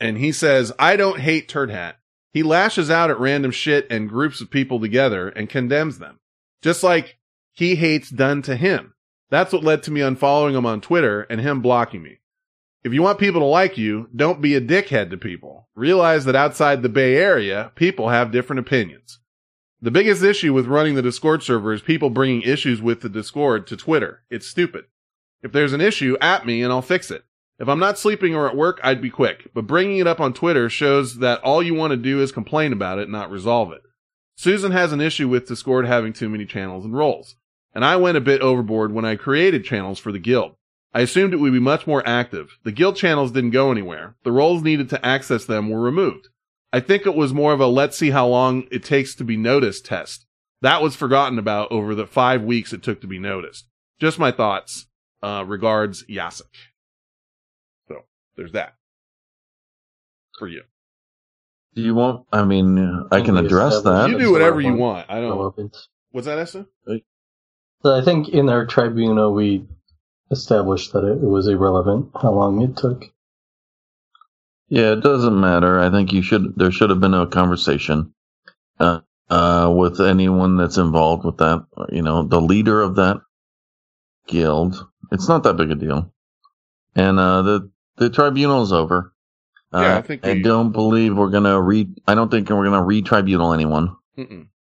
And 0.00 0.16
he 0.16 0.32
says, 0.32 0.72
I 0.78 0.96
don't 0.96 1.20
hate 1.20 1.48
Turd 1.48 1.70
Hat. 1.70 1.98
He 2.36 2.42
lashes 2.42 2.90
out 2.90 3.08
at 3.08 3.18
random 3.18 3.50
shit 3.50 3.86
and 3.90 4.10
groups 4.10 4.42
of 4.42 4.50
people 4.50 4.78
together 4.78 5.30
and 5.30 5.48
condemns 5.48 5.98
them. 5.98 6.20
Just 6.60 6.82
like 6.82 7.16
he 7.54 7.76
hates 7.76 8.10
done 8.10 8.42
to 8.42 8.56
him. 8.56 8.92
That's 9.30 9.54
what 9.54 9.64
led 9.64 9.82
to 9.84 9.90
me 9.90 10.02
unfollowing 10.02 10.54
him 10.54 10.66
on 10.66 10.82
Twitter 10.82 11.22
and 11.30 11.40
him 11.40 11.62
blocking 11.62 12.02
me. 12.02 12.18
If 12.84 12.92
you 12.92 13.00
want 13.00 13.18
people 13.18 13.40
to 13.40 13.46
like 13.46 13.78
you, 13.78 14.10
don't 14.14 14.42
be 14.42 14.54
a 14.54 14.60
dickhead 14.60 15.08
to 15.12 15.16
people. 15.16 15.70
Realize 15.74 16.26
that 16.26 16.36
outside 16.36 16.82
the 16.82 16.90
Bay 16.90 17.16
Area, 17.16 17.72
people 17.74 18.10
have 18.10 18.32
different 18.32 18.60
opinions. 18.60 19.18
The 19.80 19.90
biggest 19.90 20.22
issue 20.22 20.52
with 20.52 20.66
running 20.66 20.94
the 20.94 21.00
Discord 21.00 21.42
server 21.42 21.72
is 21.72 21.80
people 21.80 22.10
bringing 22.10 22.42
issues 22.42 22.82
with 22.82 23.00
the 23.00 23.08
Discord 23.08 23.66
to 23.68 23.78
Twitter. 23.78 24.24
It's 24.28 24.46
stupid. 24.46 24.84
If 25.42 25.52
there's 25.52 25.72
an 25.72 25.80
issue, 25.80 26.18
at 26.20 26.44
me 26.44 26.62
and 26.62 26.70
I'll 26.70 26.82
fix 26.82 27.10
it. 27.10 27.24
If 27.58 27.68
I'm 27.68 27.78
not 27.78 27.98
sleeping 27.98 28.34
or 28.34 28.46
at 28.46 28.56
work, 28.56 28.80
I'd 28.82 29.00
be 29.00 29.08
quick, 29.08 29.48
but 29.54 29.66
bringing 29.66 29.98
it 29.98 30.06
up 30.06 30.20
on 30.20 30.34
Twitter 30.34 30.68
shows 30.68 31.18
that 31.18 31.42
all 31.42 31.62
you 31.62 31.74
want 31.74 31.92
to 31.92 31.96
do 31.96 32.20
is 32.20 32.30
complain 32.30 32.72
about 32.72 32.98
it, 32.98 33.08
not 33.08 33.30
resolve 33.30 33.72
it. 33.72 33.82
Susan 34.36 34.72
has 34.72 34.92
an 34.92 35.00
issue 35.00 35.26
with 35.28 35.48
Discord 35.48 35.86
having 35.86 36.12
too 36.12 36.28
many 36.28 36.44
channels 36.44 36.84
and 36.84 36.94
roles, 36.94 37.36
and 37.74 37.82
I 37.82 37.96
went 37.96 38.18
a 38.18 38.20
bit 38.20 38.42
overboard 38.42 38.92
when 38.92 39.06
I 39.06 39.16
created 39.16 39.64
channels 39.64 39.98
for 39.98 40.12
the 40.12 40.18
guild. 40.18 40.56
I 40.92 41.00
assumed 41.00 41.32
it 41.32 41.38
would 41.38 41.52
be 41.52 41.58
much 41.58 41.86
more 41.86 42.06
active. 42.06 42.58
The 42.62 42.72
guild 42.72 42.96
channels 42.96 43.32
didn't 43.32 43.50
go 43.50 43.70
anywhere. 43.70 44.16
The 44.22 44.32
roles 44.32 44.62
needed 44.62 44.90
to 44.90 45.04
access 45.04 45.46
them 45.46 45.70
were 45.70 45.80
removed. 45.80 46.28
I 46.72 46.80
think 46.80 47.06
it 47.06 47.14
was 47.14 47.32
more 47.32 47.54
of 47.54 47.60
a 47.60 47.66
let's 47.66 47.96
see 47.96 48.10
how 48.10 48.26
long 48.26 48.66
it 48.70 48.84
takes 48.84 49.14
to 49.14 49.24
be 49.24 49.38
noticed 49.38 49.86
test. 49.86 50.26
That 50.60 50.82
was 50.82 50.96
forgotten 50.96 51.38
about 51.38 51.72
over 51.72 51.94
the 51.94 52.06
five 52.06 52.42
weeks 52.42 52.74
it 52.74 52.82
took 52.82 53.00
to 53.00 53.06
be 53.06 53.18
noticed. 53.18 53.66
Just 53.98 54.18
my 54.18 54.30
thoughts. 54.30 54.86
Uh, 55.22 55.44
regards, 55.46 56.04
Yasik. 56.04 56.44
So 58.36 58.42
there's 58.42 58.52
that 58.52 58.74
for 60.38 60.48
you. 60.48 60.62
Do 61.74 61.82
you 61.82 61.94
want? 61.94 62.26
I 62.32 62.44
mean, 62.44 63.08
I 63.10 63.20
can 63.22 63.36
address 63.36 63.82
that. 63.82 64.10
You 64.10 64.18
do 64.18 64.32
whatever 64.32 64.60
you 64.60 64.74
want. 64.74 65.10
I 65.10 65.20
don't. 65.20 65.74
What's 66.10 66.26
that, 66.26 66.38
Esta? 66.38 66.66
So 67.82 67.94
I 67.94 68.02
think 68.02 68.28
in 68.28 68.48
our 68.48 68.66
tribunal 68.66 69.32
we 69.32 69.66
established 70.30 70.92
that 70.92 71.04
it, 71.04 71.22
it 71.22 71.26
was 71.26 71.48
irrelevant 71.48 72.10
how 72.20 72.32
long 72.32 72.62
it 72.62 72.76
took. 72.76 73.04
Yeah, 74.68 74.92
it 74.92 75.02
doesn't 75.02 75.40
matter. 75.40 75.78
I 75.80 75.90
think 75.90 76.12
you 76.12 76.22
should. 76.22 76.54
There 76.56 76.72
should 76.72 76.90
have 76.90 77.00
been 77.00 77.14
a 77.14 77.26
conversation 77.26 78.14
uh, 78.80 79.00
uh, 79.30 79.72
with 79.74 80.00
anyone 80.00 80.56
that's 80.56 80.78
involved 80.78 81.24
with 81.24 81.38
that. 81.38 81.66
You 81.90 82.02
know, 82.02 82.22
the 82.22 82.40
leader 82.40 82.82
of 82.82 82.96
that 82.96 83.18
guild. 84.26 84.86
It's 85.12 85.28
not 85.28 85.44
that 85.44 85.56
big 85.56 85.70
a 85.70 85.76
deal, 85.76 86.12
and 86.96 87.18
uh, 87.18 87.42
the 87.42 87.70
the 87.97 88.10
tribunal's 88.10 88.73
over. 88.73 89.12
Uh, 89.73 89.81
Yeah, 89.81 89.97
I 89.98 90.02
think 90.02 90.24
I 90.27 90.40
don't 90.43 90.73
believe 90.73 91.16
we're 91.16 91.31
gonna 91.31 91.60
re. 91.60 91.89
I 92.06 92.14
don't 92.14 92.31
think 92.31 92.48
we're 92.48 92.64
gonna 92.64 92.82
re-tribunal 92.85 93.52
anyone. 93.52 93.97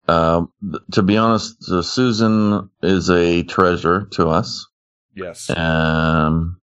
Uh, 0.08 0.46
th- 0.62 0.84
to 0.94 1.02
be 1.04 1.18
honest, 1.18 1.70
uh, 1.72 1.82
Susan 1.82 2.70
is 2.84 3.10
a 3.10 3.44
treasure 3.44 4.08
to 4.12 4.28
us. 4.30 4.68
Yes. 5.16 5.50
Um, 5.50 6.60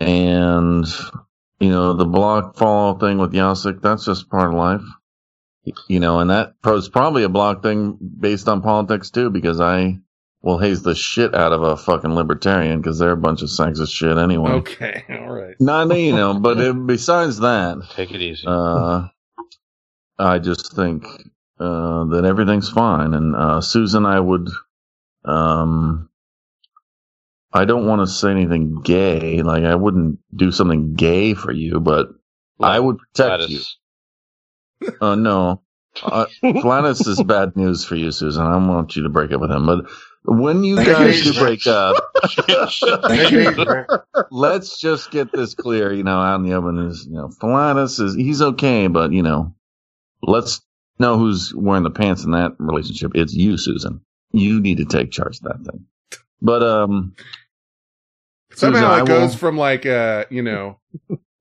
and 0.00 0.86
you 1.60 1.70
know 1.70 1.94
the 1.94 2.04
block 2.04 2.56
follow 2.56 2.98
thing 2.98 3.18
with 3.18 3.32
Yasik, 3.32 3.80
that's 3.80 4.04
just 4.04 4.28
part 4.28 4.48
of 4.48 4.54
life. 4.54 4.84
You 5.88 6.00
know, 6.00 6.18
and 6.18 6.30
that 6.30 6.54
was 6.64 6.88
probably 6.88 7.22
a 7.22 7.28
block 7.28 7.62
thing 7.62 7.96
based 8.18 8.48
on 8.48 8.62
politics 8.62 9.10
too, 9.10 9.30
because 9.30 9.60
I 9.60 9.98
will 10.42 10.58
haze 10.58 10.82
the 10.82 10.94
shit 10.94 11.34
out 11.34 11.52
of 11.52 11.62
a 11.62 11.76
fucking 11.76 12.14
libertarian 12.14 12.80
because 12.80 12.98
they're 12.98 13.12
a 13.12 13.16
bunch 13.16 13.42
of 13.42 13.48
sexist 13.48 13.92
shit 13.92 14.18
anyway. 14.18 14.50
Okay. 14.52 15.04
All 15.10 15.32
right. 15.32 15.54
Not 15.60 15.96
you 15.96 16.12
know, 16.12 16.38
but 16.38 16.58
it, 16.60 16.86
besides 16.86 17.38
that, 17.40 17.78
Take 17.94 18.10
it 18.10 18.20
easy. 18.20 18.44
uh, 18.46 19.08
I 20.18 20.38
just 20.38 20.74
think 20.74 21.04
uh, 21.60 22.04
that 22.06 22.24
everything's 22.24 22.70
fine. 22.70 23.14
And 23.14 23.36
uh, 23.36 23.60
Susan, 23.60 24.04
I 24.04 24.18
would, 24.18 24.48
um, 25.24 26.08
I 27.52 27.64
don't 27.64 27.86
want 27.86 28.00
to 28.00 28.06
say 28.06 28.30
anything 28.32 28.80
gay. 28.82 29.42
Like 29.42 29.62
I 29.62 29.76
wouldn't 29.76 30.18
do 30.34 30.50
something 30.50 30.94
gay 30.94 31.34
for 31.34 31.52
you, 31.52 31.78
but 31.80 32.08
I 32.60 32.80
would 32.80 32.98
protect 32.98 33.48
you. 33.48 33.60
Uh, 35.00 35.14
no, 35.14 35.62
uh, 36.02 36.26
Flannis 36.42 37.06
is 37.06 37.22
bad 37.22 37.56
news 37.56 37.84
for 37.84 37.94
you, 37.94 38.10
Susan. 38.10 38.44
I 38.44 38.52
don't 38.52 38.66
want 38.66 38.96
you 38.96 39.04
to 39.04 39.08
break 39.08 39.30
up 39.30 39.40
with 39.40 39.52
him, 39.52 39.66
but. 39.66 39.84
When 40.24 40.62
you 40.62 40.76
Take 40.76 40.88
it 40.88 40.92
guys 40.92 41.14
easy, 41.16 41.32
do 41.32 41.40
break 41.40 41.66
up, 41.66 41.96
Take 42.46 43.32
it 43.32 43.86
let's 44.30 44.78
just 44.78 45.10
get 45.10 45.32
this 45.32 45.54
clear, 45.54 45.92
you 45.92 46.04
know, 46.04 46.20
out 46.20 46.36
in 46.36 46.42
the 46.44 46.54
open 46.54 46.78
is, 46.78 47.06
you 47.06 47.14
know, 47.14 47.28
Falanis 47.28 48.00
is, 48.00 48.14
he's 48.14 48.40
okay, 48.40 48.86
but, 48.86 49.12
you 49.12 49.22
know, 49.22 49.52
let's 50.22 50.60
know 51.00 51.18
who's 51.18 51.52
wearing 51.54 51.82
the 51.82 51.90
pants 51.90 52.22
in 52.24 52.30
that 52.32 52.52
relationship. 52.58 53.12
It's 53.16 53.34
you, 53.34 53.56
Susan. 53.56 54.00
You 54.32 54.60
need 54.60 54.76
to 54.78 54.84
take 54.84 55.10
charge 55.10 55.38
of 55.38 55.42
that 55.44 55.70
thing. 55.70 55.86
But, 56.40 56.62
um, 56.62 57.14
Somehow 58.54 58.78
Susan, 58.80 58.90
I 58.90 59.00
it 59.00 59.06
goes 59.06 59.30
will- 59.32 59.38
from 59.38 59.56
like 59.56 59.86
uh, 59.86 60.26
you 60.30 60.42
know, 60.42 60.78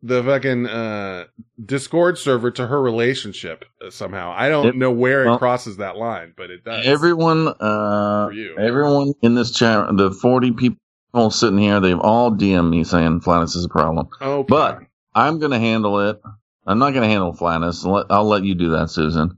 the 0.03 0.23
fucking 0.23 0.65
uh 0.67 1.25
Discord 1.63 2.17
server 2.17 2.49
to 2.51 2.67
her 2.67 2.81
relationship 2.81 3.65
uh, 3.85 3.89
somehow. 3.89 4.33
I 4.35 4.49
don't 4.49 4.65
Yep. 4.65 4.75
know 4.75 4.91
where 4.91 5.25
Well- 5.25 5.35
it 5.35 5.39
crosses 5.39 5.77
that 5.77 5.97
line, 5.97 6.33
but 6.35 6.49
it 6.49 6.63
does. 6.63 6.85
everyone, 6.85 7.47
uh, 7.47 8.29
everyone 8.57 9.13
in 9.21 9.35
this 9.35 9.51
chat, 9.51 9.87
the 9.95 10.11
40 10.11 10.51
people 10.53 11.29
sitting 11.29 11.59
here, 11.59 11.79
they've 11.79 11.99
all 11.99 12.31
DM 12.31 12.69
me 12.69 12.83
saying 12.83 13.21
Flannis 13.21 13.55
is 13.55 13.65
a 13.65 13.69
problem. 13.69 14.07
Okay. 14.21 14.45
But 14.47 14.79
I'm 15.13 15.39
going 15.39 15.51
to 15.51 15.59
handle 15.59 15.99
it. 16.09 16.19
I'm 16.65 16.79
not 16.79 16.91
going 16.91 17.03
to 17.03 17.09
handle. 17.09 17.35
Let- 17.39 18.05
I'll 18.09 18.27
let 18.27 18.43
you 18.43 18.55
do 18.55 18.71
that, 18.71 18.89
Susan. 18.89 19.37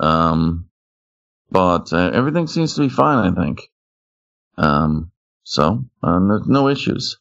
Um, 0.00 0.66
but 1.50 1.92
uh, 1.92 2.10
everything 2.12 2.46
seems 2.46 2.74
to 2.74 2.82
be 2.82 2.88
fine, 2.88 3.32
I 3.32 3.42
think. 3.44 3.62
Um, 4.56 5.10
so 5.44 5.84
uh, 6.02 6.18
there's 6.28 6.46
no 6.46 6.68
issues. 6.68 7.18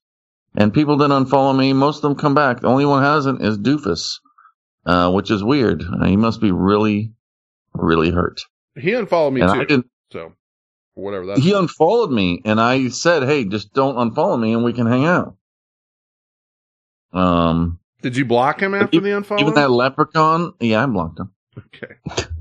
And 0.57 0.73
people 0.73 0.97
that 0.97 1.11
unfollow 1.11 1.55
me, 1.57 1.71
most 1.71 1.97
of 1.97 2.01
them 2.01 2.15
come 2.15 2.33
back. 2.33 2.61
The 2.61 2.67
only 2.67 2.85
one 2.85 3.03
hasn't 3.03 3.41
is 3.43 3.57
Doofus, 3.59 4.19
uh, 4.87 5.11
which 5.11 5.29
is 5.31 5.43
weird. 5.43 5.83
Uh, 5.83 6.05
he 6.07 6.17
must 6.17 6.41
be 6.41 6.51
really, 6.51 7.13
really 7.73 8.09
hurt. 8.09 8.41
he 8.75 8.93
unfollowed 8.93 9.33
me 9.33 9.41
And 9.41 9.67
too. 9.69 9.83
So 10.11 10.33
whatever 10.95 11.27
that 11.27 11.37
He 11.37 11.53
unfollowed 11.53 12.11
me, 12.11 12.41
and 12.43 12.59
I 12.59 12.87
said, 12.89 13.23
"Hey, 13.23 13.45
just 13.45 13.71
don't 13.73 13.95
unfollow 13.95 14.39
me, 14.39 14.51
and 14.53 14.63
we 14.63 14.73
can 14.73 14.87
hang 14.87 15.05
out." 15.05 15.35
Um, 17.13 17.79
Did 18.01 18.17
you 18.17 18.25
block 18.25 18.61
him 18.61 18.73
after 18.73 18.99
the 18.99 19.09
unfollow? 19.09 19.39
even 19.41 19.53
that 19.55 19.69
leprechaun, 19.71 20.53
yeah, 20.59 20.83
I 20.83 20.85
blocked 20.87 21.19
him. 21.19 21.31
Okay. 21.57 21.93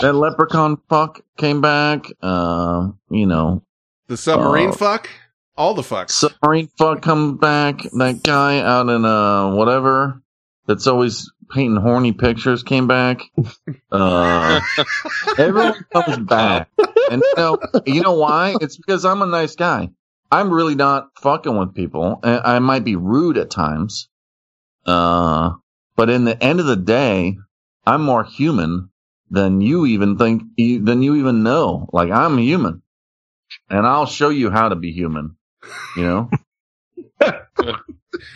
That 0.00 0.14
leprechaun 0.14 0.78
fuck 0.88 1.20
came 1.36 1.60
back. 1.60 2.06
Uh, 2.22 2.88
you 3.10 3.26
know, 3.26 3.62
The 4.06 4.16
submarine 4.16 4.70
Uh, 4.70 4.72
fuck? 4.72 5.10
All 5.56 5.74
the 5.74 5.82
fucks. 5.82 6.10
submarine 6.10 6.68
fuck 6.78 7.02
come 7.02 7.36
back. 7.36 7.82
That 7.92 8.22
guy 8.24 8.58
out 8.58 8.88
in 8.88 9.04
uh 9.04 9.54
whatever 9.54 10.20
that's 10.66 10.86
always 10.86 11.30
painting 11.50 11.80
horny 11.80 12.12
pictures 12.12 12.62
came 12.62 12.88
back. 12.88 13.22
Uh, 13.92 14.60
everyone 15.38 15.84
comes 15.92 16.18
back, 16.18 16.68
and 17.10 17.22
you 17.22 17.34
know, 17.36 17.58
you 17.86 18.00
know 18.02 18.14
why? 18.14 18.56
It's 18.60 18.76
because 18.76 19.04
I'm 19.04 19.22
a 19.22 19.26
nice 19.26 19.54
guy. 19.54 19.90
I'm 20.32 20.50
really 20.52 20.74
not 20.74 21.10
fucking 21.20 21.56
with 21.56 21.74
people. 21.74 22.18
and 22.24 22.40
I 22.44 22.58
might 22.58 22.82
be 22.84 22.96
rude 22.96 23.38
at 23.38 23.50
times, 23.50 24.08
uh, 24.86 25.52
but 25.94 26.10
in 26.10 26.24
the 26.24 26.42
end 26.42 26.58
of 26.60 26.66
the 26.66 26.76
day, 26.76 27.36
I'm 27.86 28.02
more 28.02 28.24
human 28.24 28.90
than 29.30 29.60
you 29.60 29.86
even 29.86 30.18
think 30.18 30.42
than 30.56 31.02
you 31.02 31.16
even 31.16 31.44
know. 31.44 31.88
Like 31.92 32.10
I'm 32.10 32.38
human, 32.38 32.82
and 33.70 33.86
I'll 33.86 34.06
show 34.06 34.30
you 34.30 34.50
how 34.50 34.70
to 34.70 34.74
be 34.76 34.90
human. 34.90 35.36
You 35.96 36.02
know. 36.02 36.30
but, 37.18 37.34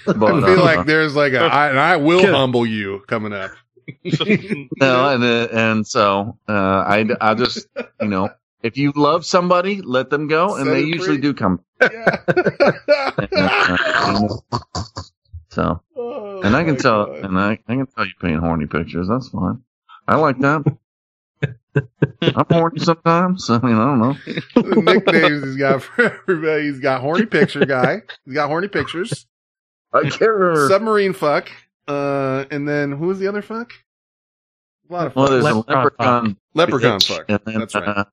I 0.07 0.15
feel 0.15 0.61
uh, 0.61 0.65
like 0.65 0.87
there's 0.87 1.15
like 1.15 1.33
a 1.33 1.41
I, 1.41 1.69
and 1.71 1.79
I 1.79 1.97
will 1.97 2.27
humble 2.27 2.67
you 2.67 3.03
coming 3.07 3.33
up. 3.33 3.53
no, 4.05 5.09
and 5.09 5.25
uh, 5.25 5.49
and 5.53 5.87
so 5.87 6.39
uh, 6.49 6.53
I 6.53 7.07
I 7.21 7.35
just 7.35 7.67
you 8.01 8.09
know 8.09 8.31
if 8.63 8.77
you 8.77 8.93
love 8.95 9.25
somebody, 9.25 9.81
let 9.83 10.11
them 10.11 10.29
go, 10.29 10.57
and 10.57 10.67
Set 10.67 10.75
they 10.75 10.83
it 10.83 10.89
usually 10.89 11.17
free. 11.17 11.19
do 11.19 11.33
come. 11.35 11.65
so, 15.51 15.81
Oh 16.39 16.43
and 16.43 16.57
I 16.57 16.65
can 16.65 16.77
tell, 16.77 17.13
and 17.13 17.39
I, 17.39 17.53
I 17.53 17.75
can 17.75 17.87
tell 17.87 18.05
you 18.05 18.13
paint 18.21 18.41
horny 18.41 18.67
pictures. 18.67 19.09
That's 19.09 19.29
fine. 19.29 19.63
I 20.07 20.17
like 20.17 20.39
that. 20.41 20.65
I'm 22.23 22.45
horny 22.51 22.81
sometimes. 22.81 23.49
I 23.51 23.59
mean, 23.61 23.75
I 23.77 23.85
don't 23.85 23.99
know. 24.01 24.15
the 24.55 24.83
nicknames 25.05 25.45
he's 25.45 25.57
got 25.57 25.83
for 25.83 26.03
everybody. 26.21 26.63
He's 26.65 26.81
got 26.81 27.01
horny 27.01 27.27
picture 27.27 27.65
guy. 27.65 28.03
He's 28.25 28.35
got 28.35 28.49
horny 28.49 28.69
pictures. 28.69 29.27
I 29.93 30.03
can't 30.03 30.21
remember. 30.21 30.69
Submarine 30.69 31.13
fuck. 31.15 31.49
Uh, 31.87 32.45
and 32.51 32.69
then 32.69 32.93
who 32.93 33.07
was 33.07 33.19
the 33.19 33.29
other 33.29 33.43
fuck? 33.43 33.73
A 34.91 34.93
lot 34.93 35.07
of 35.07 35.17
Well, 35.17 35.27
fucks. 35.27 35.31
there's 35.31 35.45
a 35.47 35.55
leprechaun. 35.59 36.37
Leprechaun 36.55 36.99
bitch, 37.01 37.09
fuck. 37.17 37.25
and 37.29 37.41
then, 37.45 37.59
That's 37.61 37.75
right. 37.75 37.89
uh, 37.89 38.05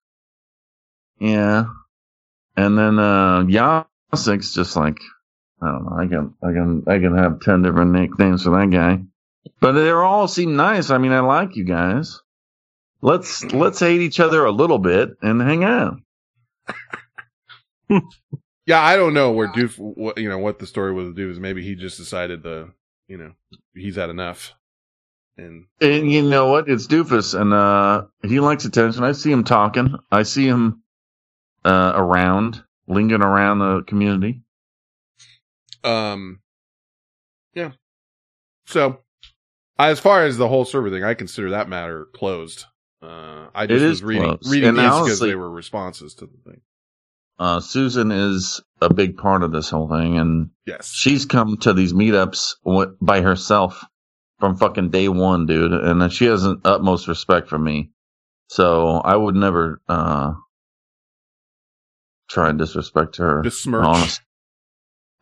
yeah, 1.20 1.66
and 2.58 2.78
then 2.78 3.00
uh, 3.00 3.44
Yasik's 3.44 4.54
just 4.54 4.76
like 4.76 4.98
I 5.62 5.68
don't 5.72 5.86
know. 5.86 5.98
I 5.98 6.08
can 6.08 6.34
I 6.44 6.52
can 6.52 6.84
I 6.88 7.00
can 7.00 7.18
have 7.18 7.40
ten 7.42 7.62
different 7.62 7.92
nicknames 7.92 8.44
for 8.44 8.52
that 8.60 8.70
guy, 8.72 9.00
but 9.62 9.72
they 9.74 9.90
all 9.90 10.28
seem 10.28 10.56
nice. 10.56 10.90
I 10.90 10.98
mean, 10.98 11.12
I 11.14 11.22
like 11.22 11.56
you 11.56 11.64
guys. 11.64 12.22
Let's 13.06 13.44
let's 13.54 13.80
hate 13.80 14.02
each 14.02 14.20
other 14.20 14.46
a 14.46 14.52
little 14.52 14.80
bit 14.80 15.10
and 15.22 15.40
hang 15.40 15.64
out. 15.64 16.00
Yeah, 18.66 18.82
I 18.82 18.96
don't 18.96 19.14
know 19.14 19.32
where 19.32 19.48
Doof, 19.48 19.78
what, 19.78 20.18
you 20.18 20.28
know, 20.28 20.40
what 20.40 20.58
the 20.58 20.66
story 20.66 20.92
with 20.92 21.16
Doof 21.16 21.30
is. 21.34 21.40
Maybe 21.40 21.64
he 21.64 21.76
just 21.76 22.00
decided 22.00 22.42
the, 22.42 22.74
you 23.08 23.18
know, 23.18 23.34
he's 23.76 23.98
had 23.98 24.10
enough. 24.10 24.56
And 25.38 25.68
And 25.80 26.12
you 26.12 26.24
know 26.24 26.48
what? 26.50 26.68
It's 26.68 26.88
Doofus, 26.88 27.40
and 27.40 27.54
uh, 27.54 28.06
he 28.24 28.40
likes 28.40 28.66
attention. 28.66 29.04
I 29.04 29.12
see 29.12 29.32
him 29.32 29.44
talking. 29.44 29.96
I 30.12 30.24
see 30.24 30.48
him 30.48 30.82
uh, 31.64 31.94
around, 31.96 32.64
lingering 32.88 33.22
around 33.22 33.60
the 33.60 33.84
community. 33.84 34.42
um, 35.84 36.40
Yeah. 37.54 37.74
So, 38.66 39.02
as 39.78 40.00
far 40.00 40.26
as 40.26 40.38
the 40.38 40.48
whole 40.48 40.66
server 40.66 40.90
thing, 40.90 41.04
I 41.04 41.14
consider 41.14 41.52
that 41.52 41.70
matter 41.70 42.08
closed. 42.16 42.66
Uh, 43.06 43.50
I 43.54 43.68
just 43.68 43.86
was 43.86 44.04
reading 44.04 44.24
closed. 44.24 44.50
reading 44.52 44.70
And 44.70 44.78
these 44.80 44.86
because 44.86 45.20
they 45.20 45.36
were 45.36 45.50
responses 45.50 46.16
to 46.16 46.26
the 46.26 46.38
thing. 46.50 46.62
Uh, 47.38 47.60
Susan 47.60 48.12
is 48.12 48.62
a 48.82 48.94
big 48.94 49.18
part 49.18 49.44
of 49.44 49.52
this 49.52 49.70
whole 49.70 49.90
thing, 49.90 50.18
and 50.18 50.50
Yes. 50.66 50.92
she's 50.94 51.26
come 51.26 51.58
to 51.58 51.74
these 51.74 51.94
meetups 51.94 52.56
w- 52.66 52.96
by 53.02 53.22
herself 53.22 53.84
from 54.40 54.56
fucking 54.58 54.90
day 54.90 55.10
one, 55.10 55.46
dude, 55.46 55.74
and 55.74 56.12
she 56.14 56.26
has 56.26 56.46
an 56.46 56.62
utmost 56.64 57.08
respect 57.08 57.50
for 57.50 57.60
me. 57.60 57.92
So 58.48 58.90
I 58.98 59.16
would 59.16 59.36
never 59.36 59.82
uh 59.90 60.34
try 62.30 62.50
and 62.50 62.60
disrespect 62.60 63.18
her. 63.18 63.42
Besmirch. 63.42 63.86
honest. 63.86 64.22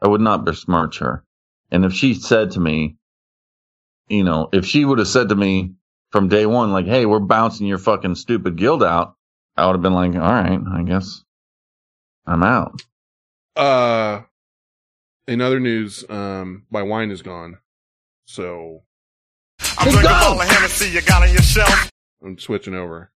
I 0.01 0.07
would 0.07 0.21
not 0.21 0.45
besmirch 0.45 0.99
her. 0.99 1.23
And 1.71 1.85
if 1.85 1.93
she 1.93 2.13
said 2.13 2.51
to 2.51 2.59
me, 2.59 2.97
you 4.07 4.23
know, 4.23 4.49
if 4.53 4.65
she 4.65 4.83
would 4.85 4.99
have 4.99 5.07
said 5.07 5.29
to 5.29 5.35
me 5.35 5.73
from 6.13 6.29
day 6.29 6.45
one, 6.45 6.71
like, 6.71 6.85
"Hey, 6.85 7.07
we're 7.07 7.19
bouncing 7.19 7.65
your 7.65 7.79
fucking 7.79 8.15
stupid 8.15 8.55
guild 8.55 8.83
out," 8.83 9.15
I 9.57 9.65
would 9.65 9.73
have 9.73 9.81
been 9.81 9.95
like, 9.95 10.13
"All 10.13 10.21
right, 10.21 10.59
I 10.71 10.83
guess 10.83 11.23
I'm 12.25 12.43
out." 12.43 12.81
Uh, 13.55 14.21
in 15.27 15.41
other 15.41 15.59
news, 15.59 16.07
um, 16.09 16.67
my 16.69 16.83
wine 16.83 17.09
is 17.09 17.23
gone, 17.23 17.57
so 18.25 18.83
I'm 19.79 19.91
drinking 19.91 20.11
all 20.11 20.37
the 20.37 20.45
Hennessy 20.45 20.89
you 20.91 21.01
got 21.01 21.23
on 21.23 21.29
your 21.29 21.41
shelf. 21.41 21.89
I'm 22.23 22.37
switching 22.37 22.75
over. 22.75 23.11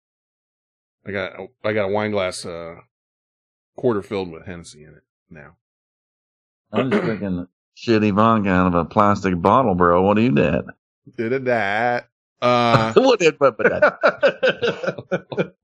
I 1.05 1.11
got 1.11 1.33
I 1.65 1.73
got 1.73 1.89
a 1.89 1.91
wine 1.91 2.11
glass, 2.11 2.45
uh, 2.45 2.75
quarter 3.75 4.01
filled 4.01 4.31
with 4.31 4.45
Hennessy 4.45 4.85
in 4.85 4.93
it 4.93 5.03
now. 5.29 5.57
I'm 6.71 6.89
just 6.89 7.03
drinking 7.03 7.47
shitty 7.77 8.13
vodka 8.13 8.49
out 8.49 8.67
of 8.67 8.73
a 8.73 8.85
plastic 8.85 9.39
bottle, 9.41 9.75
bro. 9.75 10.01
What 10.01 10.15
do 10.15 10.21
you 10.21 10.31
did? 10.31 10.63
Did 11.17 11.33
it 11.33 11.45
that? 11.45 12.09
Uh, 12.41 12.93
what 12.95 13.19
did 13.19 13.37
but 13.39 13.55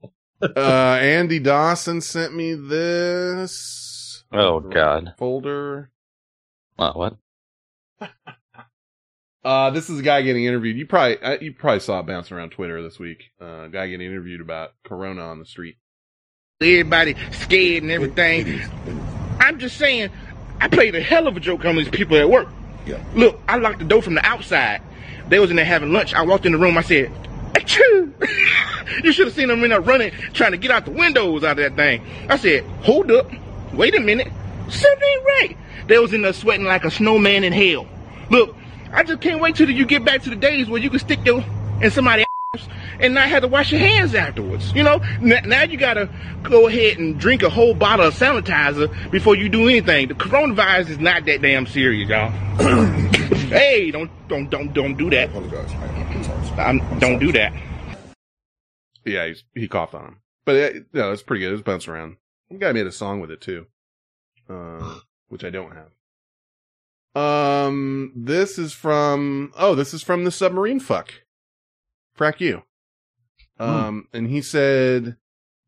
uh, 0.42 0.98
Andy 1.02 1.40
Dawson 1.40 2.02
sent 2.02 2.34
me 2.36 2.54
this 2.54 4.24
Oh 4.32 4.60
God. 4.60 5.14
folder. 5.18 5.92
What? 6.76 6.98
What? 6.98 7.18
Uh, 9.44 9.72
this 9.72 9.90
is 9.90 10.00
a 10.00 10.04
guy 10.04 10.22
getting 10.22 10.46
interviewed. 10.46 10.78
You 10.78 10.86
probably 10.86 11.18
uh, 11.20 11.38
you 11.42 11.52
probably 11.52 11.80
saw 11.80 12.00
it 12.00 12.06
bouncing 12.06 12.38
around 12.38 12.52
Twitter 12.52 12.84
this 12.84 13.00
week. 13.00 13.32
Uh, 13.42 13.64
a 13.64 13.70
guy 13.70 13.88
getting 13.88 14.06
interviewed 14.06 14.40
about 14.40 14.74
Corona 14.84 15.22
on 15.24 15.40
the 15.40 15.46
street. 15.46 15.78
Everybody 16.62 17.16
scared 17.32 17.82
and 17.82 17.92
everything. 17.92 18.62
I'm 19.40 19.58
just 19.58 19.78
saying, 19.78 20.12
I 20.60 20.68
played 20.68 20.94
a 20.94 21.02
hell 21.02 21.26
of 21.26 21.36
a 21.38 21.40
joke 21.40 21.66
on 21.66 21.76
these 21.76 21.90
people 21.90 22.18
at 22.18 22.30
work. 22.30 22.50
Yeah. 22.86 23.04
Look, 23.16 23.40
I 23.48 23.58
locked 23.58 23.80
the 23.80 23.86
door 23.86 24.04
from 24.04 24.14
the 24.14 24.24
outside. 24.24 24.80
They 25.32 25.40
was 25.40 25.50
in 25.50 25.56
there 25.56 25.64
having 25.64 25.94
lunch. 25.94 26.14
I 26.14 26.24
walked 26.24 26.46
in 26.46 26.52
the 26.52 26.58
room. 26.58 26.78
I 26.78 26.82
said, 26.82 27.10
Achoo! 27.54 28.12
you 29.04 29.14
should 29.14 29.28
have 29.28 29.34
seen 29.34 29.48
them 29.48 29.64
in 29.64 29.70
there 29.70 29.80
running, 29.80 30.12
trying 30.34 30.52
to 30.52 30.58
get 30.58 30.72
out 30.72 30.84
the 30.84 30.92
windows 30.92 31.46
out 31.46 31.52
of 31.52 31.58
that 31.58 31.78
thing. 31.78 32.06
I 32.28 32.36
said, 32.36 32.66
hold 32.84 33.10
up. 33.12 33.32
Wait 33.72 33.96
a 33.96 34.02
minute. 34.02 34.28
Something 34.68 35.10
ain't 35.10 35.26
right. 35.26 35.58
They 35.88 35.98
was 36.00 36.12
in 36.12 36.22
there 36.22 36.34
sweating 36.34 36.66
like 36.66 36.84
a 36.84 36.92
snowman 36.92 37.46
in 37.46 37.54
hell. 37.54 37.88
Look, 38.30 38.58
I 38.92 39.04
just 39.04 39.22
can't 39.22 39.40
wait 39.40 39.56
till 39.56 39.70
you 39.70 39.86
get 39.86 40.04
back 40.04 40.22
to 40.24 40.30
the 40.30 40.36
days 40.36 40.68
where 40.68 40.82
you 40.82 40.90
can 40.90 41.00
stick 41.00 41.26
your 41.26 41.42
in 41.82 41.92
somebody 41.92 42.26
and 43.00 43.14
not 43.14 43.30
have 43.30 43.44
to 43.44 43.48
wash 43.48 43.72
your 43.72 43.80
hands 43.80 44.14
afterwards. 44.14 44.74
You 44.74 44.84
know, 44.84 45.02
now 45.22 45.64
you 45.64 45.78
gotta 45.78 46.10
go 46.44 46.68
ahead 46.68 46.98
and 46.98 47.18
drink 47.18 47.42
a 47.42 47.50
whole 47.50 47.74
bottle 47.74 48.08
of 48.08 48.16
sanitizer 48.16 48.92
before 49.10 49.38
you 49.38 49.48
do 49.48 49.70
anything. 49.70 50.10
The 50.10 50.16
coronavirus 50.16 50.90
is 50.90 51.00
not 51.00 51.24
that 51.24 51.42
damn 51.42 51.66
serious, 51.66 52.10
y'all. 52.10 53.12
hey, 53.52 53.92
don't 53.92 54.10
don't 54.28 54.50
don't 54.50 54.74
don't 54.74 54.96
do 54.98 55.10
that. 55.10 55.30
I'm, 56.58 56.80
don't 57.00 57.20
do 57.20 57.32
that. 57.32 57.54
Yeah, 59.06 59.28
he's, 59.28 59.44
he 59.56 59.68
coughed 59.68 59.96
on 59.96 60.06
him, 60.06 60.22
but 60.46 60.56
it, 60.56 60.86
no, 60.94 61.12
it's 61.12 61.24
pretty 61.24 61.42
good. 61.42 61.54
It's 61.54 61.62
bounced 61.62 61.88
around. 61.88 62.18
The 62.50 62.58
guy 62.58 62.72
made 62.72 62.88
a 62.88 62.92
song 62.92 63.20
with 63.20 63.32
it 63.32 63.42
too, 63.42 63.68
uh, 64.50 65.00
which 65.30 65.44
I 65.44 65.50
don't 65.50 65.74
have. 65.74 65.92
Um, 67.14 68.14
this 68.16 68.58
is 68.58 68.74
from 68.74 69.52
oh, 69.58 69.76
this 69.76 69.94
is 69.94 70.04
from 70.04 70.24
the 70.24 70.32
submarine 70.32 70.80
fuck. 70.80 71.14
Frack 72.18 72.40
you. 72.40 72.64
Um, 73.60 74.08
and 74.12 74.28
he 74.28 74.42
said, 74.42 75.18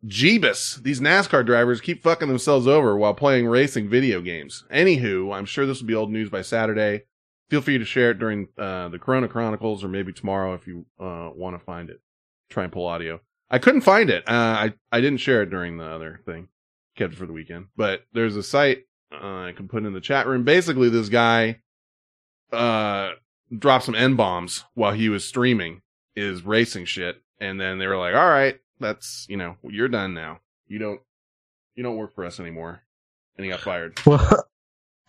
Jeebus, 0.05 0.81
these 0.81 0.99
NASCAR 0.99 1.45
drivers 1.45 1.79
keep 1.79 2.01
fucking 2.01 2.27
themselves 2.27 2.65
over 2.65 2.97
while 2.97 3.13
playing 3.13 3.47
racing 3.47 3.87
video 3.87 4.19
games. 4.19 4.63
Anywho, 4.73 5.33
I'm 5.33 5.45
sure 5.45 5.65
this 5.65 5.79
will 5.79 5.87
be 5.87 5.93
old 5.93 6.11
news 6.11 6.29
by 6.29 6.41
Saturday. 6.41 7.03
Feel 7.49 7.61
free 7.61 7.77
to 7.77 7.85
share 7.85 8.11
it 8.11 8.19
during 8.19 8.47
uh, 8.57 8.89
the 8.89 8.99
Corona 8.99 9.27
Chronicles 9.27 9.83
or 9.83 9.87
maybe 9.87 10.11
tomorrow 10.13 10.53
if 10.53 10.65
you 10.65 10.85
uh, 10.99 11.29
want 11.35 11.57
to 11.57 11.63
find 11.63 11.89
it. 11.89 12.01
Try 12.49 12.63
and 12.63 12.71
pull 12.73 12.85
audio. 12.85 13.19
I 13.49 13.59
couldn't 13.59 13.81
find 13.81 14.09
it. 14.09 14.23
Uh, 14.27 14.31
I 14.31 14.73
I 14.91 15.01
didn't 15.01 15.19
share 15.19 15.43
it 15.43 15.49
during 15.49 15.77
the 15.77 15.85
other 15.85 16.21
thing. 16.25 16.47
Kept 16.95 17.13
it 17.13 17.17
for 17.17 17.25
the 17.25 17.33
weekend. 17.33 17.67
But 17.75 18.01
there's 18.13 18.35
a 18.35 18.43
site 18.43 18.85
uh, 19.11 19.43
I 19.43 19.53
can 19.55 19.67
put 19.67 19.85
in 19.85 19.93
the 19.93 20.01
chat 20.01 20.25
room. 20.27 20.43
Basically, 20.43 20.89
this 20.89 21.09
guy 21.09 21.61
uh 22.51 23.11
dropped 23.55 23.85
some 23.85 23.95
n 23.95 24.15
bombs 24.15 24.63
while 24.73 24.93
he 24.93 25.09
was 25.09 25.25
streaming 25.25 25.81
is 26.15 26.43
racing 26.43 26.85
shit, 26.85 27.21
and 27.39 27.59
then 27.59 27.77
they 27.77 27.87
were 27.87 27.97
like, 27.97 28.15
"All 28.15 28.29
right, 28.29 28.59
that's 28.79 29.25
you 29.29 29.37
know 29.37 29.57
you're 29.63 29.87
done 29.87 30.13
now. 30.13 30.39
You 30.67 30.79
don't 30.79 31.01
you 31.75 31.83
don't 31.83 31.97
work 31.97 32.13
for 32.15 32.25
us 32.25 32.39
anymore." 32.39 32.81
And 33.37 33.45
he 33.45 33.51
got 33.51 33.61
fired. 33.61 33.99
Well, 34.05 34.45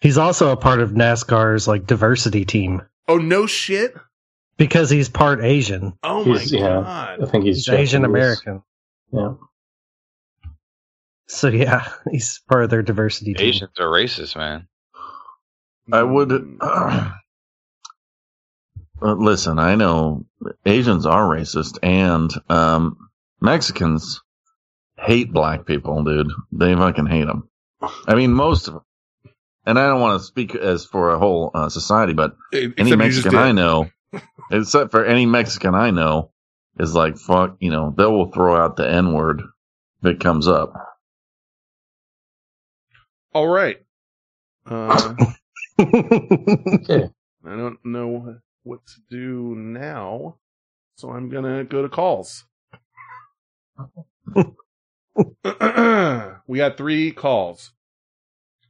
he's 0.04 0.18
also 0.18 0.52
a 0.52 0.56
part 0.56 0.80
of 0.80 0.90
NASCAR's 0.90 1.66
like 1.66 1.86
diversity 1.86 2.44
team 2.44 2.82
Oh 3.08 3.16
no 3.18 3.46
shit! 3.46 3.94
because 4.56 4.88
he's 4.88 5.08
part 5.08 5.42
Asian. 5.42 5.94
Oh 6.04 6.22
He's- 6.24 6.52
yeah, 6.52 6.78
I 7.20 7.26
think 7.26 7.44
he's, 7.44 7.66
He's 7.66 7.68
Asian 7.68 8.04
American. 8.04 8.62
Yeah. 9.12 9.34
So 11.26 11.48
yeah, 11.48 11.88
he's 12.10 12.40
part 12.48 12.64
of 12.64 12.70
their 12.70 12.82
diversity 12.82 13.34
team. 13.34 13.48
Asians 13.48 13.72
are 13.78 13.88
racist, 13.88 14.36
man. 14.36 14.68
I 15.92 16.02
would. 16.02 16.58
Uh, 19.02 19.12
listen, 19.14 19.58
I 19.58 19.74
know 19.74 20.24
Asians 20.64 21.04
are 21.04 21.24
racist, 21.28 21.78
and 21.82 22.30
um, 22.48 22.96
Mexicans 23.40 24.22
hate 24.96 25.32
black 25.32 25.66
people, 25.66 26.02
dude. 26.04 26.30
They 26.52 26.74
fucking 26.74 27.06
hate 27.06 27.26
them. 27.26 27.50
I 28.06 28.14
mean, 28.14 28.32
most 28.32 28.68
of 28.68 28.74
them. 28.74 28.82
And 29.66 29.78
I 29.78 29.86
don't 29.86 30.00
want 30.00 30.20
to 30.20 30.26
speak 30.26 30.54
as 30.54 30.84
for 30.84 31.10
a 31.10 31.18
whole 31.18 31.50
uh, 31.54 31.68
society, 31.68 32.12
but 32.12 32.36
Except 32.52 32.78
any 32.78 32.96
Mexican. 32.96 33.36
I 33.36 33.52
know, 33.52 33.90
except 34.50 34.90
for 34.90 35.04
any 35.04 35.26
Mexican 35.26 35.74
I 35.74 35.90
know, 35.90 36.30
is 36.78 36.94
like 36.94 37.16
fuck. 37.16 37.56
You 37.60 37.70
know, 37.70 37.94
they 37.96 38.04
will 38.04 38.30
throw 38.30 38.56
out 38.56 38.76
the 38.76 38.88
N 38.88 39.14
word 39.14 39.42
if 40.02 40.10
it 40.10 40.20
comes 40.20 40.48
up. 40.48 40.74
All 43.32 43.48
right. 43.48 43.78
Uh, 44.66 45.14
okay. 45.80 47.08
I 47.46 47.56
don't 47.56 47.78
know 47.84 48.36
what 48.62 48.80
to 48.86 48.94
do 49.10 49.54
now, 49.56 50.36
so 50.96 51.10
I'm 51.10 51.28
gonna 51.28 51.64
go 51.64 51.82
to 51.82 51.88
calls. 51.88 52.44
we 56.46 56.58
got 56.58 56.76
three 56.76 57.12
calls. 57.12 57.73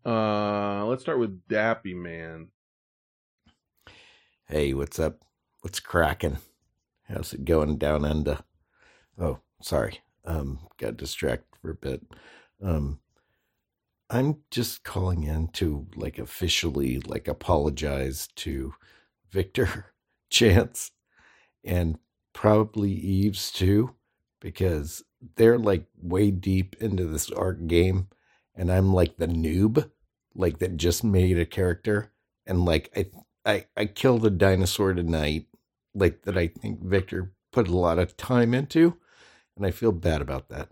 Uh, 0.05 0.85
let's 0.87 1.03
start 1.03 1.19
with 1.19 1.47
Dappy 1.49 1.95
Man. 1.95 2.49
Hey, 4.47 4.75
what's 4.75 4.99
up? 4.99 5.25
What's 5.63 5.81
cracking? 5.81 6.39
How's 7.09 7.33
it 7.33 7.45
going 7.45 7.79
down 7.79 8.05
under? 8.05 8.41
Oh, 9.19 9.39
sorry. 9.63 10.01
Um, 10.27 10.61
got 10.79 10.99
distracted 10.99 11.57
for 11.61 11.71
a 11.71 11.75
bit. 11.75 12.03
Um, 12.63 13.01
I'm 14.11 14.43
just 14.51 14.85
calling 14.85 15.23
in 15.25 15.49
to 15.55 15.87
like 15.97 16.19
officially 16.19 17.01
like 17.01 17.27
apologize 17.27 18.29
to 18.37 18.75
Victor, 19.31 19.95
Chance, 20.31 20.91
and 21.65 21.99
probably 22.35 22.91
Eves 22.93 23.51
too, 23.51 23.95
because 24.41 25.03
they're 25.37 25.59
like 25.59 25.87
way 26.01 26.31
deep 26.31 26.77
into 26.81 27.07
this 27.07 27.31
art 27.31 27.67
game, 27.67 28.09
and 28.55 28.71
I'm 28.71 28.93
like 28.93 29.17
the 29.17 29.27
noob, 29.27 29.91
like 30.35 30.59
that 30.59 30.77
just 30.77 31.05
made 31.05 31.39
a 31.39 31.47
character, 31.47 32.13
and 32.47 32.65
like 32.65 32.91
I 32.97 33.07
I 33.45 33.67
I 33.77 33.87
killed 33.87 34.25
a 34.27 34.31
dinosaur 34.31 34.95
tonight, 34.95 35.47
like 35.95 36.23
that 36.23 36.37
I 36.37 36.49
think 36.49 36.83
Victor 36.83 37.33
put 37.53 37.69
a 37.69 37.77
lot 37.77 37.99
of 37.99 38.17
time 38.17 38.55
into, 38.55 38.97
and 39.57 39.67
I 39.67 39.71
feel 39.71 39.93
bad 39.93 40.21
about 40.21 40.49
that, 40.49 40.71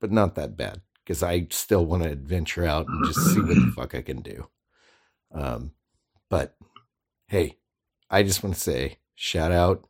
but 0.00 0.12
not 0.12 0.34
that 0.36 0.56
bad 0.56 0.80
because 1.04 1.22
I 1.22 1.46
still 1.50 1.86
want 1.86 2.02
to 2.02 2.10
adventure 2.10 2.64
out 2.64 2.86
and 2.88 3.04
just 3.06 3.20
see 3.32 3.40
what 3.40 3.54
the 3.54 3.72
fuck 3.76 3.94
I 3.94 4.02
can 4.02 4.22
do. 4.22 4.48
Um, 5.32 5.72
but 6.28 6.56
hey, 7.28 7.58
I 8.10 8.22
just 8.22 8.42
want 8.42 8.54
to 8.54 8.60
say 8.60 8.98
shout 9.14 9.52
out 9.52 9.86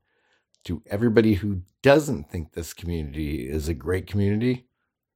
to 0.65 0.83
everybody 0.87 1.35
who 1.35 1.63
doesn't 1.83 2.31
think 2.31 2.53
this 2.53 2.75
community 2.75 3.49
is 3.49 3.69
a 3.69 3.75
great 3.75 4.07
community. 4.07 4.67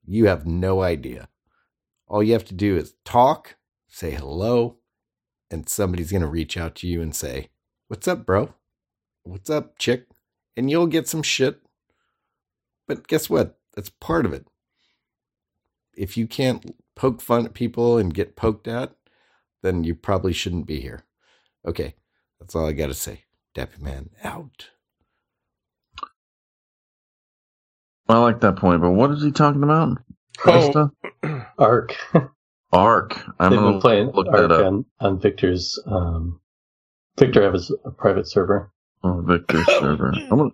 You 0.07 0.27
have 0.27 0.47
no 0.47 0.83
idea. 0.83 1.29
All 2.11 2.25
you 2.25 2.33
have 2.33 2.45
to 2.47 2.55
do 2.55 2.77
is 2.77 2.95
talk, 3.05 3.55
say 3.89 4.11
hello, 4.11 4.79
and 5.49 5.69
somebody's 5.69 6.11
going 6.11 6.23
to 6.23 6.27
reach 6.27 6.57
out 6.57 6.75
to 6.77 6.89
you 6.89 7.01
and 7.01 7.15
say, 7.15 7.51
What's 7.87 8.09
up, 8.09 8.27
bro? 8.27 8.53
What's 9.23 9.49
up, 9.49 9.79
chick? 9.79 10.07
And 10.57 10.69
you'll 10.69 10.89
get 10.89 11.07
some 11.07 11.23
shit. 11.23 11.61
But 12.89 13.07
guess 13.07 13.31
what? 13.31 13.59
That's 13.77 13.91
part 13.91 14.27
of 14.27 14.33
it. 14.33 14.47
If 15.97 16.17
you 16.17 16.27
can't 16.27 16.75
poke 16.97 17.21
fun 17.23 17.47
at 17.47 17.55
people 17.55 17.97
and 17.97 18.13
get 18.13 18.35
poked 18.35 18.67
at, 18.67 18.93
then 19.63 19.85
you 19.85 19.95
probably 19.95 20.33
shouldn't 20.33 20.67
be 20.67 20.81
here. 20.81 21.05
Okay, 21.65 21.95
that's 22.41 22.57
all 22.57 22.67
I 22.67 22.73
got 22.73 22.89
to 22.89 22.95
say. 22.95 23.23
Dappy 23.55 23.81
Man 23.81 24.11
out. 24.25 24.71
I 28.09 28.19
like 28.19 28.41
that 28.41 28.57
point, 28.57 28.83
but 28.83 28.91
what 28.91 29.13
is 29.13 29.23
he 29.23 29.31
talking 29.31 29.63
about? 29.63 29.99
Oh. 30.47 30.91
Krista? 31.23 31.47
Ark. 31.59 31.97
Ark. 32.73 33.21
I'm 33.39 33.51
They've 33.51 33.61
been 33.61 33.81
playing 33.81 34.11
look 34.13 34.29
Ark 34.29 34.37
that 34.49 34.53
up. 34.53 34.67
on, 34.67 34.85
on 35.01 35.21
Victor's. 35.21 35.79
Um, 35.87 36.41
Victor 37.19 37.51
has 37.51 37.71
a 37.85 37.91
private 37.91 38.29
server. 38.29 38.73
Oh, 39.03 39.21
Victor 39.21 39.63
server. 39.65 40.13
Gonna- 40.29 40.51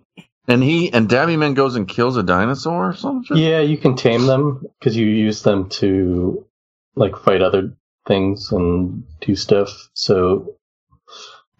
and 0.49 0.63
he 0.63 0.91
and 0.93 1.09
Dappy 1.09 1.37
Man 1.37 1.53
goes 1.53 1.75
and 1.75 1.87
kills 1.87 2.15
a 2.17 2.23
dinosaur 2.23 2.89
or 2.89 2.95
something. 2.95 3.35
Yeah, 3.37 3.59
you 3.59 3.77
can 3.77 3.95
tame 3.95 4.25
them 4.25 4.65
because 4.79 4.95
you 4.95 5.05
use 5.05 5.43
them 5.43 5.67
to 5.69 6.45
like 6.95 7.17
fight 7.17 7.41
other 7.41 7.75
things 8.07 8.51
and 8.53 9.03
do 9.19 9.35
stuff. 9.35 9.89
So 9.93 10.55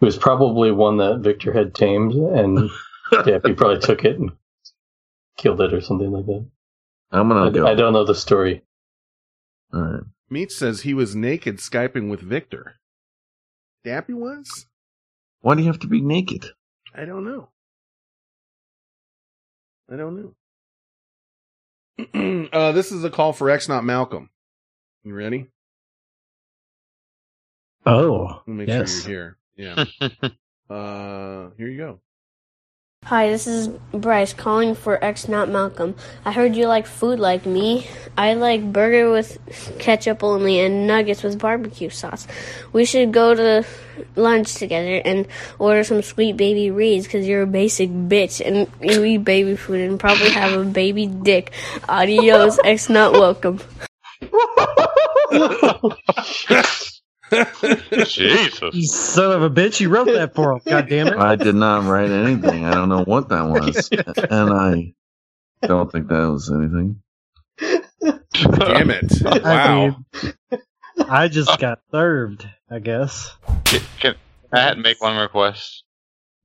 it 0.00 0.04
was 0.04 0.16
probably 0.16 0.70
one 0.72 0.96
that 0.98 1.18
Victor 1.20 1.52
had 1.52 1.74
tamed, 1.74 2.12
and 2.14 2.70
Dappy 3.12 3.56
probably 3.56 3.80
took 3.80 4.04
it 4.06 4.18
and 4.18 4.30
killed 5.36 5.60
it 5.60 5.74
or 5.74 5.80
something 5.82 6.10
like 6.10 6.24
that. 6.26 6.46
I'm 7.10 7.28
gonna 7.28 7.46
I, 7.46 7.50
go. 7.50 7.66
I 7.66 7.74
don't 7.74 7.92
know 7.92 8.04
the 8.04 8.14
story. 8.14 8.62
All 9.72 9.80
right. 9.80 10.02
Meach 10.30 10.52
says 10.52 10.82
he 10.82 10.94
was 10.94 11.14
naked 11.16 11.56
skyping 11.58 12.10
with 12.10 12.20
Victor. 12.20 12.76
Dappy 13.84 14.14
was? 14.14 14.66
Why 15.40 15.54
do 15.54 15.62
you 15.62 15.68
have 15.68 15.78
to 15.80 15.86
be 15.86 16.00
naked? 16.00 16.46
I 16.94 17.04
don't 17.04 17.24
know. 17.24 17.48
I 19.90 19.96
don't 19.96 20.34
know. 22.14 22.48
uh, 22.52 22.72
this 22.72 22.92
is 22.92 23.04
a 23.04 23.10
call 23.10 23.32
for 23.32 23.48
X, 23.48 23.68
not 23.68 23.84
Malcolm. 23.84 24.30
You 25.04 25.14
ready? 25.14 25.46
Oh, 27.86 28.42
We'll 28.46 28.56
make 28.56 28.68
yes. 28.68 29.02
sure 29.02 29.10
you're 29.10 29.36
here. 29.56 29.86
Yeah. 30.00 30.08
uh, 30.74 31.50
here 31.56 31.68
you 31.68 31.78
go. 31.78 32.00
Hi, 33.08 33.30
this 33.30 33.46
is 33.46 33.68
Bryce 33.90 34.34
calling 34.34 34.74
for 34.74 35.02
X 35.02 35.28
Not 35.28 35.48
Malcolm. 35.48 35.94
I 36.26 36.32
heard 36.32 36.54
you 36.54 36.66
like 36.66 36.86
food 36.86 37.18
like 37.18 37.46
me. 37.46 37.88
I 38.18 38.34
like 38.34 38.70
burger 38.70 39.10
with 39.10 39.38
ketchup 39.78 40.22
only 40.22 40.60
and 40.60 40.86
nuggets 40.86 41.22
with 41.22 41.38
barbecue 41.38 41.88
sauce. 41.88 42.26
We 42.70 42.84
should 42.84 43.14
go 43.14 43.34
to 43.34 43.64
lunch 44.14 44.56
together 44.56 45.00
and 45.06 45.26
order 45.58 45.84
some 45.84 46.02
sweet 46.02 46.36
baby 46.36 46.70
reeds 46.70 47.06
because 47.06 47.26
you're 47.26 47.44
a 47.44 47.46
basic 47.46 47.88
bitch 47.88 48.44
and 48.44 48.70
you 48.82 49.02
eat 49.04 49.24
baby 49.24 49.56
food 49.56 49.80
and 49.80 49.98
probably 49.98 50.28
have 50.28 50.60
a 50.60 50.64
baby 50.64 51.06
dick. 51.06 51.52
Adios, 51.88 52.58
X 52.62 52.90
Not 52.90 53.14
Welcome. 53.14 53.58
Jesus. 58.06 58.74
You 58.74 58.86
son 58.86 59.32
of 59.32 59.42
a 59.42 59.50
bitch, 59.50 59.80
you 59.80 59.88
wrote 59.88 60.12
that 60.12 60.34
for 60.34 60.52
him. 60.52 60.60
God 60.68 60.88
damn 60.88 61.08
it. 61.08 61.18
I 61.18 61.36
did 61.36 61.54
not 61.54 61.84
write 61.84 62.10
anything. 62.10 62.64
I 62.64 62.74
don't 62.74 62.88
know 62.88 63.04
what 63.04 63.28
that 63.30 63.48
was, 63.48 63.90
and 64.30 64.52
I 64.52 64.94
don't 65.66 65.90
think 65.92 66.08
that 66.08 66.30
was 66.30 66.50
anything. 66.50 67.02
Damn 68.60 68.90
it. 68.90 69.12
I 69.26 69.54
Wow. 69.54 69.80
mean, 69.80 70.06
I 71.08 71.28
just 71.28 71.58
got 71.58 71.80
served, 71.90 72.48
I 72.70 72.78
guess. 72.80 73.34
Can, 73.64 73.80
can 74.00 74.14
I 74.52 74.60
had 74.60 74.74
to 74.74 74.80
make 74.80 75.02
one 75.02 75.16
request? 75.16 75.84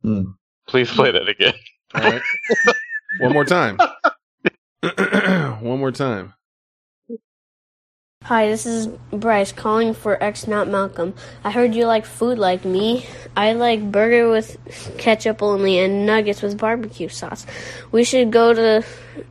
Hmm. 0.02 0.24
Please 0.68 0.90
play 0.92 1.12
that 1.12 1.30
again. 1.30 1.54
All 1.96 2.04
right. 2.04 2.24
One 3.20 3.34
more 3.34 3.46
time. 3.46 3.78
One 4.82 5.80
more 5.80 5.92
time. 5.92 6.34
Hi, 8.26 8.48
this 8.48 8.66
is 8.66 8.88
Bryce 9.12 9.52
calling 9.52 9.94
for 9.94 10.16
X 10.24 10.48
Not 10.48 10.70
Malcolm. 10.70 11.14
I 11.44 11.52
heard 11.52 11.76
you 11.76 11.86
like 11.86 12.06
food 12.06 12.40
like 12.40 12.64
me. 12.64 13.06
I 13.36 13.52
like 13.52 13.92
burger 13.92 14.30
with 14.30 14.56
ketchup 14.98 15.44
only 15.44 15.78
and 15.80 16.06
nuggets 16.06 16.42
with 16.42 16.58
barbecue 16.58 17.10
sauce. 17.10 17.46
We 17.92 18.06
should 18.06 18.32
go 18.32 18.54
to 18.54 18.86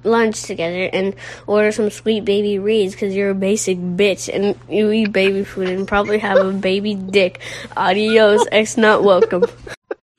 lunch 0.05 0.43
together 0.43 0.91
and 0.93 1.15
order 1.47 1.73
some 1.73 1.89
sweet 1.89 2.27
baby 2.27 2.59
reeds 2.59 2.93
because 2.93 3.15
you're 3.15 3.31
a 3.31 3.35
basic 3.35 3.79
bitch 3.79 4.29
and 4.29 4.59
you 4.69 4.93
eat 4.93 5.11
baby 5.11 5.43
food 5.43 5.71
and 5.71 5.89
probably 5.89 6.19
have 6.19 6.37
a 6.37 6.53
baby 6.53 6.95
dick. 6.95 7.41
Adios, 7.75 8.47
X 8.53 8.77
Not 8.77 9.03
Welcome. 9.03 9.45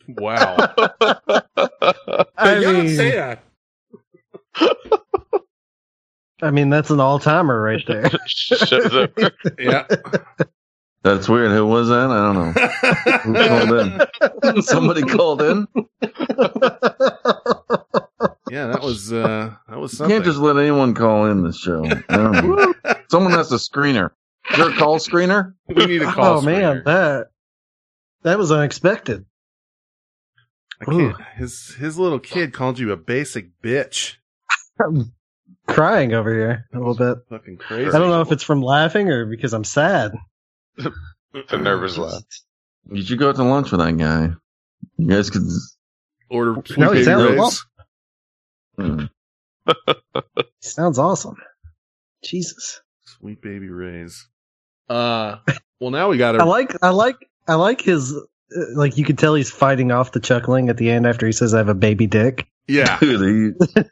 Wow. 0.08 0.56
I 2.38 2.56
you 2.56 2.62
don't 2.62 2.86
mean, 2.88 2.96
say 2.96 3.12
that. 3.12 3.44
I 6.44 6.52
mean, 6.52 6.70
that's 6.70 6.90
an 6.90 7.00
all 7.00 7.20
timer 7.20 7.62
right 7.62 7.82
there. 7.88 8.10
yeah. 9.60 9.88
That's 11.04 11.28
weird. 11.28 11.52
Who 11.52 11.66
was 11.66 11.90
that? 11.90 12.10
I 12.10 12.34
don't 12.34 12.36
know. 12.36 12.52
Who 13.24 13.34
called 13.48 14.54
in? 14.54 14.62
Somebody 14.62 15.02
called 15.04 15.42
in. 15.42 15.68
Yeah, 18.50 18.68
that 18.68 18.82
was 18.82 19.12
uh 19.12 19.54
that 19.68 19.80
was 19.80 20.00
You 20.00 20.08
can't 20.08 20.24
just 20.24 20.38
let 20.40 20.58
anyone 20.58 20.94
call 20.94 21.26
in 21.26 21.44
this 21.44 21.58
show. 21.58 21.84
I 21.86 22.18
don't 22.18 22.32
know. 22.34 22.74
Someone 23.10 23.34
has 23.34 23.52
a 23.52 23.56
screener. 23.56 24.12
Is 24.52 24.58
there 24.58 24.70
a 24.70 24.74
call 24.78 25.00
screener? 25.00 25.54
we 25.68 25.86
need 25.86 26.02
a 26.04 26.12
call. 26.12 26.38
oh 26.38 26.42
man, 26.42 26.84
that 26.86 27.28
that 28.22 28.38
was 28.38 28.52
unexpected. 28.52 29.26
I 30.82 30.86
can't. 30.86 31.16
His 31.36 31.76
his 31.76 31.98
little 31.98 32.20
kid 32.20 32.54
called 32.54 32.80
you 32.80 32.92
a 32.92 32.98
basic 32.98 33.60
bitch. 33.62 34.18
I'm 35.74 35.76
crying 35.76 36.14
over 36.14 36.34
here 36.34 36.66
a 36.74 36.78
little 36.78 36.96
bit. 36.96 37.18
Fucking 37.30 37.58
crazy. 37.58 37.90
I 37.90 38.00
don't 38.00 38.10
know 38.10 38.22
if 38.22 38.32
it's 38.32 38.44
from 38.44 38.62
laughing 38.62 39.10
or 39.10 39.26
because 39.26 39.54
I'm 39.54 39.64
sad. 39.64 40.14
The 40.78 41.58
nervous 41.58 41.98
laugh. 41.98 42.24
Did 42.88 42.98
you 42.98 43.04
should 43.06 43.20
go 43.20 43.30
out 43.30 43.36
to 43.38 43.44
lunch 43.44 43.72
with 43.72 43.80
that 43.80 43.98
guy. 43.98 44.30
You 44.98 45.08
guys 45.08 45.30
could. 45.30 45.44
Order 46.30 46.56
No, 46.78 46.92
he 46.92 47.04
baby 47.04 47.04
sounds 47.04 47.40
awesome. 47.40 47.68
Hmm. 48.78 49.06
Sounds 50.62 50.98
awesome. 51.00 51.36
Jesus. 52.24 52.82
Sweet 53.06 53.42
Baby 53.42 53.70
Ray's. 53.70 54.28
Uh, 54.90 55.38
well 55.80 55.92
now 55.92 56.10
we 56.10 56.18
got 56.18 56.36
it. 56.36 56.42
I 56.42 56.46
like 56.46 56.76
I 56.82 56.90
like 56.90 57.16
I 57.48 57.56
like 57.56 57.82
his 57.82 58.14
uh, 58.14 58.20
like 58.76 58.98
you 58.98 59.06
can 59.06 59.16
tell 59.16 59.36
he's 59.36 59.52
fighting 59.52 59.92
off 59.92 60.12
the 60.12 60.20
chuckling 60.20 60.70
at 60.70 60.78
the 60.78 60.90
end 60.90 61.06
after 61.06 61.26
he 61.26 61.32
says 61.32 61.54
I 61.54 61.60
have 61.60 61.70
a 61.70 61.74
baby 61.76 62.08
dick. 62.08 62.48
yeah. 62.68 62.98
Dude, 63.02 63.56
he, 63.76 63.84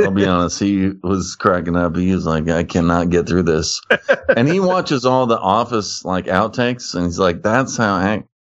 I'll 0.00 0.10
be 0.10 0.26
honest. 0.26 0.58
He 0.60 0.90
was 1.02 1.36
cracking 1.36 1.76
up. 1.76 1.96
He 1.96 2.14
was 2.14 2.26
like, 2.26 2.48
"I 2.48 2.64
cannot 2.64 3.10
get 3.10 3.26
through 3.28 3.42
this," 3.44 3.80
and 4.36 4.48
he 4.48 4.60
watches 4.60 5.04
all 5.04 5.26
the 5.26 5.38
Office 5.38 6.04
like 6.04 6.26
outtakes, 6.26 6.94
and 6.94 7.04
he's 7.04 7.18
like, 7.18 7.42
"That's 7.42 7.76
how 7.76 7.94
I." 7.94 8.14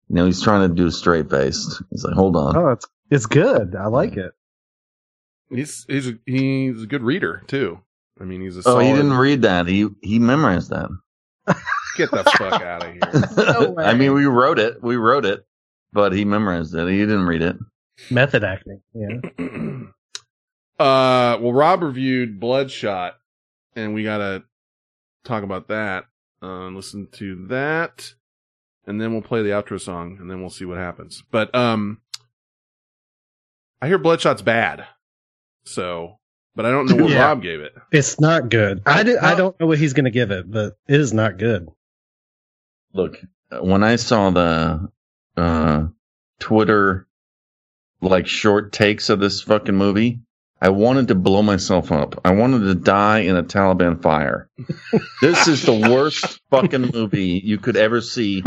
You 0.10 0.16
know, 0.16 0.26
he's 0.26 0.42
trying 0.42 0.70
to 0.70 0.74
do 0.76 0.90
straight 0.92 1.30
faced. 1.30 1.82
He's 1.92 2.04
like, 2.04 2.14
"Hold 2.14 2.36
on." 2.36 2.56
Oh, 2.56 2.70
it's 2.70 2.86
it's 3.10 3.26
good. 3.26 3.76
I 3.76 3.88
like 3.88 4.16
it. 4.18 4.32
He's 5.50 5.86
he's 5.88 6.10
a, 6.10 6.14
he's 6.26 6.84
a 6.84 6.88
good 6.88 7.04
reader 7.04 7.44
too. 7.48 7.80
I 8.20 8.24
mean, 8.24 8.42
he's 8.42 8.56
a 8.58 8.60
Oh, 8.60 8.62
solid. 8.64 8.86
he 8.86 8.92
didn't 8.94 9.14
read 9.14 9.42
that. 9.44 9.68
He 9.68 9.88
he 10.02 10.20
memorized 10.20 10.70
that. 10.70 10.90
Get 11.98 12.12
the 12.12 12.24
fuck 12.24 12.62
out 12.62 12.86
of 12.86 12.92
here. 12.94 13.74
I 13.80 13.94
mean, 13.96 14.14
we 14.14 14.26
wrote 14.26 14.60
it. 14.60 14.84
We 14.84 14.98
wrote 14.98 15.26
it, 15.26 15.46
but 15.94 16.14
he 16.14 16.26
memorized 16.26 16.76
it. 16.76 16.88
He 16.90 17.00
didn't 17.00 17.26
read 17.26 17.42
it. 17.42 17.56
Method 18.12 18.44
acting. 18.44 18.82
Yeah. 18.94 19.18
Uh, 20.80 21.38
well, 21.42 21.54
Rob 21.54 21.82
reviewed 21.82 22.40
Bloodshot, 22.40 23.16
and 23.76 23.94
we 23.94 24.04
gotta 24.04 24.44
talk 25.24 25.44
about 25.44 25.68
that. 25.70 26.06
Uh, 26.42 26.68
listen 26.70 27.08
to 27.14 27.48
that, 27.48 28.14
and 28.86 29.02
then 29.02 29.12
we'll 29.14 29.22
play 29.24 29.42
the 29.42 29.50
outro 29.50 29.80
song, 29.82 30.18
and 30.20 30.30
then 30.30 30.40
we'll 30.40 30.50
see 30.52 30.66
what 30.66 30.78
happens. 30.78 31.24
But 31.32 31.54
um, 31.56 32.00
I 33.82 33.88
hear 33.88 33.98
Bloodshot's 33.98 34.44
bad, 34.44 34.86
so, 35.64 36.20
but 36.56 36.66
I 36.66 36.72
don't 36.72 36.86
know 36.88 37.04
what 37.04 37.12
Yeah. 37.12 37.26
Rob 37.26 37.42
gave 37.42 37.60
it. 37.60 37.74
It's 37.92 38.20
not 38.20 38.50
good. 38.50 38.84
I, 38.86 39.02
did, 39.04 39.18
I 39.18 39.34
don't 39.34 39.60
know 39.60 39.66
what 39.68 39.80
he's 39.80 39.94
going 39.94 40.06
to 40.06 40.12
give 40.12 40.30
it, 40.30 40.50
but 40.50 40.74
it 40.88 41.00
is 41.00 41.12
not 41.12 41.38
good. 41.40 41.68
Look, 42.94 43.18
when 43.52 43.84
I 43.84 43.96
saw 43.96 44.30
the 44.30 44.90
uh, 45.36 45.88
Twitter 46.40 47.08
like 48.00 48.28
short 48.28 48.74
takes 48.74 49.10
of 49.10 49.20
this 49.20 49.42
fucking 49.42 49.76
movie, 49.76 50.20
I 50.60 50.70
wanted 50.70 51.10
to 51.10 51.16
blow 51.16 51.44
myself 51.44 51.92
up. 51.92 52.20
I 52.26 52.32
wanted 52.32 52.62
to 52.62 52.76
die 52.76 53.20
in 53.20 53.36
a 53.36 53.44
Taliban 53.44 54.02
fire. 54.02 54.50
this 55.22 55.48
is 55.48 55.64
the 55.64 55.90
worst 55.92 56.42
fucking 56.50 56.92
movie 56.94 57.42
you 57.44 57.60
could 57.60 57.78
ever 57.78 58.02
see. 58.02 58.44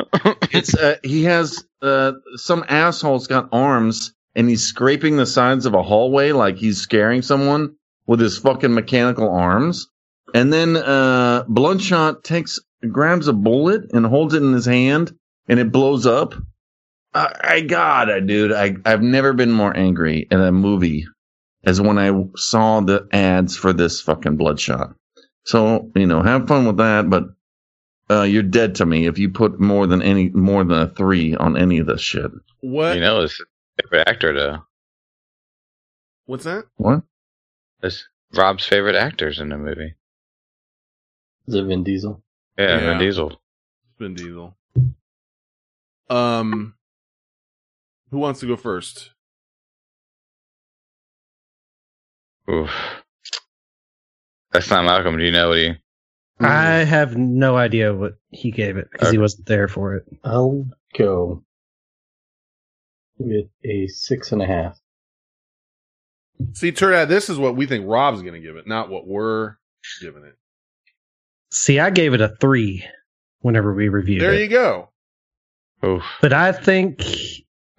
It's 0.50 0.74
uh, 0.74 0.96
he 1.04 1.24
has 1.24 1.64
uh, 1.82 2.12
some 2.34 2.64
asshole's 2.68 3.28
got 3.28 3.48
arms 3.52 4.12
and 4.34 4.48
he's 4.48 4.62
scraping 4.62 5.16
the 5.16 5.26
sides 5.26 5.66
of 5.66 5.74
a 5.74 5.82
hallway 5.82 6.32
like 6.32 6.56
he's 6.56 6.78
scaring 6.78 7.22
someone 7.22 7.76
with 8.06 8.20
his 8.20 8.38
fucking 8.38 8.74
mechanical 8.74 9.30
arms. 9.30 9.88
And 10.34 10.52
then 10.52 10.76
uh 10.76 11.44
Bloodshot 11.48 12.24
takes 12.24 12.58
grabs 12.90 13.28
a 13.28 13.32
bullet 13.32 13.92
and 13.92 14.06
holds 14.06 14.34
it 14.34 14.42
in 14.42 14.52
his 14.52 14.66
hand 14.66 15.12
and 15.48 15.60
it 15.60 15.72
blows 15.72 16.06
up. 16.06 16.34
I, 17.12 17.34
I 17.42 17.60
God, 17.62 18.08
dude, 18.26 18.52
I 18.52 18.76
I've 18.84 19.02
never 19.02 19.32
been 19.32 19.50
more 19.50 19.76
angry 19.76 20.26
in 20.30 20.40
a 20.40 20.52
movie 20.52 21.06
as 21.64 21.80
when 21.80 21.98
I 21.98 22.12
saw 22.36 22.80
the 22.80 23.08
ads 23.12 23.56
for 23.56 23.72
this 23.72 24.00
fucking 24.00 24.36
Bloodshot. 24.36 24.94
So 25.44 25.90
you 25.94 26.06
know, 26.06 26.22
have 26.22 26.48
fun 26.48 26.66
with 26.66 26.78
that, 26.78 27.08
but 27.10 27.24
uh, 28.10 28.22
you're 28.22 28.42
dead 28.42 28.76
to 28.76 28.86
me 28.86 29.06
if 29.06 29.18
you 29.18 29.30
put 29.30 29.60
more 29.60 29.86
than 29.86 30.02
any 30.02 30.28
more 30.30 30.64
than 30.64 30.78
a 30.78 30.88
three 30.88 31.34
on 31.34 31.56
any 31.56 31.78
of 31.78 31.86
this 31.86 32.00
shit. 32.00 32.30
What? 32.60 32.94
You 32.94 33.00
know, 33.00 33.22
his 33.22 33.40
favorite 33.80 34.08
actor 34.08 34.32
to 34.32 34.62
What's 36.30 36.44
that? 36.44 36.66
What? 36.76 37.02
It's 37.82 38.06
Rob's 38.34 38.64
favorite 38.64 38.94
actors 38.94 39.40
in 39.40 39.48
the 39.48 39.58
movie. 39.58 39.94
Is 41.48 41.56
it 41.56 41.64
Vin 41.64 41.82
Diesel? 41.82 42.22
Yeah, 42.56 42.78
Yeah. 42.78 42.90
Vin 42.90 42.98
Diesel. 42.98 43.40
Vin 43.98 44.14
Diesel. 44.14 44.56
Um, 46.08 46.74
who 48.12 48.18
wants 48.18 48.38
to 48.40 48.46
go 48.46 48.54
first? 48.54 49.10
Oof. 52.50 52.70
That's 54.52 54.70
not 54.70 54.84
Malcolm. 54.84 55.16
Do 55.16 55.24
you 55.24 55.30
know 55.30 55.50
what 55.50 55.58
he? 55.58 55.74
I 56.40 56.44
mm. 56.44 56.86
have 56.86 57.16
no 57.16 57.56
idea 57.56 57.94
what 57.94 58.14
he 58.30 58.50
gave 58.50 58.76
it 58.76 58.88
because 58.90 59.10
he 59.10 59.18
wasn't 59.18 59.46
there 59.46 59.68
for 59.68 59.94
it. 59.96 60.04
I'll 60.24 60.66
go 60.96 61.44
with 63.18 63.46
a 63.62 63.86
six 63.88 64.32
and 64.32 64.42
a 64.42 64.46
half. 64.46 64.80
See, 66.54 66.72
Turd 66.72 66.94
Hat, 66.94 67.02
uh, 67.02 67.04
this 67.04 67.28
is 67.28 67.38
what 67.38 67.54
we 67.54 67.66
think 67.66 67.84
Rob's 67.86 68.22
going 68.22 68.34
to 68.34 68.40
give 68.40 68.56
it, 68.56 68.66
not 68.66 68.88
what 68.88 69.06
we're 69.06 69.56
giving 70.00 70.24
it. 70.24 70.36
See, 71.52 71.78
I 71.78 71.90
gave 71.90 72.14
it 72.14 72.20
a 72.20 72.28
three 72.40 72.86
whenever 73.40 73.74
we 73.74 73.88
reviewed 73.88 74.22
There 74.22 74.32
it. 74.32 74.40
you 74.40 74.48
go. 74.48 74.88
Oof. 75.84 76.02
But 76.20 76.32
I 76.32 76.52
think 76.52 77.04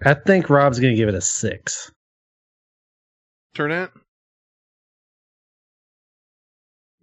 I 0.04 0.14
think 0.14 0.50
Rob's 0.50 0.80
gonna 0.80 0.96
give 0.96 1.08
it 1.08 1.16
a 1.16 1.22
six. 1.22 1.92
Turd 3.54 3.72
Hat? 3.72 3.92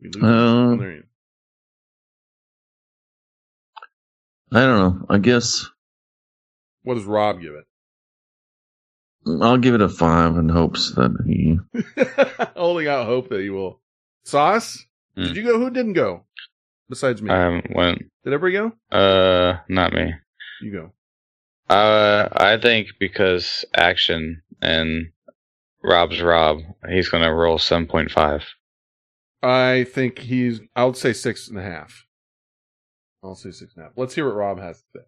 We 0.01 0.11
lose- 0.11 0.23
Uh, 0.23 0.77
I 4.53 4.61
don't 4.61 4.79
know. 5.01 5.07
I 5.11 5.19
guess 5.19 5.66
What 6.83 6.95
does 6.95 7.05
Rob 7.05 7.41
give 7.41 7.55
it? 7.55 7.65
I'll 9.43 9.59
give 9.59 9.75
it 9.75 9.83
a 9.83 9.89
five 9.91 10.37
in 10.39 10.49
hopes 10.49 10.93
that 10.95 11.15
he. 11.27 11.59
Holding 12.57 12.89
out 12.89 13.05
hope 13.07 13.29
that 13.29 13.41
he 13.41 13.51
will. 13.51 13.81
Sauce? 14.25 14.85
Did 15.16 15.37
you 15.37 15.43
go? 15.43 15.59
Who 15.59 15.69
didn't 15.70 15.95
go? 15.95 16.25
Besides 16.89 17.20
me. 17.20 17.29
Hmm. 17.29 17.35
Um, 17.37 17.62
went. 17.75 17.99
Did 18.25 18.33
everybody 18.33 18.70
go? 18.70 18.97
Uh, 18.97 19.59
not 19.69 19.93
me. 19.93 20.15
You 20.62 20.73
go. 20.73 20.93
Uh, 21.69 22.29
I 22.33 22.57
think 22.57 22.89
because 22.99 23.65
action 23.75 24.43
and 24.62 25.11
Rob's 25.83 26.23
Rob, 26.23 26.61
he's 26.89 27.09
gonna 27.11 27.35
roll 27.35 27.59
seven 27.59 27.87
point 27.87 28.11
five. 28.11 28.45
I 29.43 29.85
think 29.85 30.19
he's. 30.19 30.60
I 30.74 30.85
would 30.85 30.97
say 30.97 31.12
six 31.12 31.48
and 31.48 31.59
a 31.59 31.62
half. 31.62 32.06
I'll 33.23 33.35
say 33.35 33.51
six 33.51 33.74
and 33.74 33.85
a 33.85 33.89
half. 33.89 33.93
Let's 33.97 34.15
hear 34.15 34.27
what 34.27 34.35
Rob 34.35 34.59
has 34.60 34.78
to 34.78 34.85
say. 34.97 35.05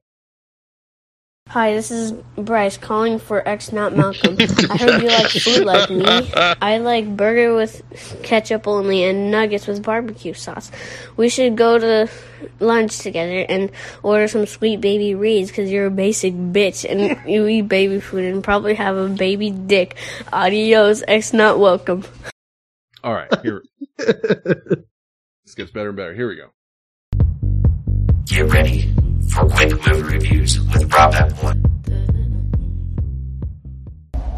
Hi, 1.48 1.74
this 1.74 1.90
is 1.90 2.12
Bryce 2.36 2.76
calling 2.76 3.18
for 3.18 3.46
X 3.48 3.72
Not 3.72 3.96
Malcolm. 3.96 4.36
I 4.38 4.78
heard 4.78 5.02
you 5.02 5.08
like 5.08 5.30
food 5.30 5.64
like 5.64 5.90
me. 5.90 6.30
I 6.62 6.78
like 6.78 7.16
burger 7.16 7.56
with 7.56 7.82
ketchup 8.22 8.68
only 8.68 9.02
and 9.02 9.32
nuggets 9.32 9.66
with 9.66 9.82
barbecue 9.82 10.32
sauce. 10.32 10.70
We 11.16 11.28
should 11.28 11.56
go 11.56 11.76
to 11.76 12.08
lunch 12.60 12.98
together 12.98 13.44
and 13.48 13.72
order 14.04 14.28
some 14.28 14.46
sweet 14.46 14.80
baby 14.80 15.16
reeds 15.16 15.50
because 15.50 15.72
you're 15.72 15.86
a 15.86 15.90
basic 15.90 16.34
bitch 16.34 16.88
and 16.88 17.18
you 17.28 17.48
eat 17.48 17.62
baby 17.62 17.98
food 17.98 18.32
and 18.32 18.44
probably 18.44 18.74
have 18.74 18.96
a 18.96 19.08
baby 19.08 19.50
dick. 19.50 19.96
Adios, 20.32 21.02
X 21.08 21.32
Not 21.32 21.58
Welcome. 21.58 22.04
All 23.02 23.14
right, 23.14 23.28
here. 23.42 23.62
this 23.96 25.54
gets 25.56 25.70
better 25.70 25.88
and 25.88 25.96
better. 25.96 26.14
Here 26.14 26.28
we 26.28 26.36
go. 26.36 26.50
Get 28.26 28.52
ready 28.52 28.92
for 29.30 29.48
quick 29.48 29.72
movie 29.86 30.02
reviews 30.02 30.60
with 30.60 30.92
Rob 30.92 31.14
Epple. 31.14 31.56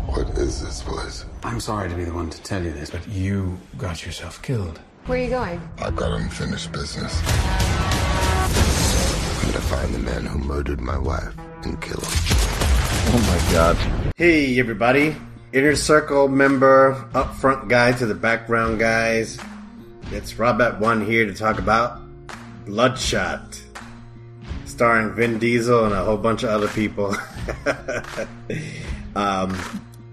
What 0.06 0.28
is 0.38 0.62
this 0.62 0.82
place? 0.82 1.24
I'm 1.42 1.58
sorry 1.58 1.88
to 1.88 1.96
be 1.96 2.04
the 2.04 2.12
one 2.12 2.30
to 2.30 2.40
tell 2.42 2.62
you 2.62 2.72
this, 2.72 2.90
but 2.90 3.06
you 3.08 3.58
got 3.78 4.06
yourself 4.06 4.40
killed. 4.42 4.78
Where 5.06 5.18
are 5.18 5.22
you 5.22 5.30
going? 5.30 5.60
I've 5.78 5.96
got 5.96 6.12
unfinished 6.12 6.70
business. 6.70 7.20
I'm 9.40 9.50
gonna 9.50 9.60
find 9.60 9.92
the 9.92 9.98
man 9.98 10.24
who 10.24 10.38
murdered 10.38 10.80
my 10.80 10.98
wife 10.98 11.34
and 11.64 11.82
kill 11.82 12.00
him. 12.00 12.10
Oh 13.04 13.18
my 13.26 13.52
god. 13.52 13.76
Hey, 14.16 14.60
everybody. 14.60 15.16
Inner 15.52 15.76
Circle 15.76 16.28
member, 16.28 16.94
upfront 17.12 17.68
guy 17.68 17.92
to 17.92 18.06
the 18.06 18.14
background 18.14 18.78
guys. 18.78 19.38
It's 20.10 20.38
Robert 20.38 20.80
One 20.80 21.04
here 21.04 21.26
to 21.26 21.34
talk 21.34 21.58
about 21.58 22.00
Bloodshot, 22.64 23.62
starring 24.64 25.12
Vin 25.14 25.38
Diesel 25.38 25.84
and 25.84 25.92
a 25.92 26.02
whole 26.02 26.16
bunch 26.16 26.42
of 26.42 26.48
other 26.48 26.68
people. 26.68 27.14
um, 29.14 29.54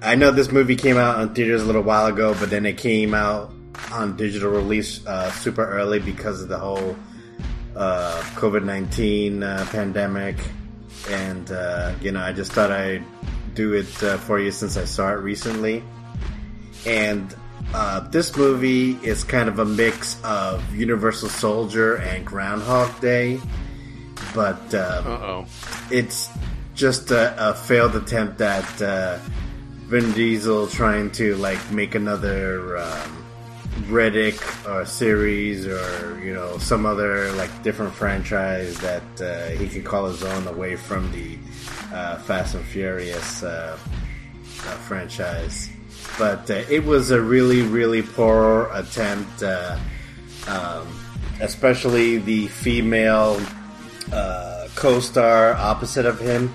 I 0.02 0.16
know 0.16 0.32
this 0.32 0.52
movie 0.52 0.76
came 0.76 0.98
out 0.98 1.16
on 1.16 1.34
theaters 1.34 1.62
a 1.62 1.66
little 1.66 1.84
while 1.84 2.08
ago, 2.08 2.36
but 2.38 2.50
then 2.50 2.66
it 2.66 2.78
came 2.78 3.14
out 3.14 3.54
on 3.94 4.18
digital 4.18 4.52
release 4.52 5.06
uh, 5.08 5.32
super 5.32 5.64
early 5.64 6.00
because 6.00 6.42
of 6.42 6.50
the 6.50 6.58
whole 6.58 6.98
uh, 7.78 8.22
COVID 8.36 8.66
19 8.66 9.42
uh, 9.42 9.66
pandemic. 9.70 10.36
And, 11.08 11.50
uh, 11.50 11.94
you 12.02 12.12
know, 12.12 12.20
I 12.20 12.34
just 12.34 12.52
thought 12.52 12.74
I'd 12.74 13.06
do 13.60 13.74
it 13.74 14.04
uh, 14.04 14.18
for 14.20 14.40
you 14.40 14.52
since 14.52 14.78
I 14.78 14.86
saw 14.86 15.10
it 15.12 15.20
recently. 15.20 15.84
And 16.86 17.36
uh, 17.74 18.00
this 18.08 18.38
movie 18.38 18.92
is 19.04 19.26
kind 19.26 19.50
of 19.50 19.60
a 19.60 19.66
mix 19.66 20.18
of 20.24 20.64
Universal 20.74 21.28
Soldier 21.28 21.98
and 21.98 22.26
Groundhog 22.26 23.02
Day, 23.02 23.38
but 24.34 24.74
um, 24.74 25.08
Uh-oh. 25.08 25.46
it's 25.92 26.30
just 26.74 27.12
a, 27.12 27.50
a 27.50 27.54
failed 27.54 27.98
attempt 27.98 28.40
at 28.40 28.82
uh, 28.82 29.20
Vin 29.92 30.10
Diesel 30.14 30.68
trying 30.68 31.12
to 31.12 31.36
like 31.36 31.60
make 31.70 31.96
another 31.96 32.78
um, 32.78 33.26
Riddick 33.90 34.40
or 34.70 34.86
series 34.86 35.68
or 35.68 36.18
you 36.24 36.34
know 36.34 36.58
some 36.60 36.86
other 36.86 37.32
like 37.34 37.52
different 37.62 37.94
franchise 37.94 38.80
that 38.80 39.22
uh, 39.22 39.50
he 39.60 39.68
could 39.68 39.84
call 39.84 40.08
his 40.08 40.24
own 40.24 40.48
away 40.48 40.78
from 40.78 41.12
the 41.12 41.38
uh, 41.92 42.18
Fast 42.20 42.56
and 42.56 42.66
Furious 42.66 43.44
uh, 43.44 43.78
uh, 43.78 44.76
franchise. 44.88 45.70
But 46.18 46.50
uh, 46.50 46.64
it 46.70 46.84
was 46.84 47.12
a 47.12 47.22
really, 47.22 47.62
really 47.62 48.02
poor 48.02 48.70
attempt, 48.74 49.44
uh, 49.44 49.78
um, 50.48 50.88
especially 51.42 52.18
the 52.18 52.48
female 52.48 53.40
uh, 54.12 54.68
co-star 54.76 55.54
opposite 55.54 56.06
of 56.06 56.20
him. 56.20 56.54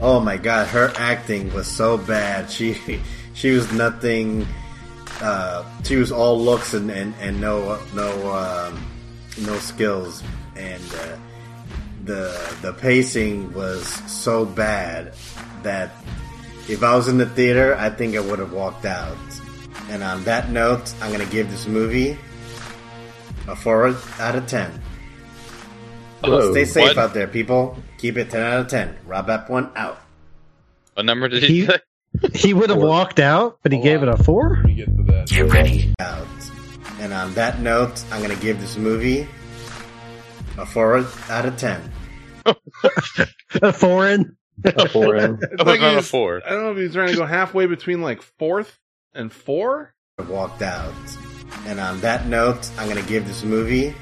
Oh 0.00 0.20
my 0.20 0.36
god, 0.36 0.68
her 0.68 0.92
acting 0.96 1.52
was 1.54 1.66
so 1.66 1.96
bad. 1.96 2.50
She 2.56 3.00
she 3.34 3.50
was 3.50 3.70
nothing. 3.72 4.46
Uh, 5.20 5.64
she 5.84 5.96
was 5.96 6.10
all 6.12 6.40
looks 6.40 6.74
and, 6.74 6.90
and, 6.90 7.14
and 7.20 7.40
no 7.40 7.78
no 7.94 8.10
um, 8.32 8.86
no 9.40 9.58
skills, 9.58 10.22
and 10.56 10.82
uh, 10.94 11.16
the 12.06 12.56
the 12.62 12.72
pacing 12.72 13.52
was 13.52 13.86
so 14.10 14.44
bad 14.44 15.12
that 15.62 15.90
if 16.68 16.82
I 16.82 16.96
was 16.96 17.08
in 17.08 17.18
the 17.18 17.26
theater, 17.26 17.74
I 17.76 17.90
think 17.90 18.16
I 18.16 18.20
would 18.20 18.38
have 18.38 18.52
walked 18.52 18.84
out. 18.86 19.16
And 19.90 20.02
on 20.02 20.24
that 20.24 20.50
note, 20.50 20.92
I'm 21.00 21.12
gonna 21.12 21.26
give 21.26 21.50
this 21.50 21.66
movie 21.66 22.16
a 23.46 23.54
four 23.54 23.88
out 24.18 24.34
of 24.36 24.46
ten. 24.46 24.80
Whoa. 26.24 26.52
Stay 26.52 26.64
safe 26.64 26.88
What? 26.88 26.98
out 26.98 27.14
there, 27.14 27.28
people. 27.28 27.76
Keep 27.98 28.16
it 28.16 28.30
ten 28.30 28.42
out 28.42 28.60
of 28.60 28.68
ten. 28.68 28.96
Rob 29.06 29.28
App 29.30 29.48
one 29.50 29.70
out. 29.76 30.00
What 30.94 31.04
number 31.06 31.28
did 31.28 31.42
he, 31.42 31.66
say? 31.66 31.78
He 32.34 32.54
would 32.54 32.70
have 32.70 32.78
walked 32.78 33.20
out, 33.20 33.58
but 33.62 33.70
he 33.72 33.78
gave 33.80 34.02
it 34.02 34.08
a 34.08 34.16
four. 34.16 34.62
get 34.62 34.86
to 34.96 35.02
that. 35.04 35.28
Get 35.28 35.52
ready. 35.52 35.94
Out. 36.00 36.26
And 36.98 37.12
on 37.12 37.34
that 37.34 37.60
note, 37.60 38.02
I'm 38.10 38.22
gonna 38.22 38.34
give 38.36 38.60
this 38.60 38.76
movie 38.78 39.28
a 40.58 40.64
four 40.64 41.04
out 41.28 41.44
of 41.44 41.56
ten. 41.58 41.92
A 43.62 43.72
foreign. 43.72 44.36
A 44.64 44.88
foreign. 44.88 45.38
It's 45.52 45.62
like 45.64 45.80
he 45.80 45.86
was- 45.96 46.12
I 46.14 46.50
don't 46.50 46.62
know 46.64 46.70
if 46.72 46.76
he's 46.78 46.92
trying 46.94 47.08
to 47.10 47.16
go 47.16 47.26
halfway 47.26 47.66
between 47.66 48.00
like 48.02 48.22
fourth 48.22 48.78
and 49.14 49.32
four. 49.32 49.94
I 50.18 50.22
Walked 50.22 50.62
out. 50.62 50.94
And 51.66 51.78
on 51.80 52.00
that 52.00 52.26
note, 52.26 52.70
I'm 52.78 52.88
gonna 52.88 53.02
give 53.02 53.26
this 53.26 53.42
movie 53.44 53.94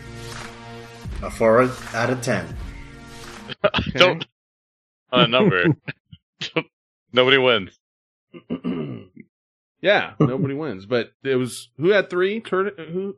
a 1.22 1.30
four 1.30 1.62
out 1.92 2.10
of 2.10 2.20
ten. 2.22 2.56
Don't 3.94 4.24
on 5.12 5.20
a 5.24 5.28
number. 5.28 5.64
Nobody 7.12 7.38
wins. 7.38 7.78
Yeah, 9.80 10.14
nobody 10.18 10.54
wins. 10.54 10.86
But 10.86 11.12
it 11.22 11.36
was 11.36 11.68
who 11.76 11.90
had 11.90 12.08
three? 12.08 12.40
Turd 12.40 12.72
who? 12.78 13.16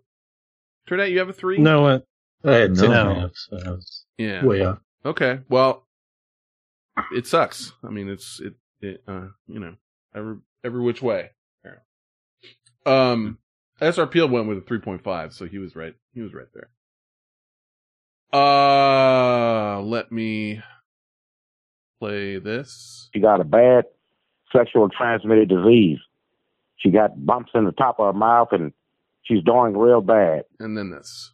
Turd 0.88 0.98
Hat, 0.98 1.12
you 1.12 1.20
have 1.20 1.28
a 1.28 1.32
three? 1.32 1.58
No 1.58 1.82
one. 1.82 2.02
I 2.44 2.52
had 2.54 2.74
two 2.74 2.88
No. 2.88 3.10
and 3.10 3.30
so 3.34 3.56
I 3.64 3.70
was 3.70 4.04
Yeah. 4.18 4.44
way 4.44 4.64
off. 4.64 4.78
Okay. 5.04 5.40
Well, 5.48 5.86
it 7.12 7.26
sucks. 7.26 7.72
I 7.84 7.90
mean, 7.90 8.08
it's 8.08 8.40
it 8.40 8.54
it 8.80 9.02
uh 9.06 9.28
you 9.46 9.60
know 9.60 9.74
every 10.14 10.36
every 10.64 10.80
which 10.80 11.02
way. 11.02 11.30
Um, 12.86 13.38
SR 13.80 14.06
Peel 14.06 14.28
went 14.28 14.46
with 14.46 14.58
a 14.58 14.62
three 14.62 14.78
point 14.78 15.02
five, 15.02 15.32
so 15.32 15.44
he 15.44 15.58
was 15.58 15.74
right. 15.74 15.94
He 16.14 16.22
was 16.22 16.32
right 16.32 16.46
there. 16.54 16.68
Uh, 18.32 19.80
let 19.82 20.12
me 20.12 20.62
play 21.98 22.38
this. 22.38 23.10
She 23.12 23.20
got 23.20 23.40
a 23.40 23.44
bad 23.44 23.84
sexual 24.54 24.88
transmitted 24.88 25.48
disease. 25.48 25.98
She 26.76 26.90
got 26.90 27.24
bumps 27.24 27.50
in 27.54 27.64
the 27.64 27.72
top 27.72 27.98
of 27.98 28.14
her 28.14 28.18
mouth 28.18 28.48
and 28.52 28.72
she's 29.22 29.42
doing 29.42 29.76
real 29.76 30.00
bad. 30.00 30.44
And 30.60 30.76
then 30.76 30.90
this. 30.90 31.32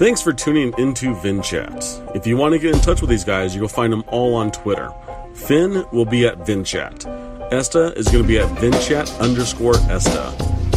Thanks 0.00 0.22
for 0.22 0.32
tuning 0.32 0.72
into 0.78 1.14
VentChat. 1.14 2.16
If 2.16 2.26
you 2.26 2.38
want 2.38 2.54
to 2.54 2.58
get 2.58 2.74
in 2.74 2.80
touch 2.80 3.02
with 3.02 3.10
these 3.10 3.22
guys, 3.22 3.54
you 3.54 3.60
can 3.60 3.68
find 3.68 3.92
them 3.92 4.02
all 4.06 4.34
on 4.34 4.50
Twitter. 4.50 4.90
Finn 5.34 5.84
will 5.92 6.06
be 6.06 6.26
at 6.26 6.38
VentChat. 6.38 7.52
Esta 7.52 7.92
is 7.98 8.08
going 8.08 8.22
to 8.22 8.26
be 8.26 8.38
at 8.38 8.48
VentChat 8.56 9.20
underscore 9.20 9.76
Esta. 9.90 10.32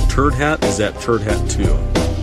Turd 0.09 0.33
Hat 0.33 0.61
is 0.65 0.81
at 0.81 0.99
Turd 0.99 1.21
Hat 1.21 1.49
2. 1.49 1.63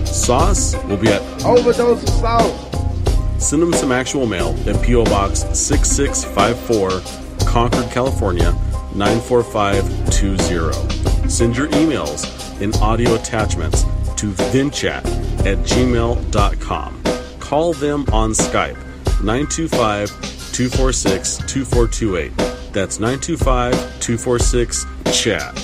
Sauce 0.05 0.75
will 0.85 0.99
be 0.99 1.09
at 1.09 1.23
Overdose 1.43 2.03
of 2.03 2.07
sauce. 2.07 3.43
Send 3.43 3.63
them 3.63 3.73
some 3.73 3.93
actual 3.93 4.27
mail 4.27 4.55
at 4.69 4.85
P.O. 4.85 5.07
Box 5.07 5.47
6654, 5.59 7.49
Concord, 7.49 7.91
California 7.91 8.53
94520. 8.95 11.31
Send 11.31 11.57
your 11.57 11.69
emails 11.69 12.27
and 12.61 12.77
audio 12.77 13.15
attachments 13.15 13.87
to 14.21 14.27
ventchat 14.53 15.03
at 15.47 15.57
gmail.com. 15.65 17.03
Call 17.41 17.73
them 17.73 18.05
on 18.13 18.33
Skype 18.33 18.77
925 19.23 20.09
246 20.53 21.39
2428. 21.39 22.37
That's 22.75 23.01
925 23.01 23.73
246 24.01 24.87
chat. 25.15 25.55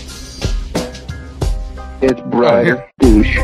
It's 2.01 2.21
Brian 2.23 2.83
Douche. 2.99 3.37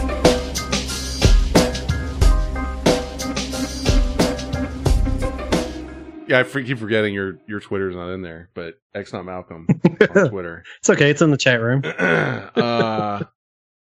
Yeah, 6.27 6.39
I 6.39 6.45
keep 6.45 6.79
forgetting 6.79 7.13
your 7.13 7.39
your 7.47 7.61
Twitter's 7.61 7.95
not 7.95 8.09
in 8.09 8.23
there, 8.23 8.49
but 8.55 8.81
X 8.95 9.13
not 9.13 9.27
Malcolm 9.27 9.67
on 10.15 10.31
Twitter. 10.31 10.65
It's 10.79 10.89
okay. 10.89 11.11
It's 11.11 11.21
in 11.21 11.31
the 11.31 11.37
chat 11.37 11.61
room. 11.61 11.83
uh, 11.99 13.25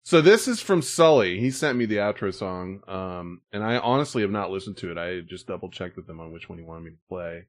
so 0.06 0.20
this 0.20 0.46
is 0.46 0.60
from 0.60 0.82
Sully. 0.82 1.40
He 1.40 1.50
sent 1.50 1.76
me 1.76 1.84
the 1.84 1.96
outro 1.96 2.32
song, 2.32 2.80
um, 2.86 3.40
and 3.52 3.64
I 3.64 3.78
honestly 3.78 4.22
have 4.22 4.30
not 4.30 4.52
listened 4.52 4.76
to 4.76 4.92
it. 4.92 4.96
I 4.96 5.18
just 5.18 5.48
double 5.48 5.68
checked 5.68 5.96
with 5.96 6.08
him 6.08 6.20
on 6.20 6.30
which 6.30 6.48
one 6.48 6.58
he 6.58 6.64
wanted 6.64 6.84
me 6.84 6.90
to 6.90 6.96
play. 7.08 7.46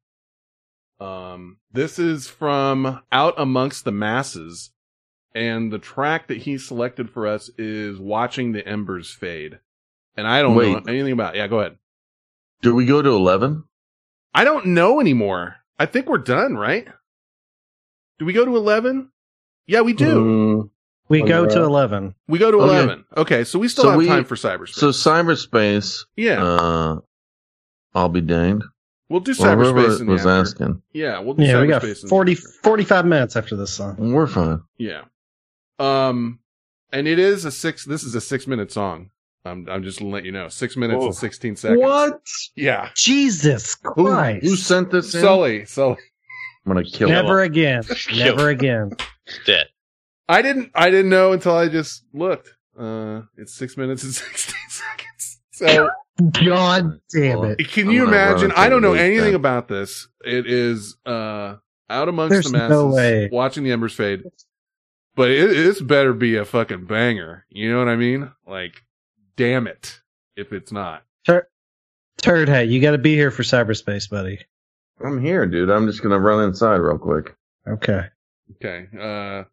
Um, 1.00 1.58
this 1.72 2.00
is 2.00 2.26
from 2.28 3.04
Out 3.12 3.36
Amongst 3.38 3.86
the 3.86 3.92
Masses, 3.92 4.72
and 5.36 5.72
the 5.72 5.78
track 5.78 6.30
that 6.30 6.38
he 6.38 6.58
selected 6.58 7.12
for 7.12 7.28
us 7.28 7.52
is 7.60 8.00
"Watching 8.00 8.54
the 8.54 8.68
Embers 8.68 9.12
Fade." 9.12 9.60
And 10.16 10.26
I 10.26 10.42
don't 10.42 10.58
know 10.58 10.82
anything 10.88 11.14
about. 11.14 11.36
It. 11.36 11.38
Yeah, 11.38 11.48
go 11.48 11.60
ahead. 11.60 11.78
Do 12.64 12.74
we 12.74 12.88
go 12.88 13.04
to 13.04 13.10
eleven? 13.12 13.66
I 14.34 14.46
don't 14.46 14.66
know 14.66 15.00
anymore. 15.00 15.58
I 15.78 15.86
think 15.86 16.08
we're 16.08 16.18
done, 16.18 16.56
right? 16.56 16.88
Do 18.18 18.26
we 18.26 18.34
go 18.34 18.46
to 18.46 18.56
11? 18.56 19.12
Yeah, 19.68 19.82
we 19.82 19.94
do. 19.94 20.72
We 21.10 21.22
go 21.24 21.46
to 21.46 21.64
11. 21.64 22.16
We 22.28 22.38
go 22.40 22.52
to 22.52 22.58
Okay. 22.58 22.74
11. 22.84 23.06
Okay, 23.16 23.44
so 23.44 23.60
we 23.60 23.68
still 23.68 23.86
So 23.86 23.90
have 23.92 23.98
we- 23.98 24.08
time 24.08 24.26
for 24.26 24.36
cyberspace. 24.36 24.74
So 24.76 24.90
cyberspace. 24.90 26.06
Yeah. 26.16 26.44
Uh, 26.44 27.00
I'll 27.96 28.10
be 28.10 28.22
danged. 28.22 28.66
We'll 29.10 29.22
do 29.22 29.34
Well, 29.40 29.56
whoever 29.58 29.74
cyberspace 29.88 30.00
in 30.02 30.06
the 30.08 30.12
was 30.12 30.26
after. 30.26 30.32
asking. 30.42 30.82
Yeah, 30.92 31.20
we'll 31.20 31.36
do 31.36 31.44
Yeah, 31.44 31.62
we 31.62 31.68
got 31.68 31.82
cyberspace 31.82 32.10
40, 32.10 32.36
45 32.36 33.06
minutes 33.06 33.36
after 33.38 33.56
this 33.56 33.72
song. 33.72 33.96
We're 34.12 34.28
fine. 34.28 34.62
Yeah. 34.78 35.04
Um, 35.80 36.40
and 36.92 37.08
it 37.08 37.20
is 37.20 37.46
a 37.46 37.52
six, 37.52 37.86
this 37.86 38.04
is 38.04 38.16
a 38.16 38.22
six 38.22 38.48
minute 38.48 38.72
song. 38.72 39.12
I'm, 39.46 39.66
I'm 39.70 39.84
just 39.84 40.02
letting 40.02 40.26
you 40.26 40.32
know. 40.34 40.50
Six 40.50 40.76
minutes 40.76 41.00
Oh. 41.02 41.06
and 41.06 41.16
16 41.16 41.56
seconds. 41.56 41.80
What? 41.82 42.20
Yeah. 42.58 42.90
Jesus 42.96 43.76
Christ. 43.76 44.46
Who 44.46 44.58
sent 44.58 44.92
this 44.92 45.16
in? 45.16 45.22
Sully. 45.22 45.66
Sully. 45.66 45.96
I'm 46.66 46.74
gonna 46.74 46.84
kill 46.84 47.08
Never 47.08 47.42
him. 47.44 47.52
again. 47.52 47.84
Never 48.18 48.50
again. 48.50 48.92
Dead. 49.46 49.68
I 50.30 50.42
didn't, 50.42 50.72
I 50.76 50.90
didn't 50.90 51.10
know 51.10 51.32
until 51.34 51.56
I 51.56 51.68
just 51.70 52.04
looked. 52.14 52.54
Uh, 52.78 53.22
it's 53.38 53.54
six 53.54 53.78
minutes 53.78 54.04
and 54.04 54.14
16 54.14 54.56
seconds. 54.70 55.40
So. 55.52 55.90
God 56.44 57.00
damn 57.14 57.44
it. 57.44 57.60
Can 57.70 57.92
you 57.92 58.08
imagine? 58.08 58.52
I 58.56 58.70
don't 58.70 58.82
know 58.82 58.94
anything 58.94 59.26
then. 59.26 59.36
about 59.36 59.68
this. 59.68 60.08
It 60.26 60.48
is 60.48 60.98
uh 61.06 61.58
out 61.92 62.10
amongst 62.10 62.32
There's 62.32 62.46
the 62.46 62.58
masses, 62.58 62.72
no 62.72 62.88
way. 62.88 63.30
watching 63.32 63.64
the 63.64 63.72
embers 63.72 63.94
fade. 63.94 64.24
But 65.16 65.30
it, 65.30 65.48
this 65.50 65.80
better 65.80 66.14
be 66.14 66.36
a 66.38 66.44
fucking 66.46 66.86
banger. 66.86 67.46
You 67.50 67.72
know 67.72 67.78
what 67.78 67.88
I 67.88 67.96
mean? 67.98 68.32
Like, 68.48 68.84
damn 69.36 69.68
it, 69.68 70.02
if 70.36 70.52
it's 70.54 70.72
not. 70.72 71.04
Tur- 71.26 71.48
Turd 72.20 72.50
Hat, 72.50 72.68
you 72.68 72.82
got 72.82 72.92
to 72.92 72.98
be 72.98 73.14
here 73.14 73.30
for 73.30 73.44
cyberspace, 73.44 74.10
buddy. 74.10 74.40
I'm 75.04 75.22
here, 75.22 75.46
dude. 75.46 75.70
I'm 75.70 75.86
just 75.86 76.02
gonna 76.02 76.20
run 76.20 76.44
inside 76.44 76.78
real 76.78 76.98
quick. 76.98 77.36
Okay. 77.68 78.06
Okay. 78.56 78.88
Uh, 79.00 79.44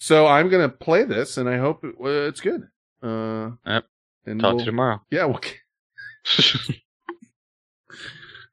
so 0.00 0.26
I'm 0.26 0.48
gonna 0.48 0.68
play 0.68 1.04
this, 1.04 1.36
and 1.36 1.48
I 1.48 1.58
hope 1.58 1.84
it, 1.84 1.94
uh, 2.00 2.26
it's 2.28 2.40
good. 2.40 2.66
Uh, 3.02 3.52
Yep. 3.66 3.84
and 4.26 4.40
Talk 4.40 4.50
to 4.50 4.54
we'll- 4.56 4.58
you 4.60 4.64
tomorrow. 4.64 5.00
Yeah, 5.10 5.26
we'll, 5.26 5.40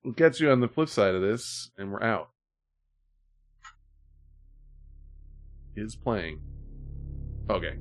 we'll 0.03 0.13
catch 0.13 0.39
you 0.39 0.51
on 0.51 0.59
the 0.61 0.67
flip 0.67 0.89
side 0.89 1.15
of 1.15 1.21
this, 1.21 1.71
and 1.77 1.91
we're 1.91 2.03
out. 2.03 2.29
Is 5.75 5.95
playing. 5.95 6.41
Okay. 7.49 7.77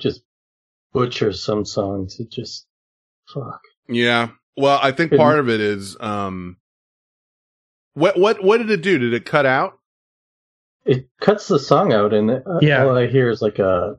Just 0.00 0.22
butchers 0.92 1.42
some 1.42 1.64
songs. 1.64 2.18
It 2.18 2.30
just 2.30 2.66
fuck. 3.32 3.60
Yeah. 3.88 4.30
Well, 4.56 4.78
I 4.82 4.92
think 4.92 5.12
part 5.14 5.38
of 5.38 5.48
it 5.48 5.60
is 5.60 5.96
um 6.00 6.56
what 7.94 8.18
what 8.18 8.42
what 8.42 8.58
did 8.58 8.70
it 8.70 8.82
do? 8.82 8.98
Did 8.98 9.14
it 9.14 9.24
cut 9.24 9.46
out? 9.46 9.78
It 10.84 11.08
cuts 11.20 11.48
the 11.48 11.58
song 11.58 11.92
out, 11.92 12.14
and 12.14 12.30
it, 12.30 12.42
Yeah. 12.62 12.84
all 12.84 12.96
I 12.96 13.06
hear 13.06 13.30
is 13.30 13.42
like 13.42 13.58
a 13.58 13.96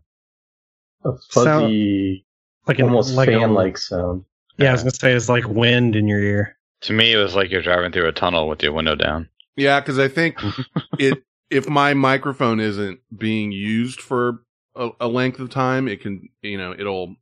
a 1.05 1.11
fuzzy, 1.31 2.25
like 2.67 2.79
an- 2.79 2.85
almost 2.85 3.13
like 3.15 3.29
fan-like 3.29 3.77
sound. 3.77 4.23
Yeah, 4.57 4.69
I 4.69 4.71
was 4.73 4.81
gonna 4.81 4.91
say 4.91 5.13
it's 5.13 5.29
like 5.29 5.47
wind 5.47 5.95
in 5.95 6.07
your 6.07 6.19
ear. 6.19 6.57
To 6.81 6.93
me, 6.93 7.13
it 7.13 7.17
was 7.17 7.35
like 7.35 7.51
you're 7.51 7.61
driving 7.61 7.91
through 7.91 8.07
a 8.07 8.11
tunnel 8.11 8.47
with 8.49 8.61
your 8.63 8.73
window 8.73 8.95
down. 8.95 9.29
Yeah, 9.55 9.79
because 9.79 9.99
I 9.99 10.07
think 10.07 10.37
it 10.99 11.23
if 11.49 11.67
my 11.69 11.93
microphone 11.93 12.59
isn't 12.59 12.99
being 13.17 13.51
used 13.51 13.99
for 14.01 14.43
a, 14.75 14.89
a 15.01 15.07
length 15.07 15.39
of 15.39 15.49
time, 15.49 15.87
it 15.87 16.01
can 16.01 16.29
you 16.41 16.57
know 16.57 16.73
it'll 16.77 17.15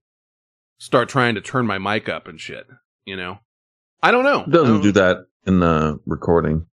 start 0.77 1.09
trying 1.09 1.35
to 1.35 1.41
turn 1.41 1.65
my 1.67 1.77
mic 1.77 2.09
up 2.09 2.27
and 2.27 2.39
shit. 2.39 2.67
You 3.05 3.15
know, 3.17 3.39
I 4.01 4.11
don't 4.11 4.23
know. 4.23 4.43
It 4.43 4.51
doesn't 4.51 4.81
do 4.81 4.91
that 4.93 5.25
in 5.45 5.59
the 5.59 5.99
recording. 6.05 6.65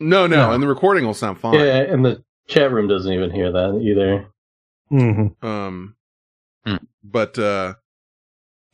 No, 0.00 0.26
no, 0.26 0.48
No. 0.48 0.52
and 0.52 0.62
the 0.62 0.66
recording 0.68 1.04
will 1.06 1.14
sound 1.14 1.38
fine. 1.38 1.54
Yeah, 1.54 1.76
and 1.78 2.04
the 2.04 2.24
chat 2.48 2.72
room 2.72 2.88
doesn't 2.88 3.12
even 3.12 3.30
hear 3.30 3.52
that 3.52 3.80
either. 3.80 4.26
Mm-hmm. 4.90 5.46
Um, 5.46 5.96
but 7.04 7.38
uh, 7.38 7.74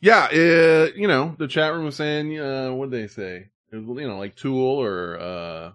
yeah, 0.01 0.25
uh, 0.31 0.87
you 0.95 1.07
know, 1.07 1.35
the 1.37 1.47
chat 1.47 1.73
room 1.73 1.85
was 1.85 1.95
saying, 1.95 2.39
uh, 2.39 2.71
what 2.71 2.89
did 2.89 3.03
they 3.03 3.07
say? 3.07 3.49
It 3.71 3.75
was, 3.75 4.01
you 4.01 4.07
know, 4.07 4.17
like 4.17 4.35
Tool 4.35 4.81
or 4.81 5.19
uh, 5.19 5.71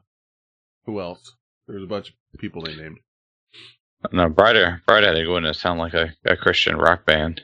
who 0.87 1.01
else? 1.01 1.35
There 1.67 1.77
was 1.77 1.85
a 1.85 1.89
bunch 1.89 2.09
of 2.11 2.41
people 2.41 2.63
they 2.63 2.75
named. 2.75 2.99
No, 4.13 4.29
Brighter, 4.29 4.83
Brighter 4.87 5.09
had 5.09 5.15
to 5.15 5.25
go 5.25 5.37
in 5.37 5.45
and 5.45 5.57
sound 5.57 5.79
like 5.81 5.95
a, 5.95 6.15
a 6.25 6.37
Christian 6.37 6.77
rock 6.77 7.05
band. 7.07 7.43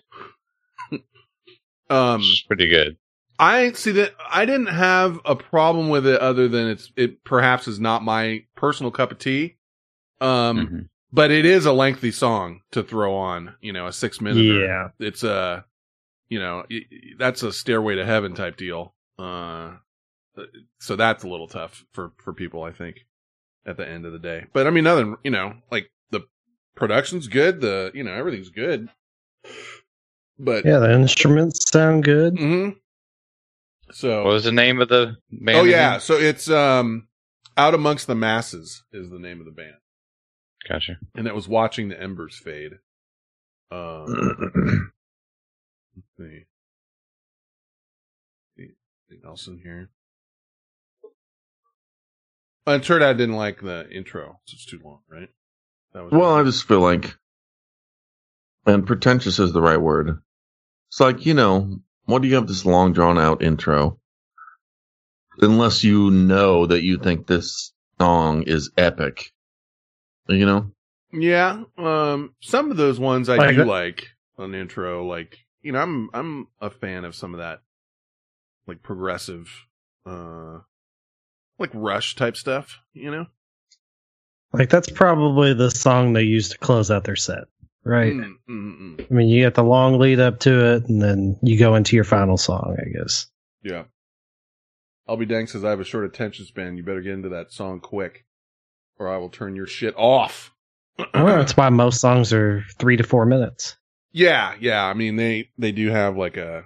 Um, 1.88 2.20
It's 2.20 2.42
pretty 2.42 2.68
good. 2.68 2.96
I 3.38 3.72
see 3.72 3.92
that 3.92 4.12
I 4.30 4.44
didn't 4.44 4.66
have 4.66 5.18
a 5.24 5.34
problem 5.34 5.88
with 5.88 6.06
it 6.06 6.20
other 6.20 6.46
than 6.46 6.68
it's 6.68 6.92
it 6.94 7.24
perhaps 7.24 7.66
is 7.66 7.80
not 7.80 8.04
my 8.04 8.44
personal 8.54 8.90
cup 8.92 9.10
of 9.12 9.18
tea. 9.18 9.56
Um 10.20 10.58
but 11.12 11.30
it 11.32 11.44
is 11.46 11.64
a 11.66 11.72
lengthy 11.72 12.12
song 12.12 12.60
to 12.70 12.82
throw 12.84 13.16
on, 13.16 13.54
you 13.60 13.72
know, 13.72 13.86
a 13.86 13.92
6 13.92 14.20
minute. 14.20 14.44
Yeah. 14.60 14.88
It's 15.00 15.24
a 15.24 15.64
you 16.28 16.38
know, 16.38 16.64
i- 16.70 16.74
i- 16.92 17.14
that's 17.18 17.42
a 17.42 17.50
stairway 17.52 17.96
to 17.96 18.04
heaven 18.04 18.34
type 18.34 18.56
deal. 18.58 18.94
Uh 19.18 19.76
so 20.78 20.94
that's 20.96 21.24
a 21.24 21.28
little 21.28 21.48
tough 21.48 21.84
for 21.92 22.12
for 22.22 22.34
people 22.34 22.62
I 22.62 22.72
think 22.72 23.06
at 23.66 23.78
the 23.78 23.88
end 23.88 24.04
of 24.04 24.12
the 24.12 24.18
day. 24.18 24.46
But 24.52 24.66
I 24.66 24.70
mean 24.70 24.86
other, 24.86 25.16
you 25.24 25.30
know, 25.30 25.54
like 25.72 25.90
the 25.94 25.99
production's 26.76 27.28
good, 27.28 27.60
the 27.60 27.90
you 27.94 28.02
know, 28.04 28.12
everything's 28.12 28.50
good. 28.50 28.88
But 30.38 30.64
Yeah, 30.64 30.78
the 30.78 30.92
instruments 30.92 31.70
sound 31.70 32.04
good. 32.04 32.34
Mhm. 32.36 32.76
So 33.92 34.24
What 34.24 34.32
was 34.34 34.44
the 34.44 34.52
name 34.52 34.80
of 34.80 34.88
the 34.88 35.16
band? 35.30 35.58
Oh 35.58 35.64
yeah, 35.64 35.90
again? 35.90 36.00
so 36.00 36.14
it's 36.14 36.48
um 36.48 37.08
out 37.56 37.74
amongst 37.74 38.06
the 38.06 38.14
masses 38.14 38.84
is 38.92 39.10
the 39.10 39.18
name 39.18 39.40
of 39.40 39.46
the 39.46 39.52
band, 39.52 39.74
Gotcha. 40.68 40.98
and 41.14 41.26
that 41.26 41.34
was 41.34 41.48
watching 41.48 41.88
the 41.88 42.00
embers 42.00 42.38
fade. 42.38 42.72
Um, 43.72 44.06
let's 45.96 46.08
see. 46.18 46.44
Anything 48.58 49.24
else 49.26 49.46
in 49.46 49.58
here? 49.62 49.90
And 52.66 52.82
turned 52.82 53.02
out 53.02 53.10
I 53.10 53.14
didn't 53.14 53.36
like 53.36 53.60
the 53.60 53.88
intro. 53.90 54.40
So 54.44 54.54
it's 54.54 54.64
too 54.66 54.80
long, 54.84 55.00
right? 55.10 55.28
That 55.92 56.04
was 56.04 56.12
Well, 56.12 56.34
I 56.34 56.42
just 56.44 56.66
feel 56.66 56.80
like, 56.80 57.16
and 58.66 58.86
pretentious 58.86 59.38
is 59.38 59.52
the 59.52 59.62
right 59.62 59.80
word. 59.80 60.20
It's 60.88 61.00
like, 61.00 61.26
you 61.26 61.34
know, 61.34 61.80
what 62.04 62.22
do 62.22 62.28
you 62.28 62.34
have 62.36 62.46
this 62.46 62.64
long 62.64 62.92
drawn 62.92 63.18
out 63.18 63.42
intro? 63.42 63.98
Unless 65.40 65.84
you 65.84 66.10
know 66.10 66.66
that 66.66 66.82
you 66.82 66.98
think 66.98 67.26
this 67.26 67.72
song 67.98 68.42
is 68.42 68.70
epic. 68.76 69.32
You 70.28 70.46
know? 70.46 70.72
Yeah, 71.12 71.64
um, 71.78 72.34
some 72.40 72.70
of 72.70 72.76
those 72.76 73.00
ones 73.00 73.28
I 73.28 73.36
Like 73.36 73.50
do 73.50 73.56
that- 73.56 73.66
like 73.66 74.08
on 74.38 74.54
intro. 74.54 75.04
Like 75.06 75.38
you 75.62 75.72
know, 75.72 75.80
I'm 75.80 76.10
I'm 76.14 76.48
a 76.60 76.70
fan 76.70 77.04
of 77.04 77.14
some 77.16 77.34
of 77.34 77.38
that, 77.38 77.62
like 78.66 78.82
progressive, 78.82 79.50
uh, 80.06 80.60
like 81.58 81.70
Rush 81.74 82.14
type 82.14 82.36
stuff. 82.36 82.78
You 82.92 83.10
know, 83.10 83.26
Like 84.52 84.70
that's 84.70 84.90
probably 84.90 85.54
the 85.54 85.70
song 85.70 86.12
they 86.12 86.22
use 86.22 86.48
to 86.50 86.58
close 86.58 86.90
out 86.90 87.04
their 87.04 87.16
set, 87.16 87.44
right? 87.84 88.12
Mm, 88.12 88.34
mm, 88.48 88.80
mm. 88.80 89.06
I 89.10 89.14
mean, 89.14 89.28
you 89.28 89.44
get 89.44 89.54
the 89.54 89.62
long 89.62 89.98
lead 89.98 90.18
up 90.18 90.40
to 90.40 90.74
it, 90.74 90.88
and 90.88 91.00
then 91.00 91.38
you 91.42 91.58
go 91.58 91.76
into 91.76 91.94
your 91.94 92.04
final 92.04 92.36
song, 92.36 92.76
I 92.78 92.98
guess. 92.98 93.26
Yeah. 93.62 93.84
I'll 95.06 95.16
be 95.16 95.26
dang 95.26 95.46
says 95.46 95.64
I 95.64 95.70
have 95.70 95.80
a 95.80 95.84
short 95.84 96.04
attention 96.04 96.46
span. 96.46 96.76
You 96.76 96.82
better 96.82 97.00
get 97.00 97.14
into 97.14 97.30
that 97.30 97.52
song 97.52 97.80
quick, 97.80 98.24
or 98.98 99.08
I 99.08 99.18
will 99.18 99.28
turn 99.28 99.56
your 99.56 99.66
shit 99.66 99.94
off. 99.96 100.52
well, 101.14 101.26
that's 101.26 101.56
why 101.56 101.68
most 101.68 102.00
songs 102.00 102.32
are 102.32 102.64
three 102.78 102.96
to 102.96 103.02
four 103.02 103.26
minutes. 103.26 103.76
Yeah, 104.12 104.54
yeah. 104.60 104.84
I 104.84 104.94
mean, 104.94 105.16
they 105.16 105.50
they 105.58 105.72
do 105.72 105.88
have 105.88 106.16
like 106.16 106.36
a 106.36 106.64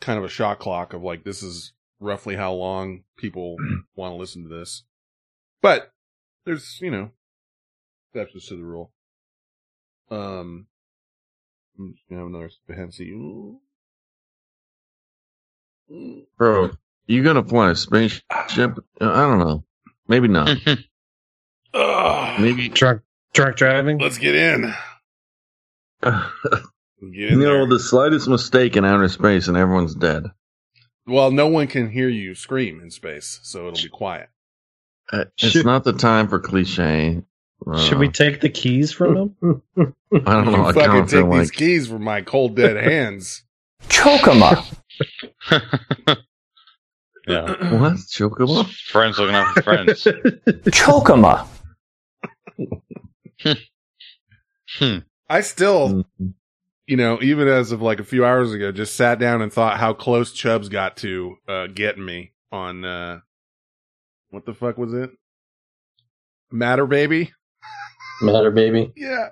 kind 0.00 0.18
of 0.18 0.24
a 0.24 0.28
shot 0.28 0.58
clock 0.58 0.94
of 0.94 1.02
like 1.02 1.24
this 1.24 1.42
is 1.42 1.72
roughly 2.00 2.34
how 2.36 2.52
long 2.52 3.04
people 3.16 3.56
want 3.94 4.12
to 4.12 4.16
listen 4.16 4.42
to 4.42 4.48
this. 4.48 4.84
But 5.60 5.92
there's, 6.44 6.78
you 6.80 6.90
know, 6.90 7.10
exceptions 8.08 8.46
to 8.46 8.56
the 8.56 8.64
rule. 8.64 8.92
Um, 10.10 10.66
I'm 11.78 11.94
just 11.94 12.08
gonna 12.08 12.20
have 12.20 12.28
another 12.28 12.50
fancy. 12.66 13.14
Bro, 16.36 16.70
you 17.06 17.22
gonna 17.22 17.44
fly 17.44 17.70
a 17.70 17.74
spaceship? 17.74 18.22
Uh, 19.00 19.10
I 19.10 19.22
don't 19.22 19.38
know. 19.38 19.64
Maybe 20.08 20.28
not. 20.28 20.58
Maybe 22.40 22.68
truck 22.68 23.02
drunk 23.32 23.56
driving. 23.56 23.98
Let's 23.98 24.18
get 24.18 24.34
in. 24.34 24.74
you 27.00 27.36
know, 27.36 27.66
the 27.66 27.78
slightest 27.78 28.28
mistake 28.28 28.76
in 28.76 28.84
outer 28.84 29.08
space 29.08 29.48
and 29.48 29.56
everyone's 29.56 29.94
dead. 29.94 30.24
Well, 31.06 31.30
no 31.30 31.48
one 31.48 31.66
can 31.66 31.90
hear 31.90 32.08
you 32.08 32.34
scream 32.34 32.80
in 32.80 32.90
space, 32.90 33.40
so 33.42 33.68
it'll 33.68 33.82
be 33.82 33.88
quiet. 33.88 34.28
Uh, 35.10 35.24
It's 35.38 35.52
Should- 35.52 35.66
not 35.66 35.84
the 35.84 35.92
time 35.94 36.28
for 36.28 36.38
cliche. 36.38 37.22
Uh, 37.66 37.78
Should 37.78 37.98
we 37.98 38.08
take 38.08 38.40
the 38.40 38.48
keys 38.48 38.90
from 38.92 39.14
them? 39.14 39.62
I 40.26 40.34
don't 40.34 40.46
know. 40.52 40.56
You 40.56 40.64
I 40.64 40.72
fucking 40.72 40.82
kind 40.90 40.98
of 40.98 41.04
take 41.10 41.20
feel 41.20 41.30
these 41.30 41.48
like 41.50 41.52
keys 41.52 41.86
from 41.88 42.02
my 42.02 42.20
cold 42.22 42.56
dead 42.56 42.76
hands. 42.84 43.44
Choke 43.88 44.26
'em 44.28 44.42
up. 44.42 44.64
Yeah. 47.28 47.78
what? 47.78 47.92
Chocobo? 47.92 48.66
Friends 48.90 49.16
looking 49.16 49.36
out 49.36 49.54
for 49.54 49.62
friends. 49.62 50.02
Choke 50.72 51.08
'em 51.08 51.24
up. 51.24 51.48
I 55.28 55.40
still, 55.40 56.04
you 56.86 56.96
know, 56.96 57.18
even 57.22 57.46
as 57.48 57.70
of 57.72 57.80
like 57.80 58.00
a 58.00 58.04
few 58.04 58.24
hours 58.24 58.52
ago, 58.52 58.72
just 58.72 58.96
sat 58.96 59.18
down 59.18 59.40
and 59.40 59.52
thought 59.52 59.78
how 59.78 59.92
close 59.92 60.32
Chubbs 60.32 60.68
got 60.68 60.96
to 60.98 61.36
uh, 61.48 61.66
getting 61.68 62.04
me 62.04 62.32
on 62.50 62.84
uh, 62.84 63.20
what 64.32 64.44
the 64.44 64.54
fuck 64.54 64.78
was 64.78 64.92
it? 64.92 65.10
Matter 66.50 66.86
Baby. 66.86 67.32
Matter 68.22 68.50
baby. 68.50 68.92
Yeah. 68.96 69.30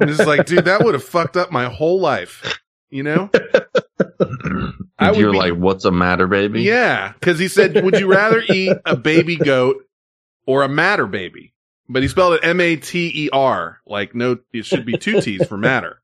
I'm 0.00 0.06
just 0.06 0.26
like, 0.26 0.46
dude, 0.46 0.64
that 0.66 0.84
would 0.84 0.94
have 0.94 1.02
fucked 1.04 1.36
up 1.36 1.50
my 1.50 1.66
whole 1.68 2.00
life. 2.00 2.58
You 2.90 3.02
know? 3.02 3.30
I 4.98 5.12
you're 5.12 5.32
be- 5.32 5.38
like, 5.38 5.54
what's 5.54 5.84
a 5.84 5.90
matter, 5.90 6.26
baby? 6.26 6.62
Yeah, 6.62 7.12
because 7.12 7.38
he 7.38 7.48
said, 7.48 7.82
"Would 7.82 7.98
you 7.98 8.06
rather 8.06 8.42
eat 8.48 8.76
a 8.84 8.96
baby 8.96 9.36
goat 9.36 9.84
or 10.46 10.62
a 10.62 10.68
matter 10.68 11.06
baby?" 11.06 11.52
But 11.88 12.02
he 12.02 12.08
spelled 12.08 12.34
it 12.34 12.44
M 12.44 12.60
A 12.60 12.76
T 12.76 13.10
E 13.14 13.30
R. 13.32 13.80
Like, 13.86 14.14
no, 14.14 14.38
it 14.52 14.64
should 14.64 14.86
be 14.86 14.96
two 14.96 15.20
T's 15.20 15.46
for 15.46 15.56
matter. 15.56 16.00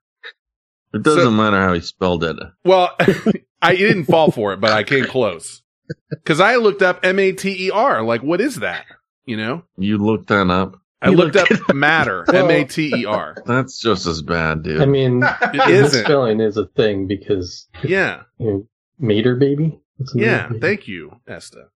It 0.93 1.03
doesn't 1.03 1.37
matter 1.37 1.61
how 1.61 1.75
he 1.75 1.81
spelled 1.81 2.25
it. 2.25 2.37
Well, 2.65 2.97
I 3.63 3.77
didn't 3.77 4.07
fall 4.07 4.31
for 4.31 4.53
it, 4.55 4.61
but 4.61 4.73
I 4.73 4.83
came 4.83 5.05
close. 5.05 5.63
Because 6.11 6.41
I 6.41 6.57
looked 6.57 6.83
up 6.83 7.01
M 7.05 7.19
A 7.19 7.33
T 7.33 7.67
E 7.67 7.71
R. 7.71 8.03
Like, 8.03 8.23
what 8.23 8.41
is 8.41 8.57
that? 8.57 8.85
You 9.27 9.37
know, 9.37 9.63
You 9.77 9.99
looked 9.99 10.29
that 10.29 10.51
up. 10.51 10.81
I 11.01 11.11
looked 11.11 11.37
up 11.37 11.49
matter 11.75 12.25
M 12.35 12.51
A 12.51 12.65
T 12.65 12.93
E 12.95 13.05
R. 13.05 13.37
That's 13.47 13.79
just 13.81 14.07
as 14.07 14.21
bad, 14.23 14.63
dude. 14.65 14.81
I 14.83 14.87
mean, 14.87 15.23
It 15.43 15.71
isn't. 15.71 16.05
spelling 16.05 16.41
is 16.41 16.57
a 16.57 16.67
thing 16.67 17.07
because 17.07 17.69
Yeah, 17.85 18.23
you 18.39 18.47
know, 18.47 18.67
mater 18.99 19.37
baby. 19.37 19.79
What's 19.97 20.15
a 20.15 20.19
mater 20.19 20.31
yeah. 20.31 20.47
baby? 20.49 20.61
Thank 20.61 20.89
you, 20.89 21.13
Esta. 21.27 21.67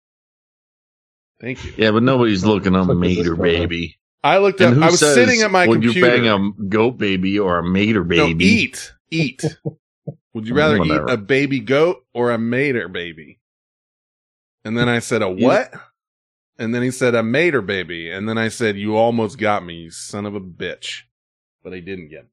Thank 1.40 1.64
you. 1.64 1.72
yeah, 1.76 1.90
but 1.90 2.02
nobody's 2.02 2.44
looking 2.44 2.76
up 2.76 2.86
mater 2.88 3.22
this 3.22 3.28
going 3.28 3.38
on? 3.38 3.42
baby. 3.68 3.98
I 4.24 4.38
looked 4.38 4.60
And 4.60 4.76
up. 4.78 4.82
I 4.82 4.86
was 4.90 5.00
says, 5.00 5.14
sitting 5.14 5.42
at 5.42 5.50
my 5.50 5.66
would 5.66 5.82
computer. 5.82 5.98
you 6.16 6.22
bang 6.22 6.28
a 6.28 6.64
goat 6.68 6.92
baby 6.98 7.38
or 7.40 7.58
a 7.58 7.64
mater 7.64 8.04
baby? 8.04 8.34
No, 8.34 8.40
eat, 8.40 8.92
eat. 9.10 9.42
Would 10.34 10.46
you 10.48 10.54
rather 10.54 10.78
Whatever. 10.78 11.08
eat 11.08 11.12
a 11.12 11.16
baby 11.16 11.58
goat 11.60 12.04
or 12.14 12.30
a 12.30 12.38
mater 12.38 12.88
baby? 12.88 13.40
And 14.64 14.76
then 14.78 14.88
I 14.88 15.00
said, 15.00 15.22
a 15.22 15.28
what? 15.28 15.72
And 16.58 16.74
then 16.74 16.82
he 16.82 16.90
said, 16.90 17.14
a 17.14 17.22
mater 17.22 17.62
baby. 17.62 18.10
And 18.10 18.28
then 18.28 18.38
I 18.38 18.48
said, 18.48 18.76
you 18.76 18.96
almost 18.96 19.38
got 19.38 19.64
me, 19.64 19.74
you 19.74 19.90
son 19.90 20.26
of 20.26 20.34
a 20.34 20.40
bitch. 20.40 21.00
But 21.64 21.72
I 21.72 21.80
didn't 21.80 22.08
get 22.08 22.24
me. 22.24 22.28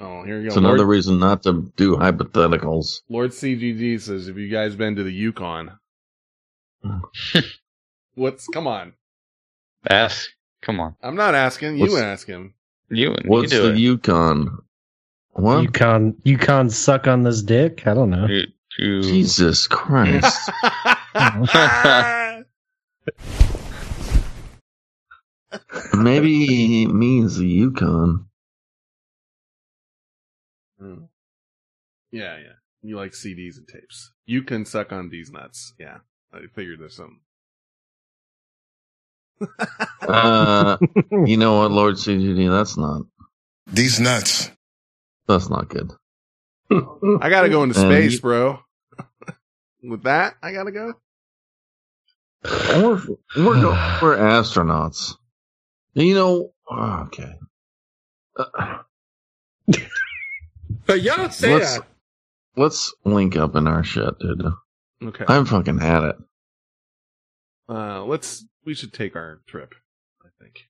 Oh, 0.00 0.24
here 0.24 0.36
you 0.36 0.42
go. 0.44 0.46
It's 0.48 0.56
another 0.56 0.78
Lord, 0.78 0.88
reason 0.88 1.18
not 1.18 1.42
to 1.44 1.72
do 1.76 1.96
hypotheticals. 1.96 3.00
Lord 3.08 3.30
CGG 3.32 4.00
says, 4.00 4.26
have 4.28 4.38
you 4.38 4.48
guys 4.48 4.76
been 4.76 4.96
to 4.96 5.02
the 5.02 5.12
Yukon? 5.12 5.72
What's, 8.14 8.46
come 8.48 8.66
on. 8.66 8.94
Ask. 9.88 10.28
Come 10.62 10.80
on. 10.80 10.96
I'm 11.02 11.14
not 11.16 11.34
asking. 11.34 11.76
You 11.76 11.82
What's- 11.82 11.96
ask 12.00 12.26
him. 12.26 12.54
You, 12.90 13.14
What's 13.26 13.52
you 13.52 13.58
do 13.58 13.62
the 13.68 13.72
it. 13.74 13.78
Yukon? 13.78 14.58
What? 15.32 15.62
Yukon, 15.62 16.16
Yukon 16.24 16.70
suck 16.70 17.06
on 17.06 17.22
this 17.22 17.42
dick? 17.42 17.86
I 17.86 17.94
don't 17.94 18.10
know. 18.10 18.26
You- 18.26 18.46
you- 18.78 19.02
Jesus 19.02 19.66
Christ. 19.66 20.50
Maybe 25.94 26.46
he 26.46 26.86
means 26.86 27.36
the 27.38 27.46
Yukon. 27.46 28.26
Hmm. 30.80 31.04
Yeah, 32.12 32.36
yeah. 32.38 32.52
You 32.82 32.96
like 32.96 33.12
CDs 33.12 33.56
and 33.58 33.66
tapes. 33.66 34.12
You 34.26 34.42
can 34.42 34.64
suck 34.64 34.92
on 34.92 35.08
these 35.10 35.30
nuts. 35.32 35.74
Yeah. 35.78 35.98
I 36.32 36.40
figured 36.54 36.80
there's 36.80 36.96
something. 36.96 37.20
Uh, 40.00 40.78
you 41.26 41.36
know 41.36 41.58
what, 41.58 41.70
Lord 41.70 41.96
CGD? 41.96 42.48
That's 42.50 42.78
not. 42.78 43.02
These 43.66 44.00
nuts. 44.00 44.50
That's 45.26 45.50
not 45.50 45.68
good. 45.68 45.92
I 46.70 47.28
gotta 47.28 47.50
go 47.50 47.62
into 47.62 47.78
And 47.78 47.92
space, 47.92 48.14
you- 48.14 48.20
bro. 48.20 48.60
With 49.82 50.02
that, 50.04 50.34
I 50.42 50.52
gotta 50.52 50.72
go. 50.72 50.94
We're 52.44 53.00
we're, 53.36 53.60
go- 53.60 53.98
we're 54.02 54.16
astronauts. 54.18 55.14
You 55.94 56.14
know. 56.14 56.52
oh, 56.70 57.02
okay. 57.06 57.32
Uh, 58.36 58.78
But 60.86 61.02
you 61.02 61.10
don't 61.16 61.32
say 61.34 61.54
let's 61.54 61.74
that. 61.78 61.86
let's 62.56 62.94
link 63.04 63.36
up 63.36 63.56
in 63.56 63.66
our 63.66 63.82
shit, 63.84 64.18
dude. 64.20 64.44
Okay. 65.02 65.24
I'm 65.28 65.44
fucking 65.44 65.80
at 65.82 66.04
it. 66.04 66.16
Uh, 67.68 68.04
let's. 68.04 68.44
We 68.64 68.74
should 68.74 68.92
take 68.92 69.14
our 69.16 69.40
trip. 69.46 69.74
I 70.24 70.28
think. 70.42 70.68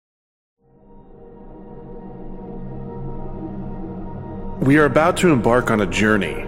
We 4.67 4.79
are 4.79 4.85
about 4.85 5.17
to 5.19 5.31
embark 5.33 5.71
on 5.71 5.81
a 5.81 5.87
journey, 5.87 6.45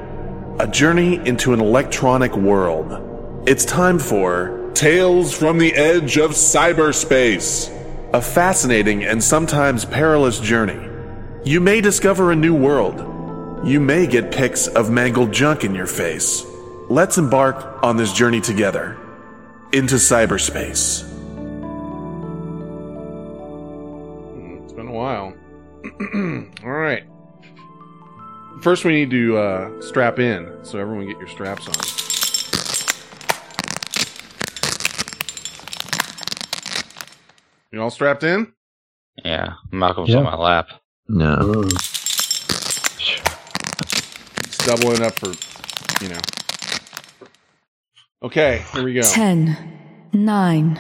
a 0.59 0.67
journey 0.67 1.15
into 1.27 1.53
an 1.55 1.61
electronic 1.61 2.37
world. 2.37 3.49
It's 3.49 3.65
time 3.65 3.99
for 3.99 4.71
Tales 4.75 5.37
from 5.37 5.59
the 5.59 5.75
Edge 5.75 6.19
of 6.19 6.33
Cyberspace, 6.33 7.71
a 8.13 8.21
fascinating 8.21 9.05
and 9.05 9.23
sometimes 9.23 9.85
perilous 9.85 10.39
journey. 10.41 10.89
You 11.45 11.61
may 11.61 11.81
discover 11.81 12.33
a 12.33 12.37
new 12.37 12.55
world. 12.55 13.67
You 13.67 13.81
may 13.81 14.07
get 14.07 14.31
pics 14.31 14.67
of 14.67 14.91
mangled 14.91 15.33
junk 15.33 15.65
in 15.65 15.75
your 15.75 15.87
face. 15.87 16.45
Let's 16.89 17.17
embark 17.17 17.83
on 17.83 17.97
this 17.97 18.13
journey 18.13 18.41
together 18.41 18.99
into 19.73 19.95
cyberspace. 19.95 21.03
Hmm, 24.33 24.59
it's 24.63 24.75
been 24.75 24.89
a 24.89 24.93
while. 24.93 25.33
All 26.63 26.71
right. 26.71 27.05
First, 28.63 28.85
we 28.85 28.93
need 28.93 29.11
to 29.11 29.37
uh, 29.37 29.81
strap 29.81 30.19
in. 30.19 30.65
So 30.65 30.79
everyone, 30.79 31.07
get 31.07 31.19
your 31.19 31.29
straps 31.29 31.67
on. 31.69 31.75
You 37.71 37.81
all 37.83 37.91
strapped 37.91 38.23
in? 38.23 38.53
Yeah, 39.25 39.55
Malcolm's 39.71 40.11
Yeah. 40.11 40.19
on 40.19 40.25
my 40.25 40.37
lap. 40.37 40.69
No. 41.09 41.63
It's 44.39 44.59
doubling 44.67 45.03
up 45.03 45.15
for, 45.15 45.33
you 46.03 46.11
know. 46.11 46.21
Okay, 48.23 48.65
here 48.73 48.85
we 48.85 48.95
go. 48.95 49.03
10, 49.03 49.57
9, 50.13 50.79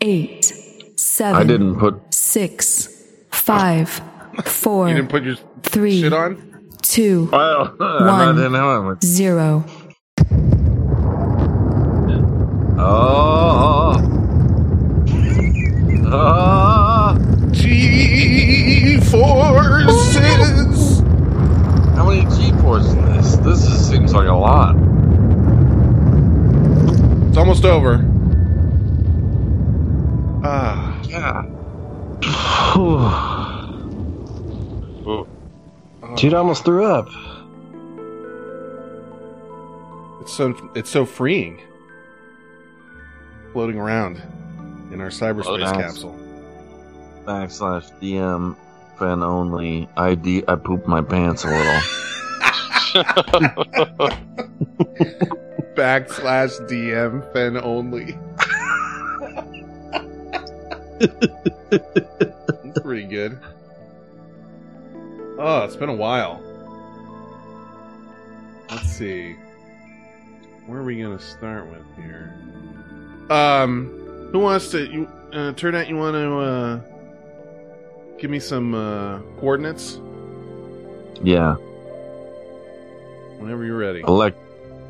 8, 0.00 0.44
7, 0.96 1.36
I 1.40 1.44
didn't 1.44 1.76
put. 1.78 2.12
6, 2.12 2.88
5, 3.30 4.02
4, 4.44 4.88
You 4.88 4.94
didn't 4.96 5.10
put 5.10 5.22
your 5.24 5.36
3, 5.62 6.00
shit 6.00 6.12
on? 6.12 6.49
2, 6.82 7.28
Well, 7.32 7.74
I 7.80 8.26
1, 8.26 8.36
didn't 8.36 8.52
know 8.52 8.90
it. 8.90 9.04
0. 9.04 9.64
Oh. 12.82 13.96
Oh. 16.12 17.16
G 17.52 18.96
forces. 19.00 21.00
How 21.96 22.08
many 22.08 22.22
G 22.36 22.52
forces 22.60 22.92
in 22.94 23.04
this? 23.06 23.36
This 23.36 23.64
is, 23.64 23.88
seems 23.88 24.12
like 24.14 24.28
a 24.28 24.34
lot. 24.34 24.74
It's 27.28 27.36
almost 27.36 27.64
over. 27.64 28.04
Ah. 30.42 31.00
Yeah. 31.08 31.44
Dude 36.16 36.34
almost 36.34 36.64
threw 36.64 36.84
up. 36.84 37.08
It's 40.22 40.32
so 40.32 40.54
it's 40.74 40.90
so 40.90 41.04
freeing. 41.04 41.60
Floating 43.52 43.78
around 43.78 44.20
in 44.92 45.00
our 45.00 45.08
cyberspace 45.08 45.60
Nice. 45.60 45.72
capsule. 45.76 46.18
Backslash 47.24 47.90
DM 48.00 48.56
fan 48.98 49.22
only. 49.22 49.88
ID. 49.96 50.44
I 50.48 50.54
pooped 50.56 50.86
my 50.86 51.00
pants 51.02 51.44
a 51.44 51.48
little. 51.48 51.80
Backslash 55.74 56.58
DM 56.68 57.32
fen 57.32 57.56
only. 57.56 58.18
That's 61.00 62.80
pretty 62.82 63.06
good. 63.06 63.38
Oh, 65.42 65.64
it's 65.64 65.74
been 65.74 65.88
a 65.88 65.94
while. 65.94 66.42
Let's 68.70 68.90
see. 68.90 69.36
Where 70.66 70.80
are 70.80 70.84
we 70.84 71.00
gonna 71.00 71.18
start 71.18 71.66
with 71.70 71.82
here? 71.96 72.34
Um, 73.30 74.28
who 74.32 74.38
wants 74.40 74.70
to? 74.72 74.84
You 74.84 75.08
uh, 75.32 75.52
turn 75.54 75.74
out. 75.74 75.88
You 75.88 75.96
want 75.96 76.14
to 76.14 76.38
uh, 76.38 76.80
give 78.18 78.30
me 78.30 78.38
some 78.38 78.74
uh, 78.74 79.20
coordinates 79.38 79.98
Yeah. 81.22 81.54
whenever 83.38 83.64
you're 83.64 83.78
ready. 83.78 84.00
Elect 84.00 84.36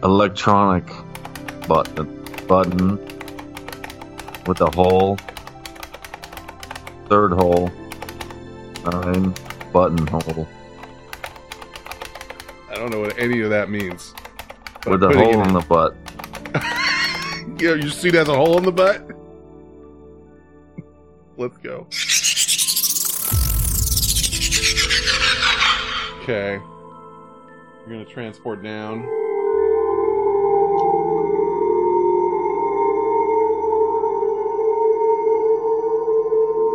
electronic 0.03 0.85
button 1.69 2.25
button 2.49 2.97
with 4.49 4.61
a 4.63 4.71
hole. 4.75 5.17
Third 7.09 7.35
hole. 7.35 7.71
Nine 8.85 9.33
buttonhole. 9.73 10.49
I 12.71 12.75
don't 12.75 12.91
know 12.91 13.01
what 13.01 13.19
any 13.19 13.41
of 13.41 13.51
that 13.51 13.71
means. 13.71 14.15
With 14.87 15.03
a 15.03 15.09
hole 15.09 15.43
in 15.43 15.53
the 15.53 15.61
butt. 15.61 15.97
Yeah, 17.61 17.75
you 17.75 17.91
see 17.91 18.09
that's 18.09 18.31
a 18.31 18.35
hole 18.35 18.57
in 18.57 18.65
the 18.65 18.73
butt? 18.73 19.07
Let's 21.37 21.59
go. 21.59 21.87
Okay. 26.23 26.59
You're 27.87 27.99
gonna 27.99 28.05
transport 28.07 28.63
down. 28.63 29.01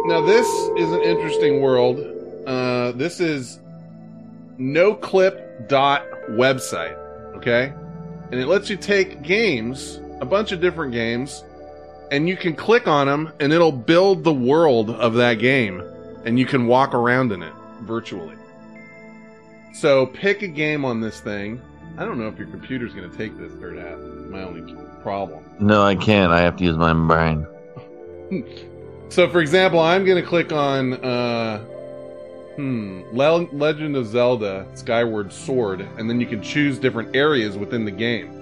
Now 0.07 0.21
this 0.21 0.47
is 0.77 0.91
an 0.91 1.01
interesting 1.01 1.61
world. 1.61 1.97
Uh, 2.45 2.91
this 2.93 3.19
is 3.19 3.59
noclip 4.57 5.67
dot 5.67 6.05
website. 6.29 6.97
Okay, 7.35 7.73
and 8.31 8.39
it 8.39 8.47
lets 8.47 8.69
you 8.69 8.77
take 8.77 9.21
games, 9.21 9.99
a 10.21 10.25
bunch 10.25 10.51
of 10.51 10.61
different 10.61 10.93
games, 10.93 11.43
and 12.11 12.29
you 12.29 12.37
can 12.37 12.55
click 12.55 12.87
on 12.87 13.07
them, 13.07 13.31
and 13.39 13.51
it'll 13.51 13.71
build 13.71 14.23
the 14.23 14.33
world 14.33 14.89
of 14.89 15.15
that 15.15 15.35
game, 15.35 15.83
and 16.23 16.39
you 16.39 16.45
can 16.45 16.67
walk 16.67 16.93
around 16.93 17.31
in 17.31 17.43
it 17.43 17.53
virtually. 17.81 18.35
So 19.73 20.05
pick 20.05 20.41
a 20.41 20.47
game 20.47 20.85
on 20.85 21.01
this 21.01 21.19
thing. 21.19 21.61
I 21.97 22.05
don't 22.05 22.17
know 22.17 22.27
if 22.27 22.37
your 22.37 22.47
computer's 22.47 22.93
going 22.93 23.09
to 23.09 23.17
take 23.17 23.37
this 23.37 23.51
or 23.61 23.71
not. 23.71 23.97
My 24.29 24.43
only 24.43 24.73
problem. 25.01 25.43
No, 25.59 25.83
I 25.83 25.95
can't. 25.95 26.31
I 26.31 26.41
have 26.41 26.57
to 26.57 26.63
use 26.63 26.77
my 26.77 26.93
brain. 26.93 27.45
So, 29.09 29.29
for 29.29 29.39
example, 29.39 29.79
I'm 29.79 30.03
going 30.03 30.21
to 30.21 30.27
click 30.27 30.51
on, 30.51 30.93
uh, 30.95 31.63
hmm, 32.55 33.01
Le- 33.11 33.49
Legend 33.51 33.95
of 33.95 34.07
Zelda 34.07 34.67
Skyward 34.73 35.31
Sword, 35.31 35.81
and 35.97 36.09
then 36.09 36.19
you 36.19 36.27
can 36.27 36.41
choose 36.41 36.77
different 36.79 37.15
areas 37.15 37.57
within 37.57 37.85
the 37.85 37.91
game. 37.91 38.35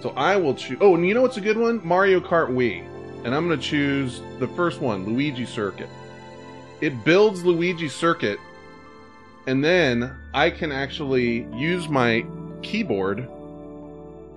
So 0.00 0.10
I 0.10 0.36
will 0.36 0.54
choose. 0.54 0.78
Oh, 0.80 0.94
and 0.94 1.06
you 1.06 1.14
know 1.14 1.22
what's 1.22 1.36
a 1.36 1.40
good 1.40 1.58
one? 1.58 1.80
Mario 1.84 2.20
Kart 2.20 2.50
Wii. 2.50 2.86
And 3.24 3.34
I'm 3.34 3.48
going 3.48 3.58
to 3.58 3.64
choose 3.64 4.20
the 4.38 4.46
first 4.48 4.80
one, 4.80 5.04
Luigi 5.04 5.44
Circuit. 5.44 5.88
It 6.80 7.04
builds 7.04 7.44
Luigi 7.44 7.88
Circuit, 7.88 8.38
and 9.48 9.64
then 9.64 10.14
I 10.32 10.50
can 10.50 10.70
actually 10.70 11.48
use 11.56 11.88
my 11.88 12.24
keyboard, 12.62 13.28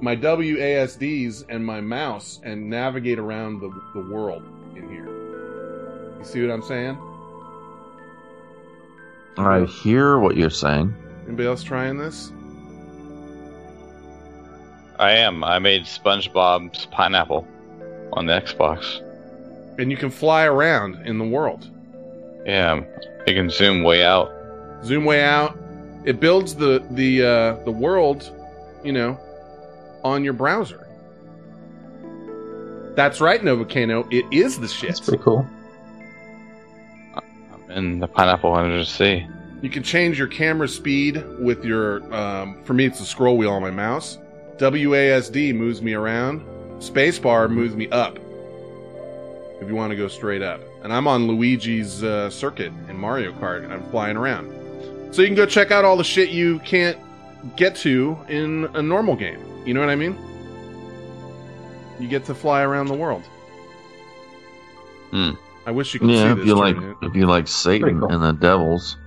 my 0.02 0.16
WASDs, 0.16 1.46
and 1.50 1.64
my 1.64 1.80
mouse 1.80 2.40
and 2.44 2.68
navigate 2.68 3.20
around 3.20 3.60
the, 3.60 3.70
the 3.94 4.02
world 4.12 4.44
in 4.76 4.90
here. 4.90 5.06
You 6.18 6.26
see 6.26 6.42
what 6.42 6.52
I'm 6.52 6.64
saying? 6.64 6.98
I 9.38 9.66
hear 9.66 10.20
what 10.20 10.36
you're 10.36 10.50
saying. 10.50 10.94
Anybody 11.26 11.48
else 11.48 11.64
trying 11.64 11.98
this? 11.98 12.32
I 15.00 15.12
am. 15.12 15.44
I 15.44 15.60
made 15.60 15.84
SpongeBob's 15.84 16.86
pineapple 16.88 17.48
on 18.14 18.26
the 18.26 18.34
Xbox. 18.34 19.02
And 19.80 19.90
you 19.90 19.98
can 19.98 20.12
fly 20.12 20.44
around 20.46 21.08
in 21.08 21.18
the 21.18 21.26
world. 21.26 21.68
Yeah, 22.46 22.84
you 23.26 23.34
can 23.34 23.50
zoom 23.50 23.84
way 23.84 24.04
out. 24.04 24.32
Zoom 24.84 25.06
way 25.06 25.24
out. 25.24 25.58
It 26.06 26.20
builds 26.20 26.56
the 26.56 26.86
the 26.92 27.24
uh, 27.24 27.64
the 27.64 27.72
world, 27.72 28.32
you 28.84 28.92
know, 28.92 29.20
on 30.04 30.24
your 30.24 30.34
browser. 30.34 30.88
That's 32.96 33.22
right, 33.22 33.42
Novocano. 33.42 34.12
It 34.12 34.26
is 34.36 34.60
the 34.60 34.68
shit. 34.68 34.90
That's 34.90 35.00
pretty 35.00 35.24
cool. 35.24 35.48
And 37.72 38.02
the 38.02 38.08
pineapple 38.08 38.54
under 38.54 38.78
the 38.78 38.86
sea. 38.86 39.28
You 39.62 39.70
can 39.70 39.84
change 39.84 40.18
your 40.18 40.28
camera 40.28 40.68
speed 40.68 41.24
with 41.40 41.64
your. 41.64 42.02
Um, 42.14 42.64
for 42.64 42.74
me, 42.74 42.86
it's 42.86 43.00
the 43.00 43.06
scroll 43.06 43.38
wheel 43.38 43.52
on 43.52 43.62
my 43.62 43.72
mouse. 43.72 44.18
WASD 44.58 45.56
moves 45.56 45.82
me 45.82 45.94
around. 45.94 46.42
Spacebar 46.80 47.50
moves 47.50 47.76
me 47.76 47.88
up. 47.90 48.18
If 49.62 49.68
you 49.68 49.76
want 49.76 49.92
to 49.92 49.96
go 49.96 50.08
straight 50.08 50.42
up, 50.42 50.62
and 50.84 50.92
I'm 50.92 51.08
on 51.08 51.28
Luigi's 51.28 52.04
uh, 52.04 52.30
circuit 52.32 52.74
in 52.90 52.98
Mario 52.98 53.32
Kart, 53.34 53.64
and 53.64 53.72
I'm 53.72 53.84
flying 53.92 54.18
around. 54.18 54.50
So 55.14 55.22
you 55.22 55.28
can 55.28 55.36
go 55.36 55.46
check 55.46 55.70
out 55.72 55.86
all 55.86 55.98
the 55.98 56.04
shit 56.04 56.30
you 56.30 56.60
can't 56.60 56.98
get 57.56 57.76
to 57.78 58.18
in 58.28 58.70
a 58.74 58.82
normal 58.82 59.16
game. 59.16 59.40
You 59.66 59.74
know 59.76 59.80
what 59.80 59.90
I 59.90 59.96
mean? 59.96 60.18
You 62.00 62.08
get 62.08 62.26
to 62.26 62.34
fly 62.34 62.64
around 62.64 62.88
the 62.88 62.96
world. 62.96 63.24
Hmm. 65.12 65.32
I 65.66 65.72
wish 65.72 65.94
you 65.94 66.00
could 66.00 66.10
Yeah, 66.10 66.34
see 66.34 66.42
if 66.42 66.48
you 66.48 66.56
like, 66.56 66.76
it. 66.78 66.96
if 67.04 67.16
you 67.16 67.28
like 67.28 67.48
Satan 67.48 68.04
and 68.04 68.24
the 68.24 68.32
devils, 68.34 68.98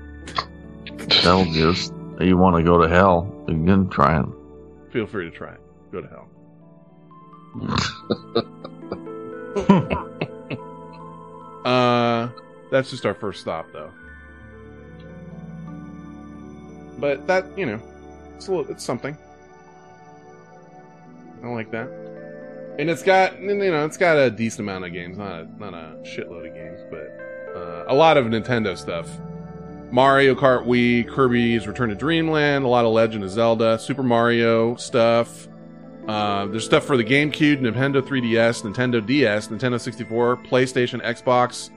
Betelgeuse, 0.97 1.93
you 2.21 2.37
want 2.37 2.57
to 2.57 2.63
go 2.63 2.81
to 2.81 2.89
hell, 2.89 3.33
you 3.49 3.55
can 3.65 3.89
try 3.89 4.21
it. 4.21 4.27
Feel 4.93 5.07
free 5.07 5.29
to 5.31 5.37
try 5.37 5.53
it. 5.55 5.61
Go 5.93 6.01
to 6.01 6.09
hell. 6.09 6.29
uh, 11.65 12.29
that's 12.71 12.91
just 12.91 13.05
our 13.07 13.15
first 13.15 13.41
stop, 13.41 13.67
though. 13.73 13.91
But 16.99 17.27
that, 17.27 17.47
you 17.59 17.67
know, 17.67 17.81
it's 18.37 18.49
a 18.49 18.53
little, 18.53 18.71
it's 18.73 18.85
something. 18.85 19.17
I 21.43 21.49
like 21.49 21.71
that. 21.73 21.89
And 22.79 22.91
it's 22.91 23.03
got, 23.03 23.41
you 23.41 23.55
know, 23.55 23.85
it's 23.85 23.97
got 23.97 24.17
a 24.17 24.31
decent 24.31 24.61
amount 24.61 24.85
of 24.85 24.93
games, 24.93 25.17
not 25.17 25.41
a, 25.41 25.49
not 25.59 25.75
a 25.75 25.97
shitload 26.03 26.49
of 26.49 26.55
games, 26.55 26.81
but 26.91 27.57
uh, 27.57 27.85
a 27.87 27.95
lot 27.95 28.17
of 28.17 28.27
Nintendo 28.27 28.77
stuff. 28.77 29.09
Mario 29.93 30.35
Kart 30.35 30.67
Wii, 30.67 31.09
Kirby's 31.09 31.69
Return 31.69 31.89
to 31.91 31.95
Dreamland, 31.95 32.65
a 32.65 32.69
lot 32.69 32.85
of 32.85 32.93
Legend 32.93 33.23
of 33.23 33.31
Zelda, 33.31 33.79
Super 33.79 34.03
Mario 34.03 34.75
stuff. 34.75 35.47
Uh, 36.09 36.47
there's 36.47 36.65
stuff 36.65 36.85
for 36.85 36.97
the 36.97 37.05
GameCube, 37.05 37.61
Nintendo 37.61 38.03
3DS, 38.03 38.63
Nintendo 38.63 39.05
DS, 39.07 39.49
Nintendo 39.49 39.81
64, 39.81 40.39
PlayStation, 40.39 41.01
Xbox, 41.03 41.71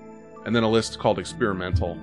and 0.46 0.56
then 0.56 0.64
a 0.64 0.70
list 0.70 0.98
called 1.00 1.20
Experimental 1.20 1.98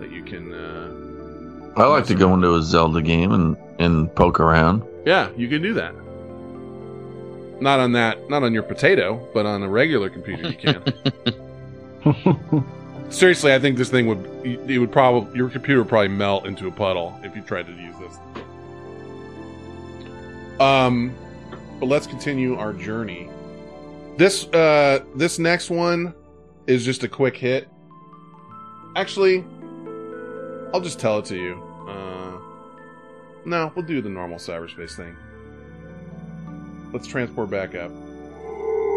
that 0.00 0.10
you 0.10 0.24
can. 0.24 0.52
Uh, 0.52 1.80
I 1.80 1.86
like 1.86 2.04
to 2.06 2.14
go 2.14 2.34
into 2.34 2.54
a 2.54 2.62
Zelda 2.62 3.00
game 3.00 3.32
and, 3.32 3.56
and 3.78 4.14
poke 4.14 4.40
around. 4.40 4.82
yeah, 5.06 5.30
you 5.36 5.48
can 5.48 5.62
do 5.62 5.72
that. 5.74 5.94
Not 7.60 7.80
on 7.80 7.92
that, 7.92 8.28
not 8.28 8.42
on 8.42 8.52
your 8.52 8.62
potato, 8.62 9.26
but 9.32 9.46
on 9.46 9.62
a 9.62 9.68
regular 9.68 10.10
computer 10.10 10.50
you 10.50 10.56
can. 10.56 10.82
Seriously, 13.10 13.54
I 13.54 13.58
think 13.58 13.78
this 13.78 13.90
thing 13.90 14.06
would 14.06 14.24
it 14.44 14.78
would 14.78 14.92
probably 14.92 15.36
your 15.36 15.48
computer 15.48 15.80
would 15.80 15.88
probably 15.88 16.08
melt 16.08 16.46
into 16.46 16.66
a 16.66 16.70
puddle 16.70 17.18
if 17.22 17.36
you 17.36 17.42
tried 17.42 17.66
to 17.66 17.72
use 17.72 17.94
this. 17.98 18.18
Um, 20.60 21.14
but 21.80 21.86
let's 21.86 22.06
continue 22.06 22.56
our 22.56 22.72
journey. 22.72 23.30
This 24.16 24.46
uh 24.48 25.04
this 25.14 25.38
next 25.38 25.70
one 25.70 26.14
is 26.66 26.84
just 26.84 27.04
a 27.04 27.08
quick 27.08 27.36
hit. 27.36 27.68
Actually, 28.96 29.44
I'll 30.72 30.80
just 30.80 30.98
tell 30.98 31.18
it 31.18 31.24
to 31.26 31.36
you. 31.36 31.62
Uh, 31.88 32.38
no, 33.44 33.72
we'll 33.74 33.84
do 33.84 34.00
the 34.00 34.08
normal 34.08 34.38
cyberspace 34.38 34.96
thing. 34.96 35.16
Let's 36.94 37.06
transport 37.08 37.50
back 37.50 37.74
up. 37.74 37.90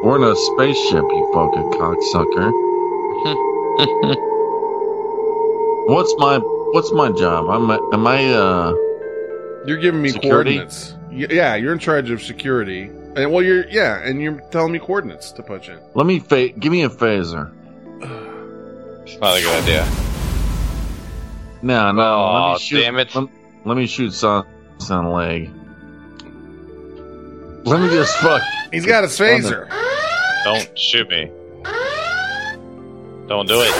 We're 0.03 0.17
in 0.17 0.23
a 0.23 0.35
spaceship, 0.35 1.03
you 1.03 1.31
fucking 1.33 1.71
cocksucker. 1.73 2.51
what's 5.89 6.13
my 6.19 6.37
what's 6.37 6.91
my 6.91 7.11
job? 7.11 7.49
I'm 7.49 7.69
a, 7.71 7.79
am 7.93 8.05
I 8.05 8.25
uh 8.31 8.73
You're 9.65 9.77
giving 9.77 10.01
me 10.01 10.09
Security? 10.09 10.57
coordinates. 10.57 10.93
Yeah, 11.11 11.55
you're 11.55 11.73
in 11.73 11.79
charge 11.79 12.11
of 12.11 12.21
security. 12.21 12.83
And 13.15 13.31
well, 13.31 13.43
you're 13.43 13.67
yeah, 13.69 13.97
and 14.03 14.21
you're 14.21 14.39
telling 14.51 14.71
me 14.71 14.77
coordinates 14.79 15.31
to 15.31 15.41
punch 15.43 15.67
in. 15.69 15.79
let 15.95 16.05
me 16.05 16.19
fa- 16.19 16.49
give 16.49 16.71
me 16.71 16.83
a 16.83 16.89
phaser. 16.89 17.51
It's 19.07 19.17
not 19.19 19.37
a 19.37 19.41
good 19.41 19.63
idea. 19.63 19.87
No, 21.63 21.91
no, 21.91 22.03
Oh, 22.03 22.43
let 22.51 22.53
me 22.53 22.59
shoot 22.59 22.81
damn 22.81 22.97
it. 22.99 23.15
Let, 23.15 23.27
let 23.65 23.77
me 23.77 23.87
shoot 23.87 24.13
Sauce 24.13 24.45
on 24.91 25.05
the 25.05 25.09
leg. 25.09 25.49
Let 27.67 27.81
me 27.81 27.89
just 27.89 28.15
fuck. 28.17 28.41
He's 28.71 28.85
got 28.85 29.03
his 29.03 29.17
phaser. 29.17 29.69
Don't 30.45 30.77
shoot 30.79 31.09
me. 31.09 31.29
Don't 33.27 33.45
do 33.47 33.59
it. 33.59 33.71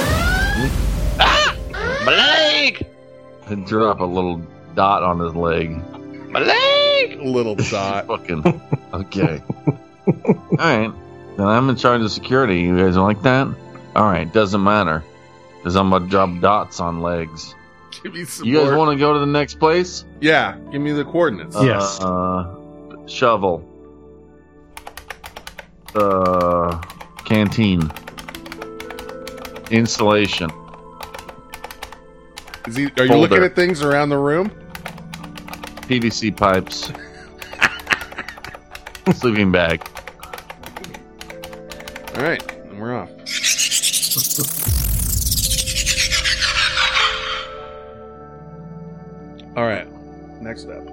ah! 1.20 1.56
My 2.06 2.12
leg! 2.16 2.86
And 3.46 3.66
drop 3.66 4.02
a 4.02 4.04
little 4.06 4.42
dot 4.76 5.04
on 5.04 5.20
his 5.20 5.34
leg. 5.36 5.70
My 6.30 6.40
leg! 6.42 7.20
Little 7.22 7.56
dot. 7.72 8.08
Fucking 8.08 8.62
okay. 8.94 9.42
All 10.08 10.58
right, 10.58 10.92
then 11.38 11.48
I'm 11.48 11.70
in 11.70 11.76
charge 11.78 12.02
of 12.02 12.12
security. 12.12 12.60
You 12.62 12.78
guys 12.78 12.98
like 12.98 13.22
that? 13.24 13.48
All 13.96 14.06
right, 14.06 14.32
doesn't 14.32 14.62
matter, 14.64 15.04
because 15.58 15.76
I'm 15.78 15.90
gonna 15.90 16.08
drop 16.08 16.40
dots 16.42 16.80
on 16.82 17.02
legs. 17.02 17.56
Give 18.04 18.14
me 18.14 18.26
some 18.26 18.46
You 18.46 18.58
guys 18.58 18.68
more- 18.68 18.78
want 18.78 18.92
to 18.92 19.00
go 19.00 19.14
to 19.14 19.20
the 19.20 19.26
next 19.26 19.60
place? 19.60 20.04
Yeah, 20.22 20.58
give 20.72 20.82
me 20.82 20.92
the 20.92 21.06
coordinates. 21.06 21.56
Yes. 21.62 22.00
Uh, 22.02 22.54
shovel. 23.08 23.64
Uh, 25.96 26.82
canteen. 27.26 27.92
Installation. 29.72 30.50
Is 32.68 32.76
he, 32.76 32.92
are 32.98 33.06
you 33.06 33.16
looking 33.16 33.44
at 33.44 33.56
things 33.56 33.82
around 33.82 34.10
the 34.10 34.18
room? 34.18 34.50
PVC 35.88 36.36
pipes. 36.36 36.92
Sleeping 39.18 39.52
bag. 39.52 39.88
All 42.16 42.24
right, 42.24 42.44
and 42.52 42.80
we're 42.80 42.94
off. 42.94 43.10
All 49.56 49.66
right, 49.66 49.88
next 50.42 50.68
up. 50.68 50.84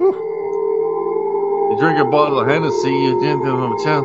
You 1.70 1.78
drink 1.78 1.98
a 2.00 2.04
bottle 2.04 2.40
of 2.40 2.48
Hennessy, 2.48 2.90
you 2.90 3.20
drink 3.20 3.44
a 3.44 3.50
hotel. 3.50 4.04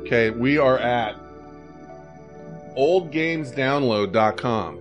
Okay, 0.00 0.30
we 0.30 0.58
are 0.58 0.78
at 0.78 1.14
oldgamesdownload.com. 2.76 4.78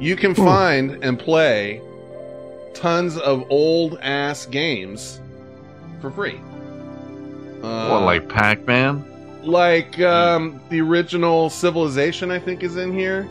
You 0.00 0.16
can 0.16 0.34
find 0.34 1.02
and 1.02 1.18
play 1.18 1.80
tons 2.74 3.16
of 3.16 3.46
old 3.48 3.98
ass 4.02 4.44
games 4.44 5.22
for 6.02 6.10
free. 6.10 6.38
Uh, 7.62 7.88
what, 7.88 8.02
like 8.02 8.28
Pac 8.28 8.66
Man? 8.66 9.08
like 9.44 10.00
um, 10.00 10.60
the 10.68 10.80
original 10.80 11.50
Civilization, 11.50 12.30
I 12.30 12.38
think, 12.38 12.62
is 12.62 12.76
in 12.76 12.92
here. 12.92 13.28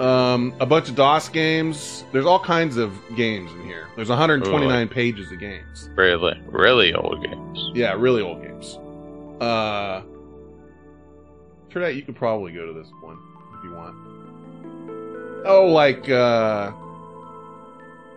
Um, 0.00 0.54
a 0.60 0.66
bunch 0.66 0.88
of 0.88 0.94
DOS 0.94 1.28
games. 1.28 2.04
There's 2.12 2.26
all 2.26 2.38
kinds 2.38 2.76
of 2.76 2.92
games 3.16 3.50
in 3.52 3.64
here. 3.64 3.88
There's 3.96 4.08
129 4.08 4.88
pages 4.88 5.32
of 5.32 5.40
games. 5.40 5.90
Really, 5.96 6.40
really 6.46 6.94
old 6.94 7.24
games. 7.24 7.70
Yeah, 7.74 7.94
really 7.94 8.22
old 8.22 8.40
games. 8.42 8.78
Uh, 9.40 10.02
Trinette, 11.70 11.96
you 11.96 12.02
could 12.02 12.16
probably 12.16 12.52
go 12.52 12.66
to 12.66 12.72
this 12.72 12.88
one 13.00 13.18
if 13.56 13.64
you 13.64 13.72
want. 13.72 13.96
Oh, 15.46 15.66
like 15.66 16.08
uh, 16.08 16.72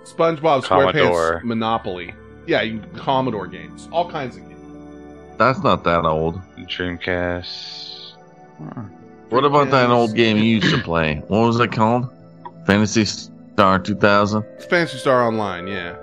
SpongeBob 0.03 0.63
Commodore. 0.63 1.41
SquarePants 1.41 1.43
Monopoly. 1.43 2.13
Yeah, 2.45 2.61
you, 2.61 2.81
Commodore 2.95 3.47
games, 3.47 3.87
all 3.91 4.09
kinds 4.09 4.37
of 4.37 4.47
games. 4.47 5.37
That's 5.37 5.63
not 5.63 5.83
that 5.85 6.05
old. 6.05 6.41
Dreamcast. 6.59 8.13
What 9.31 9.45
about 9.45 9.71
that 9.71 9.89
old 9.89 10.13
game 10.13 10.37
you 10.37 10.43
used 10.57 10.69
to 10.75 10.81
play? 10.83 11.15
What 11.27 11.39
was 11.47 11.59
it 11.59 11.71
called? 11.71 12.09
Phantasy 12.67 13.05
Star 13.05 13.79
2000? 13.79 14.43
It's 14.57 14.65
Phantasy 14.65 14.97
Star 14.97 15.23
Online, 15.25 15.67
yeah. 15.67 15.95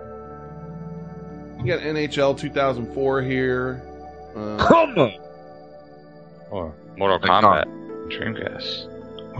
You 1.58 1.66
got 1.66 1.80
NHL 1.80 2.38
2004 2.38 3.20
here. 3.22 3.82
Uh, 4.34 5.10
Or 6.50 6.74
Mortal 6.96 7.18
Kombat. 7.20 7.66
Dreamcast. 8.10 8.86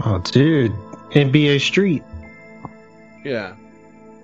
Oh, 0.05 0.19
dude. 0.19 0.71
NBA 1.11 1.59
Street. 1.61 2.03
yeah. 3.25 3.55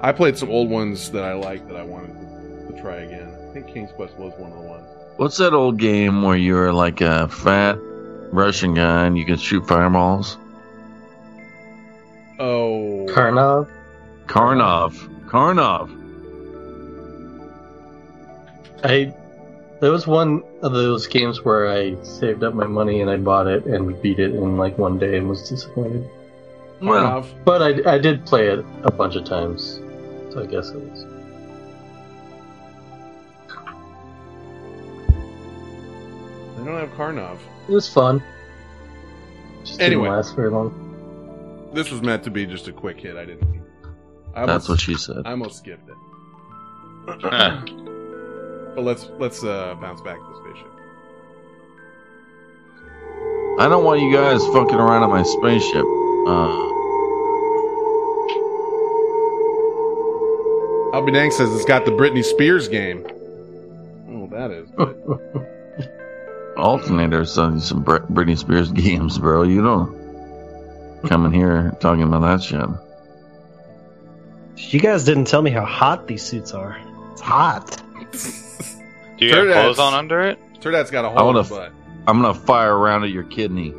I 0.00 0.12
played 0.12 0.38
some 0.38 0.50
old 0.50 0.70
ones 0.70 1.10
that 1.10 1.24
I 1.24 1.32
liked 1.32 1.66
that 1.68 1.76
I 1.76 1.82
wanted 1.82 2.14
to 2.68 2.80
try 2.80 2.96
again. 2.96 3.34
I 3.48 3.52
think 3.52 3.66
King's 3.66 3.90
Quest 3.92 4.14
was 4.16 4.32
one 4.38 4.52
of 4.52 4.58
the 4.58 4.64
ones. 4.64 4.86
What's 5.16 5.38
that 5.38 5.54
old 5.54 5.78
game 5.78 6.22
where 6.22 6.36
you're 6.36 6.72
like 6.72 7.00
a 7.00 7.26
fat 7.28 7.78
Russian 8.32 8.74
gun, 8.74 9.16
you 9.16 9.24
can 9.24 9.36
shoot 9.36 9.66
fireballs? 9.66 10.38
Oh, 12.38 13.06
Karnov? 13.08 13.68
Karnov. 14.26 14.94
Karnov. 15.26 15.94
I 18.84 19.12
there 19.80 19.92
was 19.92 20.06
one 20.06 20.42
of 20.62 20.72
those 20.72 21.06
games 21.06 21.44
where 21.44 21.68
I 21.68 22.00
saved 22.02 22.42
up 22.42 22.54
my 22.54 22.66
money 22.66 23.00
and 23.00 23.10
I 23.10 23.16
bought 23.16 23.46
it 23.46 23.64
and 23.64 24.00
beat 24.02 24.18
it 24.18 24.34
in 24.34 24.56
like 24.56 24.76
one 24.76 24.98
day 24.98 25.16
and 25.16 25.28
was 25.28 25.48
disappointed. 25.48 26.08
Well, 26.80 27.26
but 27.44 27.62
I, 27.62 27.94
I 27.94 27.98
did 27.98 28.24
play 28.24 28.48
it 28.48 28.64
a 28.84 28.90
bunch 28.90 29.16
of 29.16 29.24
times, 29.24 29.80
so 30.30 30.42
I 30.42 30.46
guess 30.46 30.70
it 30.70 30.76
was. 30.76 31.06
Don't 36.68 36.78
have 36.78 36.90
Karnov. 36.90 37.38
It 37.68 37.72
was 37.72 37.88
fun. 37.88 38.22
Just 39.64 39.80
Anyway. 39.80 40.04
didn't 40.04 40.16
last 40.16 40.36
very 40.36 40.50
long. 40.50 41.70
This 41.72 41.90
was 41.90 42.02
meant 42.02 42.22
to 42.24 42.30
be 42.30 42.46
just 42.46 42.68
a 42.68 42.72
quick 42.72 43.00
hit. 43.00 43.16
I 43.16 43.24
didn't. 43.24 43.62
I 44.34 44.46
That's 44.46 44.68
what 44.68 44.80
she 44.80 44.94
said. 44.94 45.22
I 45.24 45.30
almost 45.32 45.58
skipped 45.58 45.88
it. 45.88 45.96
but 48.74 48.82
let's 48.84 49.08
let's 49.18 49.42
uh, 49.42 49.74
bounce 49.80 50.00
back 50.02 50.18
to 50.18 50.22
the 50.22 50.34
spaceship. 50.44 50.72
I 53.58 53.68
don't 53.68 53.84
want 53.84 54.00
you 54.00 54.12
guys 54.12 54.46
fucking 54.48 54.76
around 54.76 55.02
on 55.02 55.10
my 55.10 55.22
spaceship. 55.22 55.84
Uh, 56.26 56.68
I'll 60.94 61.04
be 61.04 61.12
dang 61.12 61.30
says 61.30 61.54
it's 61.54 61.64
got 61.64 61.84
the 61.84 61.90
Britney 61.92 62.24
Spears 62.24 62.68
game. 62.68 63.06
Oh, 64.10 64.26
that 64.30 64.50
is. 64.50 64.68
alternators 66.58 67.42
on 67.42 67.60
some 67.60 67.84
Britney 67.84 68.36
Spears 68.36 68.70
games, 68.84 69.18
bro. 69.18 69.42
You 69.42 69.62
don't 69.62 71.02
come 71.08 71.26
in 71.26 71.32
here 71.32 71.76
talking 71.80 72.02
about 72.02 72.20
that 72.22 72.42
shit. 72.42 72.66
You 74.72 74.80
guys 74.80 75.04
didn't 75.04 75.26
tell 75.26 75.40
me 75.40 75.50
how 75.50 75.64
hot 75.64 76.06
these 76.08 76.22
suits 76.22 76.52
are. 76.52 76.76
It's 77.12 77.20
hot. 77.20 77.80
Do 79.18 79.26
you 79.26 79.34
have 79.34 79.46
clothes 79.46 79.78
on 79.78 79.94
under 79.94 80.22
it? 80.22 80.38
Turd 80.60 80.74
Hat's 80.74 80.90
got 80.90 81.04
a 81.04 81.08
I 81.08 81.10
hole 81.12 81.20
in 81.20 81.26
wanna 81.26 81.38
his 81.40 81.48
butt. 81.50 81.72
I'm 82.06 82.20
gonna 82.20 82.34
fire 82.34 82.76
around 82.76 83.04
at 83.04 83.10
your 83.10 83.22
kidney. 83.24 83.70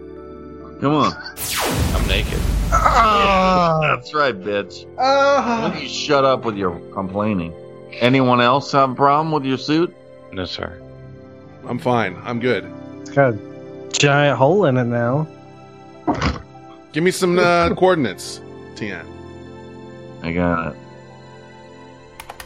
Come 0.81 0.93
on. 0.95 1.13
I'm 1.93 2.07
naked. 2.07 2.39
Ah. 2.71 3.79
That's 3.81 4.13
right, 4.13 4.33
bitch. 4.39 4.85
Ah. 4.97 5.61
Why 5.63 5.69
don't 5.71 5.81
you 5.83 5.89
shut 5.89 6.23
up 6.23 6.45
with 6.45 6.55
your 6.55 6.79
complaining? 6.93 7.53
Anyone 7.99 8.39
else 8.39 8.71
have 8.71 8.91
a 8.91 8.95
problem 8.95 9.31
with 9.31 9.45
your 9.45 9.57
suit? 9.57 9.93
No, 10.31 10.45
sir. 10.45 10.81
I'm 11.67 11.79
fine. 11.79 12.15
I'm 12.23 12.39
good. 12.39 12.71
It's 13.01 13.11
got 13.11 13.33
a 13.33 13.89
giant 13.91 14.37
hole 14.37 14.65
in 14.65 14.77
it 14.77 14.85
now. 14.85 15.27
Give 16.91 17.03
me 17.03 17.11
some 17.11 17.37
uh, 17.37 17.69
coordinates, 17.75 18.41
Tien. 18.75 19.05
I 20.23 20.31
got 20.31 20.75
it. 20.75 20.79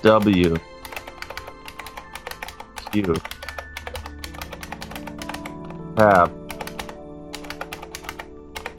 W. 0.04 0.56
Q. 2.92 3.16
Tab. 5.96 6.32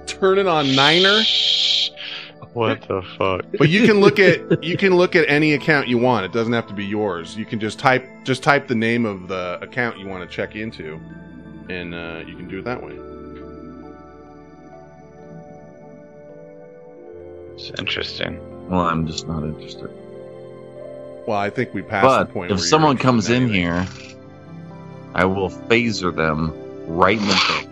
Turn 0.07 0.39
it 0.39 0.47
on 0.47 0.75
Niner. 0.77 1.23
What 2.53 2.83
the 2.87 3.03
fuck? 3.19 3.47
But 3.59 3.69
you 3.71 3.87
can 3.87 4.01
look 4.01 4.19
at 4.19 4.63
you 4.63 4.77
can 4.77 4.95
look 4.95 5.17
at 5.17 5.29
any 5.29 5.55
account 5.55 5.89
you 5.89 5.97
want. 5.99 6.27
It 6.27 6.33
doesn't 6.33 6.53
have 6.53 6.67
to 6.69 6.75
be 6.75 6.85
yours. 6.85 7.37
You 7.37 7.45
can 7.47 7.59
just 7.59 7.79
type 7.79 8.07
just 8.25 8.43
type 8.43 8.69
the 8.69 8.75
name 8.75 9.07
of 9.07 9.27
the 9.29 9.59
account 9.63 9.99
you 9.99 10.07
want 10.07 10.29
to 10.29 10.37
check 10.37 10.55
into, 10.55 11.01
and 11.71 11.95
uh, 11.95 12.23
you 12.27 12.37
can 12.37 12.49
do 12.49 12.59
it 12.59 12.65
that 12.65 12.83
way. 12.83 12.93
It's 17.55 17.71
interesting. 17.79 18.39
Well, 18.69 18.81
I'm 18.81 19.07
just 19.07 19.27
not 19.29 19.45
interested. 19.45 19.91
Well, 21.27 21.39
I 21.39 21.51
think 21.51 21.73
we 21.75 21.83
passed 21.83 22.05
But 22.05 22.25
the 22.25 22.33
point. 22.33 22.51
if 22.51 22.57
where 22.57 22.59
you're 22.59 22.67
someone 22.69 22.97
comes 22.99 23.31
in 23.31 23.45
anything. 23.45 23.55
here, 23.55 23.87
I 25.15 25.25
will 25.25 25.51
phaser 25.51 26.15
them 26.15 26.53
right 26.87 27.19
in 27.19 27.27
the 27.27 27.35
face. 27.35 27.69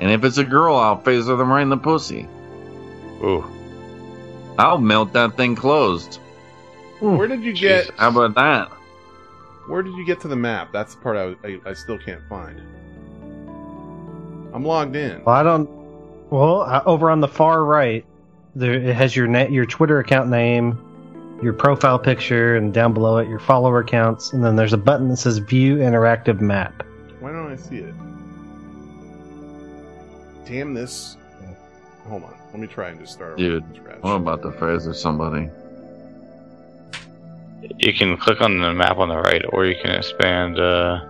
And 0.00 0.10
if 0.10 0.24
it's 0.24 0.38
a 0.38 0.44
girl, 0.44 0.76
I'll 0.76 1.00
phaser 1.00 1.36
them 1.38 1.50
right 1.50 1.62
in 1.62 1.68
the 1.68 1.76
pussy. 1.76 2.28
Ooh. 3.22 3.44
I'll 4.58 4.78
melt 4.78 5.12
that 5.12 5.36
thing 5.36 5.54
closed. 5.54 6.16
where 7.00 7.26
did 7.26 7.42
you 7.42 7.52
get? 7.52 7.90
How 7.96 8.08
about 8.08 8.34
that? 8.34 8.70
Where 9.68 9.82
did 9.82 9.94
you 9.94 10.06
get 10.06 10.20
to 10.20 10.28
the 10.28 10.36
map? 10.36 10.72
That's 10.72 10.94
the 10.94 11.00
part 11.00 11.16
I, 11.16 11.48
I, 11.48 11.60
I 11.66 11.72
still 11.74 11.98
can't 11.98 12.22
find. 12.28 12.60
I'm 14.54 14.64
logged 14.64 14.96
in. 14.96 15.24
Well, 15.24 15.34
I 15.34 15.42
don't. 15.42 15.68
Well, 16.30 16.62
uh, 16.62 16.82
over 16.86 17.10
on 17.10 17.20
the 17.20 17.28
far 17.28 17.64
right, 17.64 18.04
there 18.54 18.74
it 18.74 18.94
has 18.94 19.14
your 19.14 19.26
na- 19.26 19.48
your 19.48 19.66
Twitter 19.66 19.98
account 19.98 20.30
name, 20.30 20.78
your 21.42 21.52
profile 21.52 21.98
picture, 21.98 22.56
and 22.56 22.72
down 22.72 22.92
below 22.94 23.18
it 23.18 23.28
your 23.28 23.38
follower 23.38 23.84
counts, 23.84 24.32
and 24.32 24.44
then 24.44 24.56
there's 24.56 24.72
a 24.72 24.78
button 24.78 25.08
that 25.08 25.16
says 25.18 25.38
View 25.38 25.76
Interactive 25.76 26.40
Map. 26.40 26.82
Why 27.20 27.32
don't 27.32 27.50
I 27.50 27.56
see 27.56 27.78
it? 27.78 27.94
Damn 30.46 30.74
this! 30.74 31.16
Hold 32.08 32.24
on. 32.24 32.34
Let 32.52 32.60
me 32.60 32.66
try 32.68 32.90
and 32.90 33.00
just 33.00 33.12
start. 33.12 33.36
Dude, 33.36 33.64
what 34.00 34.12
about 34.12 34.42
to 34.42 34.50
phaser 34.50 34.94
somebody? 34.94 35.50
You 37.78 37.92
can 37.92 38.16
click 38.16 38.40
on 38.40 38.60
the 38.60 38.72
map 38.72 38.98
on 38.98 39.08
the 39.08 39.18
right, 39.18 39.42
or 39.48 39.66
you 39.66 39.74
can 39.82 39.90
expand 39.90 40.58
uh, 40.58 41.04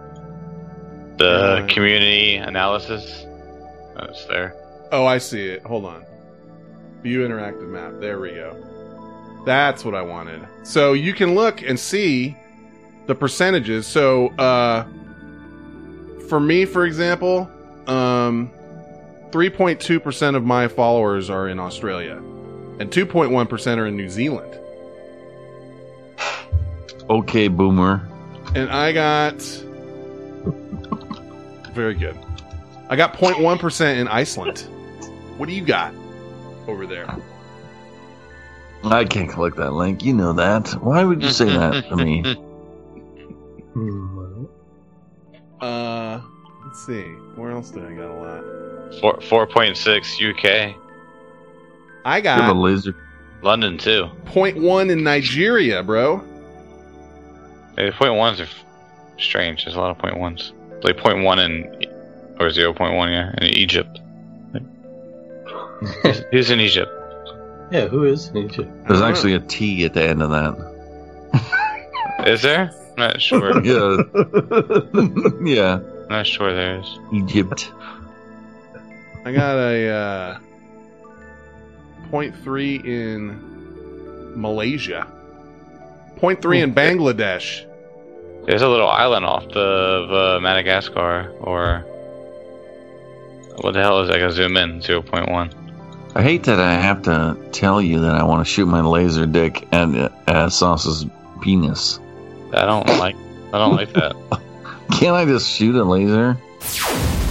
the 1.19 1.63
Uh, 1.65 1.67
community 1.67 2.37
analysis. 2.37 3.27
That's 3.95 4.25
there. 4.27 4.55
Oh, 4.91 5.05
I 5.05 5.19
see 5.19 5.49
it. 5.49 5.63
Hold 5.65 5.85
on. 5.85 6.05
View 7.03 7.27
interactive 7.27 7.69
map. 7.69 7.95
There 8.01 8.19
we 8.21 8.31
go. 8.31 8.57
That's 9.47 9.85
what 9.85 9.95
I 9.95 10.03
wanted. 10.03 10.47
So 10.65 10.93
you 10.93 11.15
can 11.15 11.37
look 11.37 11.63
and 11.63 11.79
see 11.79 12.37
the 13.07 13.15
percentages. 13.15 13.87
So, 13.87 14.29
uh, 14.31 14.85
for 16.29 16.41
me, 16.41 16.65
for 16.65 16.85
example, 16.85 17.49
um, 17.87 18.51
3.2% 19.31 20.35
of 20.35 20.45
my 20.45 20.67
followers 20.67 21.31
are 21.31 21.49
in 21.49 21.61
Australia, 21.61 22.17
and 22.81 22.91
2.1% 22.91 23.79
are 23.79 23.87
in 23.87 23.97
New 23.97 24.09
Zealand. 24.09 24.59
Okay, 27.09 27.47
boomer. 27.47 28.09
And 28.57 28.69
I 28.69 28.91
got. 28.93 29.41
Very 31.73 31.95
good. 31.95 32.19
I 32.89 32.97
got 32.97 33.15
0.1% 33.15 33.97
in 33.97 34.09
Iceland. 34.09 34.59
What 35.37 35.49
do 35.49 35.55
you 35.55 35.65
got 35.65 35.95
over 36.67 36.85
there? 36.85 37.07
I 38.93 39.05
can't 39.05 39.29
click 39.31 39.55
that 39.57 39.73
link. 39.73 40.03
You 40.05 40.13
know 40.15 40.33
that. 40.35 40.69
Why 40.83 41.05
would 41.05 41.23
you 41.23 41.31
say 41.31 41.47
that 41.47 41.89
to 41.89 41.97
me? 41.97 42.23
Uh, 45.61 46.21
let's 46.65 46.85
see. 46.87 47.03
Where 47.35 47.51
else 47.51 47.71
do 47.71 47.87
I 47.87 47.93
got 47.95 48.11
a 48.11 48.15
lot? 48.15 49.01
Four 49.01 49.21
four 49.23 49.47
point 49.47 49.77
six 49.77 50.17
UK. 50.21 50.75
I 52.05 52.19
You 52.19 52.23
have 52.29 52.45
a 52.45 52.47
got 52.49 52.57
laser. 52.57 52.95
London 53.43 53.77
too. 53.79 54.09
0.1 54.27 54.91
in 54.91 55.03
Nigeria, 55.05 55.83
bro. 55.83 56.23
Hey, 57.77 57.91
point 57.91 58.15
ones 58.15 58.41
are 58.41 58.45
f- 58.45 58.65
strange. 59.19 59.65
There's 59.65 59.77
a 59.77 59.81
lot 59.81 59.91
of 59.91 59.99
point 59.99 60.19
ones. 60.19 60.53
Like 60.83 60.97
point 60.97 61.23
one 61.23 61.39
in 61.39 61.85
or 62.41 62.51
zero 62.51 62.73
point 62.73 62.95
one, 62.97 63.11
yeah, 63.13 63.33
in 63.39 63.45
Egypt. 63.45 63.99
Who's- 66.03 66.23
Who's 66.31 66.51
in 66.51 66.61
Egypt? 66.61 66.91
Yeah, 67.71 67.89
who 67.89 68.05
is 68.05 68.29
in 68.29 68.37
Egypt? 68.39 68.71
There's 68.87 69.03
actually 69.03 69.35
a 69.35 69.41
T 69.41 69.85
at 69.85 69.95
the 69.95 70.03
end 70.03 70.23
of 70.23 70.31
that. 70.31 72.27
Is 72.27 72.43
there? 72.43 72.73
Not 72.97 73.21
sure. 73.21 73.63
yeah. 73.65 74.03
yeah. 75.43 75.81
Not 76.09 76.27
sure 76.27 76.55
there 76.55 76.79
is. 76.79 76.99
Egypt. 77.13 77.73
I 79.25 79.33
got 79.33 79.57
a 79.57 79.89
uh, 79.89 80.39
0.3 82.11 82.85
in 82.85 84.41
Malaysia. 84.41 85.07
0.3 86.21 86.63
in 86.63 86.75
Bangladesh. 86.75 87.67
There's 88.47 88.63
a 88.63 88.69
little 88.69 88.89
island 88.89 89.27
off 89.27 89.47
of, 89.49 90.13
uh, 90.13 90.41
Madagascar, 90.41 91.33
or 91.41 91.81
what 93.61 93.75
the 93.75 93.81
hell 93.81 94.01
is 94.03 94.09
that? 94.09 94.17
I 94.17 94.21
gotta 94.21 94.33
zoom 94.33 94.57
in. 94.57 94.81
Zero 94.81 95.03
point 95.03 95.29
one. 95.29 95.66
I 96.17 96.23
hate 96.23 96.45
that 96.45 96.59
I 96.59 96.73
have 96.73 97.03
to 97.03 97.37
tell 97.53 97.83
you 97.83 98.01
that 98.01 98.15
I 98.15 98.25
want 98.25 98.41
to 98.41 98.51
shoot 98.51 98.65
my 98.65 98.81
laser 98.81 99.27
dick 99.27 99.69
at, 99.71 100.11
at 100.27 100.49
Sauce's 100.49 101.05
penis. 101.43 102.01
I 102.55 102.65
don't 102.65 102.87
like. 102.99 103.15
I 103.53 103.59
don't 103.59 103.77
like 103.77 103.93
that. 103.93 104.17
Can't 104.93 105.15
I 105.15 105.27
just 105.27 105.51
shoot 105.51 105.75
a 105.75 105.85
laser? 105.85 106.39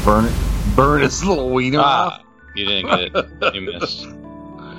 Burn 0.06 0.26
it, 0.26 0.34
burn 0.76 1.02
its 1.02 1.24
little 1.24 1.50
wiener 1.50 1.80
off. 1.80 2.22
Ah, 2.22 2.24
you 2.56 2.66
didn't 2.66 3.12
get 3.12 3.26
it. 3.42 3.56
You 3.56 3.62
missed. 3.62 4.06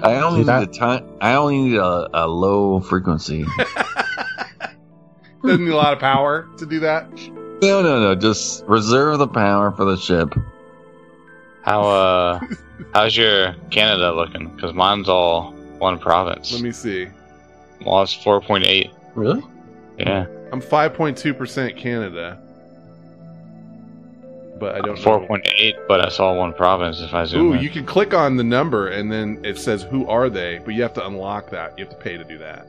I 0.05 0.21
only 0.21 0.35
See 0.35 0.39
need 0.39 0.47
that? 0.47 0.63
a 0.63 0.67
time. 0.69 1.05
I 1.21 1.35
only 1.35 1.63
need 1.63 1.77
a, 1.77 2.09
a 2.15 2.29
low 2.29 2.79
frequency. 2.79 3.45
Doesn't 5.43 5.65
need 5.65 5.73
a 5.73 5.77
lot 5.77 5.93
of 5.95 5.99
power 5.99 6.49
to 6.59 6.65
do 6.65 6.79
that. 6.79 7.11
no, 7.61 7.83
no, 7.83 8.01
no. 8.01 8.15
Just 8.15 8.65
reserve 8.67 9.19
the 9.19 9.27
power 9.27 9.73
for 9.73 9.85
the 9.85 9.97
ship. 9.97 10.33
How 11.67 11.83
uh, 11.83 12.41
how's 12.95 13.17
your 13.17 13.55
Canada 13.71 14.13
looking? 14.13 14.49
Because 14.55 14.73
mine's 14.73 15.09
all 15.09 15.51
one 15.79 15.99
province. 15.99 16.53
Let 16.53 16.63
me 16.63 16.71
see. 16.71 17.09
Well, 17.85 18.03
it's 18.03 18.15
four 18.15 18.41
point 18.41 18.65
eight. 18.65 18.93
Really? 19.17 19.43
Yeah, 19.99 20.27
I'm 20.53 20.61
5.2% 20.61 21.77
Canada. 21.77 22.39
But 24.61 24.75
I 24.77 24.81
don't 24.81 24.99
four 24.99 25.21
know. 25.21 25.27
point 25.27 25.49
eight. 25.57 25.75
But 25.89 26.01
I 26.01 26.09
saw 26.09 26.35
one 26.35 26.53
province. 26.53 27.01
If 27.01 27.13
I 27.13 27.25
zoom 27.25 27.51
Ooh, 27.51 27.55
in. 27.55 27.63
you 27.63 27.69
can 27.69 27.85
click 27.85 28.15
on 28.15 28.37
the 28.37 28.45
number 28.45 28.89
and 28.89 29.11
then 29.11 29.41
it 29.45 29.59
says 29.59 29.83
who 29.83 30.07
are 30.07 30.31
they, 30.31 30.61
but 30.65 30.75
you 30.75 30.83
have 30.83 30.95
to 30.95 31.07
unlock 31.07 31.51
that. 31.51 31.77
You 31.79 31.85
have 31.87 31.95
to 31.95 32.01
pay 32.01 32.17
to 32.17 32.25
do 32.25 32.39
that. 32.39 32.67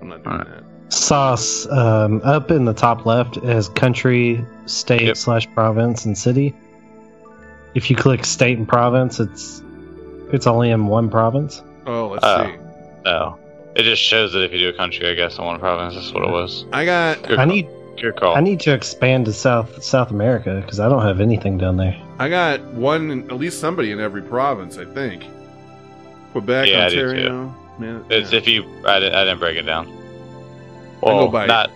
I'm 0.00 0.08
not 0.08 0.24
doing 0.24 0.38
that. 0.38 0.64
Sauce 0.92 1.66
um, 1.66 2.22
up 2.24 2.50
in 2.50 2.64
the 2.64 2.72
top 2.72 3.04
left 3.04 3.36
is 3.38 3.68
country, 3.70 4.42
state 4.66 5.16
slash 5.16 5.46
province 5.52 6.06
and 6.06 6.16
city. 6.16 6.54
If 7.74 7.90
you 7.90 7.96
click 7.96 8.24
state 8.24 8.58
and 8.58 8.66
province, 8.68 9.20
it's 9.20 9.62
it's 10.32 10.46
only 10.46 10.70
in 10.70 10.86
one 10.86 11.08
province. 11.10 11.62
Oh, 11.86 12.08
let's 12.08 12.24
Oh. 12.24 12.44
see. 12.44 12.52
No, 13.04 13.38
it 13.74 13.82
just 13.84 14.02
shows 14.02 14.32
that 14.32 14.42
if 14.42 14.52
you 14.52 14.58
do 14.58 14.68
a 14.68 14.72
country, 14.72 15.08
I 15.08 15.14
guess 15.14 15.38
in 15.38 15.44
one 15.44 15.58
province, 15.58 15.94
that's 15.94 16.12
what 16.12 16.24
it 16.24 16.30
was. 16.30 16.66
I 16.72 16.84
got 16.84 17.22
Good 17.22 17.32
I 17.38 17.44
call. 17.44 17.46
need 17.54 17.68
Good 18.00 18.16
call. 18.16 18.36
I 18.36 18.40
need 18.40 18.60
to 18.60 18.72
expand 18.72 19.26
to 19.26 19.32
South 19.32 19.82
South 19.82 20.10
America 20.10 20.60
because 20.60 20.78
I 20.80 20.88
don't 20.88 21.02
have 21.02 21.20
anything 21.20 21.58
down 21.58 21.76
there. 21.76 21.96
I 22.18 22.28
got 22.28 22.60
one 22.74 23.10
at 23.30 23.36
least 23.36 23.60
somebody 23.60 23.90
in 23.92 24.00
every 24.00 24.22
province, 24.22 24.76
I 24.78 24.84
think. 24.84 25.24
Quebec, 26.32 26.68
Yeah, 26.68 26.86
I 26.86 26.88
do 26.90 27.00
Ontario. 27.00 27.54
Man, 27.78 28.04
It's 28.10 28.32
if 28.32 28.46
you. 28.48 28.64
I 28.84 28.98
didn't, 29.00 29.14
I 29.14 29.24
didn't 29.24 29.38
break 29.38 29.56
it 29.56 29.62
down. 29.62 29.86
I 29.86 31.06
Well, 31.06 31.28
by- 31.28 31.46
not 31.46 31.70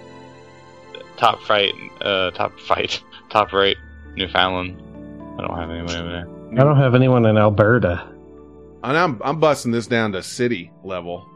top 1.17 1.41
fight. 1.43 1.73
Uh, 2.01 2.31
top 2.33 2.59
fight. 2.61 3.01
Top 3.31 3.53
rate. 3.55 3.79
Newfoundland. 4.15 4.82
I 5.45 5.49
don't 5.49 5.59
have 5.59 5.71
anyone 5.71 5.97
over 5.97 6.11
there. 6.11 6.29
I 6.61 6.65
don't 6.65 6.77
have 6.77 6.95
anyone 6.95 7.27
in 7.27 7.37
Alberta. 7.37 8.09
and 8.85 8.97
I'm 8.97 9.21
I'm 9.25 9.39
busting 9.41 9.73
this 9.73 9.87
down 9.87 10.13
to 10.13 10.23
city 10.23 10.71
level. 10.85 11.27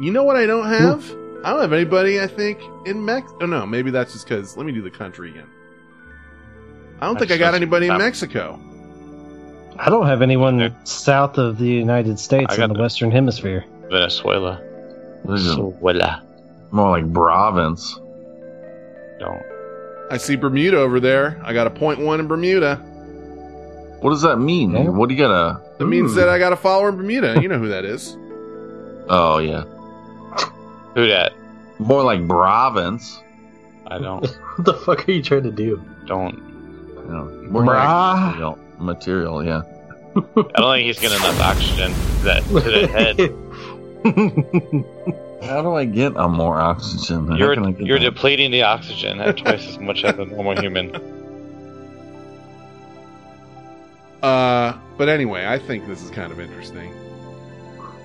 You 0.00 0.10
know 0.12 0.22
what 0.24 0.36
I 0.36 0.46
don't 0.46 0.66
have? 0.66 1.04
I 1.44 1.50
don't 1.50 1.60
have 1.60 1.72
anybody. 1.72 2.20
I 2.20 2.26
think 2.26 2.58
in 2.86 3.04
Mex. 3.04 3.30
Oh 3.40 3.46
no, 3.46 3.66
maybe 3.66 3.90
that's 3.90 4.12
just 4.12 4.26
because. 4.28 4.56
Let 4.56 4.66
me 4.66 4.72
do 4.72 4.82
the 4.82 4.90
country 4.90 5.30
again. 5.30 5.48
I 7.00 7.06
don't 7.06 7.18
think 7.18 7.30
I 7.30 7.36
got 7.38 7.54
anybody 7.54 7.86
in 7.88 7.96
Mexico. 7.96 8.58
I 9.78 9.88
don't 9.88 10.06
have 10.06 10.20
anyone 10.20 10.74
south 10.84 11.38
of 11.38 11.56
the 11.58 11.64
United 11.66 12.18
States 12.18 12.46
I 12.50 12.54
in 12.54 12.60
got 12.60 12.68
the 12.68 12.74
the- 12.74 12.80
Western 12.80 13.10
Hemisphere. 13.10 13.64
Venezuela. 13.90 14.60
Venezuela. 15.24 16.22
more 16.70 16.90
like 16.90 17.10
province. 17.12 17.98
Don't. 19.18 19.42
I 20.10 20.16
see 20.18 20.36
Bermuda 20.36 20.76
over 20.78 20.98
there. 21.00 21.40
I 21.44 21.52
got 21.52 21.66
a 21.66 21.70
point 21.70 22.00
one 22.00 22.20
in 22.20 22.26
Bermuda. 22.26 22.84
What 24.00 24.10
does 24.10 24.22
that 24.22 24.38
mean? 24.38 24.72
Yeah. 24.72 24.88
What 24.88 25.08
do 25.08 25.14
you 25.14 25.20
gotta? 25.20 25.60
That 25.78 25.86
means 25.86 26.14
that 26.14 26.24
hmm. 26.24 26.34
I 26.34 26.38
got 26.38 26.52
a 26.52 26.56
follower 26.56 26.88
in 26.88 26.96
Bermuda. 26.96 27.40
You 27.40 27.48
know 27.48 27.58
who 27.58 27.68
that 27.68 27.84
is. 27.84 28.16
Oh 29.08 29.38
yeah, 29.38 29.64
Who 30.94 31.08
that? 31.08 31.32
more 31.78 32.02
like 32.02 32.26
province. 32.28 33.22
I 33.86 33.98
don't. 33.98 34.24
what 34.56 34.64
the 34.64 34.74
fuck 34.74 35.08
are 35.08 35.12
you 35.12 35.22
trying 35.22 35.42
to 35.42 35.50
do? 35.50 35.82
Don't. 36.06 36.36
You 36.36 37.04
know, 37.08 37.48
we're 37.50 37.62
Brah. 37.62 37.74
not 37.74 38.58
material, 38.78 39.42
material, 39.42 39.44
yeah. 39.44 39.62
I 40.16 40.60
don't 40.60 40.74
think 40.74 40.86
he's 40.86 40.98
getting 40.98 41.18
enough 41.18 41.40
oxygen 41.40 41.92
to 41.92 42.24
that 42.24 42.42
to 42.44 42.60
the 42.60 42.86
head. 42.88 43.16
How 45.42 45.62
do 45.62 45.74
I 45.74 45.84
get 45.84 46.12
a 46.16 46.28
more 46.28 46.60
oxygen? 46.60 47.34
You're 47.36 47.54
can 47.54 47.66
I 47.66 47.72
get 47.72 47.86
you're 47.86 47.98
depleting 47.98 48.50
the 48.50 48.62
oxygen 48.62 49.20
at 49.20 49.38
twice 49.38 49.66
as 49.66 49.78
much 49.78 50.04
as 50.04 50.18
a 50.18 50.24
normal 50.24 50.60
human. 50.60 51.19
Uh, 54.22 54.78
but 54.96 55.08
anyway, 55.08 55.46
I 55.46 55.58
think 55.58 55.86
this 55.86 56.02
is 56.02 56.10
kind 56.10 56.30
of 56.32 56.40
interesting. 56.40 56.94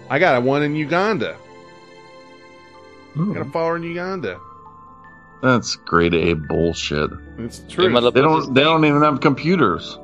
I 0.09 0.19
got 0.19 0.37
a 0.37 0.41
one 0.41 0.63
in 0.63 0.75
Uganda. 0.75 1.37
I 3.15 3.33
got 3.33 3.47
a 3.47 3.51
follower 3.51 3.77
in 3.77 3.83
Uganda. 3.83 4.39
That's 5.41 5.75
grade 5.75 6.13
A 6.13 6.33
bullshit. 6.33 7.11
It's 7.37 7.63
true. 7.69 7.93
They 8.11 8.21
don't. 8.21 8.53
They 8.53 8.61
don't 8.61 8.85
even 8.85 9.01
have 9.01 9.21
computers. 9.21 9.99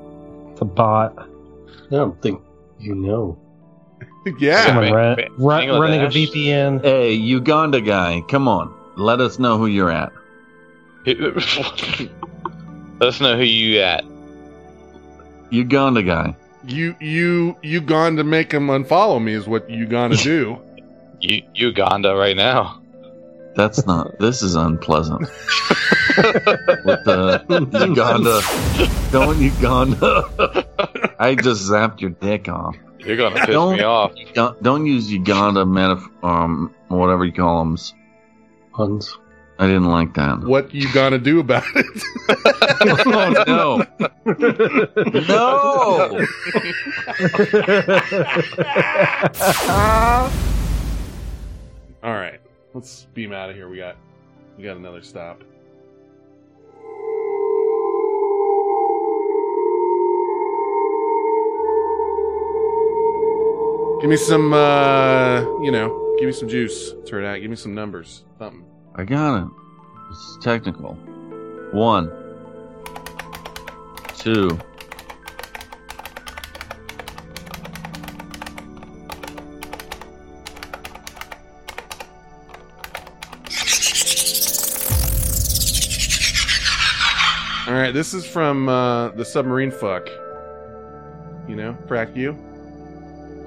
It's 0.52 0.62
a 0.62 0.66
bot. 0.66 1.18
I 1.18 1.96
don't 1.96 2.22
think 2.22 2.42
you 2.80 2.96
know. 2.96 3.40
yeah. 4.40 4.66
Someone 4.66 4.92
ra- 4.92 5.16
run, 5.38 5.70
running 5.70 6.02
a 6.02 6.08
VPN. 6.08 6.82
Hey, 6.84 7.14
Uganda 7.14 7.82
guy, 7.82 8.22
come 8.30 8.48
on. 8.48 8.74
Let 8.98 9.22
us 9.22 9.40
know 9.40 9.58
who 9.58 9.68
you're 9.68 9.92
at. 9.92 10.12
Let 11.06 11.38
us 13.02 13.20
know 13.22 13.36
who 13.36 13.44
you 13.44 13.80
at. 13.82 14.04
Uganda 15.52 16.02
guy. 16.04 16.36
You 16.66 16.96
you 17.00 17.56
you 17.62 17.82
gone 17.82 18.16
to 18.18 18.24
make 18.24 18.52
him 18.52 18.68
unfollow 18.68 19.22
me 19.24 19.34
is 19.34 19.48
what 19.48 19.70
you 19.70 19.86
gonna 19.86 20.16
do. 20.18 20.60
You 21.24 21.44
Uganda 21.54 22.16
right 22.16 22.36
now. 22.36 22.82
That's 23.56 23.86
not. 23.86 24.18
This 24.18 24.42
is 24.42 24.56
unpleasant. 24.56 25.22
With 26.18 27.04
the 27.06 27.44
Uganda, 27.88 28.42
don't 29.12 29.38
Uganda. 29.40 30.24
I 31.20 31.36
just 31.36 31.70
zapped 31.70 32.02
your 32.02 32.10
dick 32.10 32.50
off. 32.50 32.76
You're 32.98 33.18
gonna 33.18 33.36
piss 33.46 33.54
Don't- 33.54 33.78
me 33.78 33.84
off. 33.84 34.14
Don't, 34.34 34.64
don't 34.64 34.86
use 34.88 35.12
Uganda 35.12 35.64
metaf- 35.64 36.10
um 36.24 36.74
whatever 36.88 37.24
you 37.24 37.34
call 37.34 37.60
them. 37.66 37.78
Puns. 38.74 39.16
I 39.62 39.68
didn't 39.68 39.92
like 39.92 40.16
that. 40.16 40.40
What 40.40 40.74
you 40.74 40.92
gonna 40.92 41.20
do 41.20 41.40
about 41.40 41.64
it? 41.76 41.86
oh 43.06 43.86
no! 45.30 46.18
All 52.02 52.14
right, 52.16 52.42
let's 52.74 53.06
beam 53.14 53.34
out 53.34 53.52
of 53.52 53.56
here. 53.56 53.70
We 53.70 53.78
got 53.78 53.98
we 54.58 54.64
got 54.64 54.78
another 54.78 55.04
stop. 55.04 55.44
Give 64.02 64.10
me 64.10 64.18
some, 64.18 64.52
uh, 64.52 65.42
you 65.62 65.70
know, 65.70 66.16
give 66.18 66.26
me 66.26 66.32
some 66.32 66.50
juice. 66.50 66.96
Turn 67.06 67.24
out. 67.24 67.40
Give 67.40 67.52
me 67.52 67.56
some 67.56 67.76
numbers. 67.76 68.24
Something. 68.40 68.71
I 68.96 69.04
got 69.06 69.44
it. 69.44 69.50
It's 70.10 70.38
technical. 70.42 70.96
One. 71.72 72.12
Two. 74.18 74.60
All 87.68 87.78
right, 87.78 87.94
this 87.94 88.14
is 88.14 88.26
from 88.28 88.68
uh, 88.68 89.10
the 89.10 89.24
submarine 89.24 89.72
fuck. 89.72 90.10
You 91.48 91.56
know, 91.56 91.74
crack 91.88 92.16
you. 92.16 92.38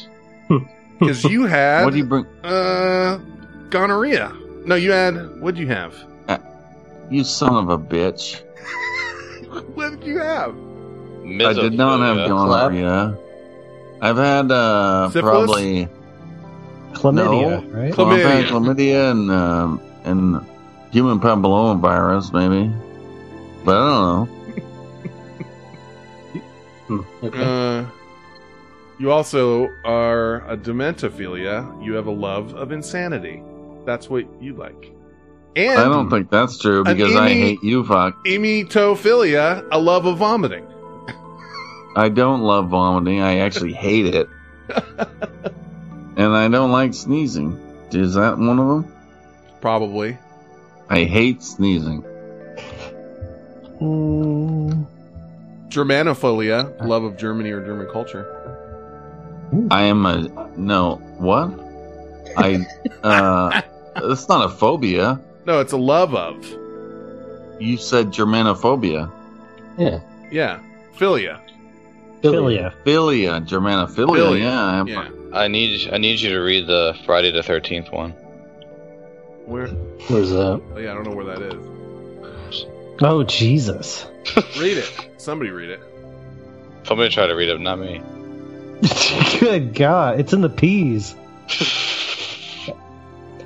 Because 0.99 1.25
you 1.25 1.47
had 1.47 1.85
What 1.85 1.93
do 1.94 1.99
you 1.99 2.05
bring? 2.05 2.27
uh, 2.44 3.19
gonorrhea. 3.70 4.33
No, 4.65 4.77
you 4.77 4.93
had. 4.93 5.41
What'd 5.41 5.59
you 5.59 5.67
have? 5.67 5.97
You 7.11 7.25
son 7.25 7.57
of 7.57 7.69
a 7.70 7.77
bitch. 7.77 8.41
What 9.75 9.91
did 9.99 10.05
you 10.05 10.19
have? 10.19 10.51
I 10.51 11.52
did 11.52 11.73
not 11.75 11.99
have 12.01 12.17
Misophilia. 12.19 12.28
gonorrhea. 12.28 13.19
I've 14.02 14.16
had 14.16 14.50
uh, 14.50 15.10
Syphilis? 15.10 15.22
probably 15.22 15.89
Chlamydia, 16.92 17.64
no. 17.64 17.78
right? 17.78 17.97
Well, 17.97 18.08
I've 18.08 18.20
had 18.20 18.44
Chlamydia. 18.47 18.74
chlamydia 18.74 19.10
and 19.12 19.31
um, 19.31 19.81
and 20.05 20.47
human 20.90 21.20
papilloma 21.20 21.81
virus, 21.81 22.32
maybe. 22.32 22.70
But 23.64 23.76
I 23.76 23.81
don't 23.89 24.28
know. 26.90 27.06
Okay. 27.22 27.42
Uh, 27.42 27.86
you 28.98 29.10
also 29.10 29.68
are 29.84 30.47
a 30.50 30.56
dementophilia. 30.56 31.84
You 31.84 31.94
have 31.94 32.06
a 32.06 32.12
love 32.12 32.55
of 32.55 32.72
insanity. 32.72 33.42
That's 33.86 34.10
what 34.10 34.26
you 34.42 34.55
like. 34.55 34.92
And 35.55 35.78
I 35.78 35.84
don't 35.84 36.10
think 36.10 36.31
that's 36.31 36.58
true 36.58 36.82
an 36.84 36.97
because 36.97 37.14
I 37.14 37.28
hate 37.28 37.62
you, 37.62 37.84
fuck. 37.84 38.14
emetophilia, 38.24 39.66
a 39.70 39.78
love 39.78 40.06
of 40.06 40.18
vomiting. 40.18 40.66
I 41.94 42.08
don't 42.08 42.40
love 42.40 42.68
vomiting. 42.68 43.20
I 43.20 43.38
actually 43.38 43.72
hate 43.72 44.14
it. 44.14 44.28
and 46.16 46.36
I 46.36 46.48
don't 46.48 46.72
like 46.72 46.94
sneezing. 46.94 47.60
Is 47.92 48.14
that 48.14 48.38
one 48.38 48.58
of 48.58 48.68
them? 48.68 48.92
Probably. 49.60 50.16
I 50.88 51.04
hate 51.04 51.42
sneezing. 51.42 52.02
Germanophilia, 55.68 56.86
love 56.86 57.04
of 57.04 57.16
Germany 57.16 57.50
or 57.50 57.64
German 57.64 57.88
culture. 57.90 58.26
I 59.70 59.82
am 59.84 60.06
a 60.06 60.50
no. 60.56 60.96
What? 61.18 61.50
I 62.36 62.66
uh, 63.02 63.62
it's 63.96 64.28
not 64.28 64.46
a 64.46 64.48
phobia. 64.48 65.20
No, 65.44 65.60
it's 65.60 65.72
a 65.72 65.78
love 65.78 66.14
of. 66.14 66.44
You 67.60 67.76
said 67.76 68.08
Germanophobia. 68.08 69.10
Yeah. 69.76 70.00
Yeah. 70.30 70.60
Philia. 70.96 71.40
Philia. 72.23 72.73
Philia, 72.84 73.41
Germanophilia. 73.47 74.07
Philia. 74.17 74.41
Yeah. 74.41 74.65
I'm- 74.65 74.89
Yeah. 74.89 75.09
I 75.34 75.49
need 75.49 75.89
I 75.92 75.97
need 75.99 76.20
you 76.20 76.28
to 76.31 76.41
read 76.41 76.67
the 76.67 76.94
Friday 77.07 77.31
the 77.33 77.42
Thirteenth 77.42 77.91
one. 77.91 78.10
Where? 79.47 79.68
Where's 80.09 80.31
that? 80.31 80.60
Oh, 80.75 80.78
yeah, 80.78 80.92
I 80.92 80.94
don't 80.94 81.05
know 81.09 81.15
where 81.17 81.25
that 81.25 81.41
is. 81.42 82.67
Oh 83.01 83.23
Jesus! 83.25 84.07
Read 84.60 84.76
it. 84.78 85.09
Somebody 85.17 85.51
read 85.51 85.70
it. 85.70 85.81
Somebody 86.84 87.09
try 87.10 87.26
to 87.26 87.34
read 87.34 87.49
it, 87.49 87.59
not 87.60 87.78
me. 87.81 88.01
Good 89.41 89.75
God! 89.75 90.20
It's 90.20 90.33
in 90.33 90.42
the 90.42 90.51
peas. 90.51 91.15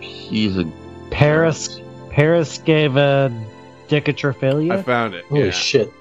He's 0.00 0.58
a 0.58 0.70
Paris 1.10 1.80
Paris 2.10 2.58
gave 2.58 2.96
a 2.96 3.30
I 3.32 3.88
Dicatrophilia. 3.88 4.84
found 4.84 5.14
it. 5.14 5.24
Holy 5.26 5.44
yeah. 5.46 5.50
shit. 5.52 5.92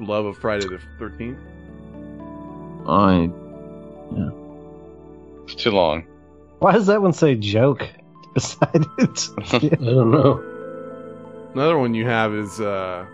Love 0.00 0.26
of 0.26 0.36
Friday 0.36 0.66
the 0.66 0.78
Thirteenth. 0.98 1.38
I 2.86 3.30
Yeah. 4.14 4.30
It's 5.44 5.54
too 5.54 5.70
long. 5.70 6.04
Why 6.58 6.72
does 6.72 6.86
that 6.86 7.00
one 7.00 7.12
say 7.12 7.34
joke 7.34 7.88
beside 8.34 8.84
it? 8.98 9.28
I 9.52 9.58
don't 9.58 10.10
know. 10.10 10.42
Another 11.54 11.78
one 11.78 11.94
you 11.94 12.06
have 12.06 12.34
is 12.34 12.60
uh, 12.60 13.06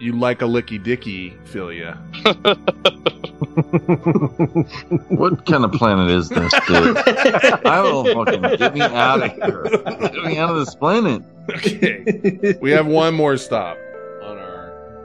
you 0.00 0.18
like 0.18 0.42
a 0.42 0.46
licky 0.46 0.82
dicky 0.82 1.36
philia. 1.44 1.96
what 5.10 5.46
kind 5.46 5.64
of 5.64 5.72
planet 5.72 6.10
is 6.10 6.28
this, 6.28 6.52
dude? 6.66 6.96
I 6.96 7.80
will 7.82 8.04
fucking 8.04 8.42
get 8.56 8.74
me 8.74 8.80
out 8.80 9.22
of 9.22 9.32
here. 9.32 9.62
Get 9.84 10.24
me 10.24 10.38
out 10.38 10.50
of 10.50 10.56
this 10.56 10.74
planet. 10.74 11.22
Okay, 11.50 12.56
we 12.60 12.70
have 12.72 12.86
one 12.86 13.14
more 13.14 13.36
stop 13.36 13.76
on 13.76 13.76
our 13.76 13.87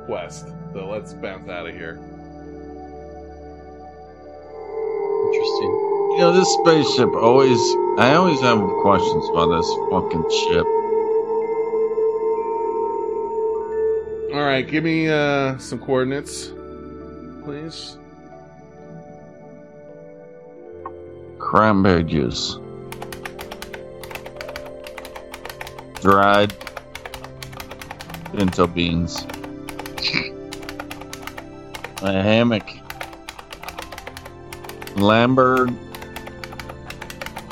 quest, 0.05 0.47
so 0.73 0.89
let's 0.89 1.13
bounce 1.13 1.49
out 1.49 1.67
of 1.67 1.73
here. 1.73 1.99
Interesting. 5.27 5.71
You 6.13 6.19
know, 6.19 6.31
this 6.31 6.49
spaceship 6.53 7.13
always. 7.15 7.59
I 7.97 8.13
always 8.15 8.39
have 8.41 8.59
questions 8.81 9.29
about 9.29 9.55
this 9.57 9.69
fucking 9.89 10.29
ship. 10.29 10.65
All 14.33 14.43
right, 14.43 14.67
give 14.67 14.83
me 14.83 15.09
uh, 15.09 15.57
some 15.57 15.79
coordinates, 15.79 16.51
please. 17.43 17.97
Cranberry 21.39 22.03
juice. 22.03 22.57
Dried 26.01 26.53
pinto 28.35 28.67
beans. 28.67 29.25
A 32.01 32.21
hammock. 32.21 32.69
Lambert. 34.95 35.69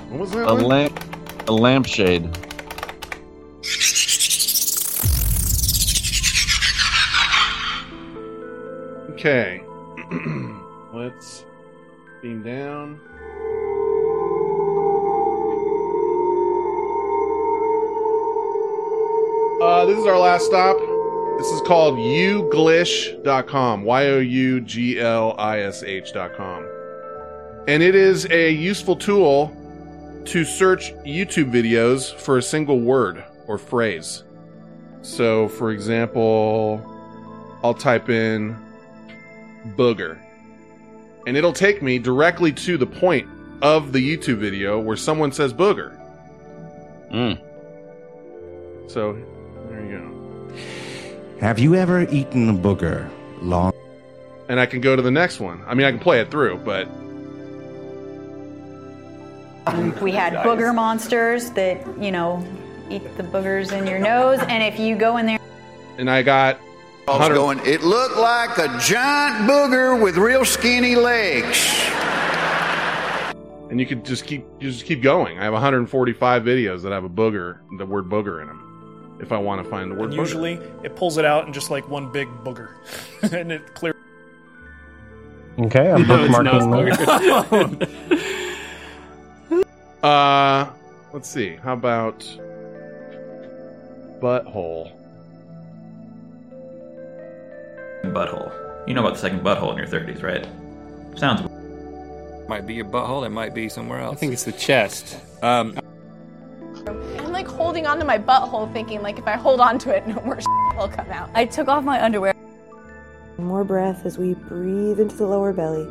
What 0.09 0.19
was 0.19 0.31
that? 0.31 0.49
A 0.49 0.53
one? 0.53 0.63
lamp. 0.63 0.99
A 1.47 1.51
lampshade. 1.53 2.29
Okay, 9.11 9.61
let's 10.93 11.45
beam 12.21 12.41
down. 12.41 12.99
Uh, 19.61 19.85
this 19.85 19.97
is 19.97 20.05
our 20.07 20.17
last 20.17 20.47
stop. 20.47 20.90
This 21.41 21.53
is 21.53 21.61
called 21.61 21.95
youglish.com. 21.95 23.83
Y 23.83 24.05
O 24.09 24.19
U 24.19 24.61
G 24.61 24.99
L 24.99 25.33
I 25.39 25.61
S 25.61 25.81
H.com. 25.81 26.67
And 27.67 27.81
it 27.81 27.95
is 27.95 28.27
a 28.29 28.51
useful 28.51 28.95
tool 28.95 29.51
to 30.25 30.45
search 30.45 30.93
YouTube 30.97 31.51
videos 31.51 32.13
for 32.13 32.37
a 32.37 32.43
single 32.43 32.81
word 32.81 33.23
or 33.47 33.57
phrase. 33.57 34.23
So, 35.01 35.47
for 35.47 35.71
example, 35.71 36.79
I'll 37.63 37.73
type 37.73 38.11
in 38.11 38.55
booger. 39.69 40.19
And 41.25 41.35
it'll 41.35 41.53
take 41.53 41.81
me 41.81 41.97
directly 41.97 42.51
to 42.51 42.77
the 42.77 42.85
point 42.85 43.27
of 43.63 43.93
the 43.93 44.15
YouTube 44.15 44.37
video 44.37 44.79
where 44.79 44.95
someone 44.95 45.31
says 45.31 45.55
booger. 45.55 45.99
Mm. 47.11 47.41
So, 48.87 49.13
there 49.13 49.21
you 49.21 49.25
go. 49.25 49.40
Have 51.41 51.57
you 51.57 51.73
ever 51.73 52.03
eaten 52.03 52.49
a 52.49 52.53
booger 52.53 53.09
long? 53.41 53.73
And 54.47 54.59
I 54.59 54.67
can 54.67 54.79
go 54.79 54.95
to 54.95 55.01
the 55.01 55.09
next 55.09 55.39
one. 55.39 55.63
I 55.65 55.73
mean, 55.73 55.87
I 55.87 55.89
can 55.89 55.99
play 55.99 56.19
it 56.19 56.29
through, 56.29 56.57
but 56.57 56.87
We 60.03 60.11
had 60.11 60.33
booger 60.45 60.73
monsters 60.73 61.49
that, 61.51 61.83
you 61.99 62.11
know, 62.11 62.45
eat 62.91 63.01
the 63.17 63.23
boogers 63.23 63.71
in 63.71 63.87
your 63.87 63.97
nose. 63.97 64.39
And 64.41 64.61
if 64.61 64.79
you 64.79 64.95
go 64.95 65.17
in 65.17 65.25
there, 65.25 65.39
and 65.97 66.11
I 66.11 66.21
got 66.21 66.59
I 67.07 67.17
was 67.17 67.29
going, 67.29 67.59
it 67.65 67.81
looked 67.81 68.17
like 68.17 68.59
a 68.59 68.67
giant 68.77 69.49
booger 69.49 69.99
with 69.99 70.17
real 70.17 70.45
skinny 70.45 70.93
legs. 70.93 71.57
and 73.71 73.79
you 73.79 73.87
could 73.87 74.05
just 74.05 74.27
keep 74.27 74.45
you 74.59 74.69
just 74.69 74.85
keep 74.85 75.01
going. 75.01 75.39
I 75.39 75.45
have 75.45 75.53
145 75.53 76.43
videos 76.43 76.83
that 76.83 76.91
have 76.91 77.03
a 77.03 77.09
booger, 77.09 77.61
the 77.79 77.85
word 77.87 78.09
booger 78.09 78.41
in 78.41 78.47
them. 78.47 78.70
If 79.21 79.31
I 79.31 79.37
want 79.37 79.63
to 79.63 79.69
find 79.69 79.91
the 79.91 79.95
word 79.95 80.05
And 80.11 80.13
booger. 80.13 80.17
usually 80.17 80.53
it 80.83 80.95
pulls 80.95 81.17
it 81.17 81.25
out 81.25 81.45
in 81.47 81.53
just 81.53 81.69
like 81.69 81.87
one 81.87 82.11
big 82.11 82.27
booger, 82.43 82.69
and 83.33 83.51
it 83.51 83.73
clears. 83.75 83.95
Okay, 85.59 85.91
I'm 85.91 86.07
No, 86.07 86.23
it's 86.23 86.31
not 86.31 86.45
bookmarking 86.45 86.97
that. 86.97 87.47
booger. 87.49 87.87
Uh, 90.03 90.67
let's 91.13 91.29
see. 91.29 91.57
How 91.57 91.73
about 91.73 92.21
butthole? 94.19 94.91
Butthole. 98.05 98.51
You 98.87 98.95
know 98.95 99.01
about 99.01 99.13
the 99.13 99.19
second 99.19 99.41
butthole 99.41 99.71
in 99.73 99.77
your 99.77 99.85
30s, 99.85 100.23
right? 100.23 100.47
Sounds. 101.19 101.47
Might 102.49 102.65
be 102.65 102.73
your 102.73 102.85
butthole. 102.85 103.23
It 103.27 103.29
might 103.29 103.53
be 103.53 103.69
somewhere 103.69 103.99
else. 103.99 104.17
I 104.17 104.19
think 104.19 104.33
it's 104.33 104.43
the 104.43 104.51
chest. 104.53 105.17
Um, 105.43 105.77
I'm 105.77 105.83
like 107.41 107.51
holding 107.55 107.87
onto 107.87 108.05
my 108.05 108.17
butthole, 108.19 108.71
thinking 108.71 109.01
like 109.01 109.17
if 109.17 109.27
I 109.27 109.35
hold 109.35 109.59
on 109.59 109.79
to 109.79 109.95
it, 109.95 110.07
no 110.07 110.21
more 110.23 110.39
will 110.77 110.87
come 110.87 111.09
out. 111.09 111.29
I 111.33 111.45
took 111.45 111.67
off 111.67 111.83
my 111.83 112.03
underwear. 112.03 112.33
More 113.37 113.63
breath 113.63 114.05
as 114.05 114.17
we 114.17 114.35
breathe 114.35 114.99
into 114.99 115.15
the 115.15 115.25
lower 115.25 115.51
belly. 115.51 115.85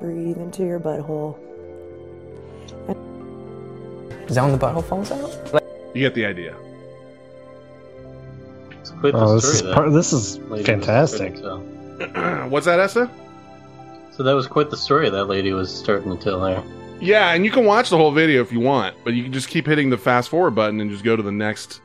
Breathe 0.00 0.36
into 0.36 0.64
your 0.64 0.78
butthole. 0.78 1.38
is 4.28 4.34
that 4.34 4.42
when 4.42 4.52
the 4.52 4.58
butthole 4.58 4.84
falls 4.84 5.10
out? 5.10 5.62
You 5.94 6.02
get 6.02 6.14
the 6.14 6.26
idea. 6.26 6.54
It's 8.80 8.90
quite 8.90 9.12
the 9.14 9.18
Oh, 9.18 9.34
this 9.36 9.58
story 9.58 9.70
is 9.70 9.74
part- 9.74 9.92
this 9.92 10.12
is 10.12 10.38
lady 10.40 10.64
fantastic. 10.64 11.38
starting 11.38 11.64
to 11.98 12.12
tell. 12.12 12.48
What's 12.50 12.66
that, 12.66 12.78
Esta? 12.78 13.10
So 14.10 14.22
that 14.22 14.32
was 14.34 14.46
quite 14.46 14.68
the 14.70 14.76
story 14.76 15.08
that 15.08 15.24
lady 15.24 15.52
was 15.52 15.74
starting 15.74 16.14
to 16.16 16.22
tell 16.22 16.40
there. 16.40 16.62
Yeah, 17.00 17.32
and 17.32 17.44
you 17.44 17.50
can 17.50 17.64
watch 17.64 17.90
the 17.90 17.96
whole 17.96 18.12
video 18.12 18.42
if 18.42 18.52
you 18.52 18.60
want, 18.60 18.96
but 19.04 19.14
you 19.14 19.22
can 19.22 19.32
just 19.32 19.48
keep 19.48 19.66
hitting 19.66 19.90
the 19.90 19.98
fast 19.98 20.28
forward 20.28 20.52
button 20.52 20.80
and 20.80 20.90
just 20.90 21.04
go 21.04 21.16
to 21.16 21.22
the 21.22 21.32
next. 21.32 21.80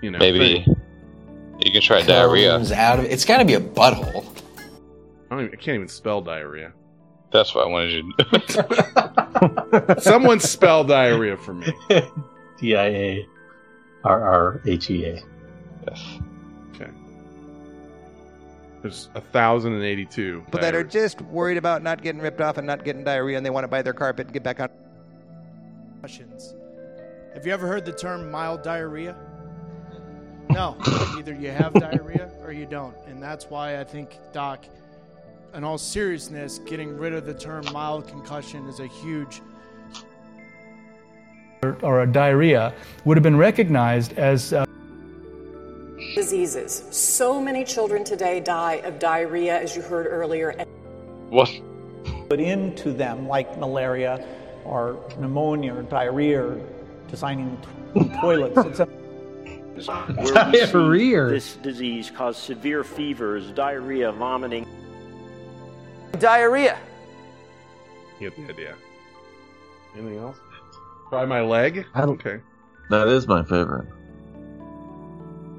You 0.00 0.10
know, 0.10 0.18
Maybe 0.18 0.64
thing. 0.64 0.76
you 1.64 1.70
can 1.70 1.80
try 1.80 2.02
diarrhea. 2.02 2.50
Comes 2.50 2.72
out 2.72 2.98
of 2.98 3.04
it's 3.04 3.24
got 3.24 3.38
to 3.38 3.44
be 3.44 3.54
a 3.54 3.60
butthole. 3.60 4.26
I, 5.30 5.36
don't 5.36 5.44
even, 5.44 5.52
I 5.52 5.62
can't 5.62 5.76
even 5.76 5.88
spell 5.88 6.20
diarrhea. 6.20 6.72
That's 7.30 7.54
what 7.54 7.66
I 7.66 7.70
wanted 7.70 7.92
you 8.04 8.12
to 8.18 9.96
Someone 10.00 10.40
spell 10.40 10.84
diarrhea 10.84 11.36
for 11.36 11.54
me. 11.54 11.72
D 12.60 12.76
I 12.76 12.86
A 12.86 13.26
R 14.04 14.22
R 14.22 14.60
H 14.66 14.90
E 14.90 15.04
A. 15.06 15.22
Yes. 15.88 16.18
Okay. 18.82 18.88
There's 18.88 19.08
a 19.14 19.20
thousand 19.20 19.74
and 19.74 19.84
eighty-two. 19.84 20.44
But 20.50 20.60
that 20.60 20.74
are 20.74 20.82
just 20.82 21.20
worried 21.22 21.56
about 21.56 21.82
not 21.82 22.02
getting 22.02 22.20
ripped 22.20 22.40
off 22.40 22.58
and 22.58 22.66
not 22.66 22.84
getting 22.84 23.04
diarrhea 23.04 23.36
and 23.36 23.46
they 23.46 23.50
want 23.50 23.64
to 23.64 23.68
buy 23.68 23.82
their 23.82 23.92
carpet 23.92 24.26
and 24.26 24.34
get 24.34 24.42
back 24.42 24.58
on. 24.58 24.68
Questions. 26.00 26.54
Have 27.34 27.46
you 27.46 27.52
ever 27.52 27.68
heard 27.68 27.84
the 27.84 27.92
term 27.92 28.30
mild 28.30 28.62
diarrhea? 28.62 29.16
No. 30.50 30.76
Either 31.16 31.32
you 31.32 31.50
have 31.50 31.72
diarrhea 31.74 32.30
or 32.42 32.52
you 32.52 32.66
don't. 32.66 32.96
And 33.06 33.22
that's 33.22 33.46
why 33.46 33.78
I 33.78 33.84
think, 33.84 34.18
Doc, 34.32 34.66
in 35.54 35.62
all 35.62 35.78
seriousness, 35.78 36.58
getting 36.58 36.98
rid 36.98 37.14
of 37.14 37.24
the 37.24 37.34
term 37.34 37.64
mild 37.72 38.08
concussion 38.08 38.66
is 38.66 38.80
a 38.80 38.86
huge 38.88 39.40
or, 41.62 41.78
or 41.82 42.02
a 42.02 42.06
diarrhea 42.06 42.74
would 43.04 43.16
have 43.16 43.22
been 43.22 43.36
recognized 43.36 44.18
as 44.18 44.52
uh, 44.52 44.64
diseases. 46.14 46.84
So 46.90 47.40
many 47.40 47.64
children 47.64 48.04
today 48.04 48.40
die 48.40 48.74
of 48.84 48.98
diarrhea, 48.98 49.60
as 49.60 49.74
you 49.76 49.82
heard 49.82 50.06
earlier. 50.06 50.50
And 50.50 50.68
What? 51.30 51.50
Put 52.28 52.40
into 52.40 52.92
them, 52.92 53.28
like 53.28 53.58
malaria 53.58 54.26
or 54.64 54.98
pneumonia 55.18 55.74
or 55.74 55.82
diarrhea 55.82 56.42
or 56.42 56.60
designing 57.08 57.58
t- 57.94 58.08
toilets. 58.20 58.56
It's 58.58 58.80
a 58.80 59.02
Diarrhea. 59.74 61.26
This 61.28 61.56
disease 61.56 62.10
causes 62.10 62.42
severe 62.42 62.84
fevers, 62.84 63.50
diarrhea, 63.52 64.12
vomiting. 64.12 64.66
Diarrhea. 66.18 66.78
You 68.20 68.30
get 68.30 68.36
the 68.46 68.52
idea. 68.52 68.74
Anything 69.96 70.18
else? 70.18 70.36
Try 71.08 71.24
my 71.24 71.40
leg. 71.40 71.86
I 71.94 72.02
don't 72.02 72.20
Okay. 72.20 72.40
That 72.90 73.08
is 73.08 73.26
my 73.26 73.42
favorite. 73.42 73.88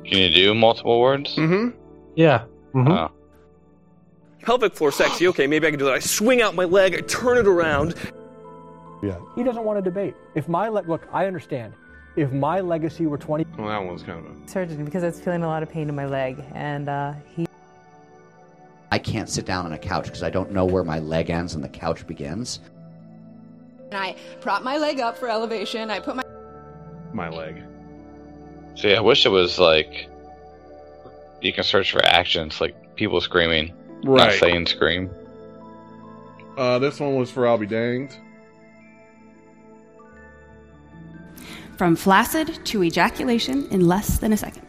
Can 0.06 0.18
you 0.18 0.30
do 0.30 0.54
multiple 0.54 1.00
words? 1.00 1.36
Mm-hmm. 1.36 1.78
Yeah. 2.16 2.46
Oh. 2.76 3.12
pelvic 4.42 4.74
floor 4.74 4.92
sexy. 4.92 5.28
Okay, 5.30 5.48
maybe 5.48 5.68
I 5.68 5.70
can 5.70 5.80
do 5.80 5.86
that. 5.86 5.94
I 5.94 6.00
swing 6.00 6.42
out 6.42 6.56
my 6.56 6.66
leg, 6.66 6.96
I 6.96 7.02
turn 7.02 7.38
it 7.38 7.48
around. 7.48 7.96
Yeah. 9.02 9.18
He 9.36 9.44
doesn't 9.44 9.64
want 9.64 9.78
to 9.78 9.82
debate. 9.82 10.16
If 10.36 10.48
my 10.48 10.68
le- 10.70 10.82
look, 10.88 11.08
I 11.12 11.26
understand. 11.28 11.74
If 12.16 12.32
my 12.32 12.60
legacy 12.62 13.06
were 13.08 13.18
20 13.18 13.46
Well, 13.58 13.68
that 13.68 13.84
one's 13.84 14.04
kind 14.04 14.26
of 14.26 14.32
a. 14.32 14.48
surgeon 14.48 14.86
because 14.86 15.04
I 15.04 15.08
was 15.08 15.20
feeling 15.20 15.44
a 15.44 15.48
lot 15.48 15.64
of 15.64 15.70
pain 15.70 15.90
in 15.90 15.96
my 15.96 16.06
leg, 16.06 16.44
and 16.54 16.88
uh, 16.90 17.14
he. 17.36 17.46
I 18.92 19.00
can't 19.00 19.28
sit 19.30 19.46
down 19.46 19.66
on 19.66 19.74
a 19.74 19.78
couch 19.80 20.06
because 20.06 20.22
I 20.24 20.30
don't 20.30 20.52
know 20.52 20.66
where 20.66 20.84
my 20.84 21.00
leg 21.00 21.30
ends 21.32 21.56
and 21.56 21.64
the 21.64 21.70
couch 21.70 22.06
begins. 22.06 22.60
And 23.92 23.96
I 23.96 24.16
prop 24.42 24.62
my 24.64 24.78
leg 24.78 25.00
up 25.00 25.18
for 25.18 25.28
elevation. 25.30 25.90
I 25.90 26.00
put 26.00 26.16
my 26.16 26.24
My 27.14 27.30
leg. 27.30 27.64
See, 28.76 28.96
I 28.96 29.00
wish 29.02 29.26
it 29.26 29.30
was 29.30 29.60
like 29.60 30.10
you 31.42 31.54
can 31.54 31.64
search 31.64 31.92
for 31.92 32.04
actions 32.06 32.60
like 32.62 32.96
people 32.96 33.20
screaming, 33.22 33.74
not 34.04 34.20
Right. 34.30 34.40
saying 34.40 34.68
scream. 34.68 35.10
Uh, 36.58 36.80
this 36.80 37.00
one 37.00 37.16
was 37.16 37.30
for 37.32 37.48
I'll 37.48 37.58
be 37.58 37.66
danged. 37.66 38.16
From 41.78 41.96
flaccid 41.96 42.66
to 42.66 42.84
ejaculation 42.84 43.68
in 43.72 43.88
less 43.88 44.20
than 44.20 44.32
a 44.32 44.38
second. 44.38 44.66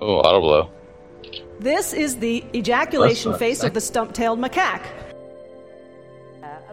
Oh, 0.00 0.18
auto 0.18 0.40
blow. 0.40 0.70
This 1.58 1.92
is 1.92 2.16
the 2.18 2.44
ejaculation 2.54 3.32
That's 3.32 3.38
face 3.40 3.62
of 3.62 3.74
the 3.74 3.80
stump-tailed 3.80 4.38
macaque. 4.38 4.86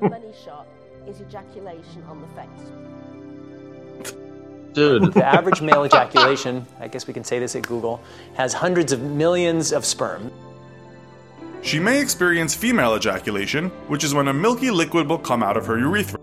a 0.01 0.09
money 0.09 0.31
shot 0.45 0.65
is 1.07 1.19
ejaculation 1.21 2.03
on 2.07 2.21
the 2.21 2.27
face. 2.39 4.13
Dude. 4.73 5.13
the 5.13 5.25
average 5.25 5.61
male 5.61 5.83
ejaculation, 5.85 6.65
I 6.79 6.87
guess 6.87 7.07
we 7.07 7.13
can 7.13 7.23
say 7.23 7.39
this 7.39 7.55
at 7.55 7.63
Google, 7.67 8.01
has 8.35 8.53
hundreds 8.53 8.91
of 8.91 9.01
millions 9.01 9.71
of 9.71 9.85
sperm. 9.85 10.31
She 11.61 11.79
may 11.79 11.99
experience 12.01 12.55
female 12.55 12.95
ejaculation, 12.95 13.69
which 13.87 14.03
is 14.03 14.13
when 14.13 14.27
a 14.27 14.33
milky 14.33 14.71
liquid 14.71 15.07
will 15.07 15.17
come 15.17 15.43
out 15.43 15.57
of 15.57 15.65
her 15.65 15.77
urethra. 15.77 16.19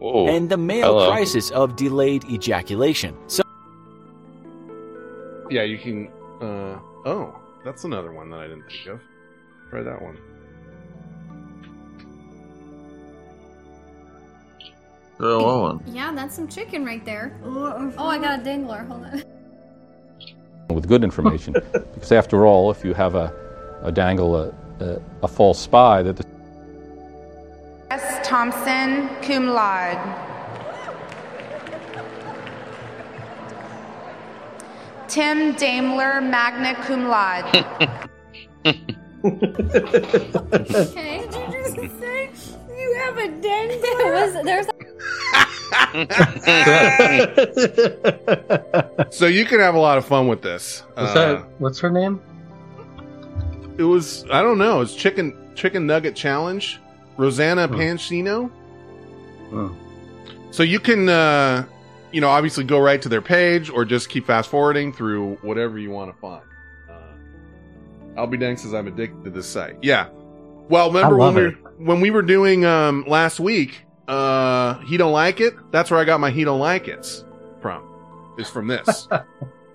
and 0.00 0.48
the 0.48 0.56
male 0.56 0.98
Hello. 0.98 1.10
crisis 1.10 1.50
of 1.50 1.76
delayed 1.76 2.24
ejaculation. 2.24 3.16
So 3.28 3.42
Yeah, 5.50 5.62
you 5.62 5.78
can. 5.78 6.08
Uh, 6.40 6.78
oh, 7.04 7.38
that's 7.64 7.84
another 7.84 8.12
one 8.12 8.30
that 8.30 8.40
I 8.40 8.48
didn't 8.48 8.64
think 8.68 8.86
of. 8.88 9.00
Try 9.70 9.82
that 9.82 10.00
one. 10.02 10.18
Phil 15.18 15.44
Owen. 15.44 15.82
Yeah, 15.86 16.12
that's 16.14 16.34
some 16.34 16.48
chicken 16.48 16.84
right 16.84 17.04
there. 17.04 17.36
Uh, 17.44 17.90
oh, 17.98 18.06
I 18.06 18.18
got 18.18 18.40
a 18.40 18.42
dingler. 18.42 18.86
Hold 18.86 19.04
on. 19.04 19.22
with 20.74 20.86
good 20.86 21.02
information. 21.02 21.54
because 21.72 22.12
after 22.12 22.46
all, 22.46 22.70
if 22.70 22.84
you 22.84 22.94
have 22.94 23.14
a, 23.14 23.32
a 23.82 23.90
dangle, 23.90 24.36
a, 24.36 24.54
a, 24.80 25.00
a 25.24 25.28
false 25.28 25.58
spy, 25.58 26.02
that 26.02 26.16
the 26.16 26.26
S. 27.90 28.26
Thompson, 28.26 29.08
cum 29.22 29.48
laude. 29.48 29.98
Tim 35.08 35.54
Daimler, 35.54 36.20
magna 36.20 36.74
cum 36.84 37.08
laude. 37.08 37.66
Okay, 39.24 41.26
did 41.28 41.34
you 41.34 41.74
just 41.74 41.98
say 41.98 42.30
you 42.70 42.94
have 43.04 43.18
a 43.18 43.28
dingler? 43.42 44.12
was, 44.12 44.32
there's 44.44 44.66
so 49.10 49.26
you 49.26 49.44
can 49.44 49.60
have 49.60 49.74
a 49.74 49.78
lot 49.78 49.98
of 49.98 50.04
fun 50.04 50.28
with 50.28 50.42
this. 50.42 50.82
What's 50.94 51.10
Uh, 51.10 51.14
that? 51.14 51.44
What's 51.58 51.78
her 51.80 51.90
name? 51.90 52.20
It 53.76 53.84
was 53.84 54.24
I 54.30 54.42
don't 54.42 54.58
know. 54.58 54.80
It's 54.80 54.94
chicken 54.94 55.36
chicken 55.54 55.86
nugget 55.86 56.16
challenge. 56.16 56.80
Rosanna 57.16 57.68
Pansino. 57.68 58.50
So 60.50 60.62
you 60.62 60.80
can 60.80 61.08
uh 61.08 61.64
you 62.12 62.20
know 62.20 62.28
obviously 62.28 62.64
go 62.64 62.78
right 62.80 63.00
to 63.02 63.08
their 63.08 63.22
page 63.22 63.70
or 63.70 63.84
just 63.84 64.08
keep 64.08 64.26
fast 64.26 64.50
forwarding 64.50 64.92
through 64.92 65.36
whatever 65.42 65.78
you 65.78 65.90
want 65.90 66.12
to 66.14 66.20
find. 66.20 66.42
Uh, 66.88 66.92
I'll 68.16 68.26
be 68.26 68.36
dang 68.36 68.56
says 68.56 68.74
I'm 68.74 68.86
addicted 68.88 69.24
to 69.24 69.30
this 69.30 69.46
site. 69.46 69.76
Yeah. 69.82 70.08
Well, 70.68 70.90
remember 70.92 71.16
when 71.16 71.34
we 71.34 71.44
it. 71.46 71.54
when 71.78 72.00
we 72.00 72.10
were 72.10 72.22
doing 72.22 72.64
um 72.64 73.04
last 73.06 73.40
week, 73.40 73.84
uh 74.08 74.78
he 74.80 74.96
don't 74.96 75.12
like 75.12 75.40
it. 75.40 75.54
That's 75.70 75.90
where 75.90 76.00
I 76.00 76.04
got 76.04 76.18
my 76.20 76.30
he 76.30 76.44
don't 76.44 76.60
like 76.60 76.88
it's 76.88 77.24
from. 77.60 77.82
Is 78.38 78.48
from 78.48 78.66
this. 78.68 79.08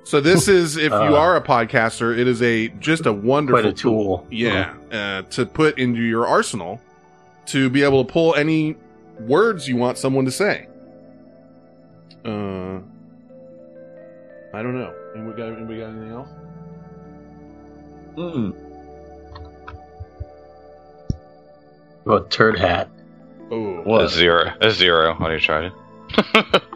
So 0.05 0.19
this 0.19 0.49
is 0.49 0.75
if 0.75 0.91
you 0.91 0.97
Uh. 0.97 1.15
are 1.15 1.37
a 1.37 1.41
podcaster, 1.41 2.17
it 2.17 2.27
is 2.27 2.41
a 2.41 2.67
just 2.67 3.05
a 3.05 3.13
wonderful 3.13 3.69
a 3.69 3.73
tool. 3.73 4.27
Yeah, 4.29 4.73
uh, 4.91 5.21
to 5.31 5.45
put 5.45 5.79
into 5.79 6.01
your 6.01 6.27
arsenal 6.27 6.81
to 7.45 7.69
be 7.69 7.83
able 7.83 8.03
to 8.03 8.11
pull 8.11 8.35
any 8.35 8.75
words 9.21 9.65
you 9.65 9.77
want 9.77 9.97
someone 9.97 10.25
to 10.25 10.31
say. 10.31 10.67
Uh, 12.25 12.79
I 14.53 14.61
don't 14.61 14.77
know. 14.77 14.93
Anybody 15.15 15.37
got, 15.37 15.53
anybody 15.57 15.79
got 15.79 15.89
anything 15.91 16.11
else? 16.11 16.29
Mm. 18.17 18.55
About 22.05 22.29
turd 22.29 22.59
hat. 22.59 22.89
Oh, 23.53 23.99
A 23.99 24.09
zero. 24.09 24.53
A 24.61 24.71
zero 24.71 25.15
when 25.15 25.31
you 25.31 25.39
tried 25.39 25.65
it. 25.65 26.63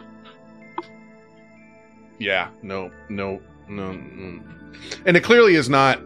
Yeah, 2.18 2.48
no, 2.62 2.90
no, 3.08 3.40
no, 3.68 3.92
no. 3.92 4.42
And 5.06 5.16
it 5.16 5.22
clearly 5.22 5.54
is 5.54 5.68
not 5.68 6.00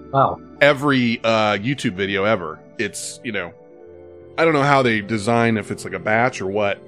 every 0.61 1.21
uh, 1.25 1.57
YouTube 1.57 1.95
video 1.95 2.25
ever. 2.25 2.59
It's, 2.79 3.21
you 3.25 3.33
know, 3.33 3.53
I 4.37 4.45
don't 4.45 4.53
know 4.53 4.63
how 4.63 4.83
they 4.83 5.01
design 5.01 5.57
if 5.57 5.71
it's 5.71 5.85
like 5.85 5.95
a 5.95 5.99
batch 5.99 6.41
or 6.41 6.47
what, 6.47 6.79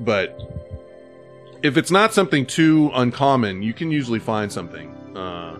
but 0.00 0.40
if 1.62 1.76
it's 1.76 1.90
not 1.90 2.12
something 2.12 2.46
too 2.46 2.90
uncommon, 2.94 3.62
you 3.62 3.72
can 3.72 3.90
usually 3.90 4.18
find 4.18 4.50
something. 4.50 4.90
Uh, 5.16 5.58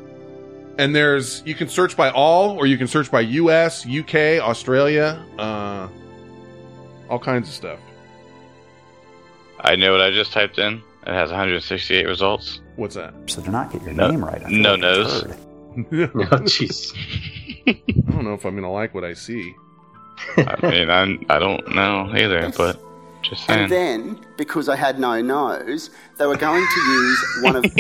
and 0.78 0.96
there's, 0.96 1.42
you 1.44 1.54
can 1.54 1.68
search 1.68 1.96
by 1.96 2.10
all, 2.10 2.56
or 2.56 2.66
you 2.66 2.78
can 2.78 2.86
search 2.86 3.10
by 3.10 3.20
US, 3.20 3.86
UK, 3.86 4.40
Australia, 4.40 5.22
uh, 5.38 5.88
all 7.12 7.18
kinds 7.18 7.48
of 7.48 7.54
stuff. 7.54 7.78
I 9.60 9.76
know 9.76 9.92
what 9.92 10.00
I 10.00 10.10
just 10.10 10.32
typed 10.32 10.58
in. 10.58 10.82
It 11.06 11.12
has 11.12 11.28
168 11.30 12.06
results. 12.06 12.60
What's 12.76 12.94
that? 12.94 13.12
So 13.26 13.42
to 13.42 13.50
not 13.50 13.70
get 13.70 13.82
your 13.82 13.92
No- 13.92 14.10
name 14.10 14.24
right. 14.24 14.42
I 14.44 14.48
no 14.50 14.72
like 14.72 14.80
nose. 14.80 15.22
turd. 15.22 15.30
oh, 15.76 15.82
jeez. 16.48 16.92
I 17.66 18.10
don't 18.12 18.24
know 18.24 18.32
if 18.34 18.44
I'm 18.46 18.54
gonna 18.54 18.72
like 18.72 18.94
what 18.94 19.04
I 19.04 19.12
see. 19.12 19.54
I 20.38 20.56
mean, 20.62 20.90
I, 20.90 21.18
I 21.34 21.38
don't 21.38 21.74
know 21.74 22.10
either, 22.16 22.50
but 22.56 22.80
just 23.22 23.44
saying. 23.46 23.64
And 23.64 23.72
then, 23.72 24.20
because 24.38 24.68
I 24.70 24.76
had 24.76 24.98
no 24.98 25.20
nose, 25.20 25.90
they 26.18 26.26
were 26.26 26.36
going 26.36 26.66
to 26.66 26.80
use 26.80 27.38
one 27.42 27.56
of. 27.56 27.64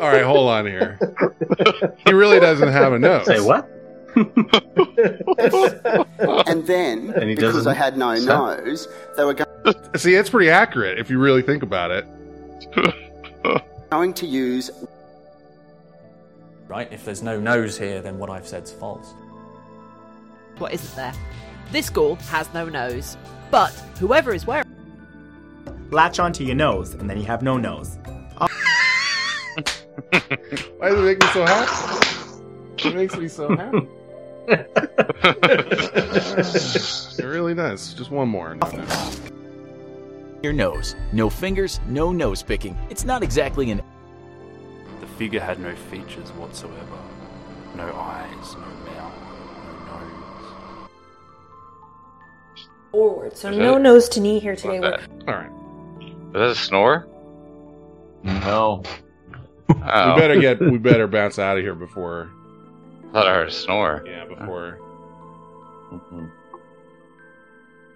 All 0.00 0.08
right, 0.08 0.24
hold 0.24 0.48
on 0.50 0.66
here. 0.66 0.98
He 2.06 2.12
really 2.12 2.40
doesn't 2.40 2.68
have 2.72 2.92
a 2.92 2.98
nose. 2.98 3.26
Say 3.26 3.40
what? 3.40 3.68
and 6.46 6.66
then, 6.66 7.10
And 7.14 7.28
he 7.28 7.34
because 7.34 7.54
doesn't- 7.54 7.72
I 7.72 7.74
had 7.74 7.96
no 7.96 8.14
Stop. 8.16 8.58
nose, 8.60 8.88
they 9.16 9.24
were 9.24 9.34
go- 9.34 9.44
See, 9.96 10.14
it's 10.14 10.30
pretty 10.30 10.50
accurate 10.50 10.98
if 10.98 11.10
you 11.10 11.18
really 11.18 11.42
think 11.42 11.62
about 11.62 11.90
it. 11.90 12.06
going 13.90 14.14
to 14.14 14.26
use 14.26 14.70
Right? 16.68 16.90
If 16.90 17.04
there's 17.04 17.22
no 17.22 17.38
nose 17.38 17.76
here, 17.78 18.00
then 18.00 18.18
what 18.18 18.30
I've 18.30 18.48
said's 18.48 18.72
false. 18.72 19.12
What 20.56 20.72
isn't 20.72 20.96
there? 20.96 21.12
This 21.70 21.90
ghoul 21.90 22.14
has 22.30 22.52
no 22.54 22.66
nose, 22.68 23.18
but 23.50 23.70
whoever 23.98 24.32
is 24.32 24.46
wearing 24.46 24.64
Latch 25.90 26.18
onto 26.18 26.44
your 26.44 26.54
nose, 26.54 26.94
and 26.94 27.10
then 27.10 27.18
you 27.18 27.24
have 27.26 27.42
no 27.42 27.58
nose. 27.58 27.98
Why 30.78 30.88
does 30.88 30.98
it 30.98 31.02
make 31.04 31.20
me 31.20 31.26
so 31.34 31.44
happy? 31.44 32.88
It 32.88 32.94
makes 32.94 33.16
me 33.18 33.28
so 33.28 33.54
happy. 33.54 33.86
It 37.18 37.24
really 37.24 37.54
does. 37.54 37.94
Just 37.94 38.10
one 38.10 38.28
more. 38.28 38.56
your 40.42 40.52
nose. 40.52 40.96
No 41.12 41.30
fingers, 41.30 41.80
no 41.88 42.12
nose 42.12 42.42
picking. 42.42 42.76
It's 42.90 43.04
not 43.04 43.22
exactly 43.22 43.70
an 43.70 43.82
The 45.00 45.06
figure 45.06 45.40
had 45.40 45.60
no 45.60 45.74
features 45.74 46.30
whatsoever. 46.30 46.76
No 47.76 47.84
eyes, 47.94 48.54
no 48.54 48.66
mouth, 48.92 49.14
no 49.86 49.98
nose. 49.98 50.88
Forward. 52.90 53.36
So 53.36 53.50
Is 53.50 53.58
no 53.58 53.74
that- 53.74 53.80
nose 53.82 54.08
to 54.10 54.20
knee 54.20 54.38
here 54.40 54.56
today. 54.56 54.80
We're- 54.80 54.96
that? 54.98 55.28
All 55.28 55.34
right. 55.34 55.50
Is 56.00 56.32
that 56.32 56.42
a 56.50 56.54
snore? 56.54 57.06
No. 58.24 58.82
Oh. 59.68 60.14
We 60.14 60.20
better 60.20 60.38
get. 60.40 60.60
We 60.60 60.76
better 60.78 61.06
bounce 61.08 61.38
out 61.38 61.56
of 61.56 61.62
here 61.64 61.74
before. 61.74 62.30
I 63.12 63.14
thought 63.14 63.26
I 63.26 63.34
heard 63.34 63.48
a 63.48 63.52
snore. 63.52 64.02
Yeah, 64.06 64.24
before. 64.24 64.78
Mm-hmm. 65.92 66.24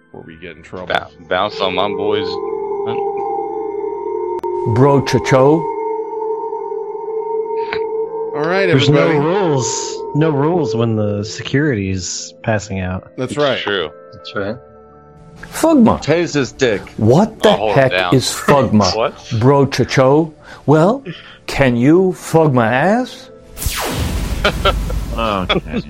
Before 0.05 0.21
we 0.21 0.37
get 0.37 0.55
in 0.55 0.61
trouble. 0.61 0.93
Bounce, 0.93 1.15
bounce 1.27 1.59
on 1.59 1.73
my 1.73 1.87
boys. 1.87 2.27
Bro 4.75 5.05
Chacho. 5.05 5.63
All 8.35 8.43
right, 8.45 8.69
everybody. 8.69 8.71
There's 8.73 8.89
everybody. 8.89 9.13
no 9.17 9.25
rules. 9.25 9.97
No 10.13 10.29
rules 10.29 10.75
when 10.75 10.97
the 10.97 11.23
security's 11.23 12.35
passing 12.43 12.79
out. 12.81 13.11
That's 13.17 13.37
right. 13.37 13.57
True. 13.57 13.91
That's 14.13 14.35
right. 14.35 14.57
Fugma. 15.37 15.97
Tase 15.99 16.35
his 16.35 16.51
dick. 16.51 16.81
What 16.97 17.41
the 17.41 17.49
I'll 17.49 17.57
hold 17.57 17.77
it 17.79 17.91
heck 17.91 18.13
is 18.13 18.25
Fugma? 18.25 18.95
What? 18.95 19.33
Bro 19.39 19.65
Chacho? 19.67 20.31
Well, 20.67 21.03
can 21.47 21.75
you 21.75 22.13
fug 22.13 22.53
my 22.53 22.71
ass? 22.71 23.31
Okay. 25.17 25.81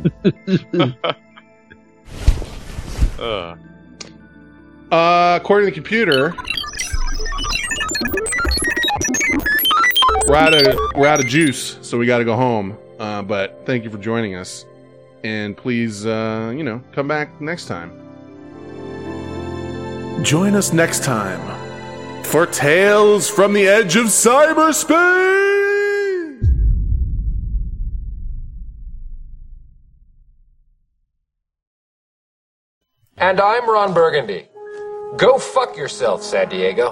Ugh. 3.20 3.60
Uh, 4.90 5.38
according 5.42 5.66
to 5.68 5.72
the 5.72 5.76
computer, 5.76 6.34
we're 10.28 10.36
out 10.36 10.54
of 10.54 10.78
we're 10.96 11.08
out 11.08 11.20
of 11.20 11.26
juice, 11.28 11.78
so 11.82 11.98
we 11.98 12.06
got 12.06 12.20
to 12.20 12.26
go 12.26 12.36
home. 12.38 12.78
Uh, 13.00 13.22
but 13.22 13.64
thank 13.66 13.84
you 13.84 13.90
for 13.90 13.98
joining 13.98 14.36
us, 14.36 14.66
and 15.26 15.58
please, 15.58 16.06
uh, 16.06 16.54
you 16.56 16.64
know, 16.64 16.82
come 16.94 17.08
back 17.08 17.42
next 17.42 17.66
time. 17.66 17.92
Join 20.24 20.56
us 20.56 20.72
next 20.72 21.04
time 21.04 22.24
for 22.24 22.46
Tales 22.46 23.30
from 23.30 23.52
the 23.54 23.68
Edge 23.68 23.98
of 23.98 24.06
Cyberspace. 24.06 25.57
And 33.28 33.42
I'm 33.42 33.70
Ron 33.70 33.94
Burgundy. 33.94 34.48
Go 35.18 35.38
fuck 35.38 35.76
yourself, 35.76 36.24
San 36.24 36.48
Diego. 36.48 36.92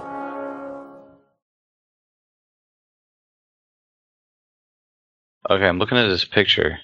Okay, 5.50 5.66
I'm 5.66 5.80
looking 5.80 5.98
at 5.98 6.10
this 6.10 6.26
picture. 6.26 6.80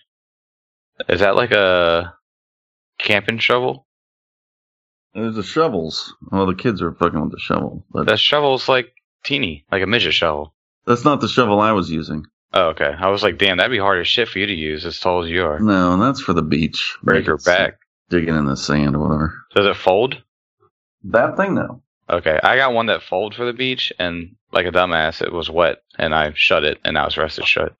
Is 1.09 1.19
that 1.19 1.35
like 1.35 1.51
a 1.51 2.13
camping 2.97 3.39
shovel? 3.39 3.87
There's 5.13 5.35
the 5.35 5.43
shovels. 5.43 6.15
Well, 6.31 6.45
the 6.45 6.55
kids 6.55 6.81
are 6.81 6.93
fucking 6.93 7.19
with 7.19 7.31
the 7.33 7.39
shovel, 7.39 7.83
but 7.91 8.05
That 8.05 8.21
shovel's 8.21 8.69
like 8.69 8.93
teeny, 9.25 9.65
like 9.69 9.83
a 9.83 9.85
midget 9.85 10.13
shovel. 10.13 10.53
that's 10.85 11.03
not 11.03 11.19
the 11.19 11.27
shovel 11.27 11.59
I 11.59 11.73
was 11.73 11.91
using. 11.91 12.25
Oh, 12.53 12.67
okay. 12.69 12.95
I 12.97 13.09
was 13.09 13.21
like, 13.21 13.37
damn, 13.37 13.57
that'd 13.57 13.69
be 13.69 13.79
hard 13.79 13.99
as 13.99 14.07
shit 14.07 14.29
for 14.29 14.39
you 14.39 14.45
to 14.45 14.53
use 14.53 14.85
as 14.85 14.97
tall 14.97 15.25
as 15.25 15.29
you 15.29 15.43
are. 15.43 15.59
No, 15.59 15.97
that's 15.97 16.21
for 16.21 16.31
the 16.31 16.41
beach. 16.41 16.95
Break 17.03 17.27
your 17.27 17.35
back. 17.35 17.79
Digging 18.11 18.35
in 18.35 18.45
the 18.45 18.57
sand 18.57 18.95
or 18.95 18.99
whatever. 18.99 19.33
Does 19.55 19.65
it 19.65 19.77
fold? 19.77 20.21
That 21.05 21.37
thing, 21.37 21.55
no. 21.55 21.81
Okay, 22.09 22.37
I 22.43 22.57
got 22.57 22.73
one 22.73 22.87
that 22.87 23.03
fold 23.03 23.33
for 23.33 23.45
the 23.45 23.53
beach, 23.53 23.93
and 23.97 24.35
like 24.51 24.65
a 24.65 24.71
dumbass, 24.71 25.21
it 25.21 25.31
was 25.31 25.49
wet, 25.49 25.77
and 25.97 26.13
I 26.13 26.33
shut 26.35 26.65
it, 26.65 26.79
and 26.83 26.95
now 26.95 27.07
it's 27.07 27.17
rested 27.17 27.47
shut. 27.47 27.73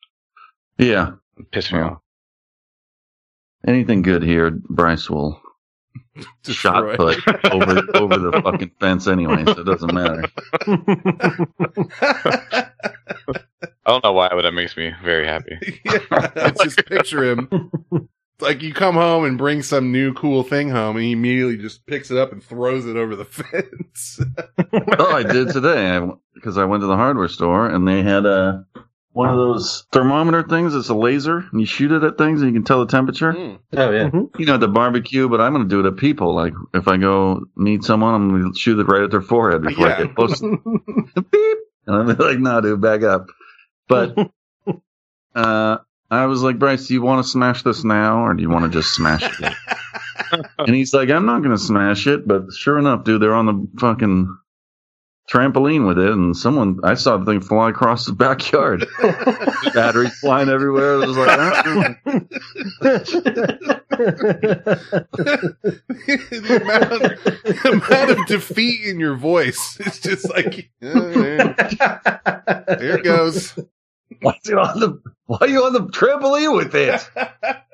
Yeah. 0.78 1.12
piss 1.52 1.74
me 1.74 1.82
off. 1.82 2.00
Anything 3.68 4.04
good 4.04 4.24
here, 4.24 4.52
Bryce 4.52 5.10
will 5.10 5.42
shot 6.46 6.96
put 6.96 7.18
over 7.52 7.82
over 7.96 8.18
the 8.18 8.42
fucking 8.42 8.72
fence 8.80 9.08
anyway, 9.08 9.44
so 9.44 9.52
it 9.52 9.66
doesn't 9.66 9.94
matter. 9.94 10.24
I 13.84 13.86
don't 13.86 14.04
know 14.04 14.14
why, 14.14 14.30
but 14.30 14.44
that 14.44 14.54
makes 14.54 14.78
me 14.78 14.94
very 15.04 15.28
happy. 15.28 15.58
I 16.12 16.52
just 16.64 16.86
picture 16.86 17.32
him. 17.32 17.50
It's 18.42 18.48
like 18.48 18.64
you 18.64 18.74
come 18.74 18.96
home 18.96 19.24
and 19.26 19.38
bring 19.38 19.62
some 19.62 19.92
new 19.92 20.16
cool 20.16 20.42
thing 20.42 20.68
home, 20.70 20.96
and 20.96 21.06
he 21.06 21.12
immediately 21.12 21.58
just 21.58 21.86
picks 21.86 22.10
it 22.10 22.18
up 22.18 22.32
and 22.32 22.44
throws 22.44 22.88
it 22.88 22.96
over 22.98 23.16
the 23.16 23.26
fence. 23.26 24.20
well, 24.72 25.16
I 25.16 25.22
did 25.22 25.50
today 25.50 26.02
because 26.34 26.58
I 26.58 26.66
went 26.66 26.82
to 26.82 26.88
the 26.88 26.96
hardware 26.96 27.28
store 27.28 27.68
and 27.70 27.88
they 27.88 28.02
had 28.02 28.26
a 28.26 28.66
one 29.12 29.30
of 29.30 29.36
those 29.36 29.86
thermometer 29.92 30.42
things. 30.42 30.74
It's 30.74 30.90
a 30.90 30.96
laser, 30.96 31.46
and 31.52 31.60
you 31.62 31.68
shoot 31.68 31.92
it 31.92 32.02
at 32.02 32.18
things, 32.18 32.42
and 32.42 32.50
you 32.50 32.56
can 32.60 32.64
tell 32.66 32.80
the 32.84 32.92
temperature. 32.92 33.32
Hmm. 33.32 33.56
Oh 33.78 33.92
yeah. 33.92 34.10
Mm-hmm. 34.10 34.42
You 34.42 34.46
know, 34.48 34.56
at 34.56 34.60
the 34.60 34.68
barbecue, 34.68 35.30
but 35.30 35.40
I'm 35.40 35.54
going 35.54 35.70
to 35.70 35.70
do 35.70 35.86
it 35.86 35.92
at 35.92 35.98
people. 35.98 36.34
Like 36.34 36.54
if 36.74 36.88
I 36.88 36.98
go 36.98 37.46
meet 37.56 37.84
someone, 37.84 38.16
I'm 38.16 38.30
going 38.30 38.54
to 38.54 38.60
shoot 38.60 38.80
it 38.80 38.86
right 38.86 39.04
at 39.04 39.12
their 39.12 39.22
forehead 39.22 39.62
before 39.62 39.88
Yeah. 39.88 39.98
I 39.98 40.04
get 40.06 40.16
close. 40.16 40.42
Beep, 40.42 41.58
and 41.86 41.96
I'm 41.96 42.08
like, 42.08 42.40
"No, 42.40 42.60
dude, 42.60 42.82
back 42.82 43.04
up." 43.04 43.28
But 43.88 44.18
uh, 45.36 45.78
I 46.12 46.26
was 46.26 46.44
like, 46.44 46.60
Bryce, 46.60 46.88
do 46.88 46.94
you 46.94 47.02
want 47.02 47.24
to 47.24 47.30
smash 47.30 47.64
this 47.64 47.86
now, 47.86 48.26
or 48.26 48.34
do 48.34 48.42
you 48.42 48.50
want 48.50 48.66
to 48.66 48.80
just 48.80 48.94
smash 48.94 49.24
it? 49.24 49.54
and 50.60 50.76
he's 50.76 50.94
like, 50.94 51.10
I'm 51.10 51.26
not 51.26 51.42
going 51.42 51.56
to 51.56 51.62
smash 51.64 52.06
it, 52.06 52.28
but 52.28 52.52
sure 52.52 52.78
enough, 52.78 53.06
dude, 53.06 53.22
they're 53.22 53.34
on 53.34 53.46
the 53.46 53.68
fucking 53.80 54.38
trampoline 55.30 55.88
with 55.88 55.98
it, 55.98 56.12
and 56.12 56.36
someone 56.36 56.80
I 56.84 56.96
saw 56.96 57.16
the 57.16 57.24
thing 57.24 57.40
fly 57.40 57.70
across 57.70 58.06
the 58.06 58.12
backyard. 58.12 58.86
Batteries 59.74 60.20
flying 60.20 60.50
everywhere. 60.50 60.96
It 60.96 61.08
was 61.08 61.18
like, 61.18 61.38
the, 62.82 63.58
amount, 66.62 67.24
the 67.46 67.70
amount 67.72 68.12
of 68.12 68.26
defeat 68.28 68.86
in 68.86 69.00
your 69.00 69.16
voice. 69.16 69.78
It's 69.80 70.00
just 70.00 70.30
like, 70.30 70.70
oh, 70.82 71.56
it 72.68 73.04
goes. 73.06 73.58
Why 74.22 74.34
on 74.58 74.80
the 74.80 75.02
why 75.26 75.38
are 75.42 75.48
you 75.48 75.64
on 75.64 75.74
the 75.74 75.82
trampoline 75.82 76.56
with 76.56 76.76
it? 76.76 77.10